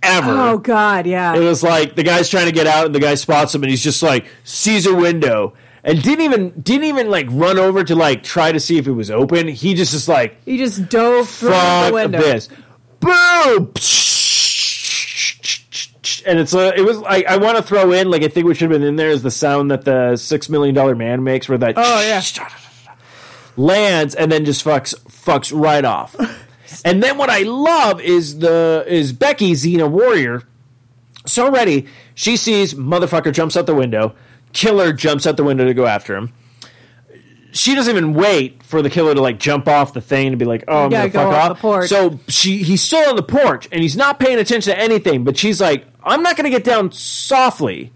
ever. 0.04 0.30
Oh 0.32 0.58
God, 0.60 1.08
yeah. 1.08 1.34
It 1.36 1.40
was 1.40 1.64
like 1.64 1.96
the 1.96 2.04
guy's 2.04 2.30
trying 2.30 2.46
to 2.46 2.52
get 2.52 2.68
out, 2.68 2.86
and 2.86 2.94
the 2.94 3.00
guy 3.00 3.16
spots 3.16 3.56
him, 3.56 3.64
and 3.64 3.70
he's 3.72 3.84
just 3.84 4.04
like 4.04 4.28
sees 4.44 4.86
a 4.86 4.94
window, 4.94 5.54
and 5.86 6.02
didn't 6.04 6.26
even 6.26 6.50
didn't 6.62 6.84
even 6.86 7.10
like 7.10 7.28
run 7.30 7.58
over 7.58 7.84
to 7.86 7.96
like 7.96 8.24
try 8.24 8.52
to 8.52 8.60
see 8.60 8.78
if 8.78 8.88
it 8.88 8.92
was 8.92 9.10
open. 9.10 9.48
He 9.48 9.74
just 9.76 9.94
is 9.94 10.10
like, 10.10 10.44
he 10.44 10.58
just 10.58 10.90
dove 10.90 11.30
through 11.30 11.50
the 11.52 11.92
window. 11.94 12.20
this!" 12.20 12.50
Boom! 13.00 13.72
And 16.28 16.40
it's 16.40 16.54
a, 16.56 16.74
it 16.76 16.82
was 16.84 16.98
like 16.98 17.28
I 17.28 17.38
want 17.38 17.58
to 17.58 17.64
throw 17.64 17.92
in 17.92 18.10
like 18.10 18.24
I 18.24 18.28
think 18.28 18.48
what 18.48 18.58
should 18.58 18.72
have 18.72 18.80
been 18.80 18.88
in 18.88 18.96
there 18.96 19.10
is 19.12 19.22
the 19.22 19.30
sound 19.32 19.70
that 19.72 19.86
the 19.86 20.18
six 20.18 20.50
million 20.50 20.74
dollar 20.74 20.96
man 20.96 21.24
makes, 21.24 21.48
where 21.48 21.58
that 21.60 21.76
Oh, 21.78 22.02
yeah. 22.02 22.22
lands 23.58 24.16
and 24.16 24.32
then 24.32 24.44
just 24.44 24.66
fucks 24.66 24.96
fucks 25.08 25.52
right 25.56 25.86
off. 25.86 26.16
and 26.86 27.04
then 27.04 27.18
what 27.20 27.30
I 27.30 27.44
love 27.44 28.02
is 28.02 28.40
the 28.40 28.84
is 28.88 29.14
Becky 29.14 29.52
Xena 29.54 29.88
Warrior. 29.90 30.42
So 31.28 31.52
ready, 31.52 31.88
she 32.16 32.38
sees 32.38 32.74
motherfucker 32.74 33.32
jumps 33.34 33.56
out 33.58 33.66
the 33.68 33.76
window, 33.76 34.16
killer 34.56 34.94
jumps 34.94 35.28
out 35.28 35.38
the 35.38 35.44
window 35.44 35.66
to 35.66 35.74
go 35.74 35.86
after 35.86 36.16
him. 36.16 36.34
She 37.52 37.76
doesn't 37.76 37.96
even 37.96 38.14
wait 38.14 38.64
for 38.64 38.82
the 38.82 38.90
killer 38.90 39.14
to 39.14 39.22
like 39.22 39.38
jump 39.38 39.68
off 39.68 39.94
the 39.94 40.02
thing 40.02 40.28
and 40.28 40.40
be 40.40 40.46
like, 40.46 40.64
"Oh, 40.68 40.86
I'm 40.86 40.90
gonna 40.90 41.10
go 41.10 41.20
fuck 41.20 41.28
off 41.28 41.52
off." 41.52 41.58
the 41.58 41.62
porch. 41.62 41.90
So 41.90 42.20
she 42.28 42.64
he's 42.64 42.82
still 42.82 43.08
on 43.08 43.16
the 43.16 43.24
porch 43.24 43.68
and 43.72 43.82
he's 43.82 43.96
not 43.96 44.20
paying 44.20 44.40
attention 44.40 44.74
to 44.74 44.80
anything. 44.80 45.24
But 45.24 45.38
she's 45.38 45.62
like, 45.62 45.86
"I'm 46.04 46.24
not 46.24 46.36
gonna 46.36 46.50
get 46.50 46.64
down 46.64 46.92
softly." 46.92 47.92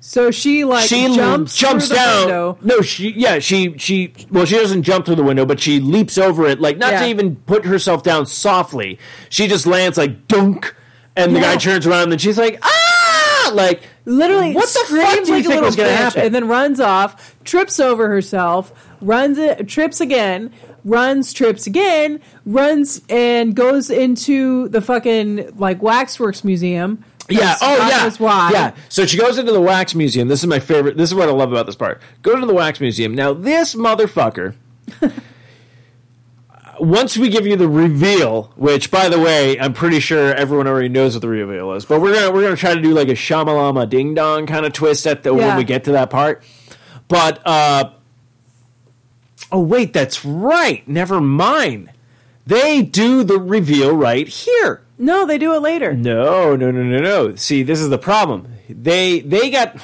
So 0.00 0.30
she 0.30 0.64
like 0.64 0.88
she 0.88 1.14
jumps 1.14 1.56
jumps 1.56 1.88
down. 1.88 2.20
window. 2.20 2.58
No, 2.62 2.80
she 2.80 3.10
yeah 3.10 3.38
she 3.38 3.76
she 3.76 4.14
well 4.30 4.44
she 4.44 4.54
doesn't 4.54 4.82
jump 4.82 5.04
through 5.04 5.16
the 5.16 5.24
window, 5.24 5.44
but 5.44 5.58
she 5.60 5.80
leaps 5.80 6.16
over 6.16 6.46
it 6.46 6.60
like 6.60 6.78
not 6.78 6.92
to 7.00 7.08
even 7.08 7.36
put 7.36 7.64
herself 7.64 8.02
down 8.02 8.24
softly. 8.24 8.98
She 9.30 9.46
just 9.46 9.66
lands 9.66 9.98
like 9.98 10.28
dunk, 10.28 10.74
and 11.16 11.34
the 11.34 11.40
guy 11.40 11.56
turns 11.56 11.86
around 11.86 12.12
and 12.12 12.20
she's 12.20 12.38
like 12.38 12.58
ah 12.62 12.75
like 13.54 13.82
Literally, 14.04 14.52
what 14.52 14.68
the 14.68 14.84
fuck 14.88 15.24
do 15.24 15.30
you 15.30 15.36
like 15.36 15.46
think 15.46 15.62
was 15.62 15.76
going 15.76 15.88
to 15.88 15.96
happen? 15.96 16.22
and 16.22 16.34
then 16.34 16.48
runs 16.48 16.80
off, 16.80 17.36
trips 17.44 17.80
over 17.80 18.08
herself, 18.08 18.72
runs 19.00 19.38
it, 19.38 19.68
trips 19.68 20.00
again, 20.00 20.52
runs, 20.84 21.32
trips 21.32 21.66
again, 21.66 22.20
runs 22.44 23.02
and 23.08 23.54
goes 23.54 23.90
into 23.90 24.68
the 24.68 24.80
fucking 24.80 25.56
like 25.58 25.82
waxworks 25.82 26.44
museum. 26.44 27.04
Yeah. 27.28 27.56
Oh, 27.60 27.76
yeah. 27.88 28.10
why. 28.18 28.50
Yeah. 28.52 28.74
So 28.88 29.04
she 29.04 29.18
goes 29.18 29.38
into 29.38 29.52
the 29.52 29.60
wax 29.60 29.94
museum. 29.94 30.28
This 30.28 30.40
is 30.40 30.46
my 30.46 30.60
favorite. 30.60 30.96
This 30.96 31.10
is 31.10 31.14
what 31.14 31.28
I 31.28 31.32
love 31.32 31.50
about 31.50 31.66
this 31.66 31.74
part. 31.74 32.00
Go 32.22 32.38
to 32.38 32.46
the 32.46 32.54
wax 32.54 32.80
museum. 32.80 33.14
Now, 33.14 33.32
this 33.32 33.74
motherfucker. 33.74 34.54
once 36.80 37.16
we 37.16 37.28
give 37.28 37.46
you 37.46 37.56
the 37.56 37.68
reveal, 37.68 38.52
which, 38.56 38.90
by 38.90 39.08
the 39.08 39.18
way, 39.18 39.58
I'm 39.58 39.72
pretty 39.72 40.00
sure 40.00 40.34
everyone 40.34 40.66
already 40.66 40.88
knows 40.88 41.14
what 41.14 41.22
the 41.22 41.28
reveal 41.28 41.72
is, 41.72 41.84
but 41.84 42.00
we're 42.00 42.14
gonna 42.14 42.32
we're 42.32 42.42
gonna 42.42 42.56
try 42.56 42.74
to 42.74 42.80
do 42.80 42.94
like 42.94 43.08
a 43.08 43.12
shamalama 43.12 43.88
ding 43.88 44.14
dong 44.14 44.46
kind 44.46 44.66
of 44.66 44.72
twist 44.72 45.06
at 45.06 45.22
the 45.22 45.34
when 45.34 45.56
we 45.56 45.64
get 45.64 45.84
to 45.84 45.92
that 45.92 46.10
part. 46.10 46.42
But 47.08 47.46
uh, 47.46 47.90
oh 49.52 49.60
wait, 49.60 49.92
that's 49.92 50.24
right. 50.24 50.86
Never 50.88 51.20
mind. 51.20 51.90
They 52.46 52.82
do 52.82 53.24
the 53.24 53.38
reveal 53.38 53.94
right 53.96 54.28
here. 54.28 54.82
No, 54.98 55.26
they 55.26 55.38
do 55.38 55.54
it 55.54 55.60
later. 55.60 55.94
No, 55.94 56.56
no, 56.56 56.70
no, 56.70 56.82
no, 56.82 56.98
no. 57.00 57.34
See, 57.34 57.62
this 57.62 57.80
is 57.80 57.88
the 57.88 57.98
problem. 57.98 58.48
They 58.68 59.20
they 59.20 59.50
got 59.50 59.76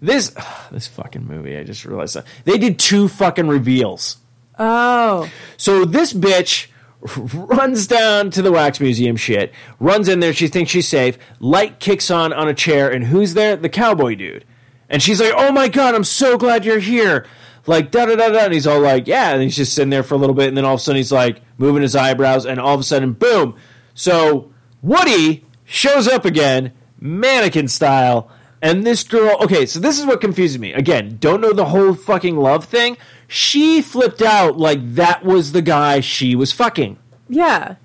this 0.00 0.34
this 0.70 0.86
fucking 0.86 1.26
movie. 1.26 1.56
I 1.56 1.64
just 1.64 1.84
realized 1.84 2.14
that 2.14 2.26
they 2.44 2.58
did 2.58 2.78
two 2.78 3.08
fucking 3.08 3.48
reveals. 3.48 4.16
Oh, 4.62 5.30
So 5.56 5.86
this 5.86 6.12
bitch 6.12 6.66
runs 7.34 7.86
down 7.86 8.30
to 8.32 8.42
the 8.42 8.52
wax 8.52 8.78
museum 8.78 9.16
shit, 9.16 9.52
runs 9.80 10.06
in 10.06 10.20
there, 10.20 10.34
she 10.34 10.48
thinks 10.48 10.70
she's 10.70 10.86
safe, 10.86 11.16
light 11.40 11.80
kicks 11.80 12.10
on 12.10 12.34
on 12.34 12.46
a 12.46 12.52
chair, 12.52 12.90
and 12.90 13.04
who's 13.04 13.32
there? 13.32 13.56
The 13.56 13.70
cowboy 13.70 14.16
dude. 14.16 14.44
And 14.90 15.02
she's 15.02 15.18
like, 15.18 15.32
Oh 15.34 15.50
my 15.50 15.68
god, 15.68 15.94
I'm 15.94 16.04
so 16.04 16.36
glad 16.36 16.66
you're 16.66 16.78
here. 16.78 17.26
Like 17.66 17.90
da 17.90 18.04
da 18.04 18.16
da 18.16 18.28
da 18.28 18.44
and 18.44 18.52
he's 18.52 18.66
all 18.66 18.80
like, 18.80 19.06
Yeah, 19.06 19.32
and 19.32 19.42
he's 19.42 19.56
just 19.56 19.74
sitting 19.74 19.88
there 19.88 20.02
for 20.02 20.14
a 20.14 20.18
little 20.18 20.34
bit, 20.34 20.48
and 20.48 20.56
then 20.58 20.66
all 20.66 20.74
of 20.74 20.80
a 20.80 20.82
sudden 20.82 20.98
he's 20.98 21.10
like 21.12 21.40
moving 21.56 21.80
his 21.80 21.96
eyebrows, 21.96 22.44
and 22.44 22.60
all 22.60 22.74
of 22.74 22.80
a 22.80 22.84
sudden, 22.84 23.14
boom. 23.14 23.56
So 23.94 24.52
Woody 24.82 25.46
shows 25.64 26.06
up 26.06 26.26
again, 26.26 26.72
mannequin 26.98 27.68
style, 27.68 28.30
and 28.60 28.86
this 28.86 29.04
girl 29.04 29.38
okay, 29.40 29.64
so 29.64 29.80
this 29.80 29.98
is 29.98 30.04
what 30.04 30.20
confuses 30.20 30.58
me. 30.58 30.74
Again, 30.74 31.16
don't 31.18 31.40
know 31.40 31.54
the 31.54 31.64
whole 31.66 31.94
fucking 31.94 32.36
love 32.36 32.66
thing. 32.66 32.98
She 33.32 33.80
flipped 33.80 34.22
out 34.22 34.58
like 34.58 34.94
that 34.96 35.24
was 35.24 35.52
the 35.52 35.62
guy 35.62 36.00
she 36.00 36.34
was 36.34 36.50
fucking. 36.52 36.98
yeah, 37.28 37.76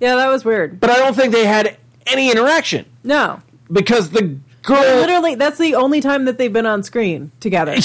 yeah, 0.00 0.14
that 0.16 0.28
was 0.28 0.42
weird. 0.44 0.80
But 0.80 0.88
I 0.90 0.96
don't 0.96 1.14
think 1.14 1.32
they 1.34 1.44
had 1.46 1.76
any 2.06 2.30
interaction 2.30 2.86
No, 3.04 3.40
because 3.70 4.10
the 4.10 4.38
girl 4.62 4.80
literally, 4.80 5.34
that's 5.34 5.58
the 5.58 5.74
only 5.74 6.00
time 6.00 6.24
that 6.24 6.38
they've 6.38 6.52
been 6.52 6.64
on 6.66 6.82
screen 6.82 7.30
together. 7.40 7.72
you're, 7.76 7.80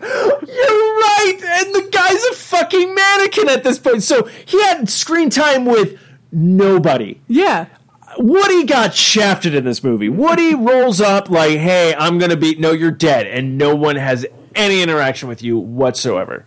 you're 0.00 0.94
right, 0.96 1.38
and 1.42 1.74
the 1.74 1.88
guy's 1.92 2.24
a 2.24 2.34
fucking 2.34 2.94
mannequin 2.94 3.48
at 3.48 3.62
this 3.64 3.78
point. 3.78 4.02
So 4.02 4.24
he 4.46 4.60
had 4.64 4.88
screen 4.88 5.30
time 5.30 5.64
with 5.64 5.98
nobody. 6.32 7.20
yeah, 7.28 7.66
Woody 8.18 8.64
got 8.64 8.94
shafted 8.94 9.54
in 9.54 9.64
this 9.64 9.84
movie. 9.84 10.08
Woody 10.08 10.54
rolls 10.54 11.00
up 11.00 11.28
like, 11.30 11.58
"Hey, 11.58 11.94
I'm 11.96 12.18
gonna 12.18 12.36
be 12.36 12.54
no, 12.56 12.72
you're 12.72 12.90
dead," 12.90 13.26
and 13.26 13.58
no 13.58 13.74
one 13.76 13.96
has 13.96 14.24
any 14.56 14.82
interaction 14.82 15.28
with 15.28 15.42
you 15.42 15.58
whatsoever. 15.58 16.44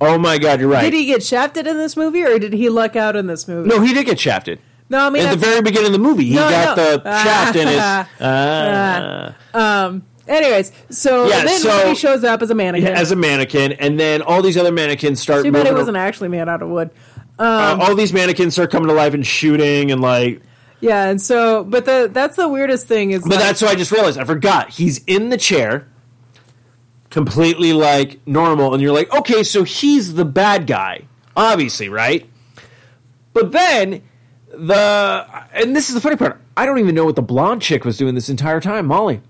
Oh 0.00 0.18
my 0.18 0.38
god, 0.38 0.58
you're 0.60 0.68
right. 0.68 0.82
did 0.82 0.94
he 0.94 1.06
get 1.06 1.22
shafted 1.22 1.66
in 1.66 1.76
this 1.78 1.96
movie, 1.96 2.22
or 2.24 2.38
did 2.38 2.52
he 2.52 2.68
luck 2.68 2.96
out 2.96 3.14
in 3.16 3.26
this 3.28 3.46
movie? 3.46 3.68
no, 3.68 3.80
he 3.80 3.94
did 3.94 4.04
get 4.06 4.18
shafted. 4.18 4.58
no, 4.88 5.06
I 5.06 5.10
mean 5.10 5.24
At 5.24 5.30
the 5.30 5.36
very 5.36 5.62
beginning 5.62 5.86
of 5.86 5.92
the 5.92 5.98
movie, 6.00 6.24
he 6.24 6.34
No, 6.34 6.48
got 6.50 6.76
no. 6.76 6.96
the 6.96 7.02
shaft 7.22 7.56
in 7.56 7.68
his. 7.68 7.78
Ah. 8.20 10.00
Anyways, 10.28 10.72
so 10.90 11.28
Yeah, 11.28 11.44
then 11.44 11.60
so- 11.60 11.84
Woody 11.84 11.94
shows 11.94 12.24
up 12.24 12.42
as 12.42 12.50
a 12.50 12.54
mannequin. 12.54 12.92
as 12.94 13.12
a 13.12 13.16
mannequin, 13.16 13.72
and 13.72 13.98
then 14.00 14.22
all 14.22 14.42
these 14.42 14.56
other 14.56 14.72
mannequins 14.72 15.20
start 15.20 15.44
Too 15.44 15.52
bad 15.52 15.66
it 15.68 15.74
wasn't 15.74 15.96
actually 15.96 16.28
made 16.28 16.48
out 16.48 16.62
of 16.62 16.68
wood. 16.68 16.90
uh, 17.38 17.76
all 17.80 17.94
these 17.94 18.12
mannequins 18.12 18.54
start 18.54 18.72
coming 18.72 18.88
to 18.88 18.94
life 18.94 19.14
and 19.14 19.24
shooting, 19.26 19.92
and 19.92 20.00
like. 20.00 20.42
Yeah, 20.80 21.04
and 21.08 21.22
so, 21.22 21.62
but 21.64 21.84
the 21.84 22.10
that's 22.12 22.34
the 22.36 22.48
weirdest 22.48 22.88
thing 22.88 23.12
is. 23.12 23.22
But 23.22 23.32
like- 23.32 23.38
that's 23.38 23.62
what 23.62 23.70
I 23.70 23.76
just 23.76 23.92
realized. 23.92 24.18
I 24.18 24.24
forgot. 24.24 24.70
He's 24.70 24.98
in 25.04 25.28
the 25.28 25.36
chair, 25.36 25.86
completely 27.16 27.72
like 27.72 28.20
normal, 28.26 28.74
and 28.74 28.82
you're 28.82 28.92
like, 28.92 29.10
okay, 29.10 29.42
so 29.42 29.62
he's 29.64 30.12
the 30.16 30.24
bad 30.26 30.66
guy, 30.66 31.00
obviously, 31.34 31.88
right? 31.88 32.28
But 33.32 33.52
then 33.52 34.02
the 34.50 35.26
and 35.54 35.74
this 35.74 35.88
is 35.88 35.94
the 35.94 36.00
funny 36.02 36.16
part. 36.16 36.38
I 36.58 36.66
don't 36.66 36.78
even 36.78 36.94
know 36.94 37.06
what 37.06 37.16
the 37.16 37.22
blonde 37.22 37.62
chick 37.62 37.86
was 37.86 37.96
doing 37.96 38.14
this 38.14 38.28
entire 38.28 38.60
time, 38.60 38.84
Molly. 38.84 39.22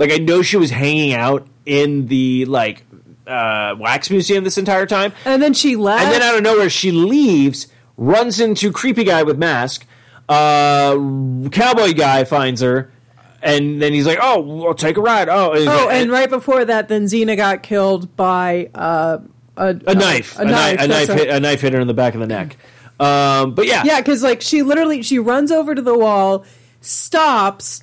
Like 0.00 0.10
I 0.10 0.16
know 0.16 0.42
she 0.42 0.56
was 0.56 0.70
hanging 0.70 1.12
out 1.12 1.46
in 1.66 2.08
the 2.08 2.46
like 2.46 2.82
uh, 3.28 3.76
wax 3.78 4.10
museum 4.10 4.42
this 4.42 4.58
entire 4.58 4.86
time, 4.86 5.12
and 5.24 5.40
then 5.40 5.54
she 5.54 5.76
left. 5.76 6.02
and 6.02 6.12
then 6.12 6.22
out 6.22 6.36
of 6.36 6.42
nowhere 6.42 6.68
she 6.68 6.90
leaves, 6.90 7.68
runs 7.96 8.40
into 8.40 8.72
creepy 8.72 9.04
guy 9.04 9.22
with 9.22 9.38
mask. 9.38 9.86
Uh, 10.28 10.96
cowboy 11.52 11.92
guy 11.92 12.24
finds 12.24 12.60
her, 12.60 12.90
and 13.42 13.80
then 13.80 13.92
he's 13.92 14.06
like, 14.06 14.18
"Oh, 14.20 14.40
we'll 14.40 14.74
take 14.74 14.96
a 14.96 15.00
ride." 15.00 15.28
Oh, 15.28 15.52
and 15.52 15.68
oh, 15.68 15.86
like- 15.86 15.94
and 15.94 16.10
right 16.10 16.28
before 16.30 16.64
that, 16.64 16.88
then 16.88 17.04
Xena 17.04 17.36
got 17.36 17.62
killed 17.62 18.14
by 18.16 18.70
uh, 18.74 19.18
a, 19.56 19.68
a 19.68 19.94
knife, 19.94 20.38
A, 20.38 20.42
a, 20.42 20.44
knife, 20.44 20.80
a 20.80 20.88
knife, 20.88 21.08
hit, 21.08 21.28
a 21.28 21.40
knife 21.40 21.60
hit 21.60 21.72
her 21.72 21.80
in 21.80 21.86
the 21.86 21.94
back 21.94 22.14
of 22.14 22.20
the 22.20 22.26
neck. 22.26 22.56
Um, 22.98 23.54
but 23.54 23.66
yeah, 23.66 23.82
Yeah, 23.84 24.00
because 24.00 24.22
like 24.22 24.42
she 24.42 24.62
literally 24.62 25.02
she 25.02 25.18
runs 25.18 25.50
over 25.50 25.74
to 25.74 25.80
the 25.82 25.96
wall, 25.98 26.44
stops, 26.80 27.82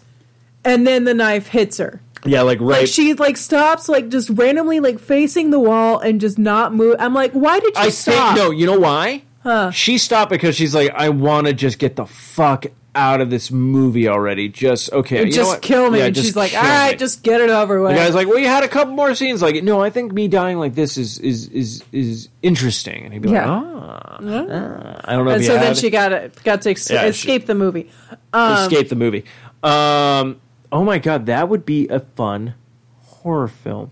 and 0.63 0.85
then 0.85 1.05
the 1.05 1.13
knife 1.13 1.47
hits 1.47 1.77
her. 1.77 2.01
yeah, 2.25 2.41
like 2.41 2.59
right. 2.59 2.81
Like 2.81 2.87
she 2.87 3.13
like 3.15 3.37
stops, 3.37 3.89
like 3.89 4.09
just 4.09 4.29
randomly 4.29 4.79
like 4.79 4.99
facing 4.99 5.49
the 5.49 5.59
wall 5.59 5.99
and 5.99 6.21
just 6.21 6.37
not 6.37 6.73
move. 6.73 6.95
I'm 6.99 7.13
like, 7.13 7.31
why 7.33 7.59
did 7.59 7.75
you 7.75 7.81
I 7.81 7.89
stop? 7.89 8.35
think 8.35 8.45
no. 8.45 8.51
You 8.51 8.65
know 8.67 8.79
why? 8.79 9.23
Huh. 9.43 9.71
She 9.71 9.97
stopped 9.97 10.29
because 10.29 10.55
she's 10.55 10.75
like, 10.75 10.91
I 10.93 11.09
want 11.09 11.47
to 11.47 11.53
just 11.53 11.79
get 11.79 11.95
the 11.95 12.05
fuck 12.05 12.65
out 12.97 13.21
of 13.21 13.29
this 13.29 13.51
movie 13.51 14.07
already. 14.09 14.49
Just 14.49 14.91
okay, 14.91 15.19
you 15.19 15.25
know 15.25 15.31
just 15.31 15.61
kill 15.61 15.89
me. 15.91 15.99
Yeah, 15.99 16.05
and 16.07 16.17
she's 16.17 16.35
like, 16.35 16.53
all 16.55 16.63
right, 16.63 16.91
me." 16.91 16.97
just 16.97 17.23
get 17.23 17.39
it 17.39 17.49
over 17.49 17.81
with. 17.81 17.91
The 17.91 17.97
guy's 17.97 18.15
like, 18.15 18.27
well, 18.27 18.39
you 18.39 18.47
had 18.47 18.63
a 18.63 18.67
couple 18.67 18.93
more 18.95 19.13
scenes. 19.15 19.41
Like, 19.41 19.63
no, 19.63 19.81
I 19.81 19.89
think 19.91 20.11
me 20.11 20.27
dying 20.27 20.57
like 20.57 20.75
this 20.75 20.97
is 20.97 21.19
is 21.19 21.47
is 21.49 21.83
is 21.91 22.29
interesting. 22.41 23.03
And 23.05 23.13
he'd 23.13 23.21
be 23.21 23.29
Yeah. 23.29 23.49
like, 23.49 23.63
ah, 23.63 24.17
ah. 24.19 25.01
I 25.05 25.13
don't 25.13 25.25
know. 25.25 25.31
and 25.31 25.45
so 25.45 25.53
you 25.53 25.59
then 25.59 25.75
she 25.75 25.89
got 25.89 26.43
got 26.43 26.61
to 26.63 26.69
ex- 26.71 26.89
Yeah, 26.89 27.03
she- 27.03 27.07
escape 27.09 27.45
the 27.45 27.55
movie. 27.55 27.89
Um, 28.33 28.53
escape 28.63 28.89
the 28.89 28.95
movie. 28.95 29.23
Um, 29.63 30.41
oh 30.71 30.83
my 30.83 30.97
god, 30.99 31.27
that 31.27 31.47
would 31.49 31.65
be 31.65 31.87
a 31.87 31.99
fun 31.99 32.55
horror 33.03 33.47
film. 33.47 33.91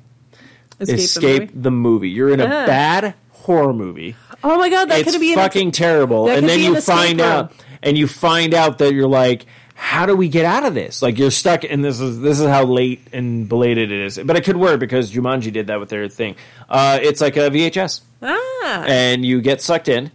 escape, 0.79 0.99
Escape, 0.99 1.23
the 1.39 1.39
movie. 1.47 1.61
the 1.61 1.71
movie. 1.71 2.09
You're 2.09 2.29
in 2.33 2.39
a 2.41 2.45
Ah. 2.45 2.65
bad 2.65 3.13
horror 3.45 3.73
movie. 3.73 4.15
Oh 4.43 4.57
my 4.57 4.69
god, 4.69 4.89
that 4.89 5.03
could 5.03 5.19
be 5.19 5.35
fucking 5.35 5.71
terrible. 5.71 6.29
And 6.29 6.47
then 6.47 6.59
you 6.59 6.79
find 6.81 7.19
room. 7.19 7.27
out, 7.27 7.53
and 7.81 7.97
you 7.97 8.07
find 8.07 8.53
out 8.53 8.79
that 8.79 8.93
you're 8.93 9.07
like, 9.07 9.45
how 9.75 10.05
do 10.05 10.15
we 10.15 10.29
get 10.29 10.45
out 10.45 10.65
of 10.65 10.73
this? 10.73 11.01
Like 11.01 11.19
you're 11.19 11.31
stuck, 11.31 11.63
and 11.63 11.83
this 11.83 11.99
is 11.99 12.19
this 12.21 12.39
is 12.39 12.47
how 12.47 12.63
late 12.63 13.01
and 13.13 13.47
belated 13.47 13.91
it 13.91 14.05
is. 14.05 14.17
But 14.17 14.35
it 14.35 14.43
could 14.43 14.57
work 14.57 14.79
because 14.79 15.11
Jumanji 15.11 15.51
did 15.51 15.67
that 15.67 15.79
with 15.79 15.89
their 15.89 16.07
thing. 16.07 16.35
Uh, 16.69 16.99
it's 17.01 17.21
like 17.21 17.37
a 17.37 17.49
VHS, 17.49 18.01
ah. 18.21 18.83
and 18.87 19.25
you 19.25 19.41
get 19.41 19.61
sucked 19.61 19.89
in. 19.89 20.11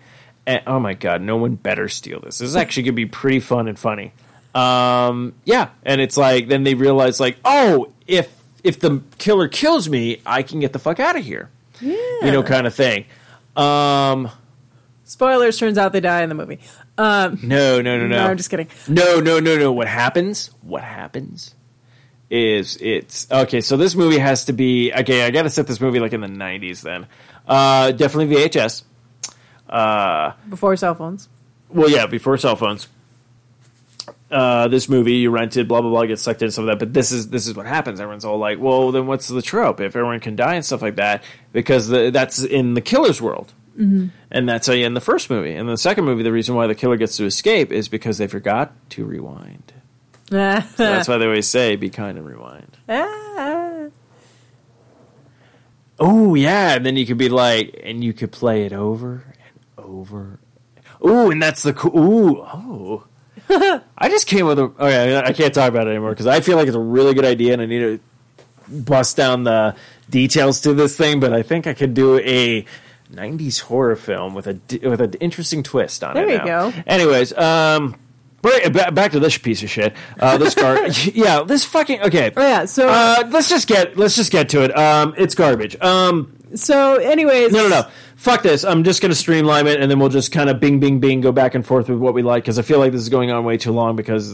And 0.47 0.62
oh 0.66 0.81
my 0.81 0.94
god, 0.94 1.23
no 1.23 1.36
one 1.36 1.55
better 1.55 1.89
steal 1.89 2.20
this. 2.20 2.39
This 2.39 2.48
is 2.48 2.57
actually 2.57 2.85
gonna 2.85 2.94
be 2.94 3.07
pretty 3.07 3.40
fun 3.40 3.69
and 3.69 3.78
funny. 3.78 4.12
Um, 4.55 5.35
yeah, 5.44 5.69
and 5.85 6.01
it's 6.01 6.16
like 6.16 6.48
then 6.48 6.65
they 6.65 6.74
realize 6.74 7.20
like, 7.20 7.39
oh, 7.44 7.93
if 8.07 8.35
if 8.65 8.81
the 8.81 9.02
killer 9.19 9.48
kills 9.48 9.89
me, 9.89 10.20
I 10.27 10.43
can 10.43 10.61
get 10.61 10.73
the 10.73 10.78
fuck 10.78 11.01
out 11.01 11.16
of 11.16 11.24
here. 11.24 11.51
Yeah. 11.81 11.97
You 12.23 12.32
know, 12.32 12.43
kind 12.43 12.66
of 12.66 12.74
thing. 12.74 13.07
Um, 13.61 14.31
Spoilers. 15.05 15.59
Turns 15.59 15.77
out 15.77 15.93
they 15.93 16.01
die 16.01 16.23
in 16.23 16.28
the 16.28 16.35
movie. 16.35 16.61
Um, 16.97 17.39
no, 17.43 17.81
no, 17.81 17.99
no, 17.99 18.07
no. 18.07 18.16
no. 18.16 18.27
I'm 18.27 18.37
just 18.37 18.51
kidding. 18.51 18.69
No, 18.89 19.20
no, 19.20 19.41
no, 19.41 19.57
no. 19.59 19.73
What 19.73 19.89
happens? 19.89 20.49
What 20.62 20.82
happens 20.82 21.55
is 22.31 22.78
it's 22.81 23.31
okay. 23.31 23.61
So 23.61 23.77
this 23.77 23.95
movie 23.97 24.19
has 24.19 24.45
to 24.45 24.53
be 24.53 24.93
okay. 24.93 25.24
I 25.24 25.31
got 25.31 25.43
to 25.43 25.51
set 25.51 25.66
this 25.66 25.81
movie 25.81 25.99
like 26.01 26.12
in 26.12 26.20
the 26.20 26.28
'90s. 26.28 26.82
Then, 26.82 27.07
uh, 27.47 27.91
definitely 27.93 28.37
VHS. 28.37 28.85
Uh, 29.69 30.32
Before 30.49 30.74
cell 30.77 30.95
phones. 30.95 31.28
well, 31.69 31.89
yeah, 31.91 32.07
before 32.07 32.37
cell 32.39 32.57
phones. 32.57 32.89
Uh, 34.31 34.69
this 34.69 34.89
movie 34.89 35.15
you 35.15 35.31
rented, 35.31 35.66
blah 35.66 35.81
blah 35.81 35.90
blah, 35.90 36.05
get 36.07 36.19
sucked 36.20 36.40
into 36.43 36.52
some 36.52 36.69
of 36.69 36.69
that. 36.69 36.78
But 36.78 36.94
this 36.94 37.11
is 37.11 37.31
this 37.31 37.48
is 37.48 37.55
what 37.57 37.66
happens. 37.66 38.01
Everyone's 38.01 38.24
all 38.24 38.39
like, 38.39 38.61
"Well, 38.61 38.93
then 38.93 39.07
what's 39.09 39.27
the 39.27 39.43
trope? 39.43 39.81
If 39.81 39.97
everyone 39.97 40.20
can 40.20 40.36
die 40.36 40.55
and 40.55 40.65
stuff 40.65 40.82
like 40.82 40.97
that, 40.97 41.24
because 41.52 41.89
the, 41.89 42.11
that's 42.11 42.43
in 42.44 42.74
the 42.74 42.81
killer's 42.81 43.20
world." 43.20 43.52
And 44.31 44.48
that's 44.48 44.66
how 44.66 44.73
you 44.74 44.85
end 44.85 44.94
the 44.94 45.01
first 45.01 45.31
movie. 45.31 45.55
And 45.55 45.69
the 45.69 45.77
second 45.78 46.05
movie, 46.05 46.23
the 46.23 46.32
reason 46.32 46.55
why 46.55 46.66
the 46.66 46.74
killer 46.74 46.97
gets 46.97 47.16
to 47.16 47.24
escape 47.24 47.73
is 47.73 47.89
because 47.89 48.19
they 48.19 48.27
forgot 48.27 48.73
to 48.90 49.05
rewind. 49.05 49.73
So 50.77 50.85
that's 50.85 51.09
why 51.09 51.16
they 51.19 51.24
always 51.24 51.48
say, 51.48 51.74
"Be 51.77 51.90
kind 51.90 52.16
and 52.19 52.27
rewind." 52.27 52.77
Oh 55.98 56.35
yeah, 56.35 56.74
and 56.77 56.86
then 56.86 56.97
you 56.97 57.05
could 57.07 57.19
be 57.19 57.28
like, 57.28 57.81
and 57.82 58.02
you 58.02 58.12
could 58.12 58.32
play 58.32 58.65
it 58.65 58.73
over 58.73 59.24
and 59.35 59.85
over. 59.85 60.39
Ooh, 61.05 61.31
and 61.31 61.43
that's 61.43 61.62
the 61.62 61.73
cool. 61.73 61.98
Ooh, 61.98 62.40
oh. 62.43 63.05
I 63.51 64.09
just 64.09 64.27
came 64.27 64.47
with 64.47 64.59
a. 64.59 64.63
Okay, 64.65 65.17
I 65.17 65.33
can't 65.33 65.53
talk 65.53 65.69
about 65.69 65.87
it 65.87 65.91
anymore 65.91 66.11
because 66.11 66.27
I 66.27 66.41
feel 66.41 66.57
like 66.57 66.67
it's 66.69 66.77
a 66.77 66.81
really 66.81 67.15
good 67.15 67.25
idea, 67.25 67.53
and 67.53 67.63
I 67.63 67.67
need 67.67 67.81
to 67.81 68.01
bust 68.69 69.17
down 69.17 69.45
the 69.45 69.75
details 70.09 70.61
to 70.63 70.75
this 70.75 70.97
thing. 70.97 71.21
But 71.21 71.33
I 71.33 71.43
think 71.43 71.67
I 71.67 71.75
could 71.75 71.95
do 71.95 72.19
a. 72.19 72.65
90s 73.13 73.63
horror 73.63 73.97
film 73.97 74.35
with 74.35 74.47
a 74.47 74.61
with 74.89 75.01
an 75.01 75.15
interesting 75.15 75.65
twist 75.65 76.05
on 76.05 76.15
There 76.15 76.23
it. 76.23 76.29
There 76.29 76.39
you 76.39 76.45
now. 76.47 76.71
go. 76.71 76.83
Anyways, 76.87 77.37
um, 77.37 77.97
back 78.41 79.11
to 79.11 79.19
this 79.19 79.37
piece 79.37 79.65
of 79.65 79.69
shit. 79.71 79.95
Uh, 80.21 80.39
this 80.39 80.55
car, 80.55 80.87
yeah, 81.13 81.43
this 81.43 81.65
fucking 81.65 82.03
okay. 82.03 82.31
Oh 82.37 82.41
yeah. 82.41 82.67
So 82.67 82.89
Uh, 82.89 83.25
let's 83.33 83.49
just 83.49 83.67
get 83.67 83.97
let's 83.97 84.15
just 84.15 84.31
get 84.31 84.49
to 84.51 84.63
it. 84.63 84.79
Um, 84.79 85.15
it's 85.19 85.35
garbage. 85.35 85.77
Um, 85.81 86.37
so 86.55 86.99
anyways. 86.99 87.51
no, 87.53 87.63
no, 87.69 87.81
no. 87.81 87.89
Fuck 88.21 88.43
this. 88.43 88.65
I'm 88.65 88.85
just 88.85 89.01
going 89.01 89.09
to 89.09 89.17
streamline 89.17 89.67
it, 89.67 89.81
and 89.81 89.91
then 89.91 89.99
we'll 89.99 90.11
just 90.11 90.31
kind 90.31 90.51
of 90.51 90.61
bing, 90.61 90.79
bing, 90.79 91.01
bing, 91.01 91.23
go 91.23 91.33
back 91.33 91.55
and 91.55 91.65
forth 91.65 91.89
with 91.89 91.99
what 91.99 92.13
we 92.13 92.21
like 92.21 92.45
because 92.45 92.59
I 92.59 92.63
feel 92.63 92.79
like 92.79 92.93
this 92.93 93.01
is 93.01 93.09
going 93.09 93.31
on 93.31 93.45
way 93.45 93.57
too 93.57 93.73
long. 93.73 93.97
Because 93.97 94.31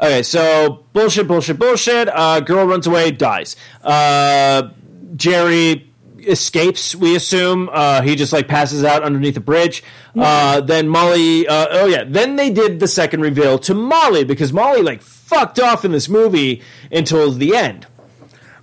okay, 0.00 0.22
so 0.22 0.84
bullshit, 0.92 1.26
bullshit, 1.26 1.58
bullshit. 1.58 2.08
Uh, 2.08 2.38
girl 2.38 2.64
runs 2.64 2.86
away, 2.86 3.10
dies. 3.10 3.56
Uh, 3.82 4.68
Jerry 5.16 5.92
escapes. 6.20 6.94
We 6.94 7.16
assume 7.16 7.70
uh, 7.72 8.02
he 8.02 8.14
just 8.14 8.32
like 8.32 8.46
passes 8.46 8.84
out 8.84 9.02
underneath 9.02 9.36
a 9.36 9.40
bridge. 9.40 9.82
Uh, 10.16 10.60
then 10.60 10.86
Molly. 10.86 11.48
Uh, 11.48 11.66
oh 11.70 11.86
yeah. 11.86 12.04
Then 12.06 12.36
they 12.36 12.50
did 12.50 12.78
the 12.78 12.86
second 12.86 13.22
reveal 13.22 13.58
to 13.58 13.74
Molly 13.74 14.22
because 14.22 14.52
Molly 14.52 14.80
like 14.80 15.02
fucked 15.02 15.58
off 15.58 15.84
in 15.84 15.90
this 15.90 16.08
movie 16.08 16.62
until 16.92 17.32
the 17.32 17.56
end. 17.56 17.88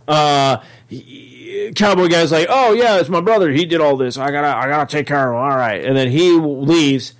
Uh, 0.07 0.63
he- 0.88 1.27
cowboy 1.75 2.07
guy's 2.07 2.31
like, 2.31 2.47
"Oh 2.49 2.73
yeah, 2.73 2.97
it's 2.99 3.09
my 3.09 3.21
brother. 3.21 3.51
He 3.51 3.65
did 3.65 3.81
all 3.81 3.97
this. 3.97 4.17
I 4.17 4.31
gotta, 4.31 4.47
I 4.55 4.67
gotta 4.67 4.89
take 4.91 5.07
care 5.07 5.31
of 5.31 5.35
him. 5.35 5.41
All 5.51 5.57
right." 5.57 5.83
And 5.83 5.95
then 5.95 6.09
he 6.09 6.31
leaves. 6.31 7.13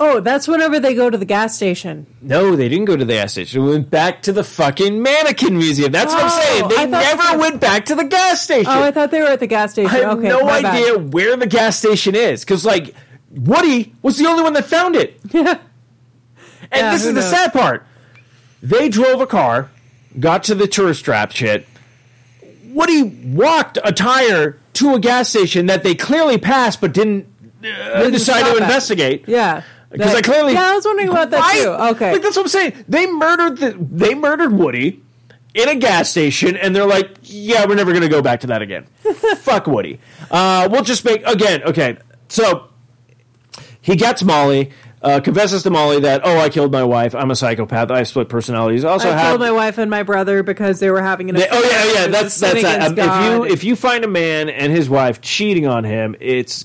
Oh, 0.00 0.18
that's 0.18 0.48
whenever 0.48 0.80
they 0.80 0.92
go 0.92 1.08
to 1.08 1.16
the 1.16 1.24
gas 1.24 1.54
station. 1.54 2.06
No, 2.20 2.56
they 2.56 2.68
didn't 2.68 2.86
go 2.86 2.96
to 2.96 3.04
the 3.04 3.12
gas 3.12 3.30
station. 3.32 3.64
They 3.64 3.70
went 3.74 3.90
back 3.90 4.22
to 4.22 4.32
the 4.32 4.42
fucking 4.42 5.00
mannequin 5.00 5.56
museum. 5.56 5.92
That's 5.92 6.12
what 6.12 6.24
I'm 6.24 6.30
Oh, 6.32 6.42
saying. 6.42 6.68
They 6.68 6.86
never 6.90 7.22
they- 7.30 7.36
went 7.36 7.60
back 7.60 7.84
to 7.86 7.94
the 7.94 8.02
gas 8.02 8.42
station. 8.42 8.66
Oh, 8.72 8.82
I 8.82 8.90
thought 8.90 9.12
they 9.12 9.20
were 9.20 9.28
at 9.28 9.38
the 9.38 9.46
gas 9.46 9.70
station. 9.70 9.92
I 9.94 10.00
have 10.00 10.18
okay, 10.18 10.28
no 10.28 10.40
my 10.44 10.62
bad. 10.62 10.74
idea 10.74 10.98
where 10.98 11.36
the 11.36 11.46
gas 11.46 11.78
station 11.78 12.16
is 12.16 12.44
because, 12.44 12.64
like, 12.64 12.92
Woody 13.30 13.94
was 14.02 14.18
the 14.18 14.26
only 14.26 14.42
one 14.42 14.52
that 14.54 14.64
found 14.64 14.96
it. 14.96 15.20
Yeah. 15.32 15.58
And 16.72 16.80
Yeah, 16.86 16.90
this 16.92 17.04
is 17.04 17.14
the 17.14 17.22
sad 17.22 17.52
part. 17.52 17.86
They 18.64 18.88
drove 18.88 19.20
a 19.20 19.26
car, 19.26 19.70
got 20.18 20.42
to 20.44 20.56
the 20.56 20.66
tourist 20.66 21.04
trap 21.04 21.30
shit. 21.30 21.68
Woody 22.74 23.02
walked 23.02 23.78
a 23.82 23.92
tire 23.92 24.58
to 24.74 24.94
a 24.94 24.98
gas 25.00 25.28
station 25.28 25.66
that 25.66 25.82
they 25.82 25.94
clearly 25.94 26.38
passed 26.38 26.80
but 26.80 26.92
didn't 26.92 27.26
uh, 27.64 28.10
decide 28.10 28.42
to 28.42 28.50
at. 28.50 28.56
investigate. 28.62 29.24
Yeah. 29.28 29.62
Because 29.90 30.14
I 30.14 30.22
clearly 30.22 30.54
Yeah, 30.54 30.72
I 30.72 30.74
was 30.74 30.84
wondering 30.84 31.08
about 31.08 31.30
that 31.30 31.52
too. 31.54 31.68
Okay. 31.94 32.12
like 32.12 32.22
that's 32.22 32.36
what 32.36 32.42
I'm 32.42 32.48
saying. 32.48 32.84
They 32.88 33.06
murdered 33.06 33.58
the 33.58 33.76
they 33.78 34.14
murdered 34.14 34.52
Woody 34.52 35.00
in 35.54 35.68
a 35.68 35.76
gas 35.76 36.10
station, 36.10 36.56
and 36.56 36.74
they're 36.74 36.84
like, 36.84 37.16
"Yeah, 37.22 37.64
we're 37.64 37.76
never 37.76 37.92
going 37.92 38.02
to 38.02 38.08
go 38.08 38.20
back 38.20 38.40
to 38.40 38.48
that 38.48 38.60
again." 38.60 38.86
Fuck 39.38 39.68
Woody. 39.68 40.00
Uh, 40.32 40.68
we'll 40.68 40.82
just 40.82 41.04
make 41.04 41.24
again. 41.24 41.62
Okay, 41.62 41.96
so 42.28 42.70
he 43.80 43.94
gets 43.94 44.24
Molly. 44.24 44.72
Uh, 45.04 45.20
confesses 45.20 45.62
to 45.62 45.68
Molly 45.70 46.00
that 46.00 46.22
oh 46.24 46.38
I 46.38 46.48
killed 46.48 46.72
my 46.72 46.82
wife 46.82 47.14
I'm 47.14 47.30
a 47.30 47.36
psychopath 47.36 47.90
I 47.90 47.98
have 47.98 48.08
split 48.08 48.30
personalities 48.30 48.84
also 48.86 49.10
I 49.10 49.12
have 49.12 49.28
killed 49.28 49.40
my 49.40 49.50
wife 49.50 49.76
and 49.76 49.90
my 49.90 50.02
brother 50.02 50.42
because 50.42 50.80
they 50.80 50.90
were 50.90 51.02
having 51.02 51.28
an 51.28 51.36
they- 51.36 51.46
oh 51.50 51.62
yeah, 51.62 51.92
yeah. 51.92 52.06
That's 52.06 52.40
that's 52.40 52.62
that. 52.62 52.98
Um, 52.98 52.98
if 52.98 53.24
you 53.30 53.44
if 53.54 53.64
you 53.64 53.76
find 53.76 54.02
a 54.04 54.08
man 54.08 54.48
and 54.48 54.72
his 54.72 54.88
wife 54.88 55.20
cheating 55.20 55.66
on 55.66 55.84
him, 55.84 56.16
it's 56.20 56.64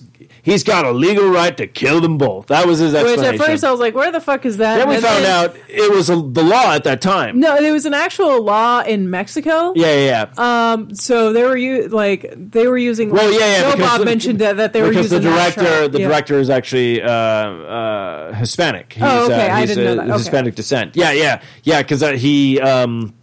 he's 0.49 0.63
got 0.63 0.85
a 0.85 0.91
legal 0.91 1.29
right 1.29 1.55
to 1.57 1.67
kill 1.67 2.01
them 2.01 2.17
both. 2.17 2.47
That 2.47 2.65
was 2.67 2.79
his 2.79 2.93
Which 2.93 3.03
explanation. 3.05 3.41
at 3.41 3.47
first 3.47 3.63
I 3.63 3.71
was 3.71 3.79
like, 3.79 3.93
where 3.95 4.11
the 4.11 4.19
fuck 4.19 4.45
is 4.45 4.57
that? 4.57 4.77
then 4.77 4.89
we 4.89 4.95
And 4.95 5.03
found 5.03 5.25
out 5.25 5.55
it 5.67 5.91
was 5.91 6.09
a, 6.09 6.15
the 6.15 6.43
law 6.43 6.73
at 6.73 6.83
that 6.85 7.01
time. 7.01 7.39
No, 7.39 7.55
it 7.55 7.71
was 7.71 7.85
an 7.85 7.93
actual 7.93 8.41
law 8.43 8.81
in 8.81 9.09
Mexico. 9.09 9.73
Yeah, 9.75 9.93
yeah, 9.95 10.27
yeah. 10.37 10.71
Um, 10.71 10.93
so 10.95 11.31
they 11.33 11.43
were 11.43 11.57
u- 11.57 11.87
like 11.89 12.33
they 12.35 12.67
were 12.67 12.77
using. 12.77 13.09
well, 13.11 13.31
yeah, 13.31 13.39
yeah. 13.61 13.71
Joe 13.71 13.77
Bob 13.79 13.99
the- 13.99 14.05
mentioned 14.05 14.39
that, 14.39 14.57
that 14.57 14.73
they 14.73 14.81
were 14.81 14.91
using 14.91 15.21
the 15.21 15.29
director, 15.29 15.87
the 15.87 15.99
Yeah. 16.01 16.07
director 16.07 16.39
is 16.39 16.49
actually 16.49 17.01
uh, 17.01 17.09
uh, 17.11 18.33
Hispanic. 18.33 18.93
He's, 18.93 19.03
Oh, 19.03 19.25
okay, 19.25 19.49
uh, 19.49 19.55
I 19.55 19.65
didn't 19.65 19.83
know 19.85 19.95
that. 19.95 20.05
Okay. 20.09 20.17
Hispanic 20.17 20.55
descent. 20.55 20.95
Yeah, 20.95 21.11
yeah, 21.11 21.41
yeah. 21.63 21.81
Because 21.81 22.01
uh, 22.03 22.13
he, 22.13 22.59
um, 22.59 23.13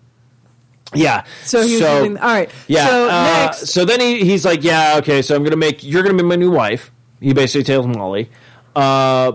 yeah. 0.94 1.24
So 1.44 1.58
he 1.62 1.72
was 1.74 1.80
using. 1.80 2.16
All 2.18 2.28
right. 2.32 2.50
Yeah. 2.68 2.86
So 2.86 3.08
uh, 3.08 3.22
next, 3.46 3.66
so 3.68 3.84
then 3.84 4.00
he, 4.00 4.24
he's 4.24 4.44
like, 4.44 4.62
yeah, 4.62 4.96
okay, 4.98 5.20
so 5.22 5.34
I'm 5.34 5.42
gonna 5.42 5.56
make 5.56 5.82
you're 5.82 6.02
gonna 6.02 6.14
be 6.16 6.22
my 6.22 6.36
new 6.36 6.50
wife. 6.50 6.92
He 7.20 7.32
basically 7.32 7.64
tells 7.64 7.86
Molly. 7.86 8.30
Uh, 8.74 9.32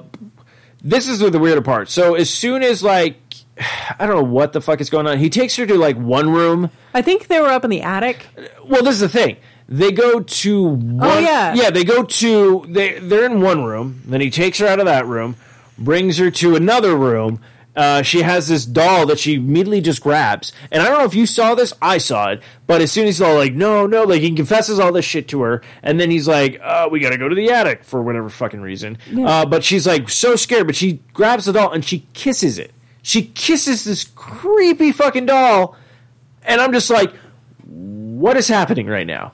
this 0.83 1.07
is 1.07 1.19
the 1.19 1.39
weirder 1.39 1.61
part. 1.61 1.89
So 1.89 2.15
as 2.15 2.29
soon 2.29 2.63
as 2.63 2.83
like 2.83 3.17
I 3.99 4.05
don't 4.07 4.15
know 4.15 4.23
what 4.23 4.53
the 4.53 4.61
fuck 4.61 4.81
is 4.81 4.89
going 4.89 5.07
on, 5.07 5.17
he 5.19 5.29
takes 5.29 5.55
her 5.57 5.65
to 5.65 5.75
like 5.75 5.95
one 5.97 6.31
room. 6.31 6.69
I 6.93 7.01
think 7.01 7.27
they 7.27 7.39
were 7.39 7.49
up 7.49 7.63
in 7.63 7.69
the 7.69 7.81
attic. 7.81 8.25
Well, 8.65 8.83
this 8.83 8.95
is 8.95 9.01
the 9.01 9.09
thing. 9.09 9.37
They 9.67 9.91
go 9.91 10.19
to 10.19 10.63
one, 10.63 11.07
Oh, 11.09 11.19
yeah. 11.19 11.53
yeah. 11.53 11.69
They 11.69 11.83
go 11.83 12.03
to 12.03 12.65
they 12.67 12.99
they're 12.99 13.25
in 13.25 13.41
one 13.41 13.63
room. 13.63 14.01
Then 14.05 14.19
he 14.21 14.29
takes 14.29 14.57
her 14.59 14.67
out 14.67 14.79
of 14.79 14.85
that 14.85 15.05
room, 15.07 15.35
brings 15.77 16.17
her 16.17 16.29
to 16.31 16.55
another 16.55 16.95
room, 16.95 17.39
uh, 17.75 18.01
she 18.01 18.21
has 18.21 18.47
this 18.47 18.65
doll 18.65 19.05
that 19.05 19.19
she 19.19 19.35
immediately 19.35 19.81
just 19.81 20.01
grabs. 20.01 20.51
And 20.71 20.83
I 20.83 20.87
don't 20.89 20.99
know 20.99 21.05
if 21.05 21.15
you 21.15 21.25
saw 21.25 21.55
this, 21.55 21.73
I 21.81 21.97
saw 21.99 22.31
it. 22.31 22.41
But 22.67 22.81
as 22.81 22.91
soon 22.91 23.07
as 23.07 23.17
he's 23.17 23.21
all 23.21 23.35
like, 23.35 23.53
no, 23.53 23.87
no, 23.87 24.03
like 24.03 24.21
he 24.21 24.31
confesses 24.35 24.79
all 24.79 24.91
this 24.91 25.05
shit 25.05 25.27
to 25.29 25.41
her. 25.41 25.61
And 25.81 25.99
then 25.99 26.11
he's 26.11 26.27
like, 26.27 26.59
uh, 26.61 26.89
we 26.91 26.99
got 26.99 27.11
to 27.11 27.17
go 27.17 27.29
to 27.29 27.35
the 27.35 27.51
attic 27.51 27.83
for 27.83 28.01
whatever 28.01 28.29
fucking 28.29 28.61
reason. 28.61 28.97
Uh, 29.27 29.45
but 29.45 29.63
she's 29.63 29.87
like 29.87 30.09
so 30.09 30.35
scared, 30.35 30.67
but 30.67 30.75
she 30.75 31.01
grabs 31.13 31.45
the 31.45 31.53
doll 31.53 31.71
and 31.71 31.85
she 31.85 32.07
kisses 32.13 32.59
it. 32.59 32.73
She 33.01 33.23
kisses 33.23 33.85
this 33.85 34.03
creepy 34.03 34.91
fucking 34.91 35.25
doll. 35.25 35.75
And 36.43 36.59
I'm 36.59 36.73
just 36.73 36.89
like, 36.89 37.13
what 37.63 38.35
is 38.37 38.47
happening 38.47 38.87
right 38.87 39.07
now? 39.07 39.33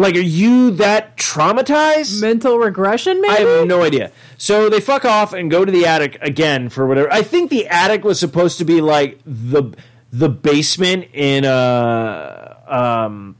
Like, 0.00 0.14
are 0.14 0.20
you 0.20 0.70
that 0.72 1.18
traumatized? 1.18 2.22
Mental 2.22 2.58
regression, 2.58 3.20
maybe. 3.20 3.34
I 3.34 3.40
have 3.40 3.66
no 3.66 3.82
idea. 3.82 4.12
So 4.38 4.70
they 4.70 4.80
fuck 4.80 5.04
off 5.04 5.34
and 5.34 5.50
go 5.50 5.62
to 5.64 5.70
the 5.70 5.84
attic 5.84 6.16
again 6.22 6.70
for 6.70 6.86
whatever. 6.86 7.12
I 7.12 7.22
think 7.22 7.50
the 7.50 7.68
attic 7.68 8.02
was 8.02 8.18
supposed 8.18 8.56
to 8.58 8.64
be 8.64 8.80
like 8.80 9.20
the 9.26 9.74
the 10.10 10.30
basement 10.30 11.08
in 11.12 11.44
uh 11.44 12.56
um 12.66 13.36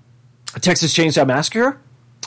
Texas 0.60 0.92
Chainsaw 0.94 1.26
Massacre. 1.26 1.80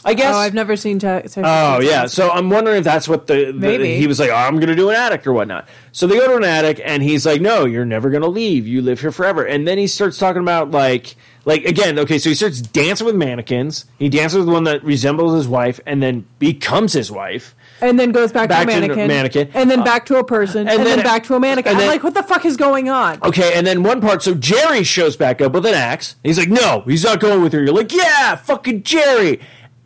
I 0.05 0.15
guess. 0.15 0.35
oh, 0.35 0.39
I've 0.39 0.53
never 0.53 0.75
seen. 0.75 0.99
Te- 0.99 1.05
Texas 1.07 1.43
Oh 1.45 1.79
yeah, 1.79 2.07
so 2.07 2.29
I'm 2.29 2.49
wondering 2.49 2.79
if 2.79 2.83
that's 2.83 3.07
what 3.07 3.27
the, 3.27 3.45
the 3.45 3.53
Maybe. 3.53 3.95
he 3.97 4.07
was 4.07 4.19
like. 4.19 4.31
Oh, 4.31 4.35
I'm 4.35 4.55
going 4.55 4.67
to 4.67 4.75
do 4.75 4.89
an 4.89 4.95
attic 4.95 5.25
or 5.25 5.31
whatnot. 5.31 5.69
So 5.91 6.07
they 6.07 6.17
go 6.17 6.27
to 6.27 6.35
an 6.35 6.43
attic, 6.43 6.81
and 6.83 7.01
he's 7.03 7.25
like, 7.25 7.39
"No, 7.39 7.65
you're 7.65 7.85
never 7.85 8.09
going 8.09 8.23
to 8.23 8.27
leave. 8.29 8.67
You 8.67 8.81
live 8.81 8.99
here 8.99 9.11
forever." 9.11 9.45
And 9.45 9.67
then 9.67 9.77
he 9.77 9.87
starts 9.87 10.17
talking 10.17 10.41
about 10.41 10.71
like, 10.71 11.15
like 11.45 11.65
again, 11.65 11.99
okay. 11.99 12.17
So 12.19 12.29
he 12.29 12.35
starts 12.35 12.61
dancing 12.61 13.05
with 13.05 13.15
mannequins. 13.15 13.85
He 13.99 14.09
dances 14.09 14.39
with 14.39 14.47
one 14.49 14.63
that 14.65 14.83
resembles 14.83 15.35
his 15.35 15.47
wife, 15.47 15.79
and 15.85 16.01
then 16.01 16.25
becomes 16.39 16.93
his 16.93 17.11
wife. 17.11 17.55
and 17.81 17.99
then 17.99 18.11
goes 18.13 18.31
back, 18.31 18.47
Back 18.47 18.65
to 18.67 18.71
to 18.71 18.77
a 18.77 18.79
mannequin, 18.81 19.07
mannequin. 19.09 19.49
and 19.53 19.69
then 19.69 19.81
Uh, 19.81 19.83
back 19.83 20.05
to 20.05 20.15
a 20.17 20.23
person, 20.23 20.67
and, 20.69 20.79
then- 20.79 20.85
then, 20.97 21.03
back 21.03 21.23
to 21.25 21.35
a 21.35 21.39
mannequin. 21.39 21.71
and 21.71 21.75
I'm 21.75 21.79
then- 21.81 21.89
like, 21.93 22.03
what 22.03 22.13
the 22.13 22.23
fuck 22.23 22.45
is 22.45 22.55
going 22.55 22.87
on? 22.89 23.17
Okay, 23.23 23.53
and 23.55 23.67
then 23.67 23.83
one 23.83 23.99
part. 23.99 24.23
So 24.23 24.33
Jerry 24.35 24.83
shows 24.83 25.17
back 25.17 25.41
up 25.41 25.51
with 25.51 25.65
an 25.65 25.73
axe. 25.73 26.15
He's 26.23 26.37
like, 26.37 26.49
"No, 26.49 26.83
he's 26.87 27.03
not 27.03 27.19
going 27.19 27.41
with 27.43 27.51
her." 27.53 27.61
You're 27.61 27.73
like, 27.73 27.93
"Yeah, 27.93 28.35
fucking 28.35 28.83
Jerry." 28.83 29.39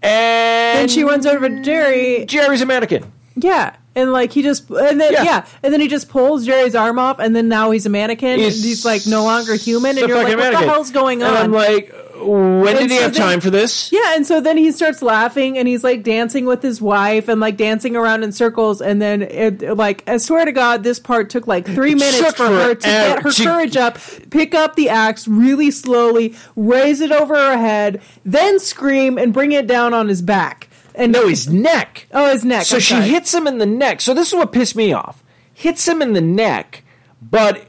And 0.03 0.79
then 0.79 0.87
she 0.89 1.03
runs 1.03 1.25
over 1.25 1.49
to 1.49 1.61
Jerry. 1.63 2.25
Jerry's 2.25 2.61
a 2.61 2.65
mannequin. 2.67 3.11
Yeah. 3.35 3.75
And 3.97 4.11
like 4.13 4.31
he 4.31 4.43
just 4.43 4.69
and 4.69 5.01
then 5.01 5.11
Yeah. 5.11 5.23
yeah. 5.23 5.45
and 5.63 5.73
then 5.73 5.81
he 5.81 5.87
just 5.87 6.07
pulls 6.07 6.45
Jerry's 6.45 6.75
arm 6.75 6.99
off 6.99 7.17
and 7.19 7.35
then 7.35 7.47
now 7.49 7.71
he's 7.71 7.85
a 7.87 7.89
mannequin 7.89 8.37
He's 8.39 8.55
and 8.57 8.63
he's 8.65 8.85
like 8.85 9.07
no 9.07 9.23
longer 9.23 9.55
human 9.55 9.97
and 9.97 10.07
you're 10.07 10.15
like 10.17 10.27
what 10.27 10.37
mannequin. 10.37 10.67
the 10.67 10.71
hell's 10.71 10.91
going 10.91 11.23
on? 11.23 11.29
And 11.29 11.37
I'm 11.37 11.51
like, 11.51 11.91
when 12.19 12.73
did 12.75 12.83
And 12.83 12.91
he 12.91 12.97
have 12.97 13.13
then- 13.13 13.21
time 13.21 13.41
for 13.41 13.49
this? 13.49 13.91
yeah, 13.91 14.15
and 14.15 14.25
so 14.25 14.39
then 14.39 14.55
he 14.57 14.71
starts 14.71 15.01
laughing 15.01 15.57
and 15.57 15.67
he's 15.67 15.83
like 15.83 16.03
dancing 16.03 16.45
with 16.45 16.61
his 16.61 16.79
wife 16.79 17.27
and 17.27 17.41
like 17.41 17.57
dancing 17.57 17.95
around 17.95 18.23
in 18.23 18.31
circles 18.31 18.81
and 18.81 19.01
then 19.01 19.23
it 19.23 19.75
like 19.75 20.03
I 20.07 20.17
swear 20.17 20.45
to 20.45 20.51
God 20.51 20.83
this 20.83 20.99
part 20.99 21.31
took 21.31 21.47
like 21.47 21.65
three 21.65 21.95
minutes 21.95 22.33
for 22.35 22.45
her 22.47 22.75
to 22.75 22.81
get 22.87 23.23
her 23.23 23.31
She- 23.31 23.45
courage 23.45 23.77
up, 23.77 23.97
pick 24.29 24.53
up 24.53 24.75
the 24.75 24.89
axe 24.89 25.27
really 25.27 25.71
slowly, 25.71 26.35
raise 26.55 27.01
it 27.01 27.11
over 27.11 27.33
her 27.35 27.57
head, 27.57 28.01
then 28.23 28.59
scream 28.59 29.17
and 29.17 29.33
bring 29.33 29.53
it 29.53 29.65
down 29.65 29.95
on 29.95 30.07
his 30.07 30.21
back. 30.21 30.66
And 30.97 31.11
No, 31.13 31.27
his 31.27 31.47
neck. 31.47 32.07
oh 32.11 32.29
his 32.31 32.43
neck. 32.43 32.65
So 32.65 32.75
I'm 32.77 32.81
she 32.81 32.93
sorry. 32.95 33.07
hits 33.07 33.33
him 33.33 33.47
in 33.47 33.59
the 33.59 33.65
neck. 33.65 34.01
So 34.01 34.13
this 34.13 34.27
is 34.29 34.33
what 34.33 34.51
pissed 34.51 34.75
me 34.75 34.91
off. 34.91 35.23
Hits 35.53 35.87
him 35.87 36.01
in 36.01 36.13
the 36.13 36.21
neck, 36.21 36.83
but 37.21 37.65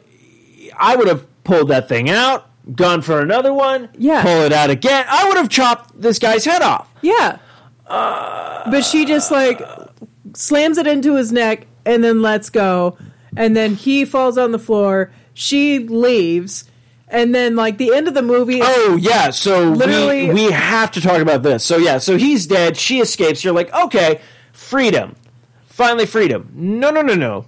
I 0.78 0.96
would 0.96 1.06
have 1.09 1.26
pulled 1.44 1.68
that 1.68 1.88
thing 1.88 2.10
out, 2.10 2.50
gone 2.74 3.02
for 3.02 3.20
another 3.20 3.52
one, 3.55 3.88
Yeah. 3.96 4.22
pull 4.22 4.42
it 4.42 4.52
out 4.52 4.70
again. 4.70 5.05
I 5.09 5.28
would 5.28 5.36
have 5.36 5.48
chopped 5.48 6.00
this 6.00 6.18
guy's 6.18 6.44
head 6.44 6.62
off. 6.62 6.88
Yeah. 7.02 7.38
but 7.88 8.82
she 8.82 9.05
just 9.05 9.30
like 9.30 9.62
slams 10.34 10.78
it 10.78 10.86
into 10.86 11.14
his 11.16 11.32
neck 11.32 11.66
and 11.86 12.02
then 12.05 12.20
lets 12.22 12.50
go. 12.50 12.98
And 13.36 13.56
then 13.56 13.74
he 13.74 14.05
falls 14.05 14.36
on 14.38 14.52
the 14.52 14.59
floor. 14.59 15.10
She 15.34 15.78
leaves. 15.80 16.64
And 17.10 17.35
then 17.35 17.56
like 17.56 17.78
the 17.78 17.94
end 17.94 18.06
of 18.09 18.14
the 18.14 18.22
movie 18.22 18.60
Oh 18.62 18.97
yeah, 19.01 19.30
so 19.30 19.70
Literally- 19.70 20.28
we 20.28 20.47
we 20.47 20.51
have 20.52 20.90
to 20.93 21.01
talk 21.01 21.20
about 21.20 21.43
this. 21.43 21.64
So 21.64 21.76
yeah, 21.78 21.98
so 21.98 22.16
he's 22.18 22.47
dead. 22.47 22.76
She 22.76 23.01
escapes. 23.01 23.43
You're 23.43 23.55
like, 23.55 23.72
okay, 23.72 24.20
freedom, 24.52 25.14
finally 25.66 26.05
freedom. 26.06 26.51
No, 26.55 26.90
no, 26.90 27.01
no, 27.02 27.14
no. 27.14 27.47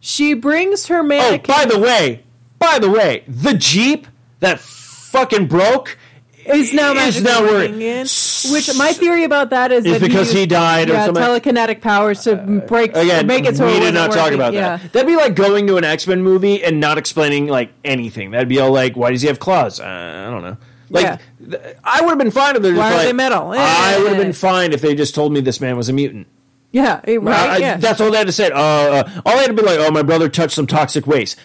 she 0.00 0.32
brings 0.34 0.86
her 0.86 1.02
man 1.02 1.40
Oh, 1.44 1.46
by 1.46 1.66
the 1.66 1.78
way, 1.78 2.22
by 2.58 2.78
the 2.78 2.88
way, 2.90 3.24
the 3.28 3.52
jeep 3.54 4.06
that 4.40 4.60
fucking 4.60 5.46
broke 5.46 5.98
is 6.46 6.72
now 6.72 6.94
is 6.94 7.22
now 7.22 7.42
working 7.42 7.72
working. 7.72 7.80
in. 7.82 8.06
Which 8.50 8.76
my 8.76 8.92
theory 8.92 9.24
about 9.24 9.50
that 9.50 9.72
is, 9.72 9.84
Is 9.84 9.92
that 9.92 10.00
because 10.06 10.30
he 10.32 10.46
died 10.46 10.88
or 10.90 10.94
yeah, 10.94 11.06
something? 11.06 11.22
telekinetic 11.22 11.80
powers 11.80 12.22
to 12.24 12.36
break 12.68 12.96
Again, 12.96 13.26
make 13.26 13.44
it 13.44 13.56
so 13.56 13.66
we 13.66 13.72
it 13.76 13.80
did 13.80 13.94
not 13.94 14.12
talk 14.12 14.32
about 14.32 14.52
yeah. 14.52 14.76
that. 14.76 14.92
That'd 14.92 15.06
be 15.08 15.16
like 15.16 15.34
going 15.34 15.66
to 15.66 15.76
an 15.76 15.84
X 15.84 16.06
Men 16.06 16.22
movie 16.22 16.62
and 16.62 16.80
not 16.80 16.98
explaining 16.98 17.46
like 17.48 17.72
anything. 17.84 18.30
That'd 18.30 18.48
be 18.48 18.58
all 18.60 18.70
like, 18.72 18.96
why 18.96 19.10
does 19.10 19.22
he 19.22 19.28
have 19.28 19.38
claws? 19.40 19.80
Uh, 19.80 19.84
I 19.84 20.30
don't 20.30 20.42
know. 20.42 20.56
Like, 20.90 21.04
Yeah. 21.04 21.18
th- 21.50 21.76
I 21.84 22.00
would 22.00 22.08
have 22.10 22.18
been 22.18 22.30
fine 22.30 22.56
if 22.56 22.62
they're 22.62 22.72
just 22.72 22.80
Why 22.80 22.92
are 22.92 22.96
like, 22.96 23.06
they 23.06 23.12
metal? 23.12 23.52
I 23.56 23.98
would 23.98 24.08
have 24.08 24.16
been 24.18 24.32
fine 24.32 24.72
if 24.72 24.80
they 24.80 24.94
just 24.94 25.14
told 25.14 25.32
me 25.32 25.40
this 25.40 25.60
man 25.60 25.76
was 25.76 25.88
a 25.88 25.92
mutant. 25.92 26.26
Yeah, 26.72 27.00
right. 27.06 27.26
I- 27.28 27.56
yeah. 27.58 27.76
That's 27.76 28.00
all 28.00 28.10
they 28.10 28.18
had 28.18 28.26
to 28.28 28.32
say. 28.32 28.50
Uh, 28.50 28.58
uh, 28.60 29.20
all 29.26 29.34
they 29.34 29.40
had 29.42 29.48
to 29.48 29.54
be 29.54 29.62
like, 29.62 29.78
"Oh, 29.80 29.90
my 29.90 30.02
brother 30.02 30.28
touched 30.28 30.54
some 30.54 30.66
toxic 30.68 31.06
waste." 31.06 31.36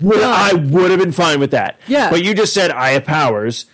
Would. 0.00 0.20
I 0.22 0.52
would 0.52 0.90
have 0.90 1.00
been 1.00 1.12
fine 1.12 1.40
with 1.40 1.52
that. 1.52 1.78
Yeah. 1.86 2.10
But 2.10 2.22
you 2.24 2.34
just 2.34 2.52
said 2.52 2.70
I 2.70 2.90
have 2.90 3.04
powers, 3.04 3.64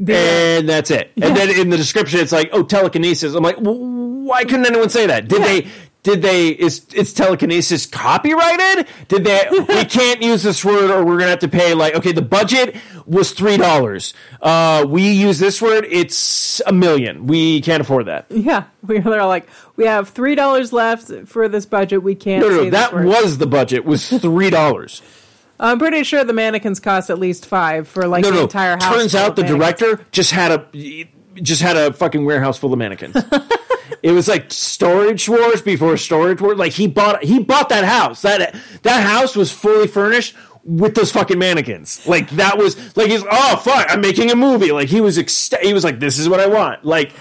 The- 0.00 0.14
and 0.16 0.68
that's 0.68 0.90
it. 0.90 1.12
And 1.20 1.36
then 1.36 1.50
in 1.50 1.68
the 1.70 1.76
description, 1.76 2.20
it's 2.20 2.32
like, 2.32 2.48
"Oh, 2.52 2.62
telekinesis." 2.62 3.34
I'm 3.34 3.42
like, 3.44 3.60
well, 3.60 3.76
why 3.78 4.44
couldn't 4.44 4.66
anyone 4.66 4.88
say 4.88 5.06
that? 5.06 5.28
Did 5.28 5.40
Yeah. 5.40 5.46
they? 5.46 5.66
Did 6.02 6.22
they? 6.22 6.48
Is 6.48 6.86
it's 6.94 7.12
telekinesis 7.12 7.84
copyrighted? 7.84 8.86
Did 9.08 9.24
they? 9.24 9.46
we 9.50 9.84
can't 9.84 10.22
use 10.22 10.42
this 10.42 10.64
word, 10.64 10.90
or 10.90 11.04
we're 11.04 11.18
gonna 11.18 11.28
have 11.30 11.40
to 11.40 11.48
pay. 11.48 11.74
Like, 11.74 11.94
okay, 11.96 12.12
the 12.12 12.22
budget 12.22 12.74
was 13.04 13.32
three 13.32 13.58
dollars. 13.58 14.14
Uh, 14.40 14.86
we 14.88 15.10
use 15.12 15.38
this 15.38 15.60
word. 15.60 15.84
It's 15.90 16.62
a 16.66 16.72
million. 16.72 17.26
We 17.26 17.60
can't 17.60 17.82
afford 17.82 18.06
that. 18.06 18.24
yeah, 18.30 18.64
we 18.86 19.00
they're 19.00 19.26
like 19.26 19.46
we 19.76 19.84
have 19.84 20.08
three 20.08 20.34
dollars 20.34 20.72
left 20.72 21.10
for 21.26 21.48
this 21.50 21.66
budget. 21.66 22.02
We 22.02 22.14
can't. 22.14 22.42
No, 22.42 22.48
no, 22.48 22.64
no 22.64 22.70
that 22.70 22.94
word. 22.94 23.04
was 23.04 23.36
the 23.36 23.46
budget. 23.46 23.84
Was 23.84 24.08
three 24.08 24.48
dollars. 24.48 25.02
I'm 25.60 25.78
pretty 25.78 26.04
sure 26.04 26.24
the 26.24 26.32
mannequins 26.32 26.80
cost 26.80 27.10
at 27.10 27.18
least 27.18 27.44
five 27.44 27.86
for 27.86 28.08
like 28.08 28.22
no, 28.22 28.30
the 28.30 28.36
no. 28.36 28.42
entire 28.42 28.76
house. 28.76 28.94
Turns 28.94 29.14
out 29.14 29.36
the 29.36 29.42
mannequins. 29.42 29.78
director 29.78 30.06
just 30.10 30.30
had 30.30 30.52
a 30.52 31.08
just 31.34 31.60
had 31.60 31.76
a 31.76 31.92
fucking 31.92 32.24
warehouse 32.24 32.58
full 32.58 32.72
of 32.72 32.78
mannequins. 32.78 33.14
it 34.02 34.12
was 34.12 34.26
like 34.26 34.50
storage 34.50 35.28
wars 35.28 35.60
before 35.60 35.96
storage 35.98 36.40
wars. 36.40 36.58
Like 36.58 36.72
he 36.72 36.86
bought 36.86 37.22
he 37.22 37.38
bought 37.40 37.68
that 37.68 37.84
house. 37.84 38.22
That 38.22 38.54
that 38.82 39.06
house 39.06 39.36
was 39.36 39.52
fully 39.52 39.86
furnished 39.86 40.34
with 40.64 40.94
those 40.94 41.12
fucking 41.12 41.38
mannequins. 41.38 42.06
Like 42.06 42.30
that 42.30 42.56
was 42.56 42.96
like 42.96 43.10
he's 43.10 43.22
oh 43.30 43.56
fuck 43.56 43.86
I'm 43.90 44.00
making 44.00 44.30
a 44.30 44.36
movie. 44.36 44.72
Like 44.72 44.88
he 44.88 45.02
was 45.02 45.18
ext- 45.18 45.60
he 45.60 45.74
was 45.74 45.84
like 45.84 46.00
this 46.00 46.18
is 46.18 46.28
what 46.28 46.40
I 46.40 46.46
want. 46.46 46.86
Like 46.86 47.12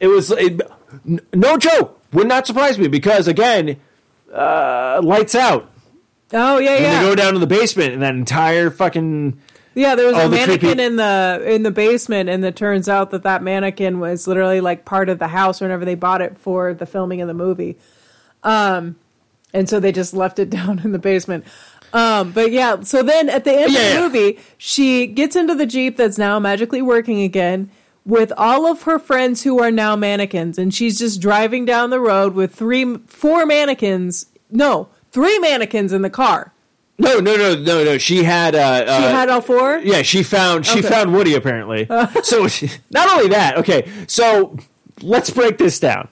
it 0.00 0.08
was 0.08 0.32
it, 0.32 0.60
no 1.32 1.56
joke. 1.58 2.00
Would 2.12 2.28
not 2.28 2.46
surprise 2.46 2.78
me 2.78 2.88
because 2.88 3.28
again, 3.28 3.80
uh, 4.32 5.00
lights 5.02 5.34
out. 5.34 5.70
Oh 6.32 6.58
yeah, 6.58 6.72
And 6.74 6.82
yeah, 6.84 7.02
they 7.02 7.08
go 7.08 7.14
down 7.14 7.34
to 7.34 7.38
the 7.38 7.46
basement 7.46 7.92
and 7.92 8.02
that 8.02 8.14
entire 8.14 8.70
fucking 8.70 9.38
yeah. 9.74 9.94
There 9.94 10.06
was 10.06 10.16
a 10.16 10.22
the 10.22 10.28
mannequin 10.28 10.58
creepy- 10.60 10.82
in 10.82 10.96
the 10.96 11.42
in 11.46 11.62
the 11.64 11.70
basement, 11.70 12.28
and 12.30 12.44
it 12.44 12.56
turns 12.56 12.88
out 12.88 13.10
that 13.10 13.22
that 13.24 13.42
mannequin 13.42 14.00
was 14.00 14.26
literally 14.26 14.60
like 14.60 14.84
part 14.84 15.08
of 15.08 15.18
the 15.18 15.28
house 15.28 15.60
whenever 15.60 15.84
they 15.84 15.94
bought 15.94 16.22
it 16.22 16.38
for 16.38 16.72
the 16.74 16.86
filming 16.86 17.20
of 17.20 17.28
the 17.28 17.34
movie. 17.34 17.76
Um, 18.42 18.96
and 19.52 19.68
so 19.68 19.80
they 19.80 19.92
just 19.92 20.14
left 20.14 20.38
it 20.38 20.50
down 20.50 20.80
in 20.80 20.92
the 20.92 20.98
basement. 20.98 21.44
Um, 21.92 22.32
but 22.32 22.50
yeah, 22.50 22.80
so 22.80 23.02
then 23.04 23.28
at 23.28 23.44
the 23.44 23.52
end 23.52 23.72
Yeah, 23.72 23.78
of 23.80 23.84
the 23.84 23.94
yeah. 23.94 24.00
movie, 24.00 24.38
she 24.58 25.06
gets 25.06 25.36
into 25.36 25.54
the 25.54 25.66
jeep 25.66 25.96
that's 25.96 26.18
now 26.18 26.40
magically 26.40 26.82
working 26.82 27.22
again 27.22 27.70
with 28.04 28.32
all 28.36 28.66
of 28.66 28.82
her 28.82 28.98
friends 28.98 29.44
who 29.44 29.60
are 29.62 29.70
now 29.70 29.94
mannequins, 29.94 30.58
and 30.58 30.74
she's 30.74 30.98
just 30.98 31.20
driving 31.20 31.64
down 31.64 31.90
the 31.90 32.00
road 32.00 32.34
with 32.34 32.52
three, 32.54 32.98
four 33.06 33.46
mannequins. 33.46 34.26
No, 34.50 34.88
three 35.14 35.38
mannequins 35.38 35.92
in 35.94 36.02
the 36.02 36.10
car. 36.10 36.52
No, 36.98 37.18
no, 37.18 37.36
no, 37.36 37.54
no, 37.56 37.82
no. 37.84 37.98
She 37.98 38.22
had. 38.24 38.54
Uh, 38.54 38.84
She 38.84 39.04
uh, 39.06 39.10
had 39.10 39.28
all 39.30 39.40
four. 39.40 39.78
Yeah, 39.78 40.02
she 40.02 40.22
found 40.22 40.66
she 40.66 40.80
Okay. 40.80 40.88
found 40.88 41.14
Woody 41.14 41.34
apparently. 41.34 41.88
so 42.22 42.46
she- 42.48 42.70
not 42.90 43.08
only 43.10 43.28
that. 43.30 43.56
Okay, 43.58 43.90
so 44.06 44.56
let's 45.00 45.30
break 45.30 45.58
this 45.58 45.80
down. 45.80 46.08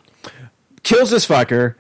Kills 0.83 1.11
this 1.11 1.27
fucker, 1.27 1.74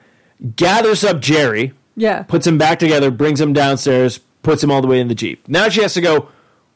gathers 0.54 1.02
up 1.02 1.20
Jerry, 1.20 1.72
Yeah. 1.96 2.22
puts 2.22 2.46
him 2.46 2.58
back 2.58 2.78
together, 2.78 3.10
brings 3.10 3.40
him 3.40 3.52
downstairs, 3.52 4.20
puts 4.42 4.62
him 4.62 4.70
all 4.70 4.80
the 4.82 4.86
way 4.88 5.00
in 5.00 5.08
the 5.08 5.14
jeep. 5.16 5.48
Now 5.48 5.68
she 5.68 5.82
has 5.82 5.94
to 5.94 6.00
go. 6.00 6.28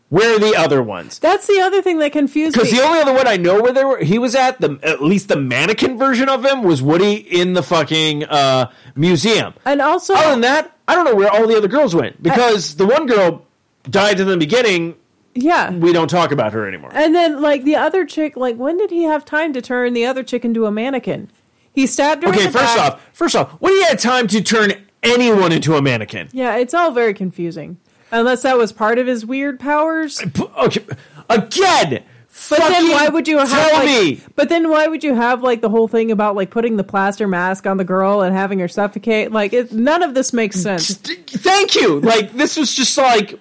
Where 0.09 0.37
are 0.37 0.39
the 0.39 0.55
other 0.57 0.83
ones? 0.83 1.19
That's 1.19 1.49
the 1.49 1.61
other 1.61 1.83
thing 1.83 1.99
that 1.99 2.13
confused 2.13 2.57
me. 2.57 2.63
Because 2.63 2.77
the 2.79 2.85
only 2.85 3.01
other 3.01 3.13
one 3.13 3.27
I 3.27 3.37
know 3.37 3.61
where 3.61 3.73
they 3.73 3.85
were, 3.85 3.99
he 3.99 4.19
was 4.21 4.37
at 4.37 4.61
the 4.61 4.79
at 4.83 5.03
least 5.03 5.29
the 5.29 5.37
mannequin 5.37 5.99
version 5.99 6.29
of 6.29 6.45
him 6.45 6.63
was 6.63 6.81
Woody 6.81 7.15
in 7.15 7.55
the 7.55 7.63
fucking 7.63 8.25
uh, 8.25 8.71
museum. 8.95 9.55
and 9.65 9.83
also, 9.83 10.15
Other 10.15 10.31
than 10.31 10.43
that, 10.43 10.77
I 10.87 10.95
don't 10.95 11.05
know 11.05 11.15
where 11.17 11.29
all 11.31 11.47
the 11.49 11.57
other 11.57 11.67
girls 11.69 11.95
went 11.95 12.23
because 12.23 12.77
the 12.77 12.87
one 12.87 13.07
girl 13.07 13.45
died 13.91 14.21
in 14.21 14.29
the 14.29 14.37
beginning. 14.37 14.95
yeah. 15.35 15.73
We 15.73 15.93
don't 15.93 16.09
talk 16.09 16.31
about 16.31 16.53
her 16.53 16.69
anymore. 16.69 16.91
And 16.95 17.13
then, 17.13 17.43
like, 17.43 17.65
the 17.65 17.75
other 17.77 18.05
chick, 18.07 18.37
like, 18.37 18.57
when 18.57 18.77
did 18.77 18.91
he 18.91 19.03
have 19.03 19.25
time 19.25 19.53
to 19.55 19.61
turn 19.61 19.93
the 19.93 20.07
other 20.07 20.23
chick 20.23 20.45
into 20.45 20.67
a 20.67 20.71
mannequin? 20.71 21.29
He 21.73 21.87
stabbed 21.89 22.23
her. 22.23 22.29
Okay, 22.31 22.47
in 22.47 22.53
the 22.53 22.59
first 22.59 22.77
back. 22.77 22.93
off, 22.95 23.07
first 23.13 23.35
off, 23.35 23.51
when 23.61 23.73
you 23.75 23.85
have 23.87 23.99
time 24.01 24.29
to 24.29 24.41
turn 24.41 24.73
anyone 25.03 25.51
into 25.53 25.75
a 25.75 25.83
mannequin. 25.83 26.29
Yeah, 26.33 26.57
it's 26.57 26.75
all 26.75 26.91
very 26.93 27.13
confusing. 27.13 27.77
Unless 28.17 28.43
that 28.43 28.57
was 28.57 28.73
part 28.73 28.99
of 28.99 29.07
his 29.07 29.27
weird 29.27 29.61
powers. 29.61 30.23
Okay, 30.23 30.87
again. 31.29 32.03
But 32.51 32.59
then 32.59 32.91
why 32.91 33.09
would 33.09 33.29
you 33.29 33.39
have 33.39 33.49
tell 33.49 33.73
like, 33.73 33.87
me? 33.87 34.21
But 34.35 34.49
then 34.49 34.69
why 34.69 34.87
would 34.87 35.03
you 35.03 35.15
have 35.15 35.43
like 35.43 35.61
the 35.63 35.71
whole 35.71 35.89
thing 35.89 36.11
about 36.11 36.37
like 36.37 36.51
putting 36.51 36.77
the 36.77 36.85
plaster 36.85 37.27
mask 37.27 37.67
on 37.67 37.77
the 37.77 37.85
girl 37.85 38.21
and 38.21 38.35
having 38.35 38.59
her 38.59 38.69
suffocate? 38.69 39.33
Like 39.33 39.53
it, 39.53 39.73
none 39.73 40.03
of 40.03 40.15
this 40.15 40.33
makes 40.33 40.61
sense. 40.61 40.95
Thank 40.95 41.75
you. 41.75 42.01
Like 42.01 42.33
this 42.33 42.57
was 42.57 42.75
just 42.75 42.97
like 42.99 43.39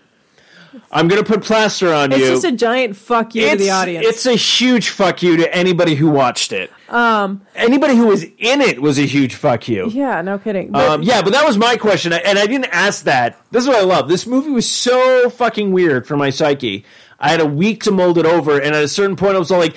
I'm 0.91 1.07
gonna 1.07 1.23
put 1.23 1.41
plaster 1.43 1.93
on 1.93 2.11
It's 2.11 2.19
you. 2.19 2.25
It's 2.33 2.41
just 2.41 2.53
a 2.53 2.55
giant 2.55 2.95
fuck 2.95 3.35
you 3.35 3.49
to 3.49 3.55
the 3.55 3.69
audience. 3.71 4.05
It's 4.07 4.25
a 4.25 4.35
huge 4.35 4.89
fuck 4.89 5.21
you 5.23 5.37
to 5.37 5.55
anybody 5.55 5.95
who 5.95 6.09
watched 6.09 6.51
it. 6.51 6.71
Um, 6.89 7.41
anybody 7.55 7.95
who 7.95 8.07
was 8.07 8.23
in 8.23 8.61
it 8.61 8.81
was 8.81 8.99
a 8.99 9.05
huge 9.05 9.35
fuck 9.35 9.67
you. 9.67 9.87
yeah, 9.89 10.21
no 10.21 10.37
kidding. 10.37 10.71
But 10.71 10.89
Um, 10.89 11.03
yeah, 11.03 11.21
but 11.21 11.33
that 11.33 11.45
was 11.45 11.57
my 11.57 11.77
question, 11.77 12.13
and 12.13 12.37
I 12.37 12.45
didn't 12.45 12.65
ask 12.71 13.05
that. 13.05 13.39
This 13.51 13.63
is 13.63 13.67
what 13.69 13.77
I 13.77 13.83
love. 13.83 14.07
This 14.07 14.27
movie 14.27 14.51
was 14.51 14.69
so 14.69 15.29
fucking 15.29 15.71
weird 15.71 16.05
for 16.07 16.15
my 16.15 16.29
psyche. 16.29 16.85
I 17.19 17.29
had 17.29 17.39
a 17.41 17.45
week 17.45 17.83
to 17.83 17.91
mold 17.91 18.17
it 18.17 18.25
over, 18.25 18.59
and 18.59 18.75
at 18.75 18.83
a 18.83 18.87
certain 18.87 19.15
point, 19.15 19.35
I 19.35 19.39
was 19.39 19.49
all 19.51 19.59
like, 19.59 19.75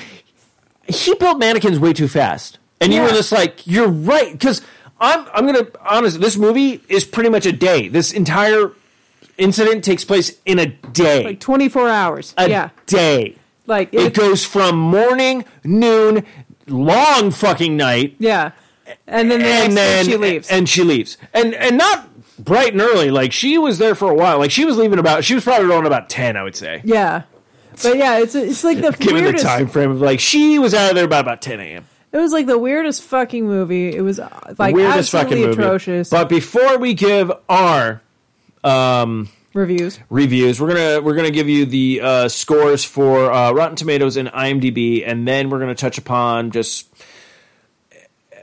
"He 0.89 1.15
built 1.15 1.39
mannequins 1.39 1.79
way 1.79 1.93
too 1.93 2.09
fast," 2.09 2.59
and 2.81 2.93
you 2.93 3.03
were 3.03 3.11
just 3.11 3.33
like, 3.33 3.67
"You're 3.67 3.89
right," 3.89 4.33
because 4.33 4.61
I'm 5.01 5.25
I'm 5.33 5.47
gonna 5.47 5.67
honest. 5.89 6.21
This 6.21 6.37
movie 6.37 6.83
is 6.89 7.05
pretty 7.05 7.31
much 7.31 7.47
a 7.47 7.53
day. 7.53 7.89
This 7.89 8.13
entire 8.13 8.73
incident 9.39 9.85
takes 9.85 10.05
place 10.05 10.39
in 10.45 10.59
a 10.59 10.67
day. 10.67 11.25
like 11.25 11.41
24 11.41 11.89
hours. 11.89 12.35
a 12.37 12.49
yeah. 12.49 12.71
day. 12.87 13.37
Like 13.67 13.93
It 13.95 14.01
it, 14.07 14.15
goes 14.15 14.45
from 14.45 14.77
morning, 14.79 15.45
noon, 15.65 16.25
long 16.67 17.31
fucking 17.31 17.77
night, 17.77 18.17
yeah. 18.19 18.53
And 19.07 19.31
then 19.31 19.41
the 19.41 19.47
and 19.47 19.77
then 19.77 20.05
she 20.07 20.17
leaves. 20.17 20.49
and 20.51 20.67
she 20.69 20.83
leaves, 20.83 21.19
and 21.35 21.55
and 21.55 21.77
not 21.77 22.09
bright 22.43 22.73
and 22.73 22.81
early. 22.81 23.11
Like 23.11 23.33
she 23.33 23.59
was 23.59 23.77
there 23.77 23.95
for 23.95 24.11
a 24.11 24.15
while. 24.15 24.39
Like 24.39 24.51
she 24.51 24.65
was 24.65 24.79
leaving 24.79 24.99
about. 24.99 25.25
She 25.25 25.35
was 25.35 25.45
probably 25.45 25.67
rolling 25.67 25.87
about 25.87 26.09
ten, 26.09 26.37
I 26.39 26.43
would 26.43 26.57
say. 26.57 26.81
yeah. 26.85 27.25
But 27.83 27.99
yeah, 27.99 28.19
it's 28.19 28.35
it's 28.35 28.65
like 28.65 28.81
the 28.81 28.93
Given 28.93 29.23
weirdest. 29.25 29.45
the 29.45 29.49
time 29.51 29.69
frame 29.69 29.91
of 29.91 30.01
like 30.01 30.21
she 30.21 30.59
was 30.59 30.73
out 30.73 30.89
of 30.91 30.97
there 30.97 31.07
by 31.07 31.19
about 31.19 31.43
ten 31.43 31.61
a.m. 31.61 31.85
It 32.11 32.17
was 32.17 32.33
like 32.33 32.47
the 32.47 32.59
weirdest 32.59 33.03
fucking 33.03 33.47
movie. 33.47 33.95
It 33.95 34.01
was 34.01 34.19
uh, 34.19 34.55
like 34.59 34.75
Weirdest 34.75 35.11
fucking 35.13 35.27
absolutely 35.27 35.49
movie. 35.49 35.63
atrocious. 35.63 36.09
But 36.09 36.31
before 36.31 36.79
we 36.79 36.95
give 36.95 37.31
our 37.51 38.01
Reviews. 39.55 39.99
reviews, 40.11 40.61
we're 40.61 40.69
gonna 40.69 41.01
we're 41.01 41.17
gonna 41.17 41.31
give 41.31 41.49
you 41.49 41.67
the 41.67 42.01
uh, 42.03 42.29
scores 42.29 42.85
for 42.85 43.33
uh, 43.33 43.53
Rotten 43.53 43.77
Tomatoes 43.77 44.17
and 44.17 44.29
IMDb, 44.29 45.03
and 45.07 45.27
then 45.27 45.51
we're 45.51 45.59
gonna 45.59 45.75
touch 45.75 45.99
upon 45.99 46.51
just. 46.51 46.87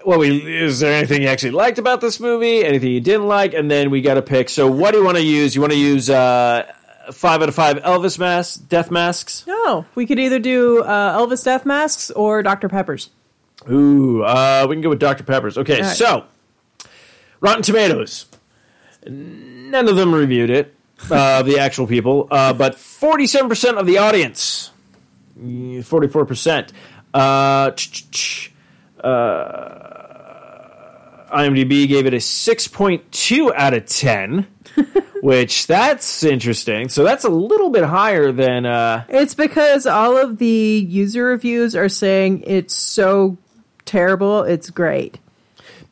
Well, 0.05 0.19
we, 0.19 0.61
is 0.61 0.81
there 0.81 0.93
anything 0.93 1.23
you 1.23 1.29
actually 1.29 1.51
liked 1.51 1.79
about 1.79 1.99
this 1.99 2.19
movie? 2.19 2.63
Anything 2.63 2.91
you 2.91 3.01
didn't 3.01 3.27
like? 3.27 3.55
And 3.55 3.71
then 3.71 3.89
we 3.89 4.01
got 4.01 4.13
to 4.15 4.21
pick. 4.21 4.49
So, 4.49 4.69
what 4.69 4.91
do 4.91 4.99
you 4.99 5.03
want 5.03 5.17
to 5.17 5.23
use? 5.23 5.55
You 5.55 5.61
want 5.61 5.73
to 5.73 5.79
use 5.79 6.11
uh, 6.11 6.71
five 7.11 7.41
out 7.41 7.49
of 7.49 7.55
five 7.55 7.77
Elvis 7.77 8.19
masks, 8.19 8.55
death 8.55 8.91
masks? 8.91 9.45
No, 9.47 9.85
we 9.95 10.05
could 10.05 10.19
either 10.19 10.37
do 10.37 10.83
uh, 10.83 11.17
Elvis 11.17 11.43
Death 11.43 11.65
Masks 11.65 12.11
or 12.11 12.43
Dr 12.43 12.69
Pepper's. 12.69 13.09
Ooh, 13.69 14.23
uh, 14.23 14.65
we 14.69 14.75
can 14.75 14.81
go 14.81 14.89
with 14.89 14.99
Dr. 14.99 15.23
Pepper's. 15.23 15.57
Okay, 15.57 15.81
right. 15.81 15.95
so 15.95 16.25
Rotten 17.39 17.63
Tomatoes. 17.63 18.27
None 19.75 19.89
of 19.89 19.97
them 19.97 20.15
reviewed 20.15 20.49
it, 20.49 20.73
uh, 21.11 21.41
the 21.43 21.59
actual 21.59 21.85
people, 21.85 22.29
uh, 22.31 22.53
but 22.53 22.75
47% 22.75 23.77
of 23.77 23.85
the 23.85 23.97
audience, 23.97 24.71
mm, 25.37 25.83
44%. 25.83 26.69
Uh, 27.13 27.71
ch- 27.71 27.91
ch- 27.91 28.11
ch- 28.11 28.53
uh, 29.03 29.09
IMDb 31.35 31.89
gave 31.89 32.05
it 32.05 32.13
a 32.13 32.21
6.2 32.21 33.51
out 33.53 33.73
of 33.73 33.85
10, 33.85 34.47
which 35.21 35.67
that's 35.67 36.23
interesting. 36.23 36.87
So 36.87 37.03
that's 37.03 37.25
a 37.25 37.29
little 37.29 37.69
bit 37.69 37.83
higher 37.83 38.31
than. 38.31 38.65
Uh, 38.65 39.03
It's 39.09 39.35
because 39.35 39.85
all 39.85 40.15
of 40.15 40.37
the 40.37 40.85
user 40.87 41.25
reviews 41.25 41.75
are 41.75 41.89
saying 41.89 42.43
it's 42.47 42.73
so 42.75 43.37
terrible, 43.83 44.43
it's 44.43 44.69
great. 44.69 45.19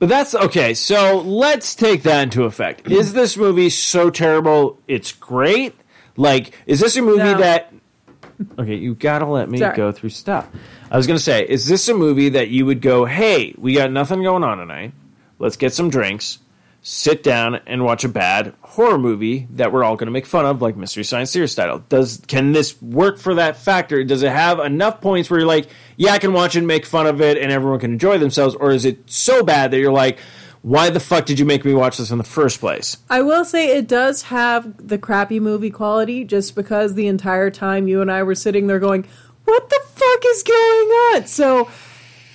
But 0.04 0.10
that's 0.10 0.36
okay. 0.36 0.74
So 0.74 1.20
let's 1.22 1.76
take 1.76 2.04
that 2.04 2.24
into 2.24 2.44
effect. 2.44 2.92
Is 2.92 3.14
this 3.14 3.38
movie 3.38 3.70
so 3.70 4.10
terrible 4.10 4.78
it's 4.86 5.14
great? 5.14 5.74
Like, 6.18 6.60
is 6.66 6.82
this 6.82 6.98
a 6.98 7.02
movie 7.02 7.20
No. 7.20 7.38
that. 7.38 7.72
Okay, 8.60 8.76
you 8.76 8.96
gotta 8.96 9.26
let 9.26 9.50
me 9.50 9.60
Sorry. 9.60 9.78
go 9.78 9.94
through 9.94 10.10
stuff. 10.10 10.50
I 10.92 10.98
was 10.98 11.08
gonna 11.08 11.20
say, 11.20 11.46
is 11.48 11.68
this 11.68 11.88
a 11.88 11.94
movie 11.94 12.28
that 12.28 12.50
you 12.50 12.66
would 12.66 12.82
go, 12.82 13.06
hey, 13.06 13.56
we 13.58 13.76
got 13.76 13.94
nothing 13.94 14.22
going 14.24 14.44
on 14.44 14.58
tonight. 14.58 14.92
Let's 15.40 15.56
get 15.56 15.72
some 15.74 15.90
drinks, 15.90 16.40
sit 16.86 17.24
down, 17.24 17.56
and 17.66 17.86
watch 17.86 18.04
a 18.04 18.10
bad 18.10 18.54
horror 18.62 18.98
movie 19.00 19.48
that 19.52 19.72
we're 19.72 19.86
all 19.86 19.96
gonna 19.96 20.12
make 20.12 20.26
fun 20.26 20.46
of, 20.46 20.62
like 20.62 20.76
Mystery 20.76 21.06
Science 21.06 21.32
Theater 21.32 21.48
style. 21.48 21.84
Does 21.88 22.22
can 22.28 22.52
this 22.52 22.80
work 22.82 23.18
for 23.18 23.36
that 23.36 23.56
factor? 23.56 24.04
Does 24.04 24.22
it 24.22 24.32
have 24.32 24.60
enough 24.60 25.00
points 25.00 25.30
where 25.30 25.40
you're 25.40 25.48
like, 25.48 25.70
yeah, 25.96 26.12
I 26.12 26.20
can 26.20 26.34
watch 26.34 26.58
and 26.58 26.68
make 26.68 26.86
fun 26.86 27.08
of 27.08 27.22
it, 27.22 27.38
and 27.38 27.52
everyone 27.52 27.80
can 27.80 27.94
enjoy 27.94 28.18
themselves, 28.18 28.54
or 28.56 28.72
is 28.72 28.84
it 28.84 29.10
so 29.10 29.44
bad 29.44 29.72
that 29.72 29.80
you're 29.80 29.94
like, 29.94 30.20
why 30.62 30.90
the 30.90 31.00
fuck 31.00 31.26
did 31.26 31.40
you 31.40 31.46
make 31.46 31.64
me 31.64 31.74
watch 31.74 31.98
this 31.98 32.12
in 32.12 32.18
the 32.18 32.24
first 32.24 32.60
place? 32.60 32.98
I 33.10 33.22
will 33.22 33.46
say 33.46 33.78
it 33.78 33.88
does 33.88 34.24
have 34.24 34.88
the 34.88 34.98
crappy 34.98 35.40
movie 35.40 35.72
quality 35.72 36.26
just 36.26 36.54
because 36.54 36.96
the 36.96 37.08
entire 37.08 37.50
time 37.50 37.88
you 37.88 38.02
and 38.02 38.12
I 38.12 38.24
were 38.24 38.36
sitting 38.36 38.68
there 38.68 38.80
going, 38.80 39.06
What 39.46 39.70
the 39.70 39.80
fuck 39.86 40.24
is 40.26 40.44
going 40.44 40.90
on? 40.90 41.28
So 41.28 41.70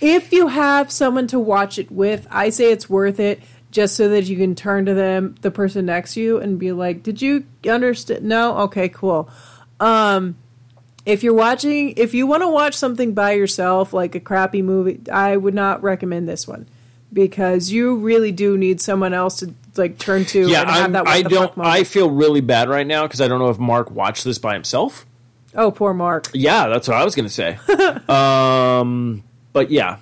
if 0.00 0.32
you 0.32 0.48
have 0.48 0.92
someone 0.92 1.26
to 1.28 1.38
watch 1.38 1.78
it 1.78 1.90
with, 1.90 2.26
I 2.30 2.50
say 2.50 2.70
it's 2.70 2.88
worth 2.88 3.18
it 3.18 3.40
just 3.70 3.96
so 3.96 4.08
that 4.08 4.24
you 4.24 4.36
can 4.36 4.54
turn 4.54 4.86
to 4.86 4.94
them, 4.94 5.34
the 5.42 5.50
person 5.50 5.86
next 5.86 6.14
to 6.14 6.20
you, 6.20 6.38
and 6.38 6.58
be 6.58 6.72
like, 6.72 7.02
Did 7.02 7.20
you 7.20 7.44
understand? 7.68 8.24
No? 8.24 8.58
Okay, 8.58 8.88
cool. 8.88 9.30
Um, 9.80 10.36
if 11.06 11.22
you're 11.22 11.34
watching, 11.34 11.94
if 11.96 12.14
you 12.14 12.26
want 12.26 12.42
to 12.42 12.48
watch 12.48 12.74
something 12.74 13.14
by 13.14 13.32
yourself, 13.32 13.92
like 13.92 14.14
a 14.14 14.20
crappy 14.20 14.62
movie, 14.62 15.00
I 15.10 15.36
would 15.36 15.54
not 15.54 15.82
recommend 15.82 16.28
this 16.28 16.46
one 16.46 16.68
because 17.12 17.70
you 17.70 17.96
really 17.96 18.32
do 18.32 18.58
need 18.58 18.80
someone 18.80 19.14
else 19.14 19.38
to 19.38 19.54
like 19.76 19.98
turn 19.98 20.24
to. 20.26 20.48
Yeah, 20.48 20.62
and 20.62 20.70
have 20.70 20.84
I'm, 20.84 20.92
that 20.92 21.08
I 21.08 21.22
don't. 21.22 21.52
I 21.58 21.84
feel 21.84 22.10
really 22.10 22.40
bad 22.40 22.68
right 22.68 22.86
now 22.86 23.06
because 23.06 23.20
I 23.20 23.28
don't 23.28 23.38
know 23.38 23.48
if 23.48 23.58
Mark 23.58 23.90
watched 23.90 24.24
this 24.24 24.38
by 24.38 24.54
himself. 24.54 25.06
oh, 25.54 25.70
poor 25.70 25.94
Mark. 25.94 26.28
Yeah, 26.34 26.68
that's 26.68 26.88
what 26.88 26.96
I 26.96 27.04
was 27.04 27.14
gonna 27.14 27.28
say. 27.28 27.58
um, 28.08 29.22
but 29.52 29.70
yeah, 29.70 29.98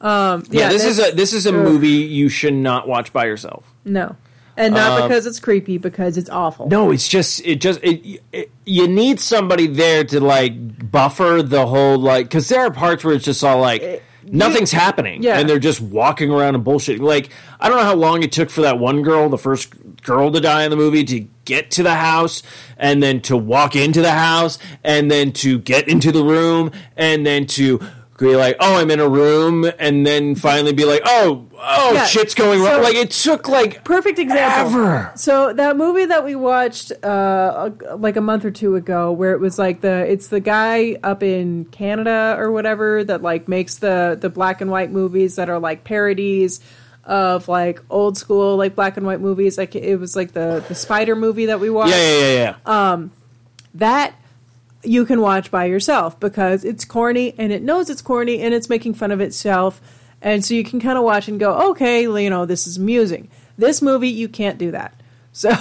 Um, 0.00 0.44
yeah, 0.50 0.68
this 0.68 0.84
is 0.84 0.98
a 0.98 1.14
this 1.14 1.32
is 1.32 1.46
a 1.46 1.56
ugh, 1.56 1.64
movie 1.64 1.88
you 1.88 2.28
should 2.28 2.54
not 2.54 2.86
watch 2.86 3.12
by 3.12 3.26
yourself. 3.26 3.72
no, 3.84 4.16
and 4.56 4.74
not 4.74 5.02
because 5.02 5.26
it's 5.26 5.40
creepy, 5.40 5.78
because 5.78 6.16
it's 6.16 6.30
awful. 6.30 6.64
Um, 6.64 6.70
No, 6.70 6.90
it's 6.90 7.08
just 7.08 7.44
it 7.44 7.60
just 7.60 7.80
it, 7.82 8.22
it 8.32 8.50
you 8.64 8.86
need 8.86 9.20
somebody 9.20 9.66
there 9.66 10.04
to 10.04 10.20
like 10.20 10.90
buffer 10.90 11.42
the 11.42 11.66
whole 11.66 11.98
like 11.98 12.26
because 12.26 12.48
there 12.48 12.60
are 12.60 12.70
parts 12.70 13.04
where 13.04 13.14
it's 13.14 13.24
just 13.24 13.42
all 13.42 13.60
like 13.60 14.02
nothing's 14.32 14.72
happening 14.72 15.22
yeah. 15.22 15.38
and 15.38 15.48
they're 15.48 15.58
just 15.58 15.80
walking 15.80 16.30
around 16.30 16.54
and 16.54 16.64
bullshitting. 16.64 17.00
Like 17.00 17.30
I 17.60 17.68
don't 17.68 17.78
know 17.78 17.84
how 17.84 17.94
long 17.94 18.22
it 18.22 18.32
took 18.32 18.50
for 18.50 18.62
that 18.62 18.78
one 18.78 19.02
girl, 19.02 19.28
the 19.28 19.38
first 19.38 19.74
girl 20.02 20.30
to 20.30 20.40
die 20.40 20.64
in 20.64 20.70
the 20.70 20.76
movie, 20.76 21.04
to 21.04 21.20
get 21.44 21.70
to 21.72 21.82
the 21.82 21.94
house 21.94 22.42
and 22.76 23.02
then 23.02 23.20
to 23.22 23.36
walk 23.36 23.74
into 23.74 24.02
the 24.02 24.12
house 24.12 24.58
and 24.84 25.10
then 25.10 25.32
to 25.32 25.58
get 25.58 25.88
into 25.88 26.12
the 26.12 26.22
room 26.22 26.70
and 26.96 27.24
then 27.24 27.46
to 27.46 27.80
be 28.18 28.34
like, 28.36 28.56
oh, 28.60 28.76
I'm 28.80 28.90
in 28.90 28.98
a 29.00 29.08
room, 29.08 29.70
and 29.78 30.04
then 30.06 30.34
finally 30.34 30.72
be 30.72 30.84
like, 30.84 31.02
oh, 31.04 31.46
oh, 31.56 31.92
Yeah, 31.94 32.04
shit's 32.04 32.34
going 32.34 32.60
wrong. 32.60 32.76
so- 32.76 32.82
Like 32.82 32.96
it 32.96 33.10
took 33.12 33.48
like 33.48 33.84
Perfect 33.84 34.18
example. 34.18 34.80
Ever. 34.80 35.12
So 35.14 35.52
that 35.52 35.76
movie 35.76 36.04
that 36.06 36.24
we 36.24 36.34
watched 36.34 36.92
uh, 37.04 37.70
like 37.96 38.16
a 38.16 38.20
month 38.20 38.44
or 38.44 38.50
two 38.50 38.74
ago, 38.76 39.12
where 39.12 39.32
it 39.32 39.40
was 39.40 39.58
like 39.58 39.80
the 39.82 40.04
it's 40.10 40.28
the 40.28 40.40
guy 40.40 40.98
up 41.04 41.22
in 41.22 41.64
Canada 41.66 42.34
or 42.38 42.50
whatever 42.50 43.04
that 43.04 43.22
like 43.22 43.46
makes 43.48 43.76
the 43.76 44.18
the 44.20 44.28
black 44.28 44.60
and 44.60 44.70
white 44.70 44.90
movies 44.90 45.36
that 45.36 45.48
are 45.48 45.58
like 45.60 45.84
parodies 45.84 46.60
of 47.04 47.48
like 47.48 47.80
old 47.88 48.18
school 48.18 48.56
like 48.56 48.74
black 48.74 48.96
and 48.96 49.06
white 49.06 49.20
movies. 49.20 49.56
Like 49.56 49.74
it 49.76 49.96
was 49.96 50.16
like 50.16 50.32
the 50.32 50.64
the 50.68 50.74
Spider 50.74 51.14
movie 51.16 51.46
that 51.46 51.60
we 51.60 51.70
watched. 51.70 51.92
yeah, 51.92 52.18
yeah, 52.18 52.32
yeah, 52.32 52.56
yeah. 52.66 53.06
that 53.74 54.14
you 54.82 55.04
can 55.04 55.20
watch 55.20 55.50
by 55.50 55.64
yourself 55.64 56.18
because 56.20 56.64
it's 56.64 56.84
corny 56.84 57.34
and 57.38 57.52
it 57.52 57.62
knows 57.62 57.90
it's 57.90 58.02
corny 58.02 58.40
and 58.40 58.54
it's 58.54 58.68
making 58.68 58.94
fun 58.94 59.10
of 59.10 59.20
itself. 59.20 59.80
And 60.20 60.44
so 60.44 60.54
you 60.54 60.64
can 60.64 60.80
kind 60.80 60.98
of 60.98 61.04
watch 61.04 61.28
and 61.28 61.38
go, 61.38 61.70
okay, 61.70 62.02
you 62.02 62.30
know, 62.30 62.46
this 62.46 62.66
is 62.66 62.76
amusing. 62.76 63.28
This 63.56 63.82
movie, 63.82 64.08
you 64.08 64.28
can't 64.28 64.58
do 64.58 64.70
that. 64.72 64.94
So 65.30 65.52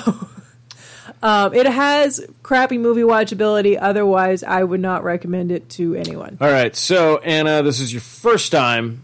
um, 1.22 1.54
it 1.54 1.68
has 1.68 2.26
crappy 2.42 2.80
movie 2.80 3.02
watchability. 3.02 3.78
Otherwise, 3.80 4.44
I 4.44 4.64
would 4.64 4.80
not 4.80 5.04
recommend 5.04 5.52
it 5.52 5.70
to 5.72 5.94
anyone. 5.94 6.38
All 6.42 6.50
right, 6.50 6.76
so 6.76 7.18
Anna, 7.20 7.62
this 7.62 7.80
is 7.80 7.94
your 7.94 8.02
first 8.02 8.52
time 8.52 9.04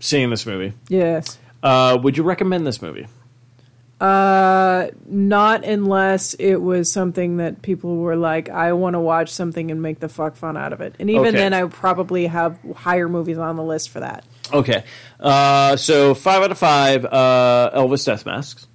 seeing 0.00 0.30
this 0.30 0.46
movie. 0.46 0.72
Yes. 0.88 1.38
Uh, 1.62 1.98
would 2.02 2.16
you 2.16 2.22
recommend 2.22 2.66
this 2.66 2.80
movie? 2.80 3.06
Uh, 4.00 4.88
not 5.06 5.64
unless 5.64 6.34
it 6.34 6.56
was 6.56 6.90
something 6.90 7.38
that 7.38 7.62
people 7.62 7.96
were 7.96 8.14
like, 8.16 8.48
I 8.48 8.72
want 8.72 8.94
to 8.94 9.00
watch 9.00 9.30
something 9.30 9.70
and 9.72 9.82
make 9.82 9.98
the 9.98 10.08
fuck 10.08 10.36
fun 10.36 10.56
out 10.56 10.72
of 10.72 10.80
it. 10.80 10.94
And 11.00 11.10
even 11.10 11.26
Okay. 11.26 11.36
then, 11.36 11.52
I 11.52 11.64
probably 11.64 12.26
have 12.28 12.58
higher 12.76 13.08
movies 13.08 13.38
on 13.38 13.56
the 13.56 13.64
list 13.64 13.90
for 13.90 14.00
that. 14.00 14.24
Okay, 14.52 14.84
uh, 15.20 15.76
so 15.76 16.14
five 16.14 16.42
out 16.42 16.50
of 16.52 16.58
five 16.58 17.04
uh, 17.04 17.70
Elvis 17.74 18.06
death 18.06 18.24
masks. 18.24 18.66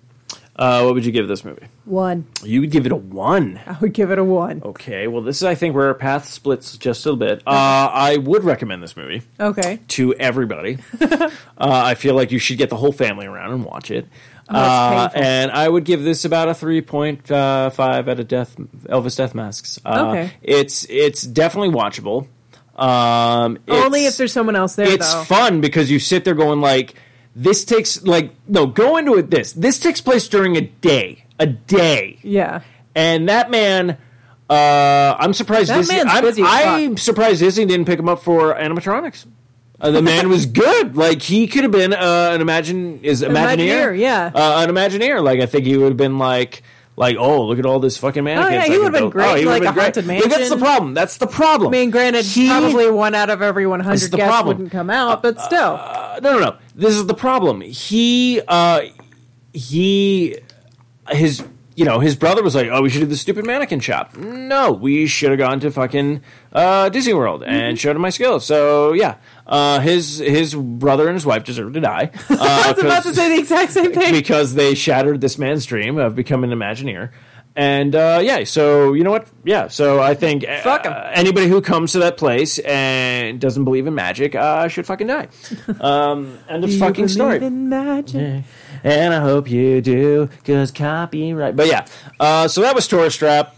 Uh, 0.55 0.83
what 0.83 0.93
would 0.93 1.03
you 1.03 1.11
give 1.11 1.27
this 1.27 1.43
movie? 1.43 1.65
One. 1.85 2.27
You 2.43 2.61
would 2.61 2.69
give 2.69 2.85
it 2.85 2.91
a 2.91 2.95
one. 2.95 3.59
I 3.65 3.75
would 3.81 3.91
give 3.93 4.11
it 4.11 4.19
a 4.19 4.23
one. 4.23 4.61
Okay, 4.63 5.07
well, 5.07 5.23
this 5.23 5.37
is 5.37 5.43
I 5.45 5.55
think 5.55 5.73
where 5.73 5.87
our 5.87 5.95
path 5.95 6.25
splits 6.27 6.77
just 6.77 7.03
a 7.07 7.11
little 7.11 7.17
bit. 7.27 7.39
Uh, 7.47 7.89
I 7.91 8.17
would 8.17 8.43
recommend 8.43 8.83
this 8.83 8.95
movie 8.95 9.23
Okay. 9.39 9.79
to 9.87 10.13
everybody. 10.13 10.77
uh, 11.01 11.29
I 11.57 11.95
feel 11.95 12.13
like 12.13 12.31
you 12.31 12.37
should 12.37 12.59
get 12.59 12.69
the 12.69 12.75
whole 12.77 12.91
family 12.91 13.25
around 13.25 13.51
and 13.51 13.65
watch 13.65 13.89
it. 13.89 14.05
Oh, 14.49 14.55
Uh, 14.55 15.09
and 15.15 15.51
I 15.51 15.67
would 15.67 15.85
give 15.85 16.03
this 16.03 16.25
about 16.25 16.49
a 16.49 16.53
three 16.53 16.81
point 16.81 17.31
uh, 17.31 17.69
five 17.69 18.07
out 18.09 18.19
of 18.19 18.27
Death 18.27 18.55
Elvis 18.85 19.15
Death 19.17 19.33
Masks. 19.33 19.79
Uh, 19.85 20.07
Okay. 20.09 20.31
it's 20.41 20.85
it's 20.89 21.21
definitely 21.23 21.69
watchable. 21.69 22.27
Um, 22.75 23.59
Only 23.67 24.05
if 24.05 24.17
there's 24.17 24.33
someone 24.33 24.55
else 24.55 24.75
there, 24.75 24.87
it's 24.87 25.13
though. 25.13 25.23
fun 25.23 25.61
because 25.61 25.91
you 25.91 25.99
sit 25.99 26.25
there 26.25 26.33
going 26.33 26.59
like 26.59 26.95
this 27.35 27.63
takes 27.65 28.03
like 28.03 28.31
no 28.47 28.65
go 28.65 28.97
into 28.97 29.15
it 29.15 29.29
this 29.29 29.53
this 29.53 29.79
takes 29.79 30.01
place 30.01 30.27
during 30.27 30.55
a 30.57 30.61
day 30.61 31.23
a 31.39 31.47
day 31.47 32.19
yeah. 32.21 32.61
and 32.95 33.27
that 33.29 33.49
man 33.49 33.97
uh 34.51 35.15
i'm 35.19 35.33
surprised 35.33 35.69
That 35.71 35.77
disney 35.77 35.95
man's 35.95 36.09
I'm, 36.11 36.23
busy. 36.23 36.43
I'm 36.45 36.97
surprised 36.97 37.39
disney 37.39 37.65
didn't 37.65 37.85
pick 37.87 37.97
him 37.97 38.07
up 38.07 38.21
for 38.21 38.53
animatronics 38.53 39.25
uh, 39.83 39.91
the 39.91 40.01
man 40.01 40.29
was 40.29 40.45
good 40.47 40.95
like 40.97 41.21
he 41.21 41.45
could 41.45 41.61
have 41.63 41.71
been 41.71 41.93
uh, 41.93 42.31
an 42.33 42.41
imagine 42.41 42.99
is 43.03 43.21
imagineer 43.21 43.91
Imagineer, 43.93 43.99
yeah. 43.99 44.31
uh, 44.33 44.63
an 44.67 44.73
imagineer 44.73 45.21
like 45.23 45.39
i 45.41 45.45
think 45.45 45.65
he 45.65 45.77
would 45.77 45.89
have 45.89 45.97
been 45.97 46.17
like 46.17 46.63
like 46.95 47.15
oh 47.19 47.45
look 47.45 47.59
at 47.59 47.65
all 47.65 47.79
this 47.79 47.97
fucking 47.97 48.23
mannequins 48.23 48.53
yeah, 48.55 48.61
I 48.63 48.67
he 48.67 48.77
would've 48.77 48.91
been 48.93 49.01
build. 49.03 49.13
great, 49.13 49.39
he 49.39 49.45
like 49.45 49.61
would've 49.61 49.71
a 49.71 49.73
been 49.73 49.83
haunted 49.83 50.05
Like, 50.07 50.23
that's 50.29 50.49
the 50.49 50.57
problem 50.57 50.93
that's 50.93 51.17
the 51.17 51.27
problem 51.27 51.69
I 51.69 51.71
mean, 51.71 51.89
granted, 51.91 52.23
He- 52.25 52.47
probably 52.47 52.89
one 52.91 53.13
out 53.15 53.29
of 53.29 53.41
every 53.41 53.65
100 53.67 53.91
That's 53.91 54.09
the 54.09 54.17
guests 54.17 54.29
problem. 54.31 54.57
wouldn't 54.57 54.71
come 54.71 54.89
out, 54.89 55.21
but 55.23 55.39
still. 55.41 55.79
Uh, 55.81 56.19
no, 56.21 56.33
no, 56.33 56.39
no. 56.39 56.57
This 56.75 56.93
is 56.95 57.05
the 57.07 57.13
problem. 57.15 57.61
He, 57.61 58.41
uh, 58.47 58.81
he, 59.53 60.37
his, 61.09 61.43
you 61.75 61.85
know, 61.85 61.99
his 61.99 62.15
brother 62.15 62.43
was 62.43 62.55
like, 62.55 62.67
"Oh, 62.71 62.81
we 62.81 62.89
should 62.89 62.99
do 63.01 63.05
the 63.07 63.17
stupid 63.17 63.45
mannequin 63.45 63.79
shop." 63.79 64.15
No, 64.15 64.71
we 64.71 65.07
should 65.07 65.29
have 65.31 65.39
gone 65.39 65.59
to 65.61 65.71
fucking 65.71 66.21
uh, 66.51 66.89
Disney 66.89 67.13
World 67.13 67.41
Mm-hmm. 67.41 67.51
and 67.51 67.79
showed 67.79 67.95
him 67.95 68.01
my 68.01 68.09
skills. 68.09 68.45
So 68.45 68.93
yeah, 68.93 69.15
uh, 69.47 69.79
his 69.79 70.19
his 70.19 70.55
brother 70.55 71.07
and 71.07 71.15
his 71.15 71.25
wife 71.25 71.43
deserve 71.43 71.73
to 71.73 71.79
die. 71.81 72.11
Uh, 72.29 72.37
I 72.39 72.71
was 72.71 72.83
about 72.83 73.03
to 73.03 73.13
say 73.13 73.29
the 73.29 73.39
exact 73.39 73.71
same 73.73 73.91
thing. 73.93 74.13
because 74.13 74.53
they 74.55 74.73
shattered 74.75 75.21
this 75.21 75.37
man's 75.37 75.65
dream 75.65 75.97
of 75.97 76.15
becoming 76.15 76.51
an 76.51 76.59
Imagineer. 76.59 77.11
And 77.55 77.95
uh, 77.95 78.19
yeah, 78.23 78.45
so 78.45 78.93
you 78.93 79.03
know 79.03 79.11
what? 79.11 79.27
Yeah, 79.43 79.67
so 79.67 80.01
I 80.01 80.15
think 80.15 80.43
uh, 80.47 80.61
Fuck 80.61 80.87
'em. 80.87 80.93
anybody 81.13 81.47
who 81.47 81.61
comes 81.61 81.91
to 81.91 81.99
that 81.99 82.17
place 82.17 82.57
and 82.57 83.39
doesn't 83.39 83.63
believe 83.63 83.85
in 83.85 83.93
magic 83.93 84.33
uh, 84.33 84.67
should 84.69 84.87
fucking 84.87 85.05
die. 85.05 85.27
Um, 85.79 86.39
end 86.49 86.63
of 86.63 86.71
you 86.71 86.79
fucking 86.79 86.95
believe 87.05 87.11
story. 87.11 87.37
in 87.45 87.69
magic? 87.69 88.43
And 88.83 89.13
I 89.13 89.19
hope 89.19 89.51
you 89.51 89.81
do, 89.81 90.29
because 90.39 90.71
copyright. 90.71 91.55
But 91.55 91.67
yeah, 91.67 91.85
uh, 92.19 92.47
so 92.47 92.61
that 92.61 92.73
was 92.73 92.87
Tourist 92.87 93.19
Trap. 93.19 93.55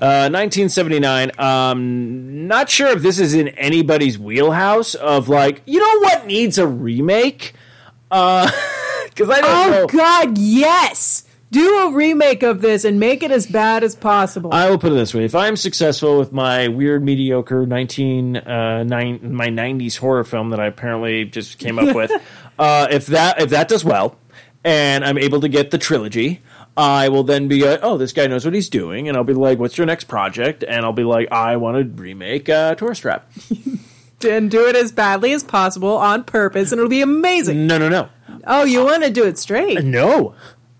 Uh, 0.00 0.30
1979. 0.30 1.32
Um, 1.38 2.46
not 2.46 2.70
sure 2.70 2.88
if 2.88 3.02
this 3.02 3.18
is 3.18 3.34
in 3.34 3.48
anybody's 3.48 4.18
wheelhouse 4.18 4.94
of 4.94 5.28
like, 5.28 5.62
you 5.66 5.80
know 5.80 6.00
what 6.00 6.26
needs 6.26 6.58
a 6.58 6.66
remake? 6.66 7.54
Because 8.10 9.30
I 9.30 9.40
don't 9.40 9.50
Oh, 9.50 9.70
know. 9.70 9.86
God, 9.88 10.38
yes! 10.38 11.24
Do 11.50 11.78
a 11.88 11.92
remake 11.92 12.42
of 12.44 12.60
this 12.60 12.84
and 12.84 13.00
make 13.00 13.22
it 13.24 13.30
as 13.32 13.46
bad 13.48 13.82
as 13.82 13.96
possible. 13.96 14.52
I 14.52 14.70
will 14.70 14.78
put 14.78 14.92
it 14.92 14.96
this 14.96 15.12
way: 15.14 15.24
if 15.24 15.34
I'm 15.34 15.56
successful 15.56 16.18
with 16.18 16.30
my 16.32 16.68
weird, 16.68 17.02
mediocre 17.02 17.66
nineteen 17.66 18.36
uh, 18.36 18.84
nine 18.84 19.18
my 19.34 19.48
'90s 19.48 19.96
horror 19.98 20.22
film 20.24 20.50
that 20.50 20.60
I 20.60 20.66
apparently 20.66 21.24
just 21.24 21.58
came 21.58 21.78
up 21.80 21.96
with, 21.96 22.12
uh, 22.60 22.86
if 22.90 23.06
that 23.06 23.40
if 23.40 23.50
that 23.50 23.66
does 23.66 23.84
well, 23.84 24.16
and 24.62 25.04
I'm 25.04 25.18
able 25.18 25.40
to 25.40 25.48
get 25.48 25.70
the 25.72 25.78
trilogy, 25.78 26.40
I 26.78 27.08
will 27.08 27.24
then 27.24 27.48
be 27.48 27.64
like, 27.64 27.80
oh, 27.82 27.98
this 27.98 28.12
guy 28.12 28.28
knows 28.28 28.44
what 28.44 28.54
he's 28.54 28.68
doing, 28.68 29.08
and 29.08 29.16
I'll 29.16 29.24
be 29.24 29.34
like, 29.34 29.58
what's 29.58 29.76
your 29.76 29.86
next 29.86 30.04
project? 30.04 30.62
And 30.62 30.84
I'll 30.84 30.92
be 30.92 31.02
like, 31.02 31.32
I 31.32 31.56
want 31.56 31.76
to 31.76 32.02
remake 32.02 32.48
uh, 32.48 32.76
Tourist 32.76 33.02
Trap. 33.02 33.28
and 34.28 34.48
do 34.48 34.64
it 34.68 34.76
as 34.76 34.92
badly 34.92 35.32
as 35.32 35.42
possible 35.42 35.96
on 35.96 36.22
purpose, 36.22 36.70
and 36.70 36.78
it'll 36.78 36.88
be 36.88 37.02
amazing. 37.02 37.66
No, 37.66 37.78
no, 37.78 37.88
no. 37.88 38.08
Oh, 38.46 38.62
you 38.62 38.84
want 38.84 39.02
to 39.02 39.10
do 39.10 39.24
it 39.24 39.38
straight? 39.38 39.82
No. 39.82 40.36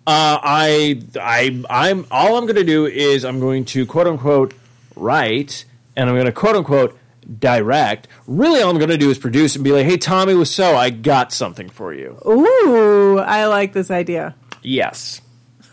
Uh, 0.06 0.38
I, 0.40 1.02
I, 1.20 1.64
I'm 1.68 2.06
all 2.12 2.38
I'm 2.38 2.44
going 2.44 2.56
to 2.56 2.64
do 2.64 2.86
is 2.86 3.24
I'm 3.24 3.40
going 3.40 3.64
to 3.66 3.84
quote 3.84 4.06
unquote 4.06 4.54
write, 4.94 5.64
and 5.96 6.08
I'm 6.08 6.14
going 6.14 6.26
to 6.26 6.32
quote 6.32 6.54
unquote 6.54 6.96
direct. 7.40 8.06
Really, 8.28 8.62
all 8.62 8.70
I'm 8.70 8.78
going 8.78 8.88
to 8.88 8.96
do 8.96 9.10
is 9.10 9.18
produce 9.18 9.56
and 9.56 9.64
be 9.64 9.72
like, 9.72 9.84
"Hey, 9.84 9.96
Tommy 9.96 10.34
Wiseau 10.34 10.74
I 10.74 10.90
got 10.90 11.32
something 11.32 11.68
for 11.68 11.92
you." 11.92 12.18
Ooh, 12.24 13.18
I 13.18 13.46
like 13.46 13.72
this 13.72 13.90
idea. 13.90 14.36
Yes. 14.62 15.20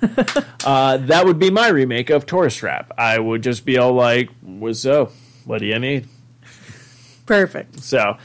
uh, 0.65 0.98
that 0.98 1.26
would 1.26 1.40
be 1.40 1.49
my 1.49 1.68
remake 1.69 2.10
of 2.10 2.26
Tourist 2.26 2.57
Trap. 2.60 2.91
I 2.98 3.19
would 3.19 3.44
just 3.44 3.65
be 3.65 3.77
all 3.77 3.94
like, 3.94 4.30
"What's 4.41 4.80
so? 4.80 5.11
what 5.45 5.60
do 5.60 5.65
you 5.65 5.80
need?" 5.80 6.07
Perfect. 7.26 7.80
So, 7.80 8.18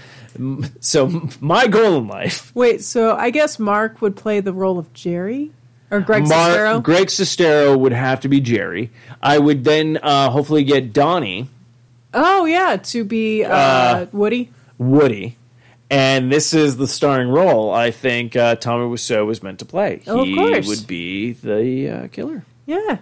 so 0.81 1.29
my 1.41 1.67
goal 1.67 1.97
in 1.99 2.07
life 2.07 2.55
Wait, 2.55 2.83
so 2.83 3.17
I 3.17 3.31
guess 3.31 3.59
Mark 3.59 4.03
would 4.03 4.15
play 4.15 4.41
the 4.41 4.53
role 4.53 4.79
of 4.79 4.93
Jerry 4.93 5.53
or 5.91 6.01
Greg 6.01 6.25
Sestero. 6.25 6.83
Greg 6.83 7.07
Sestero 7.09 7.79
would 7.79 7.93
have 7.93 8.21
to 8.21 8.29
be 8.29 8.41
Jerry. 8.41 8.91
I 9.23 9.39
would 9.39 9.65
then 9.65 9.99
uh, 10.03 10.31
hopefully 10.31 10.65
get 10.65 10.93
Donnie, 10.93 11.49
oh 12.15 12.45
yeah, 12.45 12.77
to 12.77 13.05
be 13.05 13.45
uh, 13.45 13.57
Uh, 13.57 14.07
Woody. 14.13 14.51
Woody, 14.79 15.37
and 15.91 16.31
this 16.31 16.55
is 16.55 16.77
the 16.77 16.87
starring 16.87 17.29
role. 17.29 17.73
I 17.73 17.91
think 17.91 18.37
uh, 18.37 18.55
Tommy 18.57 18.85
Wiseau 18.85 19.27
was 19.27 19.43
meant 19.43 19.59
to 19.59 19.65
play. 19.65 20.03
Oh, 20.07 20.25
he 20.25 20.37
would 20.37 20.87
be 20.87 21.33
the 21.33 21.89
uh, 21.89 22.09
killer. 22.09 22.45
Yeah, 22.67 22.99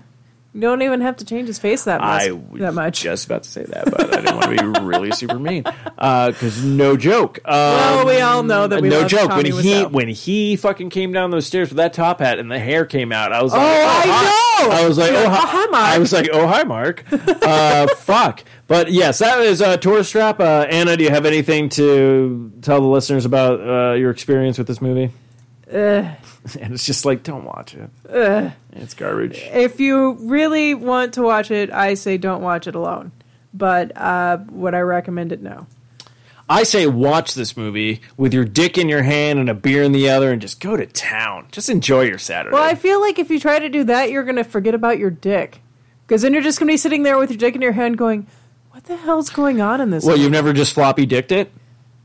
you 0.54 0.60
don't 0.62 0.82
even 0.82 1.00
have 1.02 1.18
to 1.18 1.24
change 1.24 1.46
his 1.46 1.58
face 1.58 1.84
that 1.84 2.00
much. 2.00 2.22
I 2.22 2.30
was 2.32 2.60
that 2.60 2.74
much. 2.74 3.00
just 3.00 3.26
about 3.26 3.42
to 3.44 3.50
say 3.50 3.64
that, 3.64 3.84
but 3.90 4.12
I 4.12 4.20
didn't 4.20 4.36
want 4.36 4.58
to 4.58 4.72
be 4.72 4.80
really 4.84 5.10
super 5.12 5.38
mean 5.38 5.62
because 5.62 6.64
no 6.64 6.96
joke. 6.96 7.38
Um, 7.44 7.52
well, 7.54 8.06
we 8.06 8.20
all 8.20 8.42
know 8.42 8.66
that 8.66 8.80
we 8.80 8.88
no 8.88 9.00
love 9.00 9.10
joke. 9.10 9.28
Tommy 9.28 9.52
when 9.52 9.62
he 9.64 9.72
Wiseau. 9.74 9.92
when 9.92 10.08
he 10.08 10.56
fucking 10.56 10.90
came 10.90 11.12
down 11.12 11.30
those 11.30 11.46
stairs 11.46 11.68
with 11.68 11.76
that 11.76 11.92
top 11.92 12.20
hat 12.20 12.38
and 12.38 12.50
the 12.50 12.58
hair 12.58 12.84
came 12.86 13.12
out, 13.12 13.32
I 13.32 13.42
was 13.42 13.52
like, 13.52 13.60
Oh, 13.62 13.64
I 13.86 14.02
hi." 14.06 14.24
know! 14.24 14.70
I 14.70 14.88
was 14.88 14.98
like, 14.98 15.12
oh 15.12 15.28
hi, 15.28 15.36
"Oh, 15.42 15.46
hi, 15.46 15.66
Mark." 15.66 15.84
I 15.94 15.98
was 15.98 16.12
like, 16.12 16.28
oh 16.32 16.46
hi, 16.46 16.64
Mark. 16.64 17.04
uh, 17.12 17.86
fuck. 17.96 18.42
But 18.66 18.90
yes, 18.90 19.20
that 19.20 19.40
is 19.40 19.62
uh, 19.62 19.76
Tourist 19.76 20.10
Trap. 20.12 20.40
Uh, 20.40 20.66
Anna, 20.68 20.96
do 20.96 21.04
you 21.04 21.10
have 21.10 21.24
anything 21.26 21.68
to 21.70 22.52
tell 22.62 22.80
the 22.80 22.86
listeners 22.86 23.24
about 23.24 23.60
uh, 23.60 23.94
your 23.94 24.10
experience 24.10 24.58
with 24.58 24.66
this 24.66 24.80
movie? 24.82 25.12
Ugh. 25.72 26.06
And 26.60 26.72
it's 26.74 26.86
just 26.86 27.04
like, 27.04 27.22
don't 27.22 27.44
watch 27.44 27.74
it. 27.74 27.90
It's 28.72 28.94
garbage. 28.94 29.38
if 29.52 29.80
you 29.80 30.12
really 30.20 30.74
want 30.74 31.14
to 31.14 31.22
watch 31.22 31.50
it, 31.50 31.70
I 31.70 31.94
say 31.94 32.18
don't 32.18 32.42
watch 32.42 32.66
it 32.66 32.74
alone. 32.74 33.12
But 33.54 33.96
uh, 33.96 34.38
would 34.50 34.74
I 34.74 34.80
recommend 34.80 35.32
it? 35.32 35.40
No. 35.42 35.66
I 36.50 36.62
say 36.62 36.86
watch 36.86 37.34
this 37.34 37.56
movie 37.56 38.00
with 38.16 38.32
your 38.32 38.44
dick 38.44 38.78
in 38.78 38.88
your 38.88 39.02
hand 39.02 39.38
and 39.38 39.50
a 39.50 39.54
beer 39.54 39.82
in 39.82 39.92
the 39.92 40.08
other 40.08 40.32
and 40.32 40.40
just 40.40 40.60
go 40.60 40.76
to 40.76 40.86
town. 40.86 41.48
Just 41.52 41.68
enjoy 41.68 42.02
your 42.02 42.18
Saturday. 42.18 42.54
Well, 42.54 42.62
I 42.64 42.74
feel 42.74 43.00
like 43.00 43.18
if 43.18 43.30
you 43.30 43.38
try 43.38 43.58
to 43.58 43.68
do 43.68 43.84
that, 43.84 44.10
you're 44.10 44.24
going 44.24 44.36
to 44.36 44.44
forget 44.44 44.74
about 44.74 44.98
your 44.98 45.10
dick. 45.10 45.60
Because 46.06 46.22
then 46.22 46.32
you're 46.32 46.42
just 46.42 46.58
going 46.58 46.68
to 46.68 46.72
be 46.72 46.78
sitting 46.78 47.02
there 47.02 47.18
with 47.18 47.30
your 47.30 47.36
dick 47.38 47.54
in 47.54 47.60
your 47.60 47.72
hand 47.72 47.98
going, 47.98 48.26
what 48.70 48.84
the 48.84 48.96
hell's 48.96 49.28
going 49.28 49.60
on 49.60 49.80
in 49.82 49.90
this? 49.90 50.04
well, 50.04 50.12
movie?" 50.12 50.22
you've 50.22 50.32
never 50.32 50.54
just 50.54 50.72
floppy 50.72 51.04
dicked 51.04 51.32
it? 51.32 51.52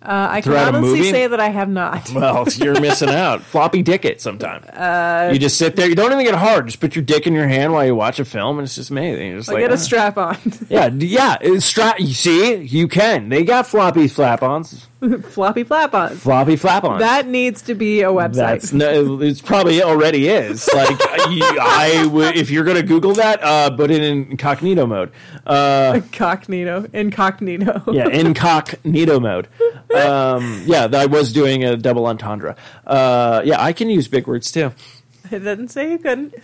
Uh, 0.04 0.28
I 0.32 0.42
can 0.42 0.54
honestly 0.54 1.10
say 1.10 1.28
that 1.28 1.40
I 1.40 1.50
have 1.50 1.70
not. 1.70 2.12
Well, 2.24 2.46
you're 2.56 2.80
missing 2.80 3.10
out. 3.10 3.42
Floppy 3.54 3.82
dick 3.82 4.06
it 4.06 4.22
sometime. 4.22 4.64
Uh, 4.72 5.32
you 5.34 5.40
just 5.40 5.58
sit 5.58 5.76
there. 5.76 5.90
You 5.90 5.96
don't 5.96 6.12
even 6.12 6.24
get 6.24 6.36
hard. 6.36 6.68
Just 6.68 6.80
put 6.80 6.96
your 6.96 7.04
dick 7.04 7.26
in 7.26 7.34
your 7.34 7.48
hand 7.48 7.74
while 7.74 7.86
you 7.86 7.96
watch 7.96 8.20
a 8.20 8.26
film, 8.26 8.60
and 8.60 8.66
it's 8.66 8.76
just 8.76 8.92
amazing. 8.92 9.30
You're 9.30 9.38
just 9.40 9.50
I 9.50 9.54
like, 9.54 9.64
get 9.64 9.72
a 9.72 9.74
ah. 9.74 9.78
strap 9.78 10.18
on. 10.18 10.38
Yeah, 10.70 10.88
yeah. 10.88 11.60
Strap. 11.60 12.00
you 12.00 12.14
see, 12.14 12.56
you 12.56 12.88
can. 12.88 13.30
They 13.30 13.44
got 13.44 13.68
floppy 13.68 14.08
flap-ons. 14.08 14.88
Floppy 15.24 15.64
flap 15.64 15.94
on. 15.94 16.16
Floppy 16.16 16.56
flap-ons. 16.56 17.00
That 17.00 17.28
needs 17.28 17.62
to 17.64 17.76
be 17.76 18.02
a 18.02 18.10
website. 18.10 18.34
That's 18.36 18.74
no, 18.74 19.22
it's 19.22 19.42
probably 19.42 19.82
already 19.82 20.28
is. 20.28 20.68
Like 20.74 21.00
you, 21.30 21.44
I 21.44 22.08
would, 22.12 22.36
if 22.36 22.50
you're 22.50 22.64
gonna 22.64 22.84
Google 22.84 23.14
that, 23.14 23.44
uh, 23.44 23.76
put 23.76 23.92
it 23.92 24.02
in 24.02 24.32
incognito 24.32 24.86
mode. 24.86 25.12
Uh, 25.46 25.94
Cognito. 26.12 26.94
Incognito. 26.94 27.84
yeah, 27.92 28.08
incognito 28.08 29.20
mode. 29.20 29.48
Um, 29.94 30.64
yeah, 30.66 30.88
I 30.94 31.06
was 31.06 31.34
doing 31.34 31.64
a 31.64 31.76
double 31.76 32.06
entendre. 32.06 32.56
Uh, 32.86 33.42
yeah, 33.44 33.62
I 33.62 33.74
can 33.74 33.90
use 33.90 34.08
big 34.08 34.28
words 34.28 34.52
too. 34.52 34.72
I 35.26 35.40
didn't 35.40 35.70
say 35.70 35.92
you 35.92 35.98
couldn't. 35.98 36.36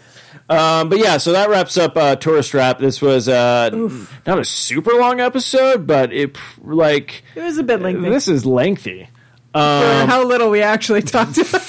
Um, 0.50 0.90
but 0.90 0.98
yeah, 0.98 1.18
so 1.18 1.32
that 1.34 1.50
wraps 1.50 1.78
up 1.78 1.96
uh, 1.96 2.16
Tourist 2.16 2.52
Trap. 2.52 2.80
This 2.80 3.02
was 3.02 3.30
uh, 3.30 3.70
not 4.26 4.40
a 4.40 4.46
super 4.46 4.94
long 4.94 5.20
episode, 5.20 5.86
but 5.86 6.12
it 6.12 6.38
like 6.64 7.24
It 7.36 7.42
was 7.42 7.58
a 7.60 7.64
bit 7.64 7.82
lengthy. 7.82 8.10
this 8.10 8.28
is 8.28 8.46
lengthy. 8.46 9.08
for 9.54 9.60
how 9.60 10.24
little 10.26 10.50
we 10.50 10.62
actually 10.64 11.04
talked 11.04 11.38
about. 11.38 11.62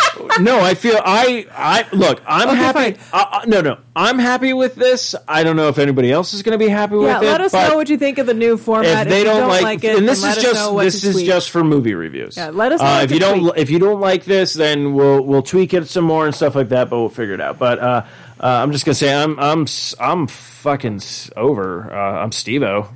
no, 0.40 0.60
I 0.60 0.74
feel 0.74 1.00
I 1.04 1.46
I 1.52 1.86
look. 1.92 2.20
I'm 2.26 2.48
Okay, 2.48 2.56
happy. 2.58 2.92
fine. 2.92 2.96
Uh, 3.12 3.26
uh, 3.32 3.44
no, 3.46 3.60
no, 3.60 3.78
I'm 3.96 4.18
happy 4.20 4.52
with 4.52 4.74
this. 4.76 5.14
I 5.26 5.42
don't 5.42 5.56
know 5.56 5.68
if 5.68 5.78
anybody 5.78 6.12
else 6.12 6.32
is 6.32 6.42
going 6.42 6.56
to 6.58 6.64
be 6.64 6.70
happy 6.70 6.94
Yeah, 6.96 7.18
with 7.18 7.22
it. 7.28 7.30
let 7.32 7.40
us 7.40 7.50
but 7.52 7.68
know 7.70 7.76
what 7.76 7.88
you 7.88 7.96
think 7.98 8.18
of 8.18 8.26
the 8.26 8.34
new 8.34 8.56
format. 8.56 9.06
if 9.06 9.10
they 9.10 9.18
you 9.20 9.24
don't, 9.24 9.48
like, 9.48 9.82
it, 9.82 9.96
and 9.98 10.08
this 10.08 10.22
then 10.22 10.36
is 10.36 10.42
just 10.42 10.72
what 10.72 10.84
this 10.84 11.00
to 11.00 11.08
is 11.08 11.14
tweet. 11.14 11.26
just 11.26 11.50
for 11.50 11.64
movie 11.64 11.94
reviews. 11.94 12.36
Yeah, 12.36 12.50
let 12.50 12.70
us 12.72 12.80
know 12.80 12.86
Uh, 12.86 12.90
what 12.94 13.02
if 13.04 13.08
to 13.08 13.14
you 13.14 13.20
don't 13.20 13.40
tweet. 13.40 13.52
if 13.56 13.70
you 13.70 13.78
don't 13.80 14.00
like 14.00 14.24
this, 14.24 14.54
then 14.54 14.94
we'll 14.94 15.22
we'll 15.24 15.42
tweak 15.42 15.74
it 15.74 15.88
some 15.88 16.04
more 16.04 16.24
and 16.26 16.34
stuff 16.34 16.54
like 16.54 16.68
that. 16.68 16.88
But 16.90 16.98
we'll 17.00 17.08
figure 17.08 17.34
it 17.34 17.40
out. 17.40 17.58
But 17.58 17.78
uh, 17.78 18.04
uh, 18.40 18.46
I'm 18.46 18.72
just 18.72 18.84
gonna 18.84 18.94
say 18.94 19.14
I'm 19.14 19.38
I'm 19.38 19.66
I'm 20.00 20.26
fucking 20.26 21.00
over. 21.36 21.92
Uh, 21.92 22.22
I'm 22.22 22.30
Stevo. 22.30 22.88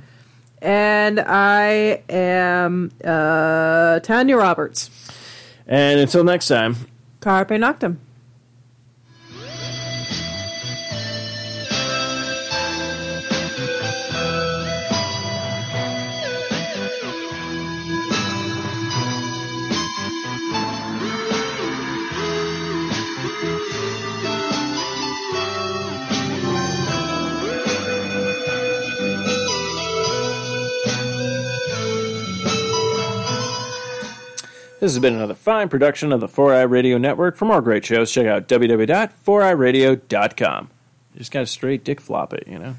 and 0.61 1.19
I 1.19 2.03
am 2.09 2.91
uh, 3.03 3.99
Tanya 3.99 4.37
Roberts. 4.37 4.89
And 5.67 5.99
until 5.99 6.23
next 6.23 6.47
time. 6.47 6.75
Carpe 7.21 7.49
Noctem. 7.51 7.97
This 34.83 34.91
has 34.95 34.99
been 34.99 35.15
another 35.15 35.33
fine 35.33 35.69
production 35.69 36.11
of 36.11 36.19
the 36.19 36.27
4i 36.27 36.69
Radio 36.69 36.97
Network. 36.97 37.37
For 37.37 37.45
more 37.45 37.61
great 37.61 37.85
shows, 37.85 38.11
check 38.11 38.27
out 38.27 38.49
www.4iradio.com. 38.49 40.69
You 41.13 41.19
just 41.19 41.31
got 41.31 41.43
a 41.43 41.47
straight 41.47 41.85
dick 41.85 42.01
flop 42.01 42.33
it, 42.33 42.45
you 42.45 42.59
know? 42.59 42.75